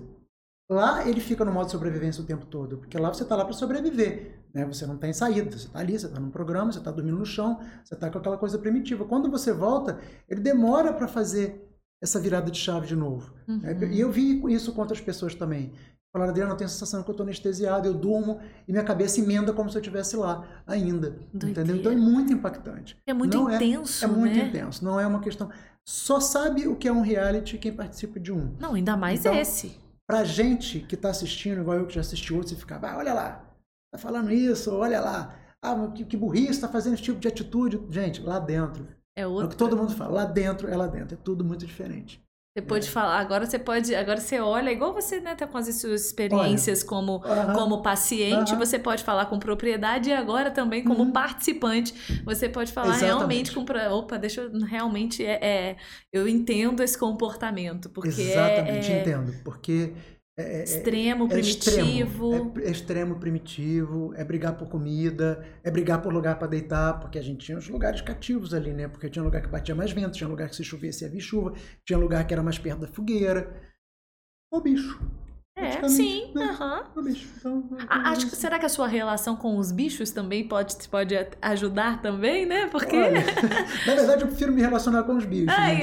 Lá 0.69 1.07
ele 1.07 1.19
fica 1.19 1.45
no 1.45 1.51
modo 1.51 1.69
sobrevivência 1.69 2.23
o 2.23 2.25
tempo 2.25 2.45
todo, 2.45 2.77
porque 2.77 2.97
lá 2.97 3.13
você 3.13 3.23
está 3.23 3.35
lá 3.35 3.45
para 3.45 3.53
sobreviver, 3.53 4.43
né? 4.53 4.65
Você 4.65 4.85
não 4.85 4.97
tem 4.97 5.13
saída, 5.13 5.51
você 5.51 5.67
está 5.67 5.79
ali, 5.79 5.97
você 5.97 6.07
está 6.07 6.19
num 6.19 6.31
programa, 6.31 6.71
você 6.71 6.79
está 6.79 6.91
dormindo 6.91 7.17
no 7.17 7.25
chão, 7.25 7.59
você 7.83 7.93
está 7.93 8.09
com 8.09 8.17
aquela 8.17 8.37
coisa 8.37 8.57
primitiva. 8.57 9.05
Quando 9.05 9.29
você 9.29 9.51
volta, 9.51 9.99
ele 10.27 10.41
demora 10.41 10.91
para 10.93 11.07
fazer 11.07 11.65
essa 12.01 12.19
virada 12.19 12.51
de 12.51 12.59
chave 12.59 12.87
de 12.87 12.95
novo. 12.95 13.33
Uhum. 13.47 13.61
E 13.91 13.99
eu 13.99 14.11
vi 14.11 14.41
isso 14.53 14.73
com 14.73 14.81
outras 14.81 15.01
pessoas 15.01 15.33
também. 15.33 15.71
Falaram, 16.15 16.31
Adriano, 16.31 16.53
eu 16.53 16.55
tenho 16.55 16.69
a 16.69 16.71
sensação 16.71 17.03
que 17.03 17.09
eu 17.09 17.11
estou 17.11 17.25
anestesiado, 17.25 17.89
eu 17.89 17.93
durmo 17.93 18.39
e 18.65 18.71
minha 18.71 18.85
cabeça 18.85 19.19
emenda 19.19 19.51
como 19.51 19.69
se 19.69 19.75
eu 19.75 19.81
estivesse 19.81 20.15
lá 20.15 20.47
ainda. 20.65 21.09
Doideira. 21.33 21.61
Entendeu? 21.61 21.75
Então 21.75 21.91
é 21.91 21.95
muito 21.97 22.31
impactante. 22.31 22.97
É 23.05 23.13
muito 23.13 23.37
não 23.37 23.49
é, 23.49 23.55
intenso, 23.57 24.05
é, 24.05 24.07
é 24.07 24.09
muito 24.09 24.37
né? 24.37 24.45
intenso. 24.45 24.85
Não 24.85 24.97
é 24.97 25.05
uma 25.05 25.19
questão. 25.19 25.49
Só 25.85 26.21
sabe 26.21 26.69
o 26.69 26.77
que 26.77 26.87
é 26.87 26.93
um 26.93 27.01
reality 27.01 27.57
quem 27.57 27.73
participa 27.73 28.17
de 28.17 28.31
um. 28.31 28.55
Não, 28.57 28.75
ainda 28.75 28.95
mais 28.95 29.19
então, 29.19 29.35
esse. 29.35 29.77
Pra 30.07 30.23
gente 30.23 30.79
que 30.79 30.95
está 30.95 31.09
assistindo, 31.09 31.59
igual 31.59 31.79
eu 31.79 31.85
que 31.85 31.95
já 31.95 31.99
assisti 31.99 32.33
outros, 32.33 32.53
e 32.53 32.55
ficava, 32.55 32.91
ah, 32.91 32.97
olha 32.97 33.13
lá, 33.13 33.53
tá 33.91 33.99
falando 33.99 34.31
isso, 34.31 34.73
olha 34.73 35.01
lá. 35.01 35.35
Ah, 35.61 35.91
que, 35.93 36.05
que 36.05 36.15
burrice, 36.15 36.61
tá 36.61 36.69
fazendo 36.69 36.93
esse 36.93 37.03
tipo 37.03 37.19
de 37.19 37.27
atitude. 37.27 37.81
Gente, 37.89 38.21
lá 38.21 38.39
dentro. 38.39 38.87
É, 39.17 39.27
outro... 39.27 39.43
é 39.43 39.45
o 39.47 39.49
que 39.49 39.57
todo 39.57 39.75
mundo 39.75 39.91
fala. 39.93 40.13
Lá 40.13 40.25
dentro 40.25 40.69
é 40.69 40.77
lá 40.77 40.87
dentro. 40.87 41.13
É 41.13 41.17
tudo 41.21 41.43
muito 41.43 41.65
diferente. 41.65 42.24
Você 42.57 42.61
pode 42.61 42.87
é. 42.87 42.89
falar, 42.89 43.19
agora 43.19 43.45
você 43.45 43.59
pode, 43.59 43.93
agora 43.93 44.21
você 44.21 44.39
olha, 44.39 44.71
igual 44.71 44.93
você 44.93 45.19
né, 45.19 45.35
tá 45.35 45.45
com 45.45 45.57
as 45.57 45.65
suas 45.75 46.05
experiências 46.05 46.79
olha. 46.79 46.87
como, 46.87 47.21
como 47.53 47.81
paciente, 47.81 48.55
você 48.55 48.79
pode 48.79 49.03
falar 49.03 49.25
com 49.25 49.37
propriedade 49.37 50.09
e 50.09 50.13
agora 50.13 50.49
também 50.49 50.81
como 50.81 51.01
uh 51.01 51.05
uhum. 51.07 51.11
participante, 51.11 51.93
você 52.23 52.47
pode 52.47 52.71
falar 52.71 52.95
Exatamente. 52.95 53.51
realmente 53.51 53.51
com, 53.51 53.65
opa, 53.91 54.17
deixa 54.17 54.39
eu, 54.39 54.65
realmente, 54.65 55.25
é, 55.25 55.37
é, 55.41 55.75
eu 56.13 56.29
entendo 56.29 56.81
esse 56.81 56.97
comportamento, 56.97 57.89
porque 57.89 58.21
Exatamente, 58.21 58.89
é, 58.89 59.01
entendo, 59.01 59.33
porque 59.43 59.93
é, 60.37 60.43
é, 60.43 60.59
é, 60.59 60.63
extremo, 60.63 61.29
primitivo. 61.29 62.33
Extremo, 62.33 62.53
é, 62.59 62.71
extremo, 62.71 63.19
primitivo, 63.19 64.13
é 64.15 64.23
brigar 64.23 64.57
por 64.57 64.67
comida, 64.67 65.45
é 65.63 65.71
brigar 65.71 66.01
por 66.01 66.13
lugar 66.13 66.37
para 66.37 66.47
deitar, 66.47 66.99
porque 66.99 67.17
a 67.17 67.21
gente 67.21 67.45
tinha 67.45 67.57
os 67.57 67.69
lugares 67.69 68.01
cativos 68.01 68.53
ali, 68.53 68.73
né? 68.73 68.89
Porque 68.89 69.09
tinha 69.09 69.23
lugar 69.23 69.41
que 69.41 69.47
batia 69.47 69.73
mais 69.73 69.93
vento, 69.93 70.11
tinha 70.11 70.27
lugar 70.27 70.49
que 70.49 70.55
se 70.55 70.63
chovesse 70.63 71.05
havia 71.05 71.21
chuva, 71.21 71.53
tinha 71.85 71.97
lugar 71.97 72.27
que 72.27 72.33
era 72.33 72.43
mais 72.43 72.59
perto 72.59 72.81
da 72.81 72.87
fogueira. 72.87 73.49
O 74.51 74.59
bicho. 74.59 74.99
É, 75.57 75.87
sim. 75.87 76.31
Né? 76.35 76.53
Uhum. 76.59 77.07
Então, 77.37 77.63
acho 77.87 78.27
que 78.27 78.35
será 78.35 78.59
que 78.59 78.65
a 78.65 78.69
sua 78.69 78.87
relação 78.87 79.37
com 79.37 79.57
os 79.57 79.71
bichos 79.71 80.11
também 80.11 80.45
pode, 80.45 80.75
pode 80.89 81.15
ajudar 81.41 82.01
também, 82.01 82.45
né? 82.45 82.67
Porque. 82.67 82.97
Olha, 82.97 83.23
na 83.87 83.95
verdade, 83.95 84.23
eu 84.23 84.27
prefiro 84.27 84.51
me 84.51 84.59
relacionar 84.59 85.03
com 85.03 85.15
os 85.15 85.23
bichos. 85.23 85.55
Ai, 85.57 85.81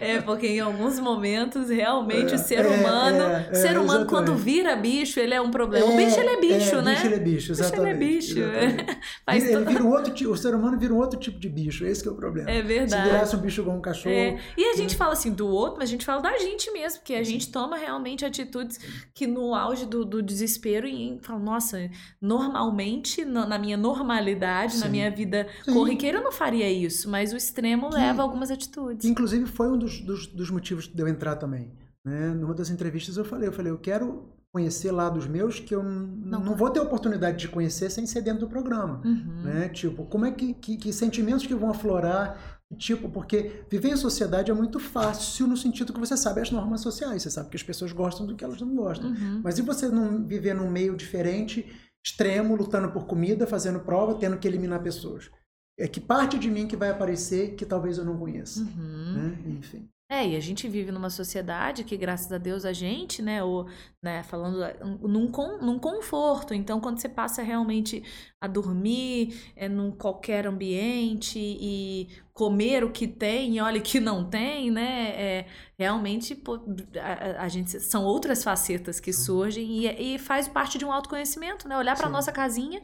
é, 0.00 0.20
porque 0.22 0.46
em 0.46 0.60
alguns 0.60 1.00
momentos, 1.00 1.68
realmente, 1.68 2.32
é, 2.32 2.36
o 2.36 2.38
ser 2.38 2.64
humano. 2.64 3.22
É, 3.22 3.48
é, 3.50 3.54
ser 3.54 3.70
humano, 3.70 3.82
exatamente. 3.82 4.08
quando 4.08 4.36
vira 4.36 4.76
bicho, 4.76 5.18
ele 5.18 5.34
é 5.34 5.40
um 5.40 5.50
problema. 5.50 5.84
o 5.86 5.96
bicho 5.96 6.20
ele 6.20 6.30
é 6.30 6.40
bicho, 6.40 6.80
né? 6.80 6.94
Bicho 6.94 7.06
ele 7.06 7.14
é 7.16 7.18
bicho, 7.18 7.52
exatamente. 7.52 7.98
Bicho 7.98 8.38
ele 8.38 8.54
é 8.54 8.68
bicho. 8.76 8.98
Faz 9.26 9.44
ele, 9.44 9.82
outro, 9.82 10.30
o 10.30 10.36
ser 10.36 10.54
humano 10.54 10.78
vira 10.78 10.94
um 10.94 10.98
outro 10.98 11.18
tipo 11.18 11.40
de 11.40 11.48
bicho. 11.48 11.84
Esse 11.84 12.06
é 12.06 12.10
o 12.10 12.14
problema. 12.14 12.48
É 12.48 12.62
verdade. 12.62 13.02
Se 13.02 13.10
virasse 13.10 13.36
um 13.36 13.40
bicho 13.40 13.62
igual 13.62 13.76
um 13.76 13.80
cachorro. 13.80 14.38
E 14.56 14.64
a 14.64 14.76
gente 14.76 14.94
fala 14.94 15.14
assim 15.14 15.32
do 15.32 15.48
outro, 15.48 15.78
mas 15.80 15.88
a 15.88 15.90
gente 15.90 16.04
fala 16.04 16.22
da 16.22 16.38
gente 16.38 16.70
mesmo, 16.70 17.00
porque 17.00 17.14
a 17.14 17.24
gente 17.24 17.47
toma 17.48 17.76
realmente 17.76 18.24
atitudes 18.24 18.78
que 19.14 19.26
no 19.26 19.54
auge 19.54 19.86
do, 19.86 20.04
do 20.04 20.22
desespero 20.22 20.86
e 20.86 21.18
fala, 21.22 21.38
nossa, 21.38 21.90
normalmente, 22.20 23.24
na, 23.24 23.46
na 23.46 23.58
minha 23.58 23.76
normalidade, 23.76 24.74
Sim. 24.74 24.80
na 24.80 24.88
minha 24.88 25.10
vida 25.10 25.46
Sim. 25.64 25.72
corriqueira, 25.72 26.18
eu 26.18 26.24
não 26.24 26.32
faria 26.32 26.70
isso, 26.70 27.10
mas 27.10 27.32
o 27.32 27.36
extremo 27.36 27.88
que, 27.88 27.96
leva 27.96 28.22
a 28.22 28.24
algumas 28.24 28.50
atitudes. 28.50 29.06
Inclusive, 29.06 29.46
foi 29.46 29.68
um 29.68 29.78
dos, 29.78 30.00
dos, 30.00 30.26
dos 30.26 30.50
motivos 30.50 30.86
de 30.86 31.00
eu 31.00 31.08
entrar 31.08 31.36
também. 31.36 31.72
Né? 32.04 32.28
Numa 32.30 32.54
das 32.54 32.70
entrevistas 32.70 33.16
eu 33.16 33.24
falei, 33.24 33.48
eu 33.48 33.52
falei, 33.52 33.72
eu 33.72 33.78
quero 33.78 34.38
conhecer 34.52 34.90
lá 34.90 35.08
dos 35.08 35.26
meus 35.26 35.60
que 35.60 35.74
eu 35.74 35.82
não, 35.82 36.40
não 36.40 36.56
vou 36.56 36.70
ter 36.70 36.80
oportunidade 36.80 37.36
de 37.36 37.48
conhecer 37.48 37.90
sem 37.90 38.06
ser 38.06 38.22
dentro 38.22 38.40
do 38.40 38.48
programa, 38.48 39.02
uhum. 39.04 39.42
né? 39.42 39.68
Tipo, 39.68 40.06
como 40.06 40.24
é 40.24 40.32
que, 40.32 40.54
que, 40.54 40.76
que, 40.76 40.92
sentimentos 40.92 41.46
que 41.46 41.54
vão 41.54 41.70
aflorar 41.70 42.57
Tipo, 42.76 43.08
porque 43.08 43.64
viver 43.70 43.88
em 43.88 43.96
sociedade 43.96 44.50
é 44.50 44.54
muito 44.54 44.78
fácil 44.78 45.46
no 45.46 45.56
sentido 45.56 45.92
que 45.92 45.98
você 45.98 46.16
sabe 46.18 46.42
as 46.42 46.50
normas 46.50 46.82
sociais, 46.82 47.22
você 47.22 47.30
sabe 47.30 47.48
que 47.48 47.56
as 47.56 47.62
pessoas 47.62 47.92
gostam 47.92 48.26
do 48.26 48.36
que 48.36 48.44
elas 48.44 48.60
não 48.60 48.74
gostam. 48.74 49.10
Uhum. 49.10 49.40
Mas 49.42 49.58
e 49.58 49.62
você 49.62 49.88
não 49.88 50.22
viver 50.26 50.54
num 50.54 50.70
meio 50.70 50.94
diferente, 50.94 51.66
extremo, 52.04 52.54
lutando 52.54 52.90
por 52.90 53.06
comida, 53.06 53.46
fazendo 53.46 53.80
prova, 53.80 54.14
tendo 54.16 54.38
que 54.38 54.46
eliminar 54.46 54.82
pessoas? 54.82 55.30
É 55.78 55.88
que 55.88 56.00
parte 56.00 56.38
de 56.38 56.50
mim 56.50 56.66
que 56.66 56.76
vai 56.76 56.90
aparecer 56.90 57.54
que 57.54 57.64
talvez 57.64 57.96
eu 57.96 58.04
não 58.04 58.18
conheça. 58.18 58.60
Uhum. 58.60 59.14
Né? 59.14 59.38
Enfim. 59.58 59.88
É, 60.10 60.26
e 60.26 60.36
a 60.36 60.40
gente 60.40 60.66
vive 60.66 60.90
numa 60.90 61.10
sociedade 61.10 61.84
que, 61.84 61.94
graças 61.94 62.32
a 62.32 62.38
Deus, 62.38 62.64
a 62.64 62.72
gente, 62.72 63.20
né, 63.20 63.44
ou, 63.44 63.66
né, 64.02 64.22
falando 64.22 64.58
num, 65.06 65.30
num 65.60 65.78
conforto. 65.78 66.54
Então, 66.54 66.80
quando 66.80 66.98
você 66.98 67.10
passa 67.10 67.42
realmente 67.42 68.02
a 68.40 68.46
dormir 68.46 69.52
é, 69.54 69.68
num 69.68 69.92
qualquer 69.92 70.46
ambiente 70.46 71.38
e 71.38 72.08
comer 72.32 72.84
o 72.84 72.90
que 72.90 73.06
tem 73.06 73.56
e 73.56 73.60
olha 73.60 73.82
que 73.82 74.00
não 74.00 74.24
tem, 74.24 74.70
né, 74.70 75.10
é, 75.10 75.46
realmente 75.78 76.34
pô, 76.34 76.58
a, 76.98 77.42
a, 77.42 77.48
gente 77.48 77.78
são 77.78 78.04
outras 78.04 78.42
facetas 78.42 78.98
que 79.00 79.12
surgem 79.12 79.84
e, 79.84 80.14
e 80.14 80.18
faz 80.18 80.48
parte 80.48 80.78
de 80.78 80.86
um 80.86 80.92
autoconhecimento, 80.92 81.68
né? 81.68 81.76
Olhar 81.76 81.96
para 81.96 82.08
nossa 82.08 82.32
casinha, 82.32 82.80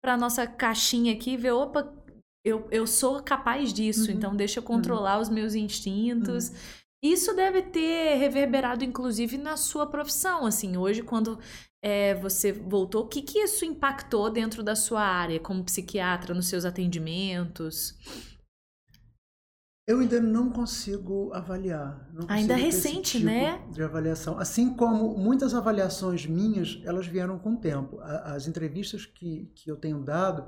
para 0.00 0.16
nossa 0.16 0.46
caixinha 0.46 1.12
aqui 1.12 1.32
e 1.32 1.36
ver, 1.36 1.50
opa, 1.50 1.92
eu, 2.44 2.66
eu 2.70 2.86
sou 2.86 3.22
capaz 3.22 3.72
disso, 3.72 4.10
uhum. 4.10 4.16
então 4.16 4.36
deixa 4.36 4.58
eu 4.58 4.62
controlar 4.62 5.16
uhum. 5.16 5.22
os 5.22 5.28
meus 5.28 5.54
instintos. 5.54 6.48
Uhum. 6.48 6.54
Isso 7.02 7.34
deve 7.34 7.62
ter 7.62 8.16
reverberado, 8.16 8.84
inclusive, 8.84 9.38
na 9.38 9.56
sua 9.56 9.86
profissão. 9.86 10.44
Assim, 10.44 10.76
hoje, 10.76 11.02
quando 11.02 11.38
é, 11.82 12.14
você 12.14 12.52
voltou, 12.52 13.04
o 13.04 13.08
que, 13.08 13.22
que 13.22 13.38
isso 13.38 13.64
impactou 13.64 14.30
dentro 14.30 14.62
da 14.62 14.76
sua 14.76 15.02
área 15.02 15.40
como 15.40 15.64
psiquiatra, 15.64 16.34
nos 16.34 16.46
seus 16.46 16.64
atendimentos? 16.64 17.94
Eu 19.88 19.98
ainda 19.98 20.20
não 20.20 20.50
consigo 20.50 21.32
avaliar. 21.32 22.06
Não 22.12 22.26
consigo 22.26 22.32
ainda 22.32 22.54
recente, 22.54 23.12
tipo 23.18 23.26
né? 23.26 23.66
De 23.72 23.82
avaliação. 23.82 24.38
Assim 24.38 24.74
como 24.74 25.16
muitas 25.18 25.54
avaliações 25.54 26.26
minhas, 26.26 26.80
elas 26.84 27.06
vieram 27.06 27.38
com 27.38 27.54
o 27.54 27.60
tempo. 27.60 27.98
As 28.00 28.46
entrevistas 28.46 29.04
que, 29.04 29.50
que 29.54 29.70
eu 29.70 29.76
tenho 29.76 30.00
dado, 30.04 30.46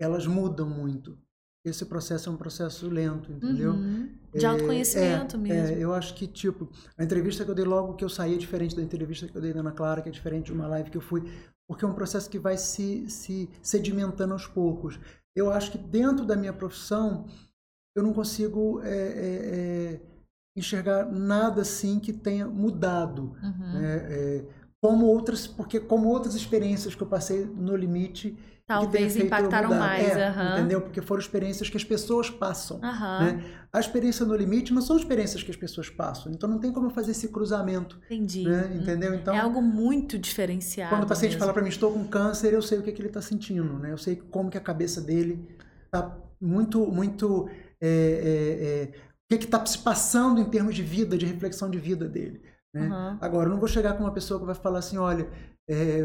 elas 0.00 0.26
mudam 0.26 0.68
muito. 0.68 1.16
Esse 1.62 1.84
processo 1.84 2.30
é 2.30 2.32
um 2.32 2.36
processo 2.36 2.88
lento, 2.88 3.30
entendeu? 3.30 3.72
Uhum. 3.72 4.08
De 4.34 4.46
autoconhecimento 4.46 5.36
é, 5.36 5.38
mesmo. 5.38 5.76
É, 5.76 5.78
eu 5.78 5.92
acho 5.92 6.14
que, 6.14 6.26
tipo, 6.26 6.70
a 6.96 7.04
entrevista 7.04 7.44
que 7.44 7.50
eu 7.50 7.54
dei 7.54 7.66
logo 7.66 7.94
que 7.94 8.04
eu 8.04 8.08
saí 8.08 8.34
é 8.34 8.38
diferente 8.38 8.74
da 8.74 8.82
entrevista 8.82 9.28
que 9.28 9.36
eu 9.36 9.42
dei 9.42 9.52
da 9.52 9.60
Ana 9.60 9.72
Clara, 9.72 10.00
que 10.00 10.08
é 10.08 10.12
diferente 10.12 10.46
de 10.46 10.52
uma 10.52 10.66
live 10.66 10.90
que 10.90 10.96
eu 10.96 11.02
fui, 11.02 11.22
porque 11.68 11.84
é 11.84 11.88
um 11.88 11.92
processo 11.92 12.30
que 12.30 12.38
vai 12.38 12.56
se, 12.56 13.08
se 13.10 13.50
sedimentando 13.60 14.32
aos 14.32 14.46
poucos. 14.46 14.98
Eu 15.36 15.50
acho 15.52 15.70
que 15.70 15.78
dentro 15.78 16.24
da 16.24 16.34
minha 16.34 16.52
profissão, 16.52 17.26
eu 17.94 18.02
não 18.02 18.14
consigo 18.14 18.80
é, 18.82 18.88
é, 18.88 19.94
é 19.94 20.00
enxergar 20.56 21.12
nada 21.12 21.60
assim 21.60 22.00
que 22.00 22.12
tenha 22.12 22.46
mudado. 22.46 23.36
Uhum. 23.42 23.72
Né? 23.74 24.46
Como 24.82 25.06
outras, 25.06 25.46
porque 25.46 25.78
como 25.78 26.08
outras 26.08 26.34
experiências 26.34 26.94
que 26.94 27.02
eu 27.02 27.06
passei 27.06 27.44
no 27.44 27.76
limite 27.76 28.36
Talvez 28.70 29.16
impactaram 29.16 29.70
mais, 29.70 30.16
é, 30.16 30.30
uhum. 30.30 30.52
entendeu? 30.52 30.80
Porque 30.80 31.02
foram 31.02 31.20
experiências 31.20 31.68
que 31.68 31.76
as 31.76 31.82
pessoas 31.82 32.30
passam. 32.30 32.76
Uhum. 32.76 33.24
Né? 33.24 33.44
A 33.72 33.80
experiência 33.80 34.24
no 34.24 34.32
limite 34.32 34.72
não 34.72 34.80
são 34.80 34.96
experiências 34.96 35.42
que 35.42 35.50
as 35.50 35.56
pessoas 35.56 35.88
passam. 35.90 36.30
Então 36.30 36.48
não 36.48 36.60
tem 36.60 36.70
como 36.70 36.88
fazer 36.88 37.10
esse 37.10 37.26
cruzamento. 37.26 38.00
Entendi. 38.04 38.44
Né? 38.44 38.70
Entendeu? 38.80 39.12
Então, 39.12 39.34
é 39.34 39.40
algo 39.40 39.60
muito 39.60 40.16
diferenciado. 40.16 40.90
Quando 40.90 41.02
o 41.02 41.08
paciente 41.08 41.32
mesmo. 41.32 41.40
fala 41.40 41.52
para 41.52 41.62
mim, 41.62 41.68
estou 41.68 41.92
com 41.92 42.04
câncer, 42.04 42.54
eu 42.54 42.62
sei 42.62 42.78
o 42.78 42.82
que, 42.82 42.90
é 42.90 42.92
que 42.92 43.00
ele 43.00 43.08
está 43.08 43.20
sentindo. 43.20 43.76
Né? 43.80 43.90
Eu 43.90 43.98
sei 43.98 44.14
como 44.30 44.48
que 44.48 44.56
a 44.56 44.60
cabeça 44.60 45.00
dele 45.00 45.48
está 45.86 46.16
muito, 46.40 46.86
muito... 46.86 47.50
É, 47.80 48.88
o 49.24 49.36
que 49.36 49.44
está 49.44 49.66
se 49.66 49.78
passando 49.78 50.40
em 50.40 50.44
termos 50.44 50.76
de 50.76 50.82
vida, 50.82 51.18
de 51.18 51.26
reflexão 51.26 51.68
de 51.68 51.78
vida 51.78 52.08
dele. 52.08 52.40
Né? 52.74 52.88
Uhum. 52.88 53.18
Agora, 53.20 53.46
eu 53.46 53.50
não 53.50 53.58
vou 53.58 53.68
chegar 53.68 53.94
com 53.94 54.04
uma 54.04 54.12
pessoa 54.12 54.38
que 54.38 54.46
vai 54.46 54.54
falar 54.54 54.78
assim, 54.78 54.96
olha, 54.96 55.28
é, 55.68 56.00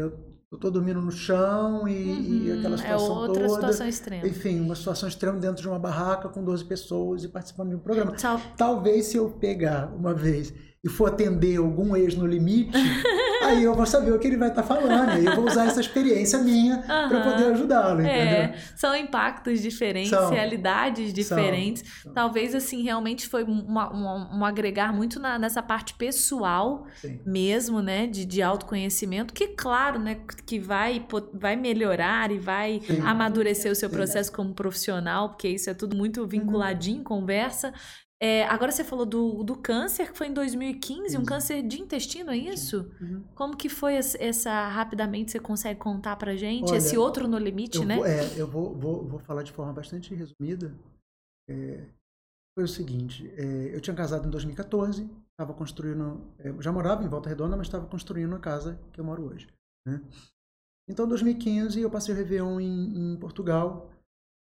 eu 0.50 0.58
tô 0.58 0.70
dormindo 0.70 1.00
no 1.00 1.10
chão 1.10 1.86
e, 1.88 2.10
uhum, 2.10 2.46
e 2.46 2.52
aquela 2.52 2.74
é 2.74 2.78
situação 2.78 3.06
é 3.06 3.18
outra 3.18 3.42
toda. 3.42 3.54
situação 3.54 3.88
extrema. 3.88 4.26
Enfim, 4.26 4.60
uma 4.60 4.74
situação 4.74 5.08
extrema 5.08 5.38
dentro 5.38 5.60
de 5.60 5.68
uma 5.68 5.78
barraca 5.78 6.28
com 6.28 6.42
12 6.42 6.64
pessoas 6.64 7.24
e 7.24 7.28
participando 7.28 7.70
de 7.70 7.76
um 7.76 7.80
programa. 7.80 8.12
Talvez 8.56 9.06
se 9.06 9.16
eu 9.16 9.28
pegar 9.30 9.92
uma 9.94 10.14
vez 10.14 10.52
e 10.86 10.88
for 10.88 11.08
atender 11.08 11.56
algum 11.56 11.96
ex 11.96 12.14
no 12.14 12.24
limite, 12.24 12.70
aí 13.42 13.64
eu 13.64 13.74
vou 13.74 13.84
saber 13.84 14.12
o 14.12 14.18
que 14.20 14.26
ele 14.28 14.36
vai 14.36 14.50
estar 14.50 14.62
tá 14.62 14.68
falando. 14.68 15.10
Aí 15.10 15.26
eu 15.26 15.34
vou 15.34 15.44
usar 15.44 15.66
essa 15.66 15.80
experiência 15.80 16.38
minha 16.38 16.76
uhum. 16.76 17.08
para 17.08 17.20
poder 17.24 17.46
ajudá-lo, 17.46 18.02
é, 18.02 18.54
São 18.76 18.94
impactos 18.94 19.60
diferentes, 19.60 20.10
são. 20.10 20.30
realidades 20.30 21.12
diferentes. 21.12 21.82
São. 22.04 22.12
Talvez, 22.12 22.54
assim, 22.54 22.84
realmente 22.84 23.28
foi 23.28 23.42
uma, 23.42 23.90
uma, 23.90 24.36
um 24.36 24.44
agregar 24.44 24.92
muito 24.92 25.18
na, 25.18 25.40
nessa 25.40 25.60
parte 25.60 25.94
pessoal 25.94 26.86
Sim. 27.00 27.20
mesmo, 27.26 27.82
né? 27.82 28.06
De, 28.06 28.24
de 28.24 28.40
autoconhecimento, 28.40 29.34
que, 29.34 29.48
claro, 29.48 29.98
né? 29.98 30.18
Que 30.46 30.60
vai, 30.60 31.04
vai 31.34 31.56
melhorar 31.56 32.30
e 32.30 32.38
vai 32.38 32.80
Sim. 32.86 33.00
amadurecer 33.00 33.72
o 33.72 33.74
seu 33.74 33.90
processo 33.90 34.30
Sim. 34.30 34.36
como 34.36 34.54
profissional, 34.54 35.30
porque 35.30 35.48
isso 35.48 35.68
é 35.68 35.74
tudo 35.74 35.96
muito 35.96 36.20
uhum. 36.20 36.28
vinculadinho, 36.28 36.98
uhum. 36.98 37.04
conversa. 37.04 37.72
É, 38.20 38.44
agora 38.44 38.72
você 38.72 38.82
falou 38.82 39.04
do, 39.04 39.44
do 39.44 39.56
câncer, 39.56 40.10
que 40.10 40.16
foi 40.16 40.28
em 40.28 40.32
2015, 40.32 41.18
um 41.18 41.24
câncer 41.24 41.62
de 41.62 41.80
intestino, 41.80 42.30
é 42.30 42.36
isso? 42.36 42.90
Uhum. 42.98 43.22
Como 43.34 43.56
que 43.56 43.68
foi 43.68 43.94
essa, 43.94 44.68
rapidamente, 44.68 45.32
você 45.32 45.38
consegue 45.38 45.78
contar 45.78 46.16
pra 46.16 46.34
gente? 46.34 46.70
Olha, 46.70 46.78
Esse 46.78 46.96
outro 46.96 47.28
no 47.28 47.38
limite, 47.38 47.84
né? 47.84 47.96
Vou, 47.96 48.06
é, 48.06 48.40
eu 48.40 48.46
vou, 48.46 48.74
vou, 48.74 49.04
vou 49.06 49.18
falar 49.20 49.42
de 49.42 49.52
forma 49.52 49.72
bastante 49.72 50.14
resumida. 50.14 50.74
É, 51.48 51.84
foi 52.56 52.64
o 52.64 52.68
seguinte, 52.68 53.30
é, 53.36 53.74
eu 53.74 53.80
tinha 53.82 53.94
casado 53.94 54.26
em 54.26 54.30
2014, 54.30 55.10
estava 55.30 55.52
construindo, 55.52 56.26
é, 56.38 56.50
já 56.62 56.72
morava 56.72 57.04
em 57.04 57.08
Volta 57.08 57.28
Redonda, 57.28 57.54
mas 57.54 57.66
estava 57.66 57.86
construindo 57.86 58.34
a 58.34 58.40
casa 58.40 58.80
que 58.94 59.00
eu 59.00 59.04
moro 59.04 59.26
hoje. 59.26 59.46
Né? 59.86 60.02
Então, 60.88 61.04
em 61.04 61.08
2015, 61.08 61.78
eu 61.80 61.90
passei 61.90 62.14
o 62.14 62.16
Réveillon 62.16 62.58
em, 62.60 63.12
em 63.12 63.16
Portugal 63.18 63.90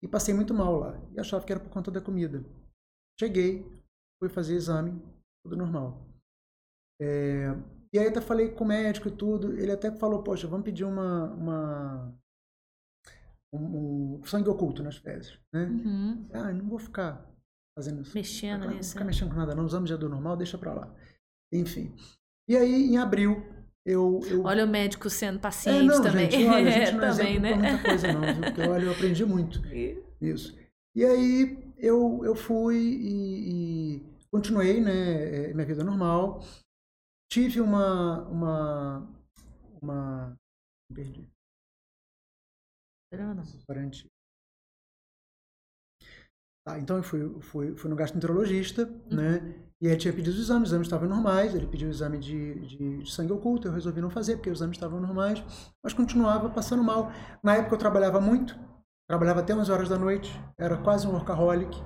e 0.03 0.07
passei 0.07 0.31
muito 0.31 0.53
mal 0.53 0.77
lá. 0.77 1.01
E 1.11 1.19
achava 1.19 1.43
que 1.43 1.51
era 1.51 1.59
por 1.59 1.71
conta 1.71 1.89
da 1.89 1.99
comida. 1.99 2.45
Cheguei, 3.19 3.65
fui 4.19 4.29
fazer 4.29 4.55
exame, 4.55 5.01
tudo 5.43 5.57
normal. 5.57 6.01
É, 7.01 7.47
e 7.93 7.99
aí 7.99 8.07
até 8.07 8.21
falei 8.21 8.49
com 8.49 8.63
o 8.63 8.67
médico 8.67 9.07
e 9.07 9.15
tudo, 9.15 9.53
ele 9.59 9.71
até 9.71 9.91
falou, 9.91 10.23
poxa, 10.23 10.47
vamos 10.47 10.65
pedir 10.65 10.83
uma, 10.83 11.31
uma 11.33 12.19
um, 13.53 14.15
um 14.19 14.23
sangue 14.25 14.49
oculto 14.49 14.81
nas 14.81 14.97
fezes, 14.97 15.39
né? 15.53 15.65
Uhum. 15.65 16.27
Ah, 16.33 16.51
não 16.51 16.67
vou 16.67 16.79
ficar 16.79 17.29
fazendo 17.77 18.01
isso. 18.01 18.15
Mexendo 18.15 18.67
nisso. 18.67 18.75
Não 18.75 18.83
ficar 18.83 19.05
mexendo 19.05 19.29
com 19.29 19.35
nada 19.35 19.53
não, 19.53 19.65
os 19.65 19.71
exames 19.71 19.89
já 19.89 19.95
deu 19.95 20.09
normal, 20.09 20.35
deixa 20.35 20.57
pra 20.57 20.73
lá. 20.73 20.95
Enfim. 21.51 21.93
E 22.49 22.57
aí, 22.57 22.89
em 22.89 22.97
abril, 22.97 23.45
eu, 23.85 24.21
eu... 24.25 24.43
Olha 24.43 24.65
o 24.65 24.67
médico 24.67 25.09
sendo 25.09 25.39
paciente 25.39 25.81
é, 25.81 25.83
não, 25.83 26.01
também. 26.01 26.31
Gente, 26.31 26.47
olha, 26.47 26.67
a 26.67 26.71
gente 26.71 26.91
não 26.97 27.03
é 27.03 27.11
também, 27.11 27.39
né? 27.39 27.53
muita 27.53 27.83
coisa 27.83 28.11
não, 28.11 28.21
viu? 28.21 28.41
Porque 28.41 28.61
olha, 28.61 28.83
eu 28.85 28.91
aprendi 28.91 29.25
muito 29.25 29.61
isso. 30.19 30.57
E 30.95 31.05
aí 31.05 31.62
eu, 31.83 32.21
eu 32.23 32.33
fui 32.33 32.77
e, 32.77 33.97
e 33.97 33.99
continuei 34.31 34.79
né, 34.79 35.49
é, 35.49 35.53
minha 35.53 35.65
vida 35.65 35.83
normal. 35.83 36.41
Tive 37.29 37.59
uma. 37.59 38.21
uma, 38.29 39.07
uma 39.81 40.35
perdi. 40.93 41.29
Restaurante. 43.11 44.07
Tá, 46.65 46.79
então 46.79 46.95
eu 46.97 47.03
fui, 47.03 47.41
fui, 47.41 47.75
fui 47.75 47.89
no 47.89 47.95
gastroenterologista, 47.95 48.83
uhum. 48.83 49.15
né? 49.17 49.63
E 49.81 49.87
ele 49.87 49.97
tinha 49.97 50.13
pedido 50.13 50.33
os 50.33 50.39
exames, 50.39 50.69
os 50.69 50.69
exames 50.69 50.87
estavam 50.87 51.09
normais, 51.09 51.53
ele 51.53 51.67
pediu 51.67 51.89
o 51.89 51.91
exame 51.91 52.17
de, 52.17 52.59
de, 52.61 53.03
de, 53.03 53.11
sangue 53.11 53.33
oculto, 53.33 53.67
eu 53.67 53.73
resolvi 53.73 53.99
não 53.99 54.09
fazer, 54.09 54.37
porque 54.37 54.49
os 54.49 54.59
exames 54.59 54.77
estavam 54.77 55.01
normais, 55.01 55.43
mas 55.83 55.93
continuava 55.93 56.49
passando 56.49 56.81
mal. 56.81 57.11
Na 57.43 57.57
época 57.57 57.75
eu 57.75 57.79
trabalhava 57.79 58.21
muito, 58.21 58.57
Trabalhava 59.07 59.41
até 59.41 59.53
11 59.55 59.71
horas 59.71 59.89
da 59.89 59.97
noite, 59.97 60.31
era 60.57 60.77
quase 60.77 61.07
um 61.07 61.11
workaholic. 61.11 61.81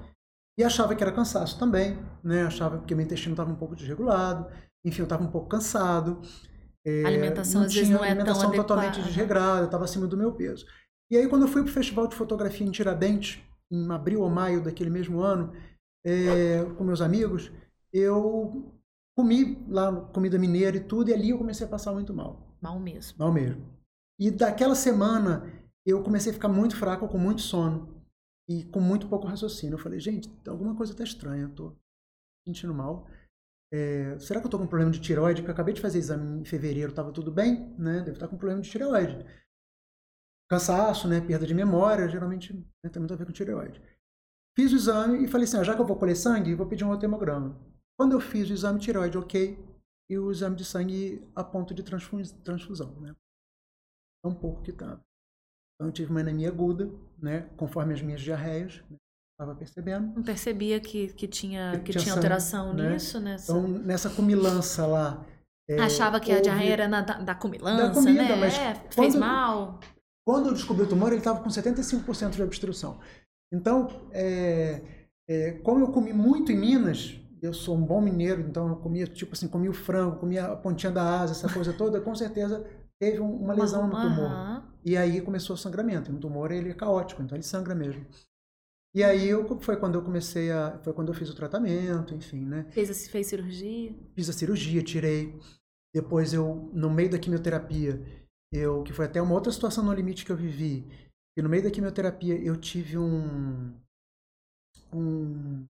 E 0.57 0.63
achava 0.63 0.95
que 0.95 1.03
era 1.03 1.11
cansaço 1.11 1.59
também, 1.59 1.99
né? 2.23 2.43
Achava 2.43 2.79
que 2.79 2.95
meu 2.95 3.05
intestino 3.05 3.33
estava 3.33 3.51
um 3.51 3.55
pouco 3.55 3.75
desregulado, 3.75 4.47
enfim, 4.83 5.01
eu 5.01 5.03
estava 5.03 5.23
um 5.23 5.31
pouco 5.31 5.47
cansado. 5.47 6.21
É, 6.85 7.03
a 7.03 7.07
alimentação 7.07 7.61
às 7.63 7.73
vezes 7.73 7.89
não 7.89 8.03
é 8.03 8.09
alimentação 8.09 8.49
tão 8.49 8.55
totalmente 8.55 8.99
adequada. 8.99 9.07
desregrada, 9.09 9.65
estava 9.65 9.83
acima 9.83 10.07
do 10.07 10.17
meu 10.17 10.31
peso. 10.33 10.65
E 11.11 11.17
aí 11.17 11.27
quando 11.27 11.43
eu 11.43 11.47
fui 11.47 11.61
para 11.61 11.69
o 11.69 11.73
festival 11.73 12.07
de 12.07 12.15
fotografia 12.15 12.65
em 12.65 12.71
Tiradentes, 12.71 13.39
em 13.71 13.91
abril 13.91 14.21
ou 14.21 14.29
maio 14.29 14.63
daquele 14.63 14.89
mesmo 14.89 15.19
ano, 15.19 15.53
é, 16.05 16.63
com 16.77 16.83
meus 16.83 17.01
amigos, 17.01 17.51
eu 17.91 18.73
comi 19.17 19.65
lá 19.67 19.91
comida 20.13 20.37
mineira 20.39 20.77
e 20.77 20.81
tudo, 20.81 21.09
e 21.09 21.13
ali 21.13 21.31
eu 21.31 21.37
comecei 21.37 21.65
a 21.65 21.69
passar 21.69 21.91
muito 21.91 22.13
mal. 22.13 22.55
Mal 22.61 22.79
mesmo. 22.79 23.17
Mal 23.17 23.31
mesmo. 23.31 23.65
E 24.19 24.31
daquela 24.31 24.75
semana 24.75 25.51
eu 25.89 26.03
comecei 26.03 26.31
a 26.31 26.33
ficar 26.33 26.49
muito 26.49 26.75
fraco, 26.75 27.07
com 27.07 27.17
muito 27.17 27.41
sono 27.41 28.03
e 28.49 28.65
com 28.65 28.79
muito 28.79 29.07
pouco 29.07 29.27
raciocínio. 29.27 29.75
Eu 29.75 29.79
falei, 29.79 29.99
gente, 29.99 30.29
alguma 30.47 30.75
coisa 30.75 30.91
está 30.91 31.03
estranha, 31.03 31.43
eu 31.43 31.55
tô 31.55 31.77
sentindo 32.45 32.73
mal. 32.73 33.07
É, 33.71 34.17
será 34.19 34.39
que 34.39 34.47
eu 34.47 34.51
tô 34.51 34.57
com 34.57 34.67
problema 34.67 34.91
de 34.91 34.99
tireoide? 34.99 35.41
Porque 35.41 35.51
eu 35.51 35.53
acabei 35.53 35.73
de 35.73 35.81
fazer 35.81 35.99
exame 35.99 36.41
em 36.41 36.45
fevereiro, 36.45 36.89
estava 36.89 37.11
tudo 37.11 37.31
bem, 37.31 37.73
né? 37.77 37.99
Deve 37.99 38.13
estar 38.13 38.27
com 38.27 38.37
problema 38.37 38.61
de 38.61 38.69
tireoide. 38.69 39.25
Cansaço, 40.49 41.07
né? 41.07 41.19
Perda 41.21 41.45
de 41.45 41.53
memória, 41.53 42.07
geralmente 42.07 42.53
né, 42.53 42.89
tem 42.89 42.99
muito 42.99 43.13
a 43.13 43.17
ver 43.17 43.25
com 43.25 43.31
tireoide. 43.31 43.81
Fiz 44.57 44.71
o 44.71 44.75
exame 44.75 45.23
e 45.23 45.27
falei 45.27 45.43
assim, 45.45 45.57
ah, 45.57 45.63
já 45.63 45.75
que 45.75 45.81
eu 45.81 45.85
vou 45.85 45.99
colher 45.99 46.15
sangue, 46.15 46.55
vou 46.55 46.67
pedir 46.67 46.83
um 46.83 46.89
outro 46.89 47.05
hemograma. 47.05 47.59
Quando 47.97 48.13
eu 48.13 48.19
fiz 48.19 48.49
o 48.49 48.53
exame 48.53 48.79
de 48.79 48.85
tireoide, 48.85 49.17
ok, 49.17 49.57
e 50.09 50.17
o 50.17 50.31
exame 50.31 50.55
de 50.55 50.65
sangue 50.65 51.21
a 51.35 51.43
ponto 51.43 51.73
de 51.73 51.83
transfusão, 51.83 52.99
né? 53.01 53.15
É 54.23 54.27
um 54.27 54.33
pouco 54.33 54.63
que 54.63 54.71
estava. 54.71 55.06
Então 55.77 55.87
eu 55.89 55.91
tive 55.91 56.09
uma 56.09 56.19
anemia 56.19 56.49
aguda, 56.49 56.89
né? 57.21 57.47
Conforme 57.55 57.93
as 57.93 58.01
minhas 58.01 58.19
diarreias, 58.19 58.81
estava 59.33 59.53
né? 59.53 59.59
percebendo. 59.59 60.15
Não 60.15 60.23
percebia 60.23 60.79
que, 60.79 61.13
que 61.13 61.27
tinha, 61.27 61.79
que, 61.79 61.91
tinha, 61.91 62.03
tinha 62.03 62.15
alteração 62.15 62.73
né? 62.73 62.93
nisso, 62.93 63.19
nessa... 63.19 63.51
Então, 63.51 63.67
nessa 63.67 64.09
comilança 64.09 64.85
lá... 64.87 65.23
É, 65.69 65.79
Achava 65.81 66.19
que 66.19 66.31
houve... 66.31 66.39
a 66.39 66.43
diarreia 66.43 66.73
era 66.73 66.87
na, 66.87 67.01
da, 67.01 67.19
da 67.19 67.35
comilança, 67.35 67.89
da 67.89 67.93
comida, 67.93 68.23
né? 68.23 68.35
Mas 68.37 68.57
é, 68.57 68.73
quando, 68.73 68.93
fez 68.93 69.15
mal. 69.15 69.79
Quando 70.25 70.47
eu 70.47 70.53
descobri 70.53 70.83
o 70.83 70.89
tumor, 70.89 71.09
ele 71.09 71.17
estava 71.17 71.41
com 71.41 71.49
75% 71.49 72.31
de 72.31 72.41
obstrução. 72.41 72.99
Então, 73.53 73.87
é, 74.11 74.81
é, 75.29 75.51
como 75.63 75.81
eu 75.81 75.91
comi 75.91 76.13
muito 76.13 76.53
em 76.53 76.57
Minas, 76.57 77.19
eu 77.41 77.53
sou 77.53 77.75
um 77.75 77.85
bom 77.85 78.01
mineiro, 78.01 78.41
então 78.41 78.69
eu 78.69 78.77
comia, 78.77 79.05
tipo 79.05 79.33
assim, 79.33 79.47
comia 79.47 79.69
o 79.69 79.73
frango, 79.73 80.17
comia 80.17 80.45
a 80.45 80.55
pontinha 80.55 80.91
da 80.91 81.19
asa, 81.19 81.33
essa 81.33 81.53
coisa 81.53 81.73
toda, 81.73 82.01
com 82.01 82.15
certeza 82.15 82.65
teve 82.99 83.19
uma 83.19 83.53
lesão 83.53 83.87
no 83.87 83.95
tumor. 83.95 84.63
E 84.83 84.95
aí 84.95 85.21
começou 85.21 85.55
o 85.55 85.57
sangramento. 85.57 86.11
No 86.11 86.19
tumor 86.19 86.51
ele 86.51 86.69
é 86.69 86.73
caótico, 86.73 87.21
então 87.21 87.35
ele 87.35 87.43
sangra 87.43 87.75
mesmo. 87.75 88.05
E 88.95 89.03
aí 89.03 89.27
eu, 89.27 89.59
foi 89.59 89.77
quando 89.77 89.95
eu 89.95 90.03
comecei 90.03 90.51
a. 90.51 90.79
Foi 90.79 90.93
quando 90.93 91.09
eu 91.09 91.13
fiz 91.13 91.29
o 91.29 91.35
tratamento, 91.35 92.15
enfim, 92.15 92.45
né? 92.45 92.65
Fez, 92.71 93.07
fez 93.07 93.27
cirurgia? 93.27 93.95
Fiz 94.15 94.29
a 94.29 94.33
cirurgia, 94.33 94.81
tirei. 94.81 95.37
Depois 95.93 96.33
eu, 96.33 96.69
no 96.73 96.89
meio 96.89 97.09
da 97.09 97.19
quimioterapia, 97.19 98.01
eu, 98.51 98.83
que 98.83 98.93
foi 98.93 99.05
até 99.05 99.21
uma 99.21 99.33
outra 99.33 99.51
situação 99.51 99.83
no 99.83 99.93
limite 99.93 100.25
que 100.25 100.31
eu 100.31 100.37
vivi, 100.37 100.87
e 101.37 101.41
no 101.41 101.49
meio 101.49 101.63
da 101.63 101.71
quimioterapia 101.71 102.39
eu 102.39 102.55
tive 102.55 102.97
um, 102.97 103.73
um 104.93 105.65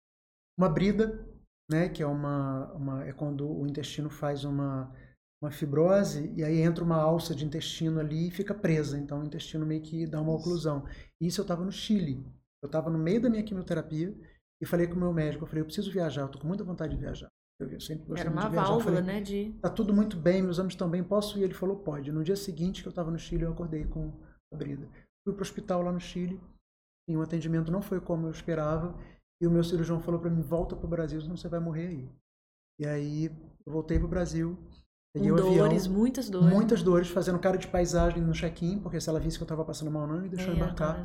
uma 0.56 0.68
brida, 0.68 1.24
né, 1.70 1.88
que 1.88 2.02
é 2.02 2.06
uma, 2.06 2.72
uma 2.72 3.04
é 3.04 3.12
quando 3.12 3.48
o 3.48 3.66
intestino 3.66 4.10
faz 4.10 4.44
uma 4.44 4.92
uma 5.40 5.50
fibrose 5.50 6.32
e 6.36 6.42
aí 6.42 6.60
entra 6.60 6.82
uma 6.82 6.96
alça 6.96 7.34
de 7.34 7.44
intestino 7.44 8.00
ali 8.00 8.28
e 8.28 8.30
fica 8.30 8.54
presa, 8.54 8.98
então 8.98 9.20
o 9.20 9.24
intestino 9.24 9.64
meio 9.64 9.80
que 9.80 10.06
dá 10.06 10.20
uma 10.20 10.34
oclusão. 10.34 10.84
Isso 11.20 11.40
eu 11.40 11.42
estava 11.42 11.64
no 11.64 11.72
Chile. 11.72 12.24
Eu 12.62 12.66
estava 12.66 12.90
no 12.90 12.98
meio 12.98 13.20
da 13.20 13.30
minha 13.30 13.42
quimioterapia 13.42 14.12
e 14.60 14.66
falei 14.66 14.88
com 14.88 14.94
o 14.94 14.98
meu 14.98 15.12
médico, 15.12 15.44
eu 15.44 15.48
falei, 15.48 15.62
eu 15.62 15.66
preciso 15.66 15.92
viajar, 15.92 16.22
eu 16.22 16.28
tô 16.28 16.40
com 16.40 16.48
muita 16.48 16.64
vontade 16.64 16.94
de 16.94 17.00
viajar. 17.00 17.28
Eu, 17.60 17.80
sempre 17.80 18.20
Era 18.20 18.30
uma 18.30 18.42
de 18.42 18.50
viajar. 18.50 18.68
válvula, 18.68 18.96
falei, 18.96 19.14
né? 19.14 19.20
De... 19.20 19.52
Tá 19.60 19.68
tudo 19.68 19.92
muito 19.92 20.16
bem, 20.16 20.42
meus 20.42 20.56
exames 20.56 20.74
estão 20.74 20.88
bem, 20.88 21.02
posso 21.02 21.38
ir? 21.38 21.42
Ele 21.42 21.54
falou, 21.54 21.76
pode. 21.76 22.12
No 22.12 22.22
dia 22.22 22.36
seguinte 22.36 22.82
que 22.82 22.88
eu 22.88 22.90
estava 22.90 23.10
no 23.10 23.18
Chile, 23.18 23.44
eu 23.44 23.52
acordei 23.52 23.84
com 23.84 24.12
a 24.52 24.56
brida. 24.56 24.88
Fui 25.24 25.34
pro 25.34 25.42
hospital 25.42 25.82
lá 25.82 25.92
no 25.92 26.00
Chile, 26.00 26.40
e 27.08 27.16
o 27.16 27.22
atendimento 27.22 27.72
não 27.72 27.82
foi 27.82 28.00
como 28.00 28.26
eu 28.26 28.30
esperava, 28.30 28.96
e 29.40 29.46
o 29.46 29.50
meu 29.50 29.64
cirurgião 29.64 30.00
falou 30.00 30.20
para 30.20 30.30
mim, 30.30 30.42
volta 30.42 30.76
pro 30.76 30.88
Brasil, 30.88 31.20
senão 31.20 31.36
você 31.36 31.48
vai 31.48 31.60
morrer 31.60 31.88
aí. 31.88 32.08
E 32.80 32.86
aí, 32.86 33.24
eu 33.66 33.72
voltei 33.72 33.98
pro 33.98 34.06
Brasil, 34.08 34.56
peguei 35.12 35.30
dores, 35.30 35.84
avião, 35.86 35.92
muitas 35.98 36.28
dores. 36.30 36.48
muitas 36.54 36.82
dores, 36.82 37.08
fazendo 37.08 37.38
cara 37.38 37.56
de 37.58 37.66
paisagem 37.66 38.22
no 38.22 38.32
check-in, 38.32 38.78
porque 38.80 39.00
se 39.00 39.08
ela 39.08 39.20
visse 39.20 39.36
que 39.38 39.42
eu 39.42 39.46
estava 39.46 39.64
passando 39.64 39.90
mal 39.90 40.06
não, 40.06 40.20
me 40.20 40.28
deixou 40.28 40.52
É, 40.52 40.56
embarcar. 40.56 41.02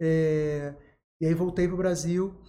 É, 0.00 0.74
e 1.20 1.26
aí 1.26 1.34
voltei 1.34 1.66
para 1.66 1.74
o 1.74 1.78
Brasil 1.78 2.40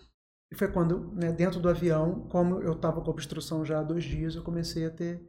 e 0.51 0.55
foi 0.55 0.67
quando, 0.71 1.11
né, 1.13 1.31
dentro 1.31 1.59
do 1.59 1.69
avião, 1.69 2.27
como 2.29 2.61
eu 2.61 2.73
estava 2.73 3.01
com 3.01 3.11
obstrução 3.11 3.65
já 3.65 3.79
há 3.79 3.83
dois 3.83 4.03
dias, 4.03 4.35
eu 4.35 4.43
comecei 4.43 4.85
a 4.85 4.89
ter 4.91 5.21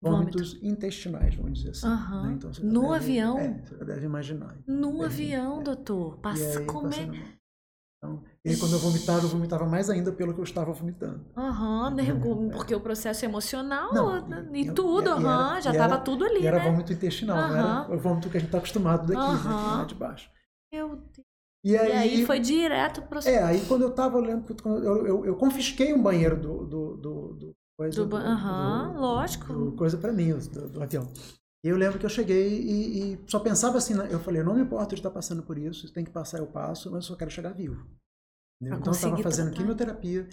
vômitos 0.00 0.58
intestinais, 0.62 1.34
vamos 1.34 1.58
dizer 1.58 1.70
assim. 1.70 1.86
Aham. 1.86 2.22
né? 2.28 2.34
Então, 2.34 2.50
No 2.62 2.82
deve- 2.82 2.94
avião? 2.94 3.38
É, 3.38 3.62
você 3.66 3.84
deve 3.84 4.06
imaginar. 4.06 4.56
No 4.66 5.02
É, 5.02 5.06
avião, 5.06 5.60
é. 5.60 5.64
doutor. 5.64 6.18
Passa 6.18 6.60
aí, 6.60 6.66
passando 6.66 7.16
mal. 7.16 7.26
Então, 7.98 8.22
e 8.44 8.50
aí, 8.50 8.56
quando 8.56 8.74
eu 8.74 8.78
vomitava, 8.78 9.24
eu 9.24 9.28
vomitava 9.28 9.66
mais 9.66 9.90
ainda 9.90 10.12
pelo 10.12 10.32
que 10.32 10.38
eu 10.38 10.44
estava 10.44 10.72
vomitando. 10.72 11.24
Aham, 11.36 11.90
nervo- 11.90 12.48
porque 12.50 12.72
o 12.74 12.80
processo 12.80 13.24
emocional 13.24 13.92
Não, 13.92 14.28
né, 14.28 14.48
e- 14.52 14.60
e, 14.62 14.72
tudo, 14.72 15.10
aham, 15.10 15.60
já 15.60 15.72
e 15.72 15.76
era- 15.76 15.88
tava 15.88 16.02
tudo 16.04 16.24
ali, 16.24 16.40
E 16.42 16.46
era 16.46 16.58
né? 16.58 16.64
vômito 16.64 16.92
intestinal, 16.92 17.36
não 17.36 17.56
era 17.56 17.92
o 17.92 17.98
vômito 17.98 18.30
que 18.30 18.36
a 18.36 18.40
gente 18.40 18.48
está 18.48 18.58
acostumado 18.58 19.08
daqui, 19.08 19.18
Aham. 19.20 19.78
né, 19.80 19.84
de 19.86 19.94
baixo. 19.96 20.30
Meu 20.72 20.88
Deus. 20.96 21.26
E 21.64 21.72
E 21.72 21.76
aí, 21.76 21.92
aí 21.92 22.26
foi 22.26 22.38
direto 22.38 23.02
pro 23.02 23.18
É, 23.26 23.42
aí 23.42 23.60
quando 23.66 23.82
eu 23.82 23.90
tava 23.92 24.16
olhando, 24.16 24.46
eu, 24.64 25.06
eu, 25.06 25.26
eu 25.26 25.36
confisquei 25.36 25.92
um 25.92 26.00
banheiro 26.00 26.40
do, 26.40 26.64
do, 26.64 26.96
do, 26.96 27.34
do 27.34 27.56
coisa. 27.76 28.06
Do 28.06 28.16
aham, 28.16 28.92
lógico. 28.96 29.52
do 29.52 29.72
coisa 29.72 29.98
para 29.98 30.12
mim, 30.12 30.32
do, 30.38 30.68
do 30.68 30.80
avião. 30.82 31.10
E 31.64 31.68
eu 31.68 31.76
lembro 31.76 31.98
que 31.98 32.06
eu 32.06 32.10
cheguei 32.10 32.60
e, 32.60 33.14
e 33.14 33.24
só 33.26 33.40
pensava 33.40 33.78
assim, 33.78 33.94
né, 33.94 34.08
eu 34.10 34.20
falei, 34.20 34.40
eu 34.40 34.44
não 34.44 34.54
me 34.54 34.62
importo 34.62 34.94
de 34.94 35.00
estar 35.00 35.10
passando 35.10 35.42
por 35.42 35.58
isso, 35.58 35.88
se 35.88 35.92
tem 35.92 36.04
que 36.04 36.10
passar 36.10 36.38
eu 36.38 36.46
passo, 36.46 36.90
mas 36.90 37.04
eu 37.04 37.08
só 37.08 37.16
quero 37.16 37.30
chegar 37.30 37.52
vivo. 37.52 37.84
Então 38.62 38.78
eu 38.86 38.92
estava 38.92 39.22
fazendo 39.22 39.46
tratar. 39.46 39.58
quimioterapia, 39.58 40.28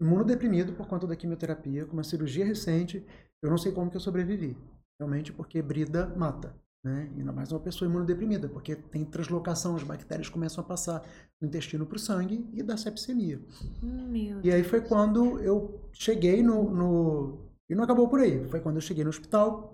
imunodeprimido 0.00 0.72
por 0.72 0.86
conta 0.86 1.06
da 1.06 1.16
quimioterapia, 1.16 1.86
com 1.86 1.92
uma 1.92 2.04
cirurgia 2.04 2.44
recente, 2.44 3.04
eu 3.42 3.50
não 3.50 3.58
sei 3.58 3.72
como 3.72 3.90
que 3.90 3.96
eu 3.96 4.00
sobrevivi. 4.00 4.56
Realmente 4.98 5.32
porque 5.32 5.60
brida 5.60 6.06
mata. 6.16 6.54
Né? 6.84 7.08
Ainda 7.16 7.32
mais 7.32 7.52
uma 7.52 7.60
pessoa 7.60 7.88
imunodeprimida, 7.88 8.48
porque 8.48 8.74
tem 8.74 9.04
translocação, 9.04 9.76
as 9.76 9.84
bactérias 9.84 10.28
começam 10.28 10.64
a 10.64 10.66
passar 10.66 11.00
do 11.40 11.46
intestino 11.46 11.86
para 11.86 11.96
o 11.96 11.98
sangue 11.98 12.48
e 12.52 12.62
dá 12.62 12.76
sepsemia. 12.76 13.40
Meu 13.80 14.40
E 14.42 14.50
aí 14.50 14.64
foi 14.64 14.80
quando 14.80 15.38
eu 15.40 15.80
cheguei 15.92 16.42
no, 16.42 16.70
no. 16.70 17.38
E 17.70 17.74
não 17.74 17.84
acabou 17.84 18.08
por 18.08 18.18
aí. 18.18 18.48
Foi 18.48 18.60
quando 18.60 18.76
eu 18.76 18.80
cheguei 18.80 19.04
no 19.04 19.10
hospital. 19.10 19.71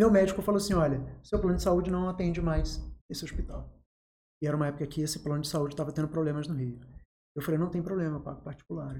Meu 0.00 0.10
médico 0.10 0.40
falou 0.40 0.56
assim: 0.56 0.72
olha, 0.72 0.98
seu 1.22 1.38
plano 1.38 1.58
de 1.58 1.62
saúde 1.62 1.90
não 1.90 2.08
atende 2.08 2.40
mais 2.40 2.80
esse 3.10 3.22
hospital. 3.22 3.70
E 4.42 4.46
era 4.46 4.56
uma 4.56 4.68
época 4.68 4.86
que 4.86 5.02
esse 5.02 5.22
plano 5.22 5.42
de 5.42 5.48
saúde 5.48 5.74
estava 5.74 5.92
tendo 5.92 6.08
problemas 6.08 6.48
no 6.48 6.54
Rio. 6.54 6.80
Eu 7.36 7.42
falei: 7.42 7.60
não 7.60 7.68
tem 7.68 7.82
problema, 7.82 8.16
eu 8.16 8.22
pago 8.22 8.40
particular. 8.40 8.96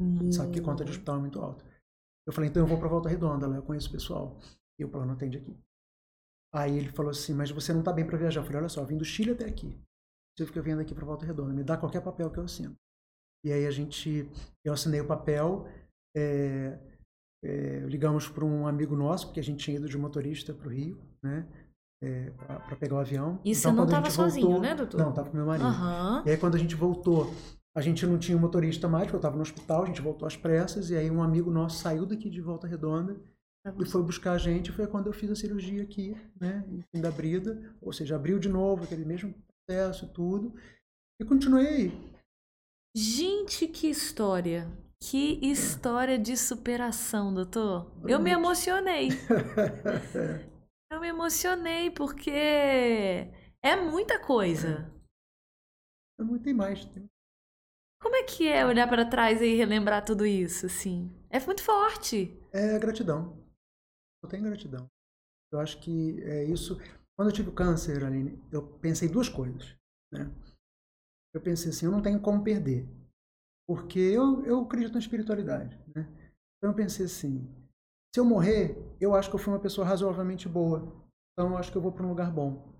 Ele 0.00 0.32
sabe 0.32 0.52
que 0.52 0.60
conta 0.60 0.84
de 0.84 0.90
hospital 0.90 1.18
é 1.18 1.20
muito 1.20 1.40
alta. 1.40 1.64
Eu 2.26 2.32
falei: 2.32 2.50
então 2.50 2.60
eu 2.60 2.66
vou 2.66 2.76
para 2.76 2.88
Volta 2.88 3.08
Redonda, 3.08 3.46
lá 3.46 3.54
eu 3.54 3.62
conheço 3.62 3.88
o 3.88 3.92
pessoal. 3.92 4.36
E 4.80 4.84
o 4.84 4.88
plano 4.88 5.12
atende 5.12 5.38
aqui. 5.38 5.56
Aí 6.52 6.76
ele 6.76 6.90
falou 6.90 7.12
assim: 7.12 7.32
mas 7.32 7.52
você 7.52 7.72
não 7.72 7.82
está 7.82 7.92
bem 7.92 8.04
para 8.04 8.18
viajar. 8.18 8.40
Eu 8.40 8.44
falei: 8.44 8.62
olha 8.62 8.68
só, 8.68 8.80
eu 8.80 8.86
vim 8.86 8.98
do 8.98 9.04
Chile 9.04 9.30
até 9.30 9.44
aqui. 9.44 9.80
Você 10.36 10.44
fica 10.44 10.60
vindo 10.60 10.80
aqui 10.80 10.92
para 10.92 11.06
Volta 11.06 11.24
Redonda. 11.24 11.54
Me 11.54 11.62
dá 11.62 11.76
qualquer 11.76 12.02
papel 12.02 12.32
que 12.32 12.40
eu 12.40 12.44
assino. 12.44 12.76
E 13.44 13.52
aí 13.52 13.64
a 13.64 13.70
gente, 13.70 14.28
eu 14.64 14.72
assinei 14.72 15.00
o 15.00 15.06
papel, 15.06 15.68
é, 16.16 16.95
é, 17.46 17.86
ligamos 17.86 18.28
para 18.28 18.44
um 18.44 18.66
amigo 18.66 18.96
nosso, 18.96 19.26
porque 19.26 19.40
a 19.40 19.42
gente 19.42 19.64
tinha 19.64 19.76
ido 19.76 19.88
de 19.88 19.96
motorista 19.96 20.52
para 20.52 20.68
o 20.68 20.70
Rio, 20.70 20.98
né? 21.22 21.46
É, 22.02 22.30
para 22.30 22.76
pegar 22.76 22.96
o 22.96 22.98
avião. 22.98 23.40
E 23.44 23.54
você 23.54 23.60
Então, 23.60 23.72
não 23.72 23.84
quando 23.84 23.88
a 23.88 23.92
tava 23.92 24.06
gente 24.06 24.16
sozinho, 24.16 24.46
voltou- 24.46 24.62
né, 24.62 24.74
doutor? 24.74 24.98
Não, 25.00 25.12
tava 25.12 25.30
com 25.30 25.36
meu 25.36 25.46
marido. 25.46 25.66
Aham. 25.66 26.22
E 26.26 26.30
aí 26.30 26.36
quando 26.36 26.54
a 26.54 26.58
gente 26.58 26.74
voltou, 26.74 27.32
a 27.74 27.80
gente 27.80 28.06
não 28.06 28.18
tinha 28.18 28.36
motorista 28.36 28.86
mais, 28.88 29.04
porque 29.04 29.16
eu 29.16 29.18
estava 29.18 29.36
no 29.36 29.42
hospital, 29.42 29.82
a 29.84 29.86
gente 29.86 30.02
voltou 30.02 30.26
às 30.26 30.36
pressas, 30.36 30.90
e 30.90 30.96
aí 30.96 31.10
um 31.10 31.22
amigo 31.22 31.50
nosso 31.50 31.78
saiu 31.78 32.04
daqui 32.04 32.28
de 32.28 32.40
Volta 32.40 32.66
Redonda 32.66 33.16
e 33.80 33.84
foi 33.86 34.02
buscar 34.02 34.32
a 34.32 34.38
gente, 34.38 34.70
foi 34.70 34.86
quando 34.86 35.06
eu 35.08 35.12
fiz 35.12 35.30
a 35.30 35.34
cirurgia 35.34 35.82
aqui, 35.82 36.14
né, 36.40 36.64
enfim, 36.68 37.00
da 37.02 37.10
brida, 37.10 37.74
ou 37.80 37.92
seja, 37.92 38.14
abriu 38.14 38.38
de 38.38 38.48
novo 38.48 38.84
aquele 38.84 39.04
mesmo 39.04 39.34
processo 39.66 40.04
e 40.04 40.08
tudo, 40.08 40.54
e 41.20 41.24
continuei 41.24 41.66
aí. 41.66 42.10
Gente, 42.94 43.66
que 43.66 43.88
história. 43.88 44.68
Que 45.00 45.38
história 45.46 46.18
de 46.18 46.36
superação, 46.36 47.32
doutor. 47.32 47.92
Eu 48.08 48.18
me 48.18 48.30
emocionei. 48.30 49.08
Eu 50.90 51.00
me 51.00 51.08
emocionei 51.08 51.90
porque 51.90 52.30
é 52.30 53.76
muita 53.76 54.18
coisa. 54.24 54.90
Não 56.18 56.38
tem 56.38 56.54
mais. 56.54 56.84
tem- 56.86 57.08
Como 58.00 58.14
é 58.16 58.22
que 58.22 58.48
é 58.48 58.64
olhar 58.64 58.88
para 58.88 59.04
trás 59.08 59.42
e 59.42 59.54
relembrar 59.56 60.04
tudo 60.04 60.24
isso, 60.24 60.66
assim? 60.66 61.10
É 61.28 61.38
muito 61.40 61.62
forte. 61.62 62.40
É 62.52 62.78
gratidão. 62.78 63.36
Eu 64.22 64.28
tenho 64.28 64.44
gratidão. 64.44 64.88
Eu 65.52 65.58
acho 65.60 65.80
que 65.80 66.22
é 66.22 66.44
isso. 66.44 66.76
Quando 67.16 67.28
eu 67.30 67.34
tive 67.34 67.48
o 67.50 67.54
câncer, 67.54 68.04
Aline, 68.04 68.40
eu 68.52 68.62
pensei 68.78 69.08
duas 69.08 69.28
coisas. 69.28 69.74
Né? 70.12 70.30
Eu 71.34 71.40
pensei 71.40 71.70
assim, 71.70 71.86
eu 71.86 71.92
não 71.92 72.00
tenho 72.02 72.20
como 72.22 72.42
perder. 72.44 72.88
Porque 73.68 73.98
eu, 73.98 74.44
eu 74.44 74.60
acredito 74.60 74.92
na 74.92 75.00
espiritualidade. 75.00 75.78
Né? 75.94 76.06
Então 76.58 76.70
eu 76.70 76.74
pensei 76.74 77.06
assim, 77.06 77.46
se 78.14 78.20
eu 78.20 78.24
morrer, 78.24 78.76
eu 79.00 79.14
acho 79.14 79.28
que 79.28 79.34
eu 79.34 79.40
fui 79.40 79.52
uma 79.52 79.60
pessoa 79.60 79.86
razoavelmente 79.86 80.48
boa. 80.48 80.92
Então 81.32 81.50
eu 81.50 81.58
acho 81.58 81.70
que 81.70 81.76
eu 81.76 81.82
vou 81.82 81.92
para 81.92 82.06
um 82.06 82.08
lugar 82.08 82.30
bom. 82.30 82.72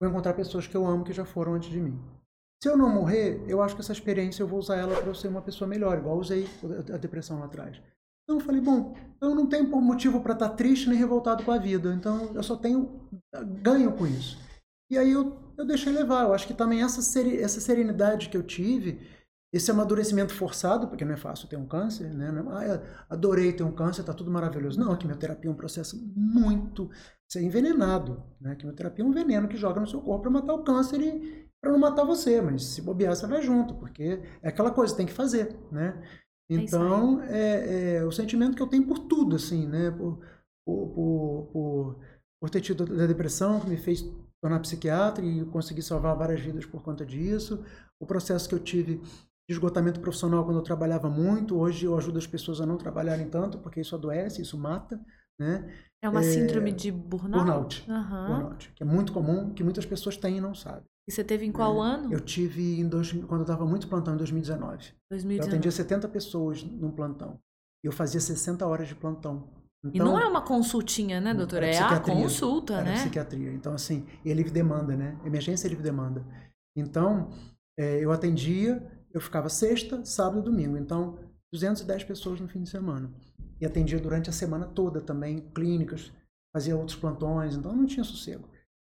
Vou 0.00 0.08
encontrar 0.08 0.34
pessoas 0.34 0.66
que 0.66 0.76
eu 0.76 0.86
amo 0.86 1.04
que 1.04 1.12
já 1.12 1.24
foram 1.24 1.54
antes 1.54 1.70
de 1.70 1.80
mim. 1.80 2.00
Se 2.62 2.68
eu 2.68 2.76
não 2.76 2.88
morrer, 2.88 3.44
eu 3.48 3.60
acho 3.60 3.74
que 3.74 3.80
essa 3.80 3.92
experiência 3.92 4.42
eu 4.42 4.46
vou 4.46 4.58
usar 4.58 4.76
ela 4.76 4.94
para 4.94 5.08
eu 5.08 5.14
ser 5.14 5.28
uma 5.28 5.42
pessoa 5.42 5.68
melhor, 5.68 5.98
igual 5.98 6.16
usei 6.16 6.46
a 6.92 6.96
depressão 6.96 7.40
lá 7.40 7.46
atrás. 7.46 7.76
Então 8.22 8.38
eu 8.38 8.40
falei, 8.40 8.60
bom, 8.60 8.96
eu 9.20 9.34
não 9.34 9.46
tenho 9.46 9.68
motivo 9.80 10.20
para 10.20 10.32
estar 10.32 10.50
triste 10.50 10.88
nem 10.88 10.96
revoltado 10.96 11.44
com 11.44 11.50
a 11.50 11.58
vida, 11.58 11.92
então 11.92 12.32
eu 12.34 12.42
só 12.42 12.56
tenho 12.56 13.08
ganho 13.60 13.92
com 13.96 14.06
isso. 14.06 14.38
E 14.90 14.96
aí 14.96 15.10
eu, 15.10 15.36
eu 15.56 15.66
deixei 15.66 15.92
levar. 15.92 16.22
Eu 16.22 16.34
acho 16.34 16.46
que 16.46 16.54
também 16.54 16.82
essa, 16.82 17.00
essa 17.20 17.60
serenidade 17.60 18.28
que 18.28 18.36
eu 18.36 18.42
tive, 18.42 19.00
esse 19.52 19.70
amadurecimento 19.70 20.34
forçado, 20.34 20.88
porque 20.88 21.04
não 21.04 21.12
é 21.12 21.16
fácil 21.16 21.46
ter 21.46 21.56
um 21.56 21.66
câncer, 21.66 22.12
né? 22.14 22.32
É, 22.64 22.72
ah, 22.72 23.06
adorei 23.10 23.52
ter 23.52 23.62
um 23.62 23.72
câncer, 23.72 24.02
tá 24.02 24.14
tudo 24.14 24.30
maravilhoso. 24.30 24.80
Não, 24.80 24.90
a 24.90 24.96
quimioterapia 24.96 25.50
é 25.50 25.52
um 25.52 25.56
processo 25.56 26.02
muito. 26.16 26.90
Você 27.28 27.38
é 27.38 27.42
envenenado. 27.42 28.22
Né? 28.40 28.52
A 28.52 28.56
quimioterapia 28.56 29.04
é 29.04 29.08
um 29.08 29.12
veneno 29.12 29.48
que 29.48 29.56
joga 29.56 29.80
no 29.80 29.86
seu 29.86 30.00
corpo 30.00 30.22
para 30.22 30.30
matar 30.30 30.54
o 30.54 30.64
câncer 30.64 31.00
e 31.02 31.48
para 31.60 31.70
não 31.70 31.78
matar 31.78 32.04
você, 32.04 32.40
mas 32.40 32.64
se 32.64 32.80
bobear, 32.80 33.14
você 33.14 33.26
vai 33.26 33.42
junto, 33.42 33.74
porque 33.74 34.20
é 34.42 34.48
aquela 34.48 34.70
coisa, 34.70 34.96
tem 34.96 35.06
que 35.06 35.12
fazer, 35.12 35.56
né? 35.70 36.02
Então, 36.50 37.22
é, 37.22 37.96
é, 37.96 38.04
o 38.04 38.10
sentimento 38.10 38.56
que 38.56 38.62
eu 38.62 38.66
tenho 38.66 38.86
por 38.86 39.00
tudo, 39.00 39.36
assim, 39.36 39.66
né? 39.66 39.90
Por, 39.90 40.18
por, 40.66 40.88
por, 40.88 41.50
por, 41.52 41.98
por 42.40 42.50
ter 42.50 42.60
tido 42.60 42.82
a 43.00 43.06
depressão, 43.06 43.60
que 43.60 43.68
me 43.68 43.76
fez 43.76 44.02
tornar 44.42 44.58
psiquiatra 44.60 45.24
e 45.24 45.44
conseguir 45.46 45.82
salvar 45.82 46.16
várias 46.16 46.40
vidas 46.40 46.66
por 46.66 46.82
conta 46.82 47.06
disso. 47.06 47.64
O 48.00 48.06
processo 48.06 48.48
que 48.48 48.54
eu 48.56 48.58
tive 48.58 49.00
de 49.52 49.58
esgotamento 49.58 50.00
profissional 50.00 50.44
quando 50.44 50.56
eu 50.56 50.62
trabalhava 50.62 51.08
muito. 51.08 51.58
Hoje 51.58 51.86
eu 51.86 51.96
ajudo 51.96 52.18
as 52.18 52.26
pessoas 52.26 52.60
a 52.60 52.66
não 52.66 52.76
trabalharem 52.76 53.28
tanto, 53.28 53.58
porque 53.58 53.80
isso 53.80 53.94
adoece, 53.94 54.42
isso 54.42 54.58
mata, 54.58 55.00
né? 55.38 55.70
É 56.02 56.08
uma 56.08 56.22
síndrome 56.22 56.72
de 56.72 56.90
burnout? 56.90 57.44
Burnout. 57.44 57.84
burnout. 57.86 58.72
Que 58.74 58.82
é 58.82 58.86
muito 58.86 59.12
comum, 59.12 59.52
que 59.54 59.62
muitas 59.62 59.86
pessoas 59.86 60.16
têm 60.16 60.38
e 60.38 60.40
não 60.40 60.54
sabem. 60.54 60.84
E 61.08 61.12
você 61.12 61.22
teve 61.22 61.44
em 61.44 61.52
qual 61.52 61.84
É, 61.84 61.94
ano? 61.94 62.12
Eu 62.12 62.20
tive 62.20 62.80
em 62.80 62.88
dois, 62.88 63.12
quando 63.12 63.40
eu 63.40 63.42
estava 63.42 63.66
muito 63.66 63.88
plantão, 63.88 64.14
em 64.14 64.16
2019. 64.16 64.88
Eu 64.88 64.92
2019. 65.10 65.48
atendia 65.48 65.70
70 65.70 66.08
pessoas 66.08 66.62
num 66.62 66.90
plantão. 66.90 67.38
E 67.84 67.88
eu 67.88 67.92
fazia 67.92 68.20
60 68.20 68.66
horas 68.66 68.88
de 68.88 68.94
plantão. 68.94 69.48
E 69.92 69.98
não 69.98 70.18
é 70.18 70.24
uma 70.24 70.42
consultinha, 70.42 71.20
né, 71.20 71.34
doutora? 71.34 71.66
É 71.66 71.76
a 71.76 71.98
consulta, 71.98 72.74
era 72.74 72.84
né? 72.84 72.94
psiquiatria. 72.94 73.52
Então, 73.52 73.74
assim, 73.74 74.06
e 74.24 74.30
é 74.30 74.34
livre 74.34 74.52
demanda, 74.52 74.96
né? 74.96 75.18
Emergência 75.24 75.66
é 75.66 75.70
livre 75.70 75.82
demanda. 75.82 76.24
Então, 76.76 77.30
é, 77.76 77.98
eu 77.98 78.12
atendia, 78.12 78.80
eu 79.12 79.20
ficava 79.20 79.48
sexta, 79.48 80.04
sábado 80.04 80.40
e 80.40 80.50
domingo. 80.50 80.76
Então, 80.76 81.18
210 81.52 82.04
pessoas 82.04 82.40
no 82.40 82.48
fim 82.48 82.62
de 82.62 82.70
semana. 82.70 83.12
E 83.60 83.66
atendia 83.66 84.00
durante 84.00 84.30
a 84.30 84.32
semana 84.32 84.66
toda 84.66 85.00
também, 85.00 85.40
clínicas, 85.54 86.12
fazia 86.52 86.76
outros 86.76 86.96
plantões, 86.96 87.54
então 87.54 87.74
não 87.74 87.86
tinha 87.86 88.04
sossego, 88.04 88.48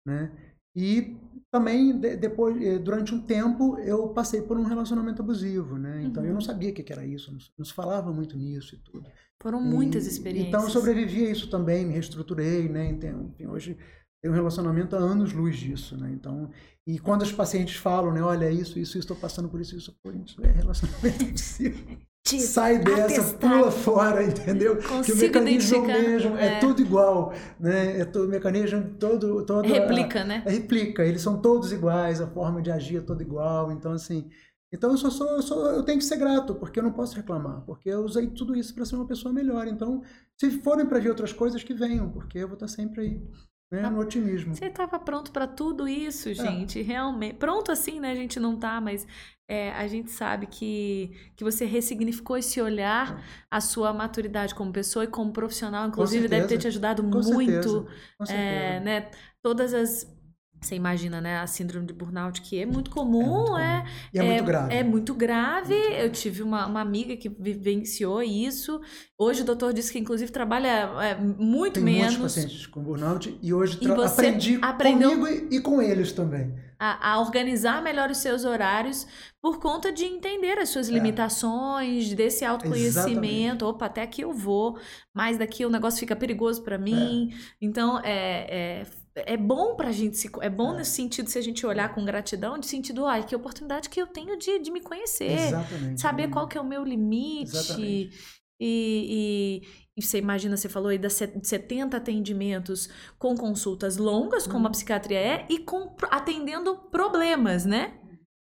né? 0.07 0.31
E 0.75 1.17
também 1.51 1.99
de, 1.99 2.17
depois, 2.17 2.63
eh, 2.63 2.79
durante 2.79 3.13
um 3.13 3.21
tempo, 3.21 3.77
eu 3.81 4.09
passei 4.11 4.41
por 4.41 4.57
um 4.57 4.63
relacionamento 4.63 5.21
abusivo, 5.21 5.77
né? 5.77 6.03
Então 6.05 6.23
uhum. 6.23 6.29
eu 6.29 6.33
não 6.33 6.41
uhum. 6.41 6.47
sabia 6.47 6.71
o 6.71 6.73
que 6.73 6.93
era 6.93 7.05
isso, 7.05 7.37
não, 7.59 7.65
se 7.65 7.73
falava 7.73 8.13
muito 8.13 8.37
nisso 8.37 8.77
e 8.77 8.79
tudo. 8.79 9.11
Foram 9.43 9.61
muitas 9.61 10.07
experiências. 10.07 10.49
Então 10.49 10.63
eu 10.63 10.71
sobrevivi 10.71 11.27
a 11.27 11.31
isso 11.31 11.51
também, 11.51 11.85
me 11.85 11.95
reestruturei, 11.95 12.69
né? 12.69 12.87
Então, 12.87 13.35
hoje 13.49 13.77
tenho 14.21 14.33
um 14.33 14.37
relacionamento 14.37 14.95
há 14.95 14.99
anos 14.99 15.33
luz 15.33 15.57
disso, 15.57 15.97
né? 15.97 16.11
Então, 16.13 16.51
e 16.87 16.99
quando 16.99 17.23
os 17.23 17.33
pacientes 17.33 17.77
falam, 17.77 18.13
né, 18.13 18.23
olha 18.23 18.51
isso, 18.51 18.79
isso, 18.79 18.99
estou 18.99 19.17
passando 19.17 19.49
por 19.49 19.61
isso, 19.61 19.77
isso, 19.77 19.97
por 20.03 20.15
isso 20.15 20.45
é 20.45 20.51
relacionamento 20.51 21.25
abusivo. 21.25 21.99
Sai 22.27 22.79
dessa, 22.79 23.05
atestar. 23.05 23.39
pula 23.39 23.71
fora, 23.71 24.23
entendeu? 24.23 24.77
Consigo 24.77 25.05
que 25.05 25.13
o 25.13 25.17
mecanismo 25.17 25.87
mesmo 25.87 26.37
é. 26.37 26.47
é. 26.47 26.59
tudo 26.61 26.83
igual, 26.83 27.33
né? 27.59 28.01
É 28.01 28.05
todo 28.05 28.27
o 28.27 28.29
mecanismo 28.29 28.95
todo, 28.99 29.45
todo 29.45 29.67
replica, 29.67 30.21
a, 30.21 30.25
né? 30.25 30.43
É, 30.45 30.51
replica. 30.51 31.05
Eles 31.05 31.23
são 31.23 31.41
todos 31.41 31.73
iguais, 31.73 32.21
a 32.21 32.27
forma 32.27 32.61
de 32.61 32.71
agir 32.71 32.99
é 32.99 33.01
toda 33.01 33.23
igual. 33.23 33.73
Então 33.73 33.93
assim, 33.93 34.31
então 34.73 34.91
eu 34.91 34.99
sou, 34.99 35.27
eu, 35.29 35.43
sou, 35.43 35.67
eu 35.71 35.83
tenho 35.83 35.99
que 35.99 36.05
ser 36.05 36.19
grato 36.19 36.55
porque 36.55 36.79
eu 36.79 36.85
não 36.85 36.93
posso 36.93 37.17
reclamar, 37.17 37.63
porque 37.63 37.89
eu 37.89 38.05
usei 38.05 38.29
tudo 38.29 38.55
isso 38.55 38.75
para 38.75 38.85
ser 38.85 38.97
uma 38.97 39.07
pessoa 39.07 39.33
melhor. 39.33 39.67
Então, 39.67 40.03
se 40.39 40.51
forem 40.61 40.87
para 40.87 41.01
ver 41.01 41.09
outras 41.09 41.33
coisas 41.33 41.65
que 41.65 41.75
venham, 41.75 42.11
porque 42.11 42.39
eu 42.39 42.47
vou 42.47 42.55
estar 42.55 42.69
sempre 42.69 43.01
aí 43.01 43.23
né, 43.71 43.89
no 43.89 44.01
otimismo. 44.01 44.55
Você 44.55 44.67
estava 44.67 44.99
pronto 44.99 45.31
para 45.31 45.47
tudo 45.47 45.87
isso, 45.87 46.29
é. 46.31 46.35
gente, 46.35 46.81
é. 46.81 46.83
realmente. 46.83 47.35
Pronto 47.35 47.71
assim, 47.71 48.01
né? 48.01 48.11
A 48.11 48.15
gente 48.15 48.41
não 48.41 48.57
tá, 48.57 48.81
mas 48.81 49.07
é, 49.49 49.71
a 49.73 49.87
gente 49.87 50.11
sabe 50.11 50.47
que, 50.47 51.13
que 51.37 51.45
você 51.45 51.65
ressignificou 51.65 52.37
esse 52.37 52.61
olhar, 52.61 53.19
é. 53.19 53.23
a 53.51 53.61
sua 53.61 53.93
maturidade 53.93 54.55
como 54.55 54.73
pessoa 54.73 55.05
e 55.05 55.09
como 55.09 55.33
profissional, 55.33 55.87
inclusive, 55.87 56.29
deve 56.29 56.47
ter 56.47 56.59
te 56.59 56.67
ajudado 56.67 57.03
Com 57.03 57.09
muito. 57.09 57.25
Certeza. 57.25 57.87
Com 58.19 58.27
certeza. 58.27 58.49
É, 58.49 58.81
né? 58.81 59.11
Todas 59.43 59.73
as 59.73 60.20
você 60.61 60.75
imagina, 60.75 61.21
né? 61.21 61.39
A 61.39 61.47
síndrome 61.47 61.87
de 61.87 61.93
burnout, 61.95 62.43
que 62.43 62.61
é 62.61 62.67
muito 62.67 62.91
comum, 62.91 63.57
é. 63.59 63.77
Muito 63.77 63.85
comum. 63.85 64.11
E 64.13 64.19
é, 64.19 64.23
é, 64.23 64.29
muito 64.29 64.45
grave. 64.45 64.75
É 64.75 64.85
muito 64.85 65.15
grave. 65.15 65.75
Eu 65.75 66.13
tive 66.13 66.43
uma, 66.43 66.67
uma 66.67 66.81
amiga 66.81 67.17
que 67.17 67.31
vivenciou 67.31 68.23
isso. 68.23 68.79
Hoje 69.19 69.41
o 69.41 69.45
doutor 69.45 69.73
disse 69.73 69.91
que, 69.91 69.99
inclusive, 69.99 70.31
trabalha 70.31 70.91
é, 71.01 71.15
muito 71.15 71.75
Tem 71.75 71.83
menos. 71.83 72.19
muitos 72.19 72.35
pacientes 72.35 72.67
com 72.67 72.83
burnout 72.83 73.39
e 73.41 73.55
hoje 73.55 73.79
e 73.81 73.91
aprendi 73.91 74.59
aprendeu... 74.61 75.11
comigo 75.11 75.29
e, 75.51 75.57
e 75.57 75.61
com 75.61 75.81
eles 75.81 76.13
também. 76.13 76.55
A, 76.79 77.13
a, 77.13 77.21
organizar 77.21 77.83
melhor 77.83 78.11
os 78.11 78.19
seus 78.19 78.45
horários 78.45 79.07
por 79.41 79.61
conta 79.61 79.93
de 79.93 80.05
entender 80.05 80.59
as 80.59 80.71
suas 80.71 80.89
é. 80.89 80.93
limitações, 80.93 82.13
desse 82.15 82.45
autoconhecimento. 82.45 83.17
Exatamente. 83.17 83.65
Opa, 83.65 83.87
até 83.87 84.03
aqui 84.03 84.23
eu 84.23 84.33
vou, 84.33 84.79
mas 85.15 85.39
daqui 85.39 85.65
o 85.65 85.71
negócio 85.71 86.01
fica 86.01 86.17
perigoso 86.17 86.63
para 86.63 86.79
mim. 86.79 87.31
É. 87.33 87.37
Então, 87.61 87.99
é, 88.03 88.87
é 89.27 89.37
bom 89.37 89.75
pra 89.75 89.93
gente 89.93 90.17
se. 90.17 90.31
É 90.41 90.49
bom 90.49 90.75
é. 90.75 90.79
nesse 90.79 90.93
sentido 90.93 91.29
se 91.29 91.39
a 91.39 91.43
gente 91.43 91.65
olhar 91.67 91.95
com 91.95 92.05
gratidão, 92.05 92.59
de 92.59 92.67
sentido, 92.67 93.07
ai, 93.07 93.25
que 93.25 93.35
oportunidade 93.35 93.89
que 93.89 94.01
eu 94.01 94.07
tenho 94.07 94.39
de, 94.39 94.59
de 94.59 94.71
me 94.71 94.81
conhecer. 94.81 95.33
Exatamente. 95.33 96.01
Saber 96.01 96.29
qual 96.29 96.47
que 96.47 96.59
é 96.59 96.61
o 96.61 96.65
meu 96.65 96.85
limite. 96.85 97.57
Exatamente. 97.57 98.41
E, 98.63 99.63
e, 99.63 99.63
e, 99.97 100.03
você 100.03 100.19
imagina, 100.19 100.57
você 100.57 100.69
falou 100.69 100.91
aí 100.91 100.99
das 100.99 101.15
70 101.15 101.97
atendimentos 101.97 102.91
com 103.19 103.35
consultas 103.35 103.97
longas, 103.97 104.47
como 104.47 104.59
a 104.59 104.69
uhum. 104.69 104.73
psiquiatria 104.73 105.19
é, 105.19 105.47
e 105.49 105.59
com 105.61 105.97
atendendo 106.11 106.77
problemas, 106.91 107.65
né? 107.65 108.00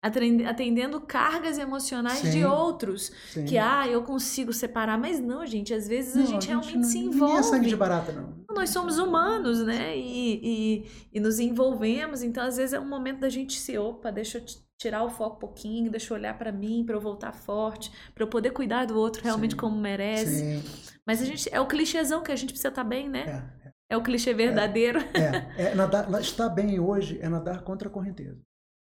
Atendendo 0.02 1.00
cargas 1.00 1.58
emocionais 1.58 2.18
Sim. 2.18 2.30
de 2.30 2.44
outros. 2.44 3.12
Sim. 3.30 3.44
Que, 3.44 3.56
ah, 3.56 3.86
eu 3.86 4.02
consigo 4.02 4.52
separar. 4.52 4.98
Mas 4.98 5.20
não, 5.20 5.46
gente, 5.46 5.72
às 5.72 5.86
vezes 5.86 6.16
não, 6.16 6.22
a, 6.22 6.26
gente 6.26 6.34
a 6.34 6.40
gente 6.40 6.48
realmente 6.48 6.76
não, 6.76 6.84
se 6.84 6.98
envolve. 6.98 7.34
Não 7.34 7.40
é 7.40 7.42
sangue 7.42 7.68
de 7.68 7.76
barata, 7.76 8.12
não. 8.12 8.42
Nós 8.52 8.70
somos 8.70 8.98
humanos, 8.98 9.64
né? 9.64 9.96
E, 9.96 10.40
e, 10.42 10.90
e, 11.14 11.20
nos 11.20 11.38
envolvemos. 11.38 12.22
Então, 12.22 12.44
às 12.44 12.56
vezes 12.56 12.72
é 12.72 12.80
um 12.80 12.88
momento 12.88 13.20
da 13.20 13.28
gente 13.28 13.58
se, 13.58 13.78
opa, 13.78 14.10
deixa 14.10 14.38
eu 14.38 14.44
tirar 14.76 15.04
o 15.04 15.10
foco 15.10 15.36
um 15.36 15.38
pouquinho, 15.38 15.90
deixa 15.90 16.12
eu 16.12 16.18
olhar 16.18 16.36
para 16.36 16.50
mim, 16.50 16.82
para 16.84 16.96
eu 16.96 17.00
voltar 17.00 17.32
forte, 17.32 17.92
para 18.12 18.24
eu 18.24 18.28
poder 18.28 18.50
cuidar 18.50 18.84
do 18.86 18.98
outro 18.98 19.22
realmente 19.22 19.52
Sim. 19.52 19.56
como 19.56 19.80
merece. 19.80 20.60
Mas 21.06 21.22
a 21.22 21.24
gente, 21.24 21.48
é 21.52 21.60
o 21.60 21.66
clichêzão 21.66 22.22
que 22.22 22.32
a 22.32 22.36
gente 22.36 22.50
precisa 22.50 22.68
estar 22.68 22.82
tá 22.82 22.88
bem, 22.88 23.08
né? 23.08 23.20
É, 23.64 23.68
é. 23.68 23.72
é 23.90 23.96
o 23.96 24.02
clichê 24.02 24.34
verdadeiro. 24.34 24.98
É, 25.14 25.62
é, 25.62 25.70
é 25.70 25.74
nadar, 25.76 26.10
estar 26.20 26.48
bem 26.48 26.80
hoje 26.80 27.20
é 27.22 27.28
nadar 27.28 27.62
contra 27.62 27.88
a 27.88 27.90
correnteza. 27.90 28.40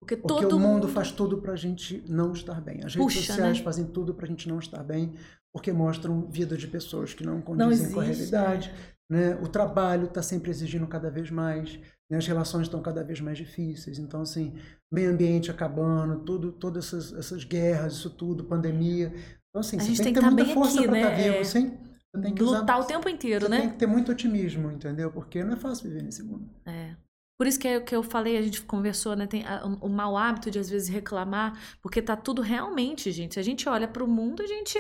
Porque, 0.04 0.18
Porque 0.18 0.42
todo 0.42 0.58
o 0.58 0.60
mundo, 0.60 0.74
mundo 0.74 0.88
faz 0.90 1.12
tudo 1.12 1.38
para 1.38 1.54
a 1.54 1.56
gente 1.56 2.04
não 2.10 2.34
estar 2.34 2.60
bem. 2.60 2.84
As 2.84 2.94
Puxa, 2.94 3.16
redes 3.16 3.28
sociais 3.28 3.58
né? 3.58 3.64
fazem 3.64 3.86
tudo 3.86 4.14
para 4.14 4.26
a 4.26 4.28
gente 4.28 4.50
não 4.50 4.60
estar 4.60 4.84
bem, 4.84 5.14
porque 5.54 5.72
mostram 5.72 6.28
vida 6.30 6.58
de 6.58 6.68
pessoas 6.68 7.14
que 7.14 7.26
não 7.26 7.42
condizem 7.42 7.88
não 7.88 7.94
com 7.94 8.02
a 8.02 8.04
realidade. 8.04 8.70
É. 8.70 8.94
Né? 9.14 9.36
O 9.42 9.48
trabalho 9.48 10.06
está 10.08 10.22
sempre 10.22 10.52
exigindo 10.52 10.86
cada 10.88 11.10
vez 11.10 11.32
mais, 11.32 11.80
né? 12.12 12.18
as 12.18 12.28
relações 12.28 12.64
estão 12.64 12.82
cada 12.82 13.02
vez 13.02 13.22
mais 13.22 13.38
difíceis. 13.38 13.98
Então, 13.98 14.22
assim, 14.22 14.54
meio 14.92 15.10
ambiente 15.10 15.50
acabando, 15.50 16.20
tudo, 16.20 16.52
todas 16.52 16.88
essas, 16.88 17.14
essas 17.18 17.44
guerras, 17.46 17.94
isso 17.94 18.10
tudo, 18.10 18.44
pandemia. 18.44 19.08
Então, 19.50 19.62
assim, 19.62 19.78
a 19.78 19.84
você 19.84 20.04
tem, 20.04 20.14
que 20.14 20.20
ter 20.20 20.26
muita 20.26 20.46
força 20.48 20.84
para 20.84 20.98
estar 20.98 21.12
tá 21.12 21.16
vivo, 21.16 21.36
é... 21.36 21.44
Você 21.46 22.22
tem 22.22 22.36
que 22.36 22.44
lutar 22.44 22.64
usar, 22.64 22.78
o 22.78 22.84
tempo 22.84 23.08
inteiro, 23.08 23.48
né? 23.48 23.62
Tem 23.62 23.70
que 23.70 23.78
ter 23.78 23.88
muito 23.88 24.12
otimismo, 24.12 24.70
entendeu? 24.70 25.12
Porque 25.12 25.44
não 25.44 25.54
é 25.54 25.56
fácil 25.56 25.90
viver 25.90 26.04
nesse 26.04 26.22
mundo. 26.22 26.48
É. 26.66 26.94
Por 27.38 27.48
isso 27.48 27.60
que 27.60 27.68
é 27.68 27.78
o 27.78 27.84
que 27.84 27.96
eu 27.96 28.04
falei, 28.04 28.38
a 28.38 28.42
gente 28.42 28.62
conversou, 28.62 29.16
né? 29.16 29.26
Tem 29.26 29.44
o 29.82 29.90
mau 29.90 30.16
hábito 30.16 30.52
de 30.52 30.60
às 30.60 30.70
vezes 30.70 30.88
reclamar, 30.88 31.60
porque 31.82 32.02
tá 32.02 32.16
tudo 32.16 32.42
realmente, 32.42 33.12
gente. 33.12 33.34
Se 33.34 33.40
a 33.40 33.44
gente 33.44 33.68
olha 33.68 33.88
para 33.88 34.04
o 34.04 34.08
mundo, 34.08 34.44
a 34.44 34.48
gente 34.48 34.78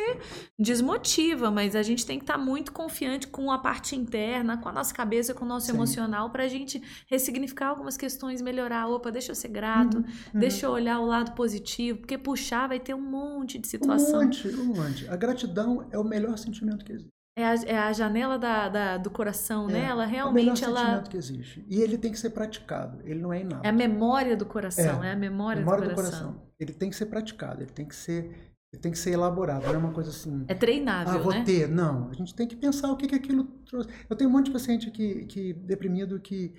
desmotiva, 0.59 1.49
mas 1.49 1.75
a 1.75 1.81
gente 1.81 2.05
tem 2.05 2.19
que 2.19 2.23
estar 2.23 2.37
tá 2.37 2.39
muito 2.39 2.71
confiante 2.71 3.27
com 3.27 3.51
a 3.51 3.57
parte 3.57 3.95
interna, 3.95 4.57
com 4.57 4.69
a 4.69 4.71
nossa 4.71 4.93
cabeça, 4.93 5.33
com 5.33 5.45
o 5.45 5.47
nosso 5.47 5.67
Sim. 5.67 5.73
emocional, 5.73 6.29
para 6.29 6.43
a 6.43 6.47
gente 6.47 6.81
ressignificar 7.07 7.69
algumas 7.69 7.97
questões, 7.97 8.41
melhorar. 8.41 8.87
Opa, 8.87 9.11
deixa 9.11 9.31
eu 9.31 9.35
ser 9.35 9.47
grato, 9.47 9.97
uhum. 9.97 10.39
deixa 10.39 10.67
eu 10.67 10.71
olhar 10.71 10.99
o 10.99 11.05
lado 11.05 11.33
positivo, 11.33 11.99
porque 11.99 12.17
puxar 12.17 12.67
vai 12.67 12.79
ter 12.79 12.93
um 12.93 13.01
monte 13.01 13.57
de 13.57 13.67
situação. 13.67 14.21
Um 14.21 14.25
monte, 14.25 14.47
um 14.47 14.65
monte. 14.65 15.07
A 15.07 15.15
gratidão 15.15 15.87
é 15.91 15.97
o 15.97 16.03
melhor 16.03 16.37
sentimento 16.37 16.85
que 16.85 16.91
existe. 16.91 17.12
É 17.35 17.45
a, 17.45 17.55
é 17.65 17.77
a 17.77 17.91
janela 17.91 18.37
da, 18.37 18.69
da, 18.69 18.97
do 18.97 19.09
coração, 19.09 19.67
né? 19.67 19.79
é, 19.79 19.81
né? 19.81 19.89
Ela 19.89 20.05
realmente 20.05 20.63
é 20.63 20.67
o 20.67 20.71
melhor 20.71 20.89
ela 20.89 21.01
que 21.01 21.17
existe. 21.17 21.65
E 21.67 21.81
ele 21.81 21.97
tem 21.97 22.11
que 22.11 22.19
ser 22.19 22.29
praticado. 22.29 22.99
Ele 23.03 23.19
não 23.19 23.33
é 23.33 23.41
inato. 23.41 23.65
É 23.65 23.69
a 23.69 23.73
memória 23.73 24.37
do 24.37 24.45
coração. 24.45 25.03
É, 25.03 25.09
é 25.09 25.11
a 25.13 25.15
memória, 25.15 25.59
memória 25.59 25.89
do, 25.89 25.95
coração. 25.95 26.19
do, 26.19 26.33
coração. 26.33 26.51
Ele 26.59 26.73
tem 26.73 26.91
que 26.91 26.95
ser 26.95 27.07
praticado. 27.07 27.63
Ele 27.63 27.71
tem 27.71 27.87
que 27.87 27.95
ser 27.95 28.53
ele 28.73 28.81
tem 28.81 28.91
que 28.91 28.97
ser 28.97 29.11
elaborado. 29.11 29.67
Não 29.67 29.73
é 29.75 29.77
uma 29.77 29.93
coisa 29.93 30.09
assim. 30.09 30.45
É 30.47 30.55
treinável, 30.55 31.13
ah, 31.13 31.17
vou 31.19 31.31
né? 31.31 31.43
ter. 31.43 31.69
Não. 31.69 32.09
A 32.09 32.13
gente 32.13 32.33
tem 32.33 32.47
que 32.47 32.55
pensar 32.55 32.91
o 32.91 32.97
que 32.97 33.07
que 33.07 33.13
aquilo 33.13 33.43
trouxe. 33.65 33.87
Eu 34.09 34.15
tenho 34.15 34.29
um 34.29 34.33
monte 34.33 34.47
de 34.47 34.51
paciente 34.51 34.89
que, 34.89 35.25
que 35.25 35.53
deprimido 35.53 36.19
que 36.19 36.51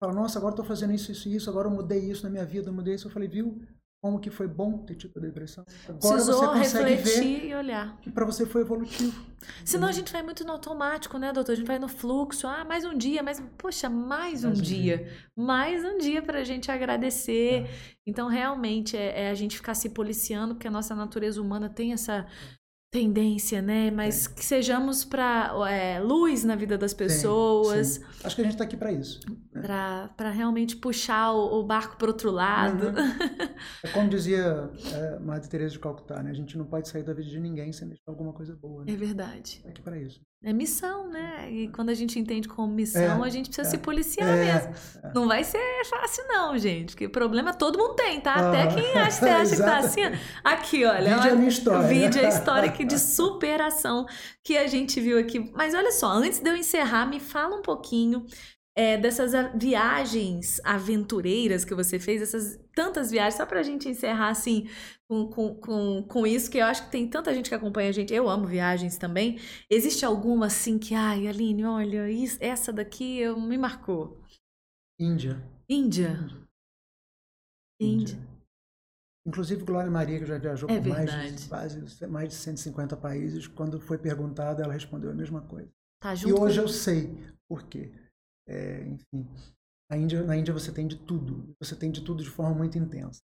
fala: 0.00 0.12
Nossa, 0.12 0.38
agora 0.38 0.52
estou 0.52 0.64
fazendo 0.64 0.92
isso, 0.92 1.12
isso, 1.12 1.28
isso. 1.28 1.48
Agora 1.48 1.68
eu 1.68 1.72
mudei 1.72 2.10
isso 2.10 2.24
na 2.24 2.30
minha 2.30 2.44
vida, 2.44 2.68
eu 2.68 2.72
mudei 2.72 2.94
isso. 2.94 3.06
Eu 3.06 3.12
falei, 3.12 3.28
viu? 3.28 3.62
Como 4.00 4.18
que 4.18 4.30
foi 4.30 4.48
bom 4.48 4.78
ter 4.78 4.94
tido 4.94 5.18
a 5.18 5.20
depressão. 5.20 5.64
Agora 5.84 6.14
Precisou 6.14 6.40
você 6.40 6.46
consegue 6.46 6.90
refletir 6.90 7.40
ver 7.40 7.48
e 7.48 7.54
olhar. 7.54 8.00
Que 8.00 8.10
para 8.10 8.24
você 8.24 8.46
foi 8.46 8.62
evolutivo. 8.62 9.26
Senão 9.64 9.88
a 9.88 9.92
gente 9.92 10.10
vai 10.10 10.22
muito 10.22 10.42
no 10.44 10.52
automático, 10.52 11.18
né, 11.18 11.32
doutor? 11.32 11.52
A 11.52 11.54
gente 11.54 11.66
vai 11.66 11.78
no 11.78 11.88
fluxo. 11.88 12.46
Ah, 12.46 12.64
mais 12.64 12.84
um 12.84 12.96
dia, 12.96 13.22
mais 13.22 13.42
poxa, 13.58 13.90
mais, 13.90 14.42
mais 14.42 14.44
um, 14.44 14.48
um, 14.50 14.52
dia. 14.52 14.98
dia. 14.98 15.12
Mais 15.36 15.84
um 15.84 15.98
dia 15.98 16.22
para 16.22 16.38
a 16.38 16.44
gente 16.44 16.70
agradecer. 16.70 17.64
É. 17.64 17.70
Então, 18.06 18.28
realmente, 18.28 18.96
é, 18.96 19.24
é, 19.24 19.30
a 19.30 19.34
gente 19.34 19.56
ficar 19.56 19.74
se 19.74 19.90
policiando, 19.90 20.54
porque 20.54 20.68
a 20.68 20.70
nossa 20.70 20.94
natureza 20.94 21.40
humana 21.40 21.68
tem 21.68 21.92
essa 21.92 22.26
tendência, 22.90 23.62
né? 23.62 23.90
Mas 23.90 24.26
é. 24.26 24.30
que 24.30 24.44
sejamos 24.44 25.04
para 25.04 25.52
é, 25.70 26.00
luz 26.00 26.44
na 26.44 26.56
vida 26.56 26.76
das 26.76 26.92
pessoas. 26.92 27.86
Sim, 27.86 28.00
sim. 28.00 28.06
Acho 28.24 28.34
que 28.34 28.42
a 28.42 28.44
gente 28.44 28.54
está 28.54 28.64
aqui 28.64 28.76
para 28.76 28.90
isso. 28.90 29.20
Né? 29.52 29.62
Para 30.16 30.30
realmente 30.30 30.76
puxar 30.76 31.32
o, 31.32 31.60
o 31.60 31.64
barco 31.64 31.96
para 31.96 32.08
outro 32.08 32.30
lado. 32.30 32.88
Uhum. 32.88 33.54
é 33.84 33.88
como 33.92 34.08
dizia 34.08 34.70
é, 34.92 35.18
Madre 35.20 35.48
Teresa 35.48 35.72
de 35.72 35.78
Calcutá, 35.78 36.22
né? 36.22 36.30
A 36.30 36.34
gente 36.34 36.58
não 36.58 36.64
pode 36.64 36.88
sair 36.88 37.04
da 37.04 37.14
vida 37.14 37.28
de 37.28 37.38
ninguém 37.38 37.72
sem 37.72 37.86
deixar 37.86 38.10
alguma 38.10 38.32
coisa 38.32 38.56
boa. 38.56 38.84
Né? 38.84 38.92
É 38.92 38.96
verdade. 38.96 39.62
É 39.64 39.68
aqui 39.68 39.82
para 39.82 39.96
isso. 39.96 40.20
É 40.42 40.54
missão, 40.54 41.06
né? 41.06 41.50
E 41.52 41.68
quando 41.68 41.90
a 41.90 41.94
gente 41.94 42.18
entende 42.18 42.48
como 42.48 42.72
missão, 42.72 43.22
é, 43.22 43.26
a 43.26 43.30
gente 43.30 43.50
precisa 43.50 43.68
é, 43.68 43.70
se 43.70 43.76
policiar 43.76 44.26
é, 44.26 44.44
mesmo. 44.44 44.74
É. 45.02 45.12
Não 45.14 45.28
vai 45.28 45.44
ser 45.44 45.60
fácil, 45.84 46.24
não, 46.28 46.56
gente. 46.56 46.92
Porque 46.92 47.10
problema 47.10 47.52
todo 47.52 47.78
mundo 47.78 47.94
tem, 47.94 48.18
tá? 48.22 48.48
Até 48.48 48.66
quem 48.68 48.94
acha, 48.94 49.36
acha 49.36 49.56
que 49.56 49.62
tá 49.62 49.76
assim. 49.84 50.00
Aqui, 50.42 50.86
olha. 50.86 51.16
Vídeo 51.16 51.30
é 51.30 51.34
minha 51.34 51.48
história. 51.48 51.88
Vídeo 51.88 52.22
é 52.22 52.24
a 52.24 52.28
história 52.30 52.70
aqui 52.70 52.86
de 52.86 52.96
superação 52.98 54.06
que 54.42 54.56
a 54.56 54.66
gente 54.66 54.98
viu 54.98 55.18
aqui. 55.18 55.50
Mas 55.54 55.74
olha 55.74 55.92
só, 55.92 56.06
antes 56.06 56.40
de 56.40 56.48
eu 56.48 56.56
encerrar, 56.56 57.04
me 57.04 57.20
fala 57.20 57.56
um 57.56 57.62
pouquinho 57.62 58.24
é, 58.76 58.96
dessas 58.96 59.32
viagens 59.54 60.60
aventureiras 60.64 61.64
que 61.64 61.74
você 61.74 61.98
fez, 61.98 62.22
essas 62.22 62.58
tantas 62.74 63.10
viagens, 63.10 63.34
só 63.34 63.44
pra 63.44 63.62
gente 63.62 63.88
encerrar 63.88 64.28
assim 64.28 64.68
com, 65.08 65.28
com, 65.28 65.54
com, 65.56 66.02
com 66.04 66.26
isso, 66.26 66.50
que 66.50 66.58
eu 66.58 66.64
acho 66.66 66.84
que 66.84 66.90
tem 66.90 67.08
tanta 67.08 67.34
gente 67.34 67.48
que 67.48 67.54
acompanha 67.54 67.88
a 67.88 67.92
gente. 67.92 68.14
Eu 68.14 68.28
amo 68.28 68.46
viagens 68.46 68.96
também. 68.96 69.38
Existe 69.68 70.04
alguma 70.04 70.46
assim 70.46 70.78
que, 70.78 70.94
ai, 70.94 71.26
Aline, 71.26 71.64
olha, 71.64 72.10
isso, 72.10 72.38
essa 72.40 72.72
daqui 72.72 73.18
eu, 73.18 73.38
me 73.40 73.58
marcou? 73.58 74.22
Índia. 74.98 75.42
Índia. 75.68 76.18
Índia. 77.80 78.18
Inclusive 79.26 79.64
Glória 79.64 79.90
Maria, 79.90 80.18
que 80.18 80.26
já 80.26 80.38
viajou 80.38 80.68
É 80.70 80.80
por 80.80 80.88
mais 80.88 81.42
de, 81.42 81.48
quase, 81.48 82.06
mais 82.06 82.28
de 82.30 82.34
150 82.34 82.96
países, 82.96 83.46
quando 83.46 83.80
foi 83.80 83.98
perguntada, 83.98 84.62
ela 84.62 84.72
respondeu 84.72 85.10
a 85.10 85.14
mesma 85.14 85.42
coisa. 85.42 85.70
Tá 86.00 86.14
E 86.14 86.32
hoje 86.32 86.58
eu 86.58 86.68
sei 86.68 87.14
por 87.48 87.64
quê. 87.64 87.92
É, 88.50 88.82
enfim, 88.88 89.28
a 89.90 89.96
Índia, 89.96 90.22
na 90.22 90.36
Índia 90.36 90.52
você 90.52 90.72
tem 90.72 90.86
de 90.86 90.96
tudo. 90.96 91.54
Você 91.60 91.76
tem 91.76 91.90
de 91.90 92.00
tudo 92.00 92.22
de 92.22 92.30
forma 92.30 92.54
muito 92.54 92.76
intensa. 92.76 93.20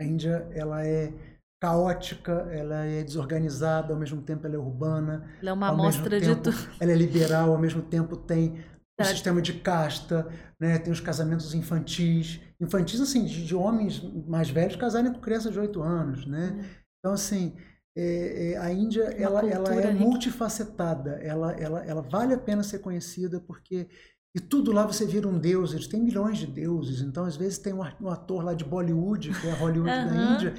A 0.00 0.04
Índia, 0.04 0.48
ela 0.52 0.86
é 0.86 1.12
caótica, 1.60 2.32
ela 2.50 2.84
é 2.86 3.04
desorganizada, 3.04 3.92
ao 3.92 3.98
mesmo 4.00 4.22
tempo 4.22 4.46
ela 4.46 4.56
é 4.56 4.58
urbana, 4.58 5.30
Ela 5.40 5.50
é 5.50 5.52
uma 5.52 5.68
amostra 5.68 6.18
de 6.18 6.34
tudo. 6.36 6.56
ela 6.80 6.90
é 6.90 6.94
liberal, 6.94 7.52
ao 7.52 7.58
mesmo 7.58 7.82
tempo 7.82 8.16
tem 8.16 8.64
o 8.98 9.04
sistema 9.04 9.40
de 9.42 9.54
casta, 9.54 10.26
né? 10.58 10.78
tem 10.78 10.92
os 10.92 11.00
casamentos 11.00 11.54
infantis. 11.54 12.40
Infantis, 12.60 13.00
assim, 13.00 13.24
de, 13.24 13.44
de 13.44 13.54
homens 13.54 14.02
mais 14.26 14.50
velhos 14.50 14.76
casarem 14.76 15.12
com 15.12 15.20
crianças 15.20 15.52
de 15.52 15.58
8 15.58 15.82
anos, 15.82 16.26
né? 16.26 16.64
Então, 16.98 17.14
assim, 17.14 17.56
é, 17.96 18.52
é, 18.52 18.56
a 18.58 18.72
Índia, 18.72 19.04
ela, 19.18 19.46
ela 19.46 19.74
é 19.74 19.90
rica. 19.90 20.04
multifacetada, 20.04 21.12
ela, 21.22 21.52
ela, 21.52 21.84
ela 21.84 22.02
vale 22.02 22.34
a 22.34 22.38
pena 22.38 22.62
ser 22.62 22.78
conhecida 22.80 23.40
porque... 23.40 23.88
E 24.34 24.40
tudo 24.40 24.72
lá 24.72 24.86
você 24.86 25.04
vira 25.06 25.26
um 25.26 25.38
deus, 25.38 25.72
eles 25.72 25.88
têm 25.88 26.00
milhões 26.00 26.38
de 26.38 26.46
deuses, 26.46 27.00
então 27.02 27.24
às 27.24 27.36
vezes 27.36 27.58
tem 27.58 27.72
um 27.72 28.08
ator 28.08 28.44
lá 28.44 28.54
de 28.54 28.64
Bollywood, 28.64 29.30
que 29.40 29.46
é 29.48 29.52
Hollywood 29.52 29.90
da 29.90 30.10
Aham. 30.12 30.34
Índia, 30.34 30.54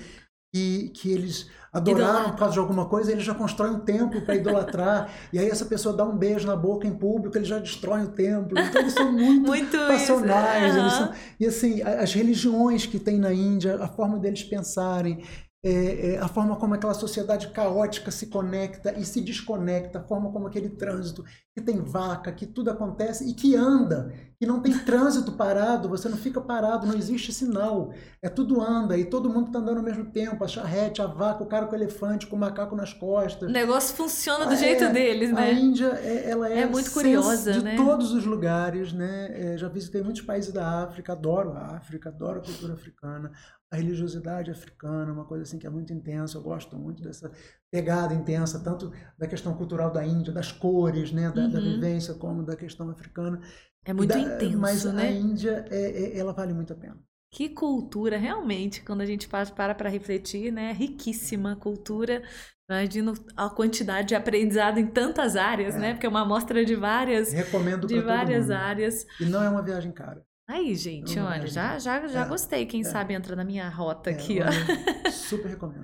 que, 0.54 0.90
que 0.90 1.10
eles 1.10 1.50
adoraram 1.72 2.10
Idolatra. 2.10 2.32
por 2.34 2.40
causa 2.40 2.54
de 2.56 2.60
alguma 2.60 2.86
coisa, 2.90 3.10
ele 3.14 3.22
já 3.22 3.34
constrói 3.34 3.70
um 3.70 3.80
templo 3.80 4.20
para 4.26 4.36
idolatrar, 4.36 5.10
e 5.32 5.40
aí 5.40 5.48
essa 5.50 5.64
pessoa 5.66 5.96
dá 5.96 6.04
um 6.04 6.18
beijo 6.18 6.46
na 6.46 6.56
boca 6.58 6.86
em 6.86 6.94
público, 6.94 7.38
ele 7.38 7.46
já 7.46 7.60
destrói 7.60 8.04
o 8.04 8.12
templo. 8.12 8.60
Então 8.60 8.82
eles 8.82 8.92
são 8.94 9.10
muito, 9.14 9.48
Muito 9.48 9.78
passionais. 9.88 10.76
aham. 10.76 10.90
são- 10.90 11.14
e 11.40 11.46
assim, 11.46 11.82
as 11.82 12.14
religiões 12.14 12.86
que 12.86 13.00
tem 13.00 13.18
na 13.18 13.34
Índia, 13.34 13.76
a 13.82 13.88
forma 13.88 14.20
deles 14.20 14.44
pensarem, 14.44 15.24
é, 15.64 16.14
é, 16.14 16.18
a 16.18 16.28
forma 16.28 16.56
como 16.56 16.74
aquela 16.74 16.94
sociedade 16.96 17.50
caótica 17.50 18.10
se 18.10 18.28
conecta 18.28 18.98
e 18.98 19.06
se 19.06 19.22
desconecta, 19.22 20.00
a 20.00 20.04
forma 20.04 20.32
como 20.32 20.48
aquele 20.48 20.70
trânsito, 20.70 21.24
que 21.54 21.62
tem 21.62 21.80
vaca, 21.84 22.32
que 22.32 22.48
tudo 22.48 22.72
acontece 22.72 23.30
e 23.30 23.34
que 23.34 23.56
anda, 23.56 24.12
que 24.40 24.48
não 24.48 24.60
tem 24.60 24.76
trânsito 24.80 25.34
parado, 25.34 25.88
você 25.88 26.10
não 26.10 26.18
fica 26.18 26.42
parado, 26.42 26.88
não 26.88 26.96
existe 26.96 27.32
sinal, 27.32 27.94
é 28.24 28.28
tudo 28.30 28.60
anda 28.60 28.98
e 28.98 29.06
todo 29.06 29.30
mundo 29.30 29.48
está 29.48 29.60
andando 29.60 29.78
ao 29.78 29.84
mesmo 29.84 30.06
tempo, 30.06 30.44
a 30.44 30.48
charrete, 30.48 31.00
a 31.02 31.06
vaca, 31.06 31.44
o 31.44 31.48
cara 31.48 31.68
com 31.68 31.74
o 31.74 31.78
elefante, 31.78 32.26
com 32.26 32.36
o 32.36 32.40
macaco 32.40 32.76
nas 32.76 32.92
costas. 32.94 33.48
O 33.48 33.52
negócio 33.54 33.96
funciona 33.96 34.46
do 34.46 34.54
Ah, 34.54 34.56
jeito 34.56 34.86
é, 34.86 34.90
deles, 34.92 35.30
A 35.32 35.36
né? 35.36 35.54
Índia, 35.54 35.88
é- 36.02 36.32
ela 36.32 36.50
é, 36.50 36.62
É 36.62 36.66
muito 36.66 36.90
curiosa, 36.92 37.52
de 37.52 37.64
né? 37.64 37.76
todos 37.76 38.14
os 38.14 38.26
lugares, 38.26 38.94
né? 38.94 39.28
É, 39.54 39.58
já 39.60 39.68
visitei 39.68 40.02
muitos 40.02 40.24
países 40.24 40.52
da 40.52 40.84
África, 40.86 41.12
adoro 41.14 41.52
a 41.52 41.76
África, 41.76 42.10
adoro 42.10 42.40
a 42.40 42.44
cultura 42.44 42.74
africana, 42.74 43.32
a 43.72 43.78
religiosidade 43.78 44.52
africana, 44.52 45.14
uma 45.14 45.24
coisa 45.24 45.44
assim 45.44 45.58
que 45.58 45.66
é 45.66 45.70
muito 45.70 45.94
intensa. 45.94 46.38
Eu 46.38 46.42
gosto 46.42 46.76
muito 46.78 47.02
dessa 47.02 47.32
pegada 47.72 48.14
intensa, 48.14 48.60
tanto 48.60 48.92
da 49.18 49.26
questão 49.28 49.54
cultural 49.56 49.90
da 49.92 50.06
Índia, 50.06 50.34
das 50.34 50.52
cores, 50.52 51.12
né? 51.12 51.32
Da, 51.32 51.48
da 51.48 51.58
Uhum. 51.60 51.74
vivência, 51.76 52.14
como 52.16 52.44
da 52.44 52.56
questão 52.56 52.90
africana. 52.90 53.40
É 53.86 53.94
muito 53.94 54.10
Da- 54.10 54.20
intenso, 54.20 54.58
mas 54.60 54.86
a 54.86 54.92
né? 54.92 55.12
Índia, 55.14 55.66
é- 55.72 56.04
é- 56.04 56.18
ela 56.18 56.34
vale 56.34 56.54
muito 56.54 56.74
a 56.74 56.76
pena. 56.76 56.98
Que 57.34 57.48
cultura, 57.48 58.18
realmente, 58.18 58.82
quando 58.84 59.00
a 59.02 59.06
gente 59.06 59.30
pa- 59.30 59.46
para 59.46 59.74
para 59.74 59.90
refletir, 59.90 60.52
né? 60.52 60.74
Riquíssima 60.74 61.56
cultura. 61.56 62.22
Imagino 62.70 63.14
a 63.38 63.50
quantidade 63.50 64.10
de 64.10 64.16
aprendizado 64.16 64.80
em 64.80 64.88
tantas 64.88 65.38
áreas, 65.38 65.76
É. 65.76 65.80
né? 65.80 65.94
Porque 65.94 66.06
é 66.06 66.10
uma 66.10 66.22
amostra 66.22 66.66
de 66.66 66.76
várias, 66.76 67.32
Recomendo 67.32 67.88
de 67.88 68.02
várias 68.02 68.50
áreas. 68.52 69.06
E 69.20 69.26
não 69.26 69.42
é 69.42 69.48
uma 69.50 69.62
viagem 69.62 69.94
cara. 69.94 70.26
Aí, 70.52 70.76
gente, 70.76 71.16
Não, 71.16 71.28
olha, 71.28 71.44
é. 71.44 71.48
já, 71.48 71.80
já, 71.80 72.08
já 72.08 72.26
É. 72.26 72.28
gostei. 72.28 72.66
Quem 72.66 72.82
É. 72.82 72.84
sabe 72.84 73.14
entra 73.14 73.36
na 73.36 73.44
minha 73.44 73.70
rota 73.70 74.10
É, 74.10 74.14
aqui, 74.14 74.40
ó. 74.42 74.46
super 75.12 75.48
recomendo. 75.50 75.84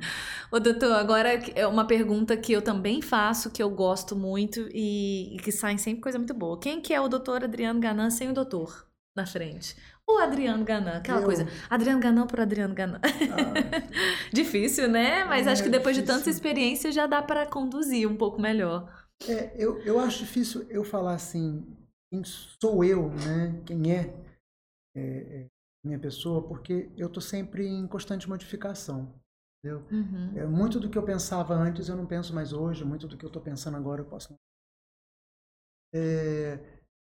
Ô, 0.51 0.59
doutor, 0.59 0.91
agora 0.93 1.29
é 1.55 1.65
uma 1.65 1.85
pergunta 1.87 2.35
que 2.35 2.51
eu 2.51 2.61
também 2.61 3.01
faço, 3.01 3.49
que 3.49 3.63
eu 3.63 3.69
gosto 3.69 4.15
muito 4.15 4.67
e, 4.73 5.35
e 5.35 5.39
que 5.39 5.51
sai 5.51 5.77
sempre 5.77 6.01
coisa 6.01 6.17
muito 6.17 6.33
boa. 6.33 6.59
Quem 6.59 6.81
que 6.81 6.93
é 6.93 6.99
o 6.99 7.07
doutor 7.07 7.43
Adriano 7.45 7.79
Ganan 7.79 8.09
sem 8.09 8.29
o 8.29 8.33
doutor 8.33 8.85
na 9.15 9.25
frente? 9.25 9.75
O 10.09 10.19
Adriano 10.19 10.63
Ganan, 10.63 10.97
aquela 10.97 11.19
Eu- 11.21 11.25
coisa. 11.25 11.47
Adriano 11.69 11.99
Ganan 12.01 12.27
por 12.27 12.39
Adriano 12.41 12.73
Ganan. 12.75 12.99
Ah, 13.03 13.09
Difícil, 14.33 14.87
né? 14.89 15.23
Mas 15.25 15.47
É, 15.47 15.51
acho 15.51 15.63
que 15.63 15.69
depois 15.69 15.95
de 15.95 16.03
tanta 16.03 16.29
experiência 16.29 16.91
já 16.91 17.07
dá 17.07 17.21
para 17.21 17.45
conduzir 17.45 18.07
um 18.09 18.15
pouco 18.15 18.41
melhor. 18.41 18.89
É, 19.27 19.51
eu, 19.57 19.79
eu 19.83 19.99
acho 19.99 20.19
difícil 20.19 20.65
eu 20.69 20.83
falar 20.83 21.13
assim, 21.13 21.65
quem 22.09 22.21
sou 22.23 22.83
eu, 22.83 23.09
né? 23.25 23.55
Quem 23.65 23.91
é, 23.91 24.13
é, 24.97 25.41
é 25.41 25.47
minha 25.85 25.99
pessoa, 25.99 26.41
porque 26.47 26.89
eu 26.97 27.07
estou 27.07 27.21
sempre 27.21 27.65
em 27.65 27.87
constante 27.87 28.27
modificação. 28.27 29.13
Entendeu? 29.59 29.85
Uhum. 29.91 30.37
É, 30.37 30.45
muito 30.45 30.79
do 30.79 30.89
que 30.89 30.97
eu 30.97 31.03
pensava 31.03 31.53
antes 31.53 31.89
eu 31.89 31.95
não 31.95 32.05
penso 32.05 32.33
mais 32.33 32.53
hoje, 32.53 32.83
muito 32.83 33.07
do 33.07 33.17
que 33.17 33.25
eu 33.25 33.27
estou 33.27 33.41
pensando 33.41 33.77
agora 33.77 34.01
eu 34.01 34.05
posso 34.05 34.31
não. 34.31 34.37
É, 35.93 36.59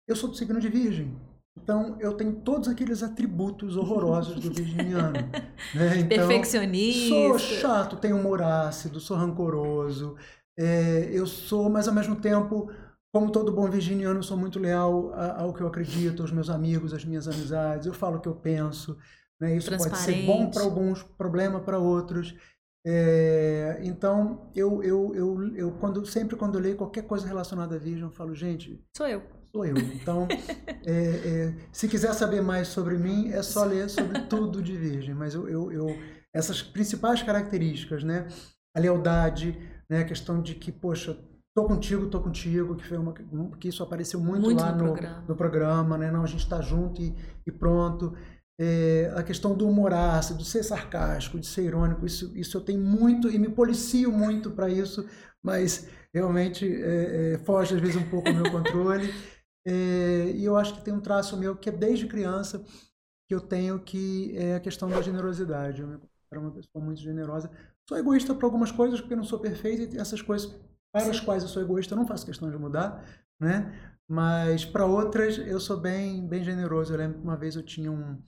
eu 0.06 0.16
sou 0.16 0.28
do 0.28 0.36
signo 0.36 0.60
de 0.60 0.68
Virgem, 0.68 1.16
então 1.56 1.98
eu 2.00 2.14
tenho 2.14 2.34
todos 2.40 2.68
aqueles 2.68 3.02
atributos 3.02 3.76
horrorosos 3.76 4.40
do 4.40 4.52
virginiano. 4.52 5.12
né? 5.74 5.98
Então, 6.00 6.28
Perfeccionista. 6.28 7.08
Sou 7.08 7.38
chato, 7.38 7.96
tenho 7.96 8.18
humor 8.18 8.42
ácido, 8.42 9.00
sou 9.00 9.16
rancoroso. 9.16 10.16
é, 10.58 11.08
eu 11.12 11.26
sou, 11.26 11.70
mas 11.70 11.88
ao 11.88 11.94
mesmo 11.94 12.16
tempo, 12.16 12.70
como 13.14 13.30
todo 13.30 13.52
bom 13.52 13.70
virginiano, 13.70 14.24
sou 14.24 14.36
muito 14.36 14.58
leal 14.58 15.14
ao 15.14 15.54
que 15.54 15.60
eu 15.60 15.68
acredito, 15.68 16.20
aos 16.20 16.32
meus 16.32 16.50
amigos, 16.50 16.92
às 16.92 17.04
minhas 17.04 17.28
amizades. 17.28 17.86
Eu 17.86 17.94
falo 17.94 18.16
o 18.16 18.20
que 18.20 18.26
eu 18.28 18.34
penso. 18.34 18.98
Né? 19.40 19.56
Isso 19.56 19.70
pode 19.76 19.96
ser 19.98 20.26
bom 20.26 20.50
para 20.50 20.64
alguns, 20.64 21.04
problema 21.04 21.60
para 21.60 21.78
outros. 21.78 22.34
É, 22.84 23.78
então, 23.84 24.50
eu, 24.52 24.82
eu, 24.82 25.14
eu, 25.14 25.56
eu 25.56 25.72
quando, 25.78 26.04
sempre 26.04 26.34
quando 26.34 26.56
eu 26.58 26.60
leio 26.60 26.76
qualquer 26.76 27.02
coisa 27.02 27.24
relacionada 27.24 27.76
à 27.76 27.78
Virgem, 27.78 28.02
eu 28.02 28.10
falo, 28.10 28.34
gente, 28.34 28.84
Sou 28.96 29.06
eu. 29.06 29.22
sou 29.54 29.64
eu. 29.64 29.76
Então, 29.78 30.26
é, 30.84 30.92
é, 30.92 31.54
se 31.70 31.86
quiser 31.86 32.12
saber 32.14 32.42
mais 32.42 32.66
sobre 32.66 32.98
mim, 32.98 33.28
é 33.28 33.44
só 33.44 33.62
ler 33.64 33.88
sobre 33.88 34.22
tudo 34.22 34.60
de 34.60 34.76
Virgem. 34.76 35.14
Mas 35.14 35.34
eu, 35.34 35.48
eu, 35.48 35.70
eu- 35.70 35.96
essas 36.34 36.60
principais 36.64 37.22
características, 37.22 38.02
né? 38.02 38.26
A 38.76 38.80
lealdade, 38.80 39.56
né? 39.88 40.00
A 40.00 40.04
questão 40.04 40.42
de 40.42 40.56
que, 40.56 40.72
poxa, 40.72 41.16
tô 41.54 41.64
contigo, 41.64 42.08
tô 42.08 42.20
contigo, 42.20 42.74
que 42.74 42.84
foi 42.84 42.98
uma 42.98 43.14
que 43.58 43.68
isso 43.68 43.82
apareceu 43.82 44.18
muito, 44.18 44.42
Muito 44.42 44.60
lá 44.60 44.72
no 44.72 44.78
no, 44.78 44.84
programa. 44.84 45.24
no 45.28 45.36
programa, 45.36 45.98
né? 45.98 46.10
Não, 46.10 46.24
a 46.24 46.26
gente 46.26 46.42
está 46.42 46.60
junto 46.60 47.00
e, 47.00 47.14
e 47.46 47.52
pronto. 47.52 48.14
É, 48.60 49.12
a 49.16 49.22
questão 49.22 49.56
do 49.56 49.68
humor 49.68 49.92
ácido, 49.92 50.38
de 50.40 50.44
ser 50.44 50.62
sarcástico, 50.62 51.38
de 51.38 51.46
ser 51.46 51.64
irônico, 51.64 52.06
isso, 52.06 52.36
isso 52.36 52.56
eu 52.56 52.60
tenho 52.60 52.80
muito 52.80 53.30
e 53.30 53.38
me 53.38 53.48
policio 53.48 54.12
muito 54.12 54.50
para 54.50 54.68
isso, 54.68 55.08
mas 55.42 55.88
realmente 56.12 56.64
é, 56.66 57.34
é, 57.34 57.38
foge 57.38 57.74
às 57.74 57.80
vezes 57.80 57.96
um 57.96 58.08
pouco 58.08 58.28
ao 58.28 58.34
meu 58.34 58.50
controle. 58.50 59.12
É, 59.66 60.30
e 60.34 60.44
eu 60.44 60.58
acho 60.58 60.74
que 60.74 60.84
tem 60.84 60.92
um 60.92 61.00
traço 61.00 61.38
meu 61.38 61.56
que 61.56 61.70
é 61.70 61.72
desde 61.72 62.06
criança 62.06 62.62
que 63.26 63.34
eu 63.34 63.40
tenho 63.40 63.80
que 63.80 64.36
é 64.36 64.56
a 64.56 64.60
questão 64.60 64.90
da 64.90 65.00
generosidade. 65.00 65.80
Eu 65.80 65.88
considero 65.88 66.40
uma 66.42 66.50
pessoa 66.50 66.84
muito 66.84 67.00
generosa. 67.00 67.50
Sou 67.88 67.96
egoísta 67.96 68.34
para 68.34 68.46
algumas 68.46 68.70
coisas 68.70 69.00
porque 69.00 69.16
não 69.16 69.24
sou 69.24 69.38
perfeito 69.38 69.96
e 69.96 69.98
essas 69.98 70.20
coisas 70.20 70.54
para 70.94 71.10
as 71.10 71.20
quais 71.20 71.42
eu 71.42 71.48
sou 71.48 71.62
egoísta 71.62 71.94
eu 71.94 71.98
não 71.98 72.06
faço 72.06 72.24
questão 72.24 72.48
de 72.50 72.56
mudar, 72.56 73.04
né? 73.40 73.72
Mas 74.08 74.64
para 74.64 74.86
outras 74.86 75.38
eu 75.38 75.58
sou 75.58 75.78
bem 75.78 76.26
bem 76.26 76.44
generoso. 76.44 76.92
Eu 76.92 76.98
lembro 76.98 77.18
que 77.18 77.24
uma 77.24 77.36
vez 77.36 77.56
eu 77.56 77.62
tinha 77.62 77.90
um 77.90 78.22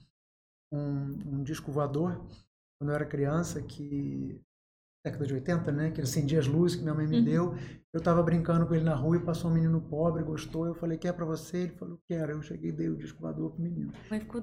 um, 0.71 1.39
um 1.39 1.43
disco 1.43 1.71
voador 1.71 2.25
quando 2.77 2.89
eu 2.89 2.95
era 2.95 3.05
criança 3.05 3.61
que 3.61 4.41
década 5.07 5.25
de 5.25 5.33
80, 5.33 5.71
né? 5.71 5.89
Que 5.91 5.99
ele 6.01 6.07
acendia 6.07 6.39
as 6.39 6.47
luzes 6.47 6.75
que 6.77 6.83
minha 6.83 6.93
mãe 6.95 7.07
me 7.07 7.17
Uhum. 7.17 7.23
deu. 7.23 7.55
Eu 7.93 7.99
estava 7.99 8.21
brincando 8.21 8.67
com 8.67 8.75
ele 8.75 8.83
na 8.83 8.93
rua 8.93 9.15
e 9.15 9.19
passou 9.19 9.49
um 9.49 9.53
menino 9.53 9.81
pobre, 9.81 10.21
gostou. 10.21 10.67
Eu 10.67 10.75
falei, 10.75 10.97
quer 10.97 11.13
para 11.13 11.25
você? 11.25 11.57
Ele 11.59 11.71
falou, 11.79 11.97
quero. 12.07 12.31
Eu 12.33 12.41
cheguei 12.43 12.69
e 12.69 12.73
dei 12.73 12.89
o 12.89 12.95
disco 12.97 13.19
voador 13.21 13.51
pro 13.51 13.61
menino. 13.63 13.91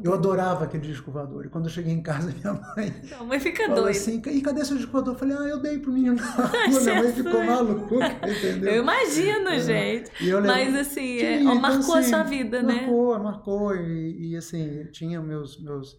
Eu 0.02 0.14
adorava 0.14 0.64
aquele 0.64 0.82
disco 0.82 1.10
voador. 1.12 1.44
E 1.46 1.48
quando 1.50 1.66
eu 1.66 1.70
cheguei 1.70 1.92
em 1.92 2.02
casa, 2.02 2.32
minha 2.34 2.52
mãe 2.54 2.92
A 3.20 3.22
mãe 3.22 3.38
fica 3.38 3.68
doida. 3.68 3.90
assim, 3.90 4.20
e 4.26 4.40
cadê 4.40 4.64
seu 4.64 4.76
disco 4.76 4.90
voador? 4.90 5.14
Eu 5.14 5.18
falei, 5.18 5.36
ah, 5.38 5.42
eu 5.48 5.60
dei 5.60 5.78
pro 5.78 5.92
menino 5.92 6.16
na 6.16 6.22
rua. 6.46 6.50
Minha 6.80 7.02
mãe 7.02 7.12
ficou 7.12 7.44
maluca, 7.44 7.94
entendeu? 8.28 8.72
Eu 8.72 8.82
imagino, 8.82 9.48
É. 9.50 9.58
gente. 9.60 10.26
Eu 10.28 10.42
Mas 10.42 10.74
assim, 10.74 11.18
é, 11.18 11.40
então, 11.42 11.54
marcou 11.60 11.94
a 11.94 11.98
assim, 11.98 12.08
sua 12.10 12.22
vida, 12.24 12.62
né? 12.62 12.74
Marcou, 12.74 13.18
marcou. 13.20 13.76
E, 13.76 14.30
e, 14.32 14.36
assim, 14.36 14.86
tinha 14.90 15.20
meus, 15.20 15.62
meus, 15.62 15.96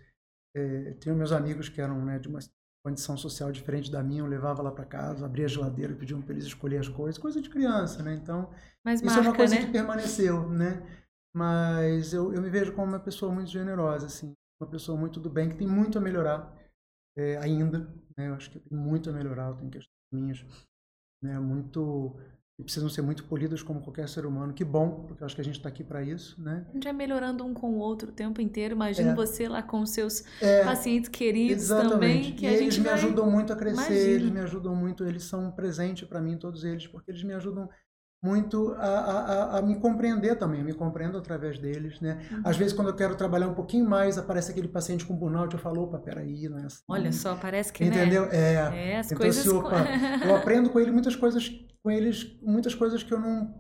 eh, 0.58 0.96
tinha 1.00 1.14
meus 1.16 1.32
amigos 1.32 1.70
que 1.70 1.80
eram 1.80 2.04
né, 2.04 2.18
de 2.20 2.28
uma 2.28 2.40
condição 2.86 3.18
social 3.18 3.52
diferente 3.52 3.92
da 3.92 4.04
minha, 4.04 4.22
eu 4.22 4.28
levava 4.28 4.62
lá 4.62 4.72
para 4.72 4.86
casa, 4.86 5.26
abria 5.26 5.46
a 5.46 5.48
geladeira, 5.50 5.96
pediam 5.96 6.22
para 6.22 6.34
eles 6.34 6.46
escolher 6.46 6.78
as 6.78 6.88
coisas, 6.88 7.18
coisa 7.20 7.42
de 7.42 7.50
criança, 7.50 8.04
né? 8.04 8.14
Então, 8.14 8.48
Mas 8.84 9.02
isso 9.02 9.10
é 9.10 9.14
uma 9.14 9.24
marca, 9.24 9.38
coisa 9.38 9.56
né? 9.56 9.66
que 9.66 9.72
permaneceu, 9.72 10.48
né? 10.48 10.84
Mas 11.36 12.14
eu, 12.14 12.32
eu 12.32 12.40
me 12.40 12.50
vejo 12.50 12.74
como 12.74 12.90
uma 12.90 13.00
pessoa 13.00 13.34
muito 13.34 13.50
generosa, 13.50 14.06
assim, 14.06 14.34
uma 14.62 14.70
pessoa 14.70 14.96
muito 14.96 15.20
do 15.20 15.32
bem, 15.32 15.50
que 15.50 15.56
tem 15.58 15.68
muito 15.68 15.98
a 15.98 16.02
melhorar 16.02 16.56
eh, 17.18 17.38
ainda, 17.38 17.80
né? 18.16 18.30
Eu 18.30 18.36
acho 18.36 18.52
que 18.52 18.60
tem 18.60 18.78
muito 18.78 19.10
a 19.10 19.14
melhorar, 19.14 19.48
eu 19.48 19.56
tenho 19.56 19.72
questões 19.72 19.92
minhas, 20.14 20.46
né? 21.24 21.40
Muito 21.40 22.16
e 22.58 22.64
precisam 22.64 22.88
ser 22.88 23.02
muito 23.02 23.26
polidas 23.26 23.62
como 23.62 23.82
qualquer 23.82 24.08
ser 24.08 24.26
humano. 24.26 24.54
Que 24.54 24.64
bom, 24.64 25.04
porque 25.08 25.22
eu 25.22 25.26
acho 25.26 25.36
que 25.36 25.42
a 25.42 25.44
gente 25.44 25.58
está 25.58 25.68
aqui 25.68 25.84
para 25.84 26.02
isso, 26.02 26.42
né? 26.42 26.66
A 26.70 26.74
gente 26.74 26.84
vai 26.86 26.94
melhorando 26.94 27.44
um 27.44 27.54
com 27.54 27.72
o 27.72 27.78
outro 27.78 28.10
o 28.10 28.14
tempo 28.14 28.42
inteiro. 28.42 28.76
Imagina 28.76 29.12
é. 29.12 29.16
você 29.16 29.50
lá 29.50 29.62
com 29.62 29.82
os 29.82 29.90
seus 29.90 30.24
é, 30.42 30.64
pacientes 30.64 31.10
queridos 31.10 31.66
exatamente. 31.66 31.92
também. 31.92 32.36
Que 32.36 32.46
e 32.46 32.50
eles 32.50 32.78
me 32.78 32.86
vai... 32.86 32.94
ajudam 32.94 33.30
muito 33.30 33.52
a 33.52 33.58
crescer, 33.58 33.92
Imagina. 33.92 34.10
eles 34.10 34.32
me 34.32 34.40
ajudam 34.40 34.76
muito, 34.76 35.04
eles 35.04 35.24
são 35.24 35.48
um 35.48 35.52
presente 35.52 36.06
para 36.06 36.22
mim, 36.22 36.38
todos 36.38 36.64
eles, 36.64 36.88
porque 36.88 37.12
eles 37.12 37.24
me 37.24 37.34
ajudam 37.34 37.70
muito 38.24 38.74
a, 38.74 38.88
a, 38.88 39.58
a, 39.60 39.62
me 39.62 39.76
compreender 39.80 40.36
também, 40.36 40.60
eu 40.60 40.66
me 40.66 40.74
compreendo 40.74 41.18
através 41.18 41.60
deles, 41.60 42.00
né? 42.02 42.28
Uhum. 42.32 42.42
Às 42.44 42.58
vezes, 42.58 42.74
quando 42.74 42.88
eu 42.88 42.96
quero 42.96 43.16
trabalhar 43.16 43.48
um 43.48 43.54
pouquinho 43.54 43.88
mais, 43.88 44.18
aparece 44.18 44.52
aquele 44.52 44.68
paciente 44.68 45.06
com 45.06 45.16
burnout, 45.16 45.54
eu 45.54 45.60
falo, 45.60 45.84
opa, 45.84 46.00
peraí, 46.00 46.50
não 46.50 46.58
é 46.58 46.66
assim. 46.66 46.82
Olha 46.90 47.12
só, 47.12 47.36
parece 47.36 47.72
que, 47.72 47.84
Entendeu? 47.84 48.26
Né? 48.26 48.30
É, 48.36 48.54
é 48.94 48.98
as 48.98 49.08
então, 49.08 49.20
coisas... 49.20 49.46
assim, 49.46 49.56
opa, 49.56 49.76
eu 50.26 50.36
aprendo 50.36 50.70
com 50.72 50.80
ele 50.80 50.92
muitas 50.92 51.16
coisas, 51.16 51.48
com 51.84 51.92
eles, 51.92 52.36
muitas 52.42 52.74
coisas 52.74 53.04
que 53.04 53.14
eu 53.14 53.20
não 53.20 53.54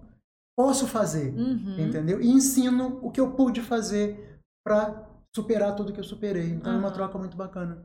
posso 0.57 0.87
fazer, 0.87 1.33
uhum. 1.33 1.75
entendeu? 1.77 2.21
E 2.21 2.27
ensino 2.27 2.99
o 3.03 3.11
que 3.11 3.19
eu 3.19 3.33
pude 3.33 3.61
fazer 3.61 4.39
para 4.65 5.07
superar 5.35 5.75
tudo 5.75 5.93
que 5.93 5.99
eu 5.99 6.03
superei. 6.03 6.49
Então, 6.49 6.71
uhum. 6.71 6.77
é 6.77 6.81
uma 6.81 6.91
troca 6.91 7.17
muito 7.17 7.37
bacana. 7.37 7.83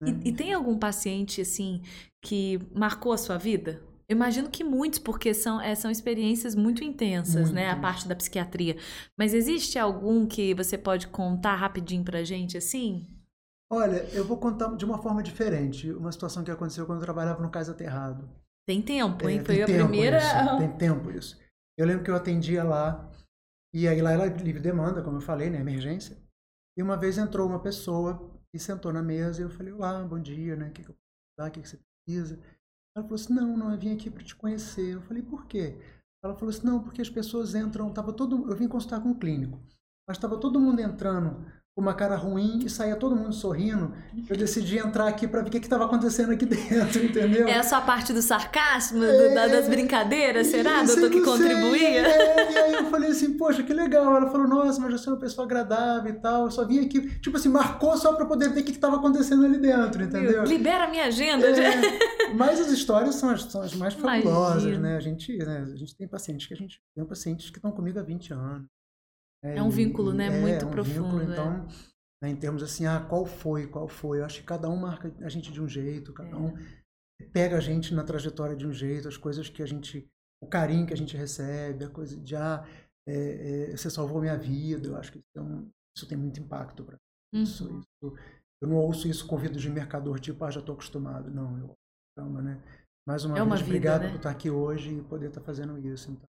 Né? 0.00 0.20
E, 0.24 0.28
e 0.28 0.32
tem 0.32 0.52
algum 0.52 0.78
paciente, 0.78 1.40
assim, 1.40 1.82
que 2.22 2.60
marcou 2.74 3.12
a 3.12 3.18
sua 3.18 3.38
vida? 3.38 3.82
Eu 4.10 4.16
imagino 4.16 4.50
que 4.50 4.64
muitos, 4.64 4.98
porque 4.98 5.32
são, 5.32 5.60
é, 5.60 5.72
são 5.76 5.88
experiências 5.88 6.56
muito 6.56 6.82
intensas, 6.82 7.42
muito. 7.42 7.54
né? 7.54 7.70
A 7.70 7.76
parte 7.76 8.08
da 8.08 8.16
psiquiatria. 8.16 8.76
Mas 9.16 9.32
existe 9.32 9.78
algum 9.78 10.26
que 10.26 10.52
você 10.52 10.76
pode 10.76 11.06
contar 11.06 11.54
rapidinho 11.54 12.02
pra 12.02 12.24
gente, 12.24 12.58
assim? 12.58 13.06
Olha, 13.72 13.98
eu 14.12 14.24
vou 14.24 14.36
contar 14.36 14.74
de 14.74 14.84
uma 14.84 14.98
forma 14.98 15.22
diferente. 15.22 15.92
Uma 15.92 16.10
situação 16.10 16.42
que 16.42 16.50
aconteceu 16.50 16.86
quando 16.86 16.98
eu 16.98 17.04
trabalhava 17.04 17.40
no 17.40 17.50
Cais 17.50 17.68
Aterrado. 17.68 18.28
Tem 18.66 18.82
tempo, 18.82 19.28
hein? 19.28 19.38
É, 19.38 19.44
Foi 19.44 19.62
a 19.62 19.66
primeira. 19.66 20.18
Isso, 20.18 20.58
tem 20.58 20.76
tempo 20.76 21.08
isso. 21.12 21.38
Eu 21.78 21.86
lembro 21.86 22.02
que 22.02 22.10
eu 22.10 22.16
atendia 22.16 22.64
lá, 22.64 23.08
e 23.72 23.86
aí 23.86 24.02
lá 24.02 24.10
era 24.10 24.26
livre 24.26 24.60
demanda, 24.60 25.04
como 25.04 25.18
eu 25.18 25.22
falei, 25.22 25.48
né? 25.50 25.60
Emergência. 25.60 26.16
E 26.76 26.82
uma 26.82 26.96
vez 26.96 27.16
entrou 27.16 27.46
uma 27.46 27.60
pessoa 27.60 28.28
e 28.52 28.58
sentou 28.58 28.92
na 28.92 29.04
mesa 29.04 29.40
e 29.40 29.44
eu 29.44 29.50
falei, 29.50 29.72
olá, 29.72 30.02
bom 30.02 30.18
dia, 30.18 30.56
né? 30.56 30.66
O 30.66 30.72
que, 30.72 30.82
que 30.82 30.90
eu 30.90 30.94
posso 30.94 31.38
dar? 31.38 31.48
O 31.48 31.52
que, 31.52 31.62
que 31.62 31.68
você 31.68 31.78
precisa? 32.04 32.40
Ela 33.00 33.08
falou 33.08 33.14
assim: 33.14 33.32
não, 33.32 33.56
não, 33.56 33.72
eu 33.72 33.78
vim 33.78 33.94
aqui 33.94 34.10
para 34.10 34.22
te 34.22 34.36
conhecer. 34.36 34.94
Eu 34.94 35.00
falei: 35.02 35.22
por 35.22 35.46
quê? 35.46 35.76
Ela 36.22 36.34
falou 36.34 36.50
assim: 36.50 36.66
não, 36.66 36.82
porque 36.82 37.00
as 37.00 37.08
pessoas 37.08 37.54
entram. 37.54 37.92
Tava 37.92 38.12
todo, 38.12 38.50
eu 38.50 38.56
vim 38.56 38.68
consultar 38.68 39.00
com 39.00 39.10
um 39.10 39.18
clínico, 39.18 39.58
mas 40.06 40.16
estava 40.16 40.38
todo 40.38 40.60
mundo 40.60 40.80
entrando 40.80 41.44
uma 41.80 41.94
cara 41.94 42.16
ruim 42.16 42.60
e 42.64 42.70
saía 42.70 42.96
todo 42.96 43.16
mundo 43.16 43.32
sorrindo. 43.32 43.92
Eu 44.28 44.36
decidi 44.36 44.78
entrar 44.78 45.06
aqui 45.06 45.26
para 45.26 45.42
ver 45.42 45.48
o 45.48 45.50
que 45.50 45.58
estava 45.58 45.84
acontecendo 45.84 46.32
aqui 46.32 46.44
dentro, 46.46 47.04
entendeu? 47.04 47.48
É 47.48 47.58
a 47.58 47.62
sua 47.62 47.80
parte 47.80 48.12
do 48.12 48.22
sarcasmo, 48.22 49.02
é, 49.02 49.28
do, 49.28 49.34
das 49.34 49.68
brincadeiras, 49.68 50.48
será, 50.48 50.82
doutor, 50.82 51.10
que 51.10 51.20
contribuía? 51.22 52.06
É, 52.06 52.52
e 52.52 52.58
aí 52.58 52.72
eu 52.74 52.86
falei 52.86 53.10
assim, 53.10 53.36
poxa, 53.36 53.62
que 53.62 53.72
legal. 53.72 54.16
Ela 54.16 54.30
falou, 54.30 54.46
nossa, 54.46 54.80
mas 54.80 54.92
você 54.92 55.08
é 55.08 55.12
uma 55.12 55.18
pessoa 55.18 55.44
agradável 55.44 56.12
e 56.12 56.16
tal. 56.16 56.44
Eu 56.44 56.50
só 56.50 56.64
vim 56.64 56.84
aqui, 56.84 57.18
tipo 57.20 57.36
assim, 57.36 57.48
marcou 57.48 57.96
só 57.96 58.12
para 58.12 58.26
poder 58.26 58.50
ver 58.50 58.60
o 58.60 58.64
que 58.64 58.70
estava 58.70 58.96
acontecendo 58.96 59.44
ali 59.44 59.58
dentro, 59.58 60.02
entendeu? 60.02 60.44
Libera 60.44 60.84
a 60.84 60.88
minha 60.88 61.06
agenda. 61.06 61.46
É, 61.46 62.34
mas 62.34 62.60
as 62.60 62.70
histórias 62.70 63.14
são 63.14 63.30
as, 63.30 63.42
são 63.42 63.62
as 63.62 63.74
mais 63.74 63.94
fabulosas, 63.94 64.62
Imagina. 64.62 64.88
né? 64.90 64.96
A 64.96 65.00
gente, 65.00 65.36
né? 65.36 65.70
a 65.72 65.76
gente 65.76 65.96
tem 65.96 66.06
pacientes 66.06 66.46
que 66.46 66.54
a 66.54 66.56
gente 66.56 66.80
tem 66.94 67.04
pacientes 67.04 67.50
que 67.50 67.58
estão 67.58 67.70
comigo 67.70 67.98
há 67.98 68.02
20 68.02 68.32
anos. 68.32 68.79
É, 69.42 69.56
é 69.56 69.62
um 69.62 69.70
vínculo, 69.70 70.12
né? 70.12 70.26
É, 70.26 70.30
muito 70.30 70.64
é 70.64 70.68
um 70.68 70.70
profundo. 70.70 71.18
Vínculo, 71.18 71.22
então, 71.22 71.66
né, 72.22 72.30
em 72.30 72.36
termos 72.36 72.62
assim, 72.62 72.86
ah, 72.86 73.00
qual 73.00 73.24
foi, 73.24 73.66
qual 73.66 73.88
foi? 73.88 74.20
Eu 74.20 74.24
acho 74.24 74.40
que 74.40 74.46
cada 74.46 74.68
um 74.68 74.76
marca 74.76 75.12
a 75.20 75.28
gente 75.28 75.50
de 75.50 75.60
um 75.60 75.68
jeito, 75.68 76.12
cada 76.12 76.36
um 76.36 76.56
é. 76.56 77.24
pega 77.32 77.56
a 77.56 77.60
gente 77.60 77.94
na 77.94 78.04
trajetória 78.04 78.54
de 78.54 78.66
um 78.66 78.72
jeito, 78.72 79.08
as 79.08 79.16
coisas 79.16 79.48
que 79.48 79.62
a 79.62 79.66
gente, 79.66 80.06
o 80.42 80.46
carinho 80.46 80.86
que 80.86 80.92
a 80.92 80.96
gente 80.96 81.16
recebe, 81.16 81.84
a 81.84 81.90
coisa 81.90 82.16
de, 82.16 82.36
ah, 82.36 82.66
é, 83.08 83.70
é, 83.72 83.76
você 83.76 83.88
salvou 83.88 84.20
minha 84.20 84.36
vida, 84.36 84.88
eu 84.88 84.96
acho 84.96 85.12
que 85.12 85.18
isso, 85.18 85.44
um, 85.44 85.70
isso 85.96 86.06
tem 86.06 86.18
muito 86.18 86.38
impacto 86.38 86.84
para 86.84 86.96
uhum. 87.34 87.42
isso, 87.42 87.64
isso, 87.64 88.16
Eu 88.62 88.68
não 88.68 88.76
ouço 88.76 89.08
isso 89.08 89.26
com 89.26 89.34
ouvido 89.36 89.58
de 89.58 89.70
mercador, 89.70 90.20
tipo, 90.20 90.44
ah, 90.44 90.50
já 90.50 90.60
estou 90.60 90.74
acostumado. 90.74 91.30
Não, 91.30 91.58
eu, 91.58 91.74
calma, 92.16 92.42
né? 92.42 92.62
Mais 93.08 93.24
uma, 93.24 93.38
é 93.38 93.42
uma 93.42 93.56
vez, 93.56 93.66
vida, 93.66 93.76
obrigado 93.76 94.02
né? 94.02 94.10
por 94.10 94.16
estar 94.16 94.30
aqui 94.30 94.50
hoje 94.50 94.98
e 94.98 95.02
poder 95.02 95.28
estar 95.28 95.40
fazendo 95.40 95.78
isso. 95.78 96.10
Então, 96.10 96.28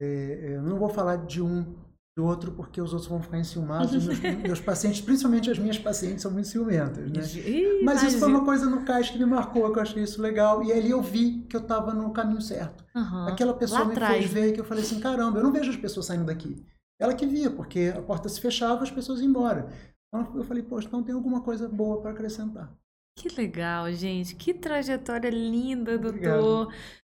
é, 0.00 0.56
eu 0.56 0.62
não 0.62 0.78
vou 0.78 0.88
falar 0.88 1.16
de 1.26 1.42
um 1.42 1.76
do 2.16 2.24
outro 2.24 2.52
porque 2.52 2.80
os 2.80 2.92
outros 2.92 3.10
vão 3.10 3.20
ficar 3.20 3.38
enciumados. 3.38 3.90
meus, 4.06 4.20
meus, 4.42 4.60
pacientes, 4.60 5.00
principalmente 5.00 5.50
as 5.50 5.58
minhas 5.58 5.78
pacientes, 5.78 6.22
são 6.22 6.30
muito 6.30 6.48
ciumentas, 6.48 7.10
né? 7.10 7.22
Ih, 7.40 7.82
Mas 7.82 8.02
isso 8.02 8.18
foi 8.18 8.28
uma 8.28 8.44
coisa 8.44 8.66
no 8.66 8.84
cais 8.84 9.10
que 9.10 9.18
me 9.18 9.26
marcou, 9.26 9.72
que 9.72 9.78
eu 9.78 9.82
achei 9.82 10.02
isso 10.02 10.22
legal. 10.22 10.62
E 10.62 10.72
ali 10.72 10.90
eu 10.90 11.02
vi 11.02 11.42
que 11.48 11.56
eu 11.56 11.60
estava 11.60 11.92
no 11.92 12.12
caminho 12.12 12.40
certo. 12.40 12.84
Uhum. 12.94 13.26
Aquela 13.26 13.54
pessoa 13.54 13.84
me 13.84 13.96
fez 13.96 14.26
ver 14.26 14.52
que 14.52 14.60
eu 14.60 14.64
falei 14.64 14.84
assim, 14.84 15.00
caramba, 15.00 15.38
eu 15.38 15.42
não 15.42 15.52
vejo 15.52 15.70
as 15.70 15.76
pessoas 15.76 16.06
saindo 16.06 16.24
daqui. 16.24 16.64
Ela 17.00 17.14
que 17.14 17.26
via, 17.26 17.50
porque 17.50 17.92
a 17.96 18.00
porta 18.00 18.28
se 18.28 18.40
fechava, 18.40 18.84
as 18.84 18.90
pessoas 18.90 19.20
iam 19.20 19.28
embora. 19.28 19.68
Então 20.08 20.36
eu 20.36 20.44
falei, 20.44 20.62
poxa, 20.62 20.86
então 20.86 21.02
tem 21.02 21.14
alguma 21.14 21.40
coisa 21.40 21.68
boa 21.68 22.00
para 22.00 22.12
acrescentar. 22.12 22.72
Que 23.16 23.28
legal, 23.28 23.90
gente. 23.92 24.34
Que 24.34 24.54
trajetória 24.54 25.30
linda, 25.30 25.98
doutor. 25.98 26.68
Obrigado. 26.68 26.68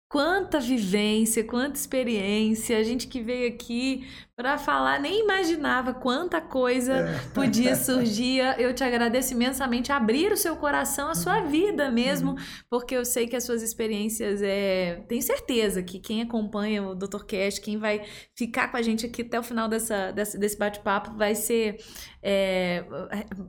Quanta 0.08 0.60
vivência, 0.60 1.42
quanta 1.42 1.76
experiência. 1.76 2.78
A 2.78 2.82
gente 2.84 3.08
que 3.08 3.20
veio 3.20 3.48
aqui 3.48 4.06
para 4.36 4.58
falar, 4.58 5.00
nem 5.00 5.22
imaginava 5.22 5.94
quanta 5.94 6.40
coisa 6.40 6.92
é. 6.92 7.18
podia 7.32 7.74
surgir. 7.76 8.40
Eu 8.58 8.74
te 8.74 8.84
agradeço 8.84 9.32
imensamente 9.32 9.90
abrir 9.90 10.32
o 10.32 10.36
seu 10.36 10.56
coração, 10.56 11.08
a 11.08 11.14
sua 11.14 11.40
uhum. 11.40 11.48
vida 11.48 11.90
mesmo, 11.90 12.32
uhum. 12.32 12.36
porque 12.68 12.96
eu 12.96 13.04
sei 13.04 13.26
que 13.26 13.34
as 13.34 13.44
suas 13.44 13.62
experiências 13.62 14.40
é. 14.42 15.04
Tenho 15.08 15.22
certeza 15.22 15.82
que 15.82 15.98
quem 15.98 16.22
acompanha 16.22 16.82
o 16.82 16.94
Dr. 16.94 17.24
Cash, 17.24 17.58
quem 17.58 17.78
vai 17.78 18.04
ficar 18.36 18.68
com 18.68 18.76
a 18.76 18.82
gente 18.82 19.06
aqui 19.06 19.22
até 19.22 19.38
o 19.38 19.42
final 19.42 19.68
dessa, 19.68 20.12
dessa 20.12 20.38
desse 20.38 20.58
bate-papo, 20.58 21.16
vai 21.16 21.34
ser. 21.34 21.78
É, 22.22 22.84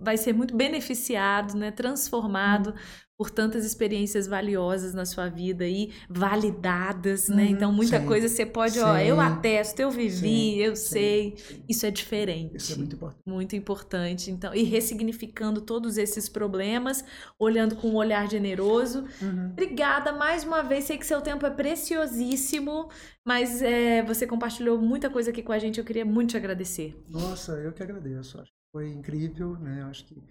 vai 0.01 0.17
ser 0.17 0.33
muito 0.33 0.55
beneficiado, 0.55 1.55
né, 1.55 1.71
transformado 1.71 2.71
uhum 2.71 3.04
por 3.17 3.29
tantas 3.29 3.65
experiências 3.65 4.27
valiosas 4.27 4.93
na 4.93 5.05
sua 5.05 5.29
vida 5.29 5.63
aí, 5.63 5.93
validadas, 6.09 7.29
né? 7.29 7.43
Uhum, 7.43 7.49
então, 7.49 7.71
muita 7.71 7.99
sim, 7.99 8.05
coisa 8.05 8.27
você 8.27 8.45
pode, 8.45 8.73
sim, 8.73 8.81
ó, 8.81 8.97
eu 8.97 9.21
atesto, 9.21 9.81
eu 9.81 9.89
vivi, 9.89 10.11
sim, 10.11 10.55
eu 10.55 10.75
sei. 10.75 11.35
Isso 11.67 11.85
é 11.85 11.91
diferente. 11.91 12.57
Isso 12.57 12.73
é 12.73 12.75
muito 12.75 12.95
importante. 12.95 13.23
Muito 13.25 13.55
importante. 13.55 14.31
Então, 14.31 14.53
e 14.53 14.63
ressignificando 14.63 15.61
todos 15.61 15.97
esses 15.97 16.27
problemas, 16.27 17.05
olhando 17.39 17.77
com 17.77 17.87
um 17.89 17.95
olhar 17.95 18.29
generoso. 18.29 19.05
Uhum. 19.21 19.51
Obrigada 19.51 20.11
mais 20.11 20.43
uma 20.43 20.61
vez. 20.61 20.83
Sei 20.83 20.97
que 20.97 21.05
seu 21.05 21.21
tempo 21.21 21.45
é 21.45 21.49
preciosíssimo, 21.49 22.89
mas 23.25 23.61
é, 23.61 24.03
você 24.03 24.27
compartilhou 24.27 24.77
muita 24.77 25.09
coisa 25.09 25.29
aqui 25.29 25.41
com 25.41 25.53
a 25.53 25.59
gente. 25.59 25.79
Eu 25.79 25.85
queria 25.85 26.03
muito 26.03 26.31
te 26.31 26.37
agradecer. 26.37 27.01
Nossa, 27.07 27.53
eu 27.53 27.71
que 27.71 27.81
agradeço. 27.81 28.41
Acho 28.41 28.51
que 28.51 28.71
foi 28.73 28.89
incrível, 28.89 29.57
né? 29.57 29.83
Acho 29.83 30.05
que 30.05 30.21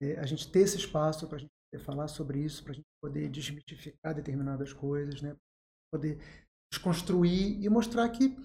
é, 0.00 0.18
a 0.20 0.26
gente 0.26 0.48
ter 0.48 0.60
esse 0.60 0.76
espaço 0.76 1.26
para 1.26 1.36
a 1.36 1.40
gente 1.40 1.50
falar 1.78 2.08
sobre 2.08 2.40
isso, 2.40 2.62
para 2.62 2.72
a 2.72 2.74
gente 2.74 2.86
poder 3.02 3.28
desmistificar 3.28 4.14
determinadas 4.14 4.72
coisas, 4.72 5.22
né? 5.22 5.36
poder 5.92 6.18
desconstruir 6.72 7.62
e 7.62 7.68
mostrar 7.68 8.08
que 8.08 8.36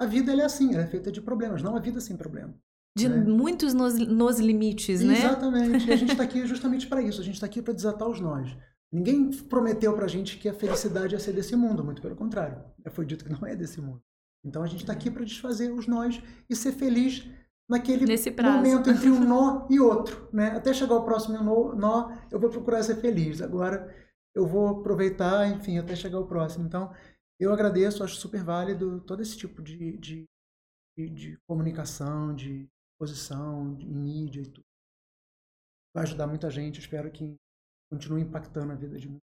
a 0.00 0.06
vida 0.06 0.32
é 0.32 0.44
assim, 0.44 0.74
ela 0.74 0.82
é 0.82 0.86
feita 0.86 1.10
de 1.12 1.20
problemas, 1.20 1.62
não 1.62 1.76
a 1.76 1.80
vida 1.80 2.00
sem 2.00 2.16
problema. 2.16 2.54
De 2.96 3.08
né? 3.08 3.16
muitos 3.16 3.72
nos, 3.72 3.98
nos 3.98 4.40
limites, 4.40 5.00
né? 5.02 5.18
Exatamente. 5.18 5.86
E 5.86 5.92
a 5.92 5.96
gente 5.96 6.12
está 6.12 6.24
aqui 6.24 6.44
justamente 6.46 6.88
para 6.88 7.00
isso. 7.00 7.20
A 7.20 7.24
gente 7.24 7.34
está 7.34 7.46
aqui 7.46 7.62
para 7.62 7.72
desatar 7.72 8.08
os 8.08 8.18
nós. 8.18 8.56
Ninguém 8.92 9.30
prometeu 9.30 9.94
para 9.94 10.06
a 10.06 10.08
gente 10.08 10.38
que 10.38 10.48
a 10.48 10.54
felicidade 10.54 11.14
ia 11.14 11.20
ser 11.20 11.32
desse 11.32 11.54
mundo, 11.54 11.84
muito 11.84 12.02
pelo 12.02 12.16
contrário. 12.16 12.64
Foi 12.90 13.06
dito 13.06 13.24
que 13.24 13.30
não 13.30 13.46
é 13.46 13.54
desse 13.54 13.80
mundo. 13.80 14.02
Então 14.44 14.62
a 14.62 14.66
gente 14.66 14.80
está 14.80 14.92
aqui 14.92 15.10
para 15.10 15.24
desfazer 15.24 15.70
os 15.70 15.86
nós 15.86 16.20
e 16.48 16.56
ser 16.56 16.72
feliz 16.72 17.24
naquele 17.70 18.04
momento 18.42 18.90
entre 18.90 19.10
um 19.10 19.20
nó 19.24 19.66
e 19.70 19.78
outro. 19.78 20.28
Né? 20.32 20.48
Até 20.48 20.74
chegar 20.74 20.96
ao 20.96 21.04
próximo 21.04 21.40
nó, 21.74 22.12
eu 22.30 22.40
vou 22.40 22.50
procurar 22.50 22.82
ser 22.82 22.96
feliz. 22.96 23.40
Agora 23.40 23.94
eu 24.34 24.46
vou 24.46 24.80
aproveitar, 24.80 25.48
enfim, 25.48 25.78
até 25.78 25.94
chegar 25.94 26.18
ao 26.18 26.26
próximo. 26.26 26.66
Então, 26.66 26.92
eu 27.38 27.52
agradeço, 27.52 28.02
acho 28.02 28.16
super 28.16 28.42
válido 28.42 29.00
todo 29.02 29.22
esse 29.22 29.36
tipo 29.36 29.62
de, 29.62 29.96
de, 29.98 30.28
de, 30.98 31.08
de 31.08 31.38
comunicação, 31.46 32.34
de 32.34 32.68
posição, 32.98 33.74
de 33.74 33.88
mídia 33.88 34.42
e 34.42 34.50
tudo. 34.50 34.66
Vai 35.94 36.04
ajudar 36.04 36.26
muita 36.26 36.50
gente, 36.50 36.80
espero 36.80 37.10
que 37.10 37.36
continue 37.90 38.22
impactando 38.22 38.72
a 38.72 38.76
vida 38.76 38.98
de 38.98 39.08
muita 39.08 39.29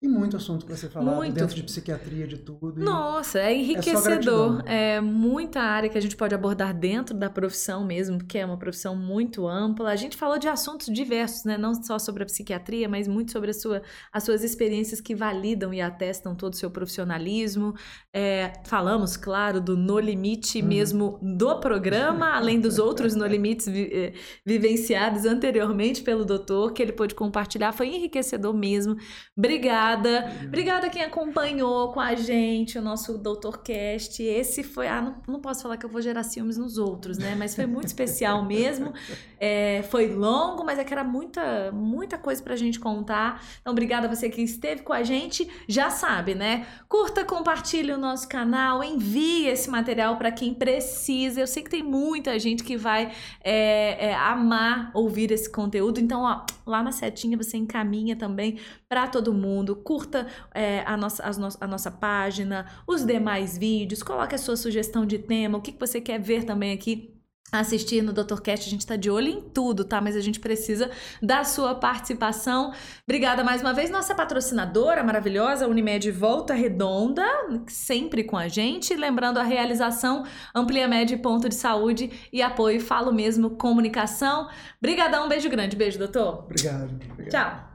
e 0.00 0.06
muito 0.06 0.36
assunto 0.36 0.64
para 0.64 0.76
ser 0.76 0.90
falado 0.90 1.16
muito. 1.16 1.34
dentro 1.34 1.56
de 1.56 1.62
psiquiatria, 1.64 2.24
de 2.24 2.38
tudo. 2.38 2.80
Nossa, 2.80 3.40
é 3.40 3.52
enriquecedor. 3.52 4.62
É, 4.64 4.94
é, 4.94 5.00
muita 5.00 5.60
área 5.60 5.88
que 5.88 5.98
a 5.98 6.00
gente 6.00 6.14
pode 6.14 6.32
abordar 6.32 6.72
dentro 6.72 7.16
da 7.16 7.28
profissão 7.28 7.84
mesmo, 7.84 8.18
porque 8.18 8.38
é 8.38 8.46
uma 8.46 8.56
profissão 8.56 8.94
muito 8.94 9.48
ampla. 9.48 9.90
A 9.90 9.96
gente 9.96 10.16
falou 10.16 10.38
de 10.38 10.46
assuntos 10.46 10.86
diversos, 10.86 11.44
né? 11.44 11.58
Não 11.58 11.74
só 11.82 11.98
sobre 11.98 12.22
a 12.22 12.26
psiquiatria, 12.26 12.88
mas 12.88 13.08
muito 13.08 13.32
sobre 13.32 13.52
sua, 13.52 13.82
as 14.12 14.22
suas 14.22 14.44
experiências 14.44 15.00
que 15.00 15.16
validam 15.16 15.74
e 15.74 15.80
atestam 15.80 16.32
todo 16.32 16.52
o 16.52 16.56
seu 16.56 16.70
profissionalismo. 16.70 17.74
É, 18.14 18.52
falamos, 18.66 19.16
claro, 19.16 19.60
do 19.60 19.76
No 19.76 19.98
Limite 19.98 20.62
uhum. 20.62 20.68
mesmo 20.68 21.18
do 21.20 21.58
programa, 21.58 22.34
além 22.38 22.60
dos 22.60 22.78
outros 22.78 23.16
No 23.16 23.26
Limites 23.26 23.66
vi, 23.66 23.90
eh, 23.92 24.12
vivenciados 24.46 25.24
anteriormente 25.24 26.02
pelo 26.02 26.24
doutor, 26.24 26.72
que 26.72 26.80
ele 26.80 26.92
pôde 26.92 27.16
compartilhar. 27.16 27.72
Foi 27.72 27.88
enriquecedor 27.88 28.54
mesmo. 28.54 28.96
Obrigada 29.36 29.87
obrigada. 29.94 30.32
Obrigada 30.44 30.90
quem 30.90 31.02
acompanhou 31.02 31.92
com 31.92 32.00
a 32.00 32.14
gente 32.14 32.78
o 32.78 32.82
nosso 32.82 33.16
Doutorcast. 33.16 34.22
Esse 34.22 34.62
foi. 34.62 34.88
Ah, 34.88 35.00
não, 35.00 35.22
não 35.26 35.40
posso 35.40 35.62
falar 35.62 35.76
que 35.76 35.86
eu 35.86 35.90
vou 35.90 36.02
gerar 36.02 36.22
ciúmes 36.22 36.56
nos 36.56 36.78
outros, 36.78 37.18
né? 37.18 37.34
Mas 37.34 37.54
foi 37.54 37.66
muito 37.66 37.86
especial 37.86 38.44
mesmo. 38.46 38.92
É, 39.40 39.84
foi 39.88 40.08
longo, 40.08 40.64
mas 40.64 40.78
é 40.78 40.84
que 40.84 40.92
era 40.92 41.04
muita, 41.04 41.70
muita 41.72 42.18
coisa 42.18 42.42
pra 42.42 42.56
gente 42.56 42.80
contar. 42.80 43.42
Então, 43.60 43.72
obrigada 43.72 44.06
a 44.06 44.14
você 44.14 44.28
que 44.28 44.42
esteve 44.42 44.82
com 44.82 44.92
a 44.92 45.02
gente. 45.02 45.48
Já 45.68 45.90
sabe, 45.90 46.34
né? 46.34 46.66
Curta, 46.88 47.24
compartilhe 47.24 47.92
o 47.92 47.98
nosso 47.98 48.28
canal, 48.28 48.82
envie 48.82 49.46
esse 49.46 49.70
material 49.70 50.16
para 50.16 50.32
quem 50.32 50.52
precisa. 50.52 51.40
Eu 51.40 51.46
sei 51.46 51.62
que 51.62 51.70
tem 51.70 51.82
muita 51.82 52.38
gente 52.38 52.64
que 52.64 52.76
vai 52.76 53.12
é, 53.42 54.08
é, 54.08 54.14
amar 54.14 54.90
ouvir 54.92 55.30
esse 55.30 55.50
conteúdo. 55.50 56.00
Então, 56.00 56.22
ó, 56.22 56.44
lá 56.66 56.82
na 56.82 56.92
setinha 56.92 57.36
você 57.36 57.56
encaminha 57.56 58.16
também 58.16 58.58
para 58.88 59.06
todo 59.06 59.32
mundo. 59.32 59.77
Curta 59.78 60.26
é, 60.54 60.82
a, 60.86 60.96
nossa, 60.96 61.24
a, 61.24 61.32
no 61.32 61.48
a 61.60 61.66
nossa 61.66 61.90
página, 61.90 62.66
os 62.86 63.04
demais 63.04 63.56
vídeos, 63.56 64.02
coloque 64.02 64.34
a 64.34 64.38
sua 64.38 64.56
sugestão 64.56 65.06
de 65.06 65.18
tema, 65.18 65.58
o 65.58 65.62
que, 65.62 65.72
que 65.72 65.80
você 65.80 66.00
quer 66.00 66.20
ver 66.20 66.44
também 66.44 66.72
aqui 66.72 67.18
assistir 67.50 68.02
no 68.02 68.12
DrCast, 68.12 68.66
a 68.66 68.70
gente 68.70 68.80
está 68.80 68.96
de 68.96 69.10
olho 69.10 69.28
em 69.28 69.40
tudo, 69.40 69.84
tá? 69.84 70.00
Mas 70.00 70.16
a 70.16 70.20
gente 70.20 70.38
precisa 70.38 70.90
da 71.22 71.44
sua 71.44 71.74
participação. 71.74 72.72
Obrigada 73.04 73.42
mais 73.42 73.62
uma 73.62 73.72
vez, 73.72 73.90
nossa 73.90 74.14
patrocinadora 74.14 75.02
maravilhosa, 75.02 75.66
Unimed 75.66 76.10
Volta 76.10 76.54
Redonda, 76.54 77.24
sempre 77.66 78.24
com 78.24 78.36
a 78.36 78.48
gente. 78.48 78.94
Lembrando 78.94 79.38
a 79.38 79.42
realização 79.42 80.24
Ampliamed 80.54 81.16
Ponto 81.18 81.48
de 81.48 81.54
Saúde 81.54 82.10
e 82.32 82.42
apoio 82.42 82.80
Falo 82.80 83.12
Mesmo 83.12 83.50
Comunicação. 83.50 84.48
Obrigadão, 84.78 85.26
um 85.26 85.28
beijo 85.28 85.48
grande. 85.48 85.76
Beijo, 85.76 85.98
doutor. 85.98 86.44
Obrigado. 86.44 86.98
obrigado. 87.12 87.30
Tchau. 87.30 87.67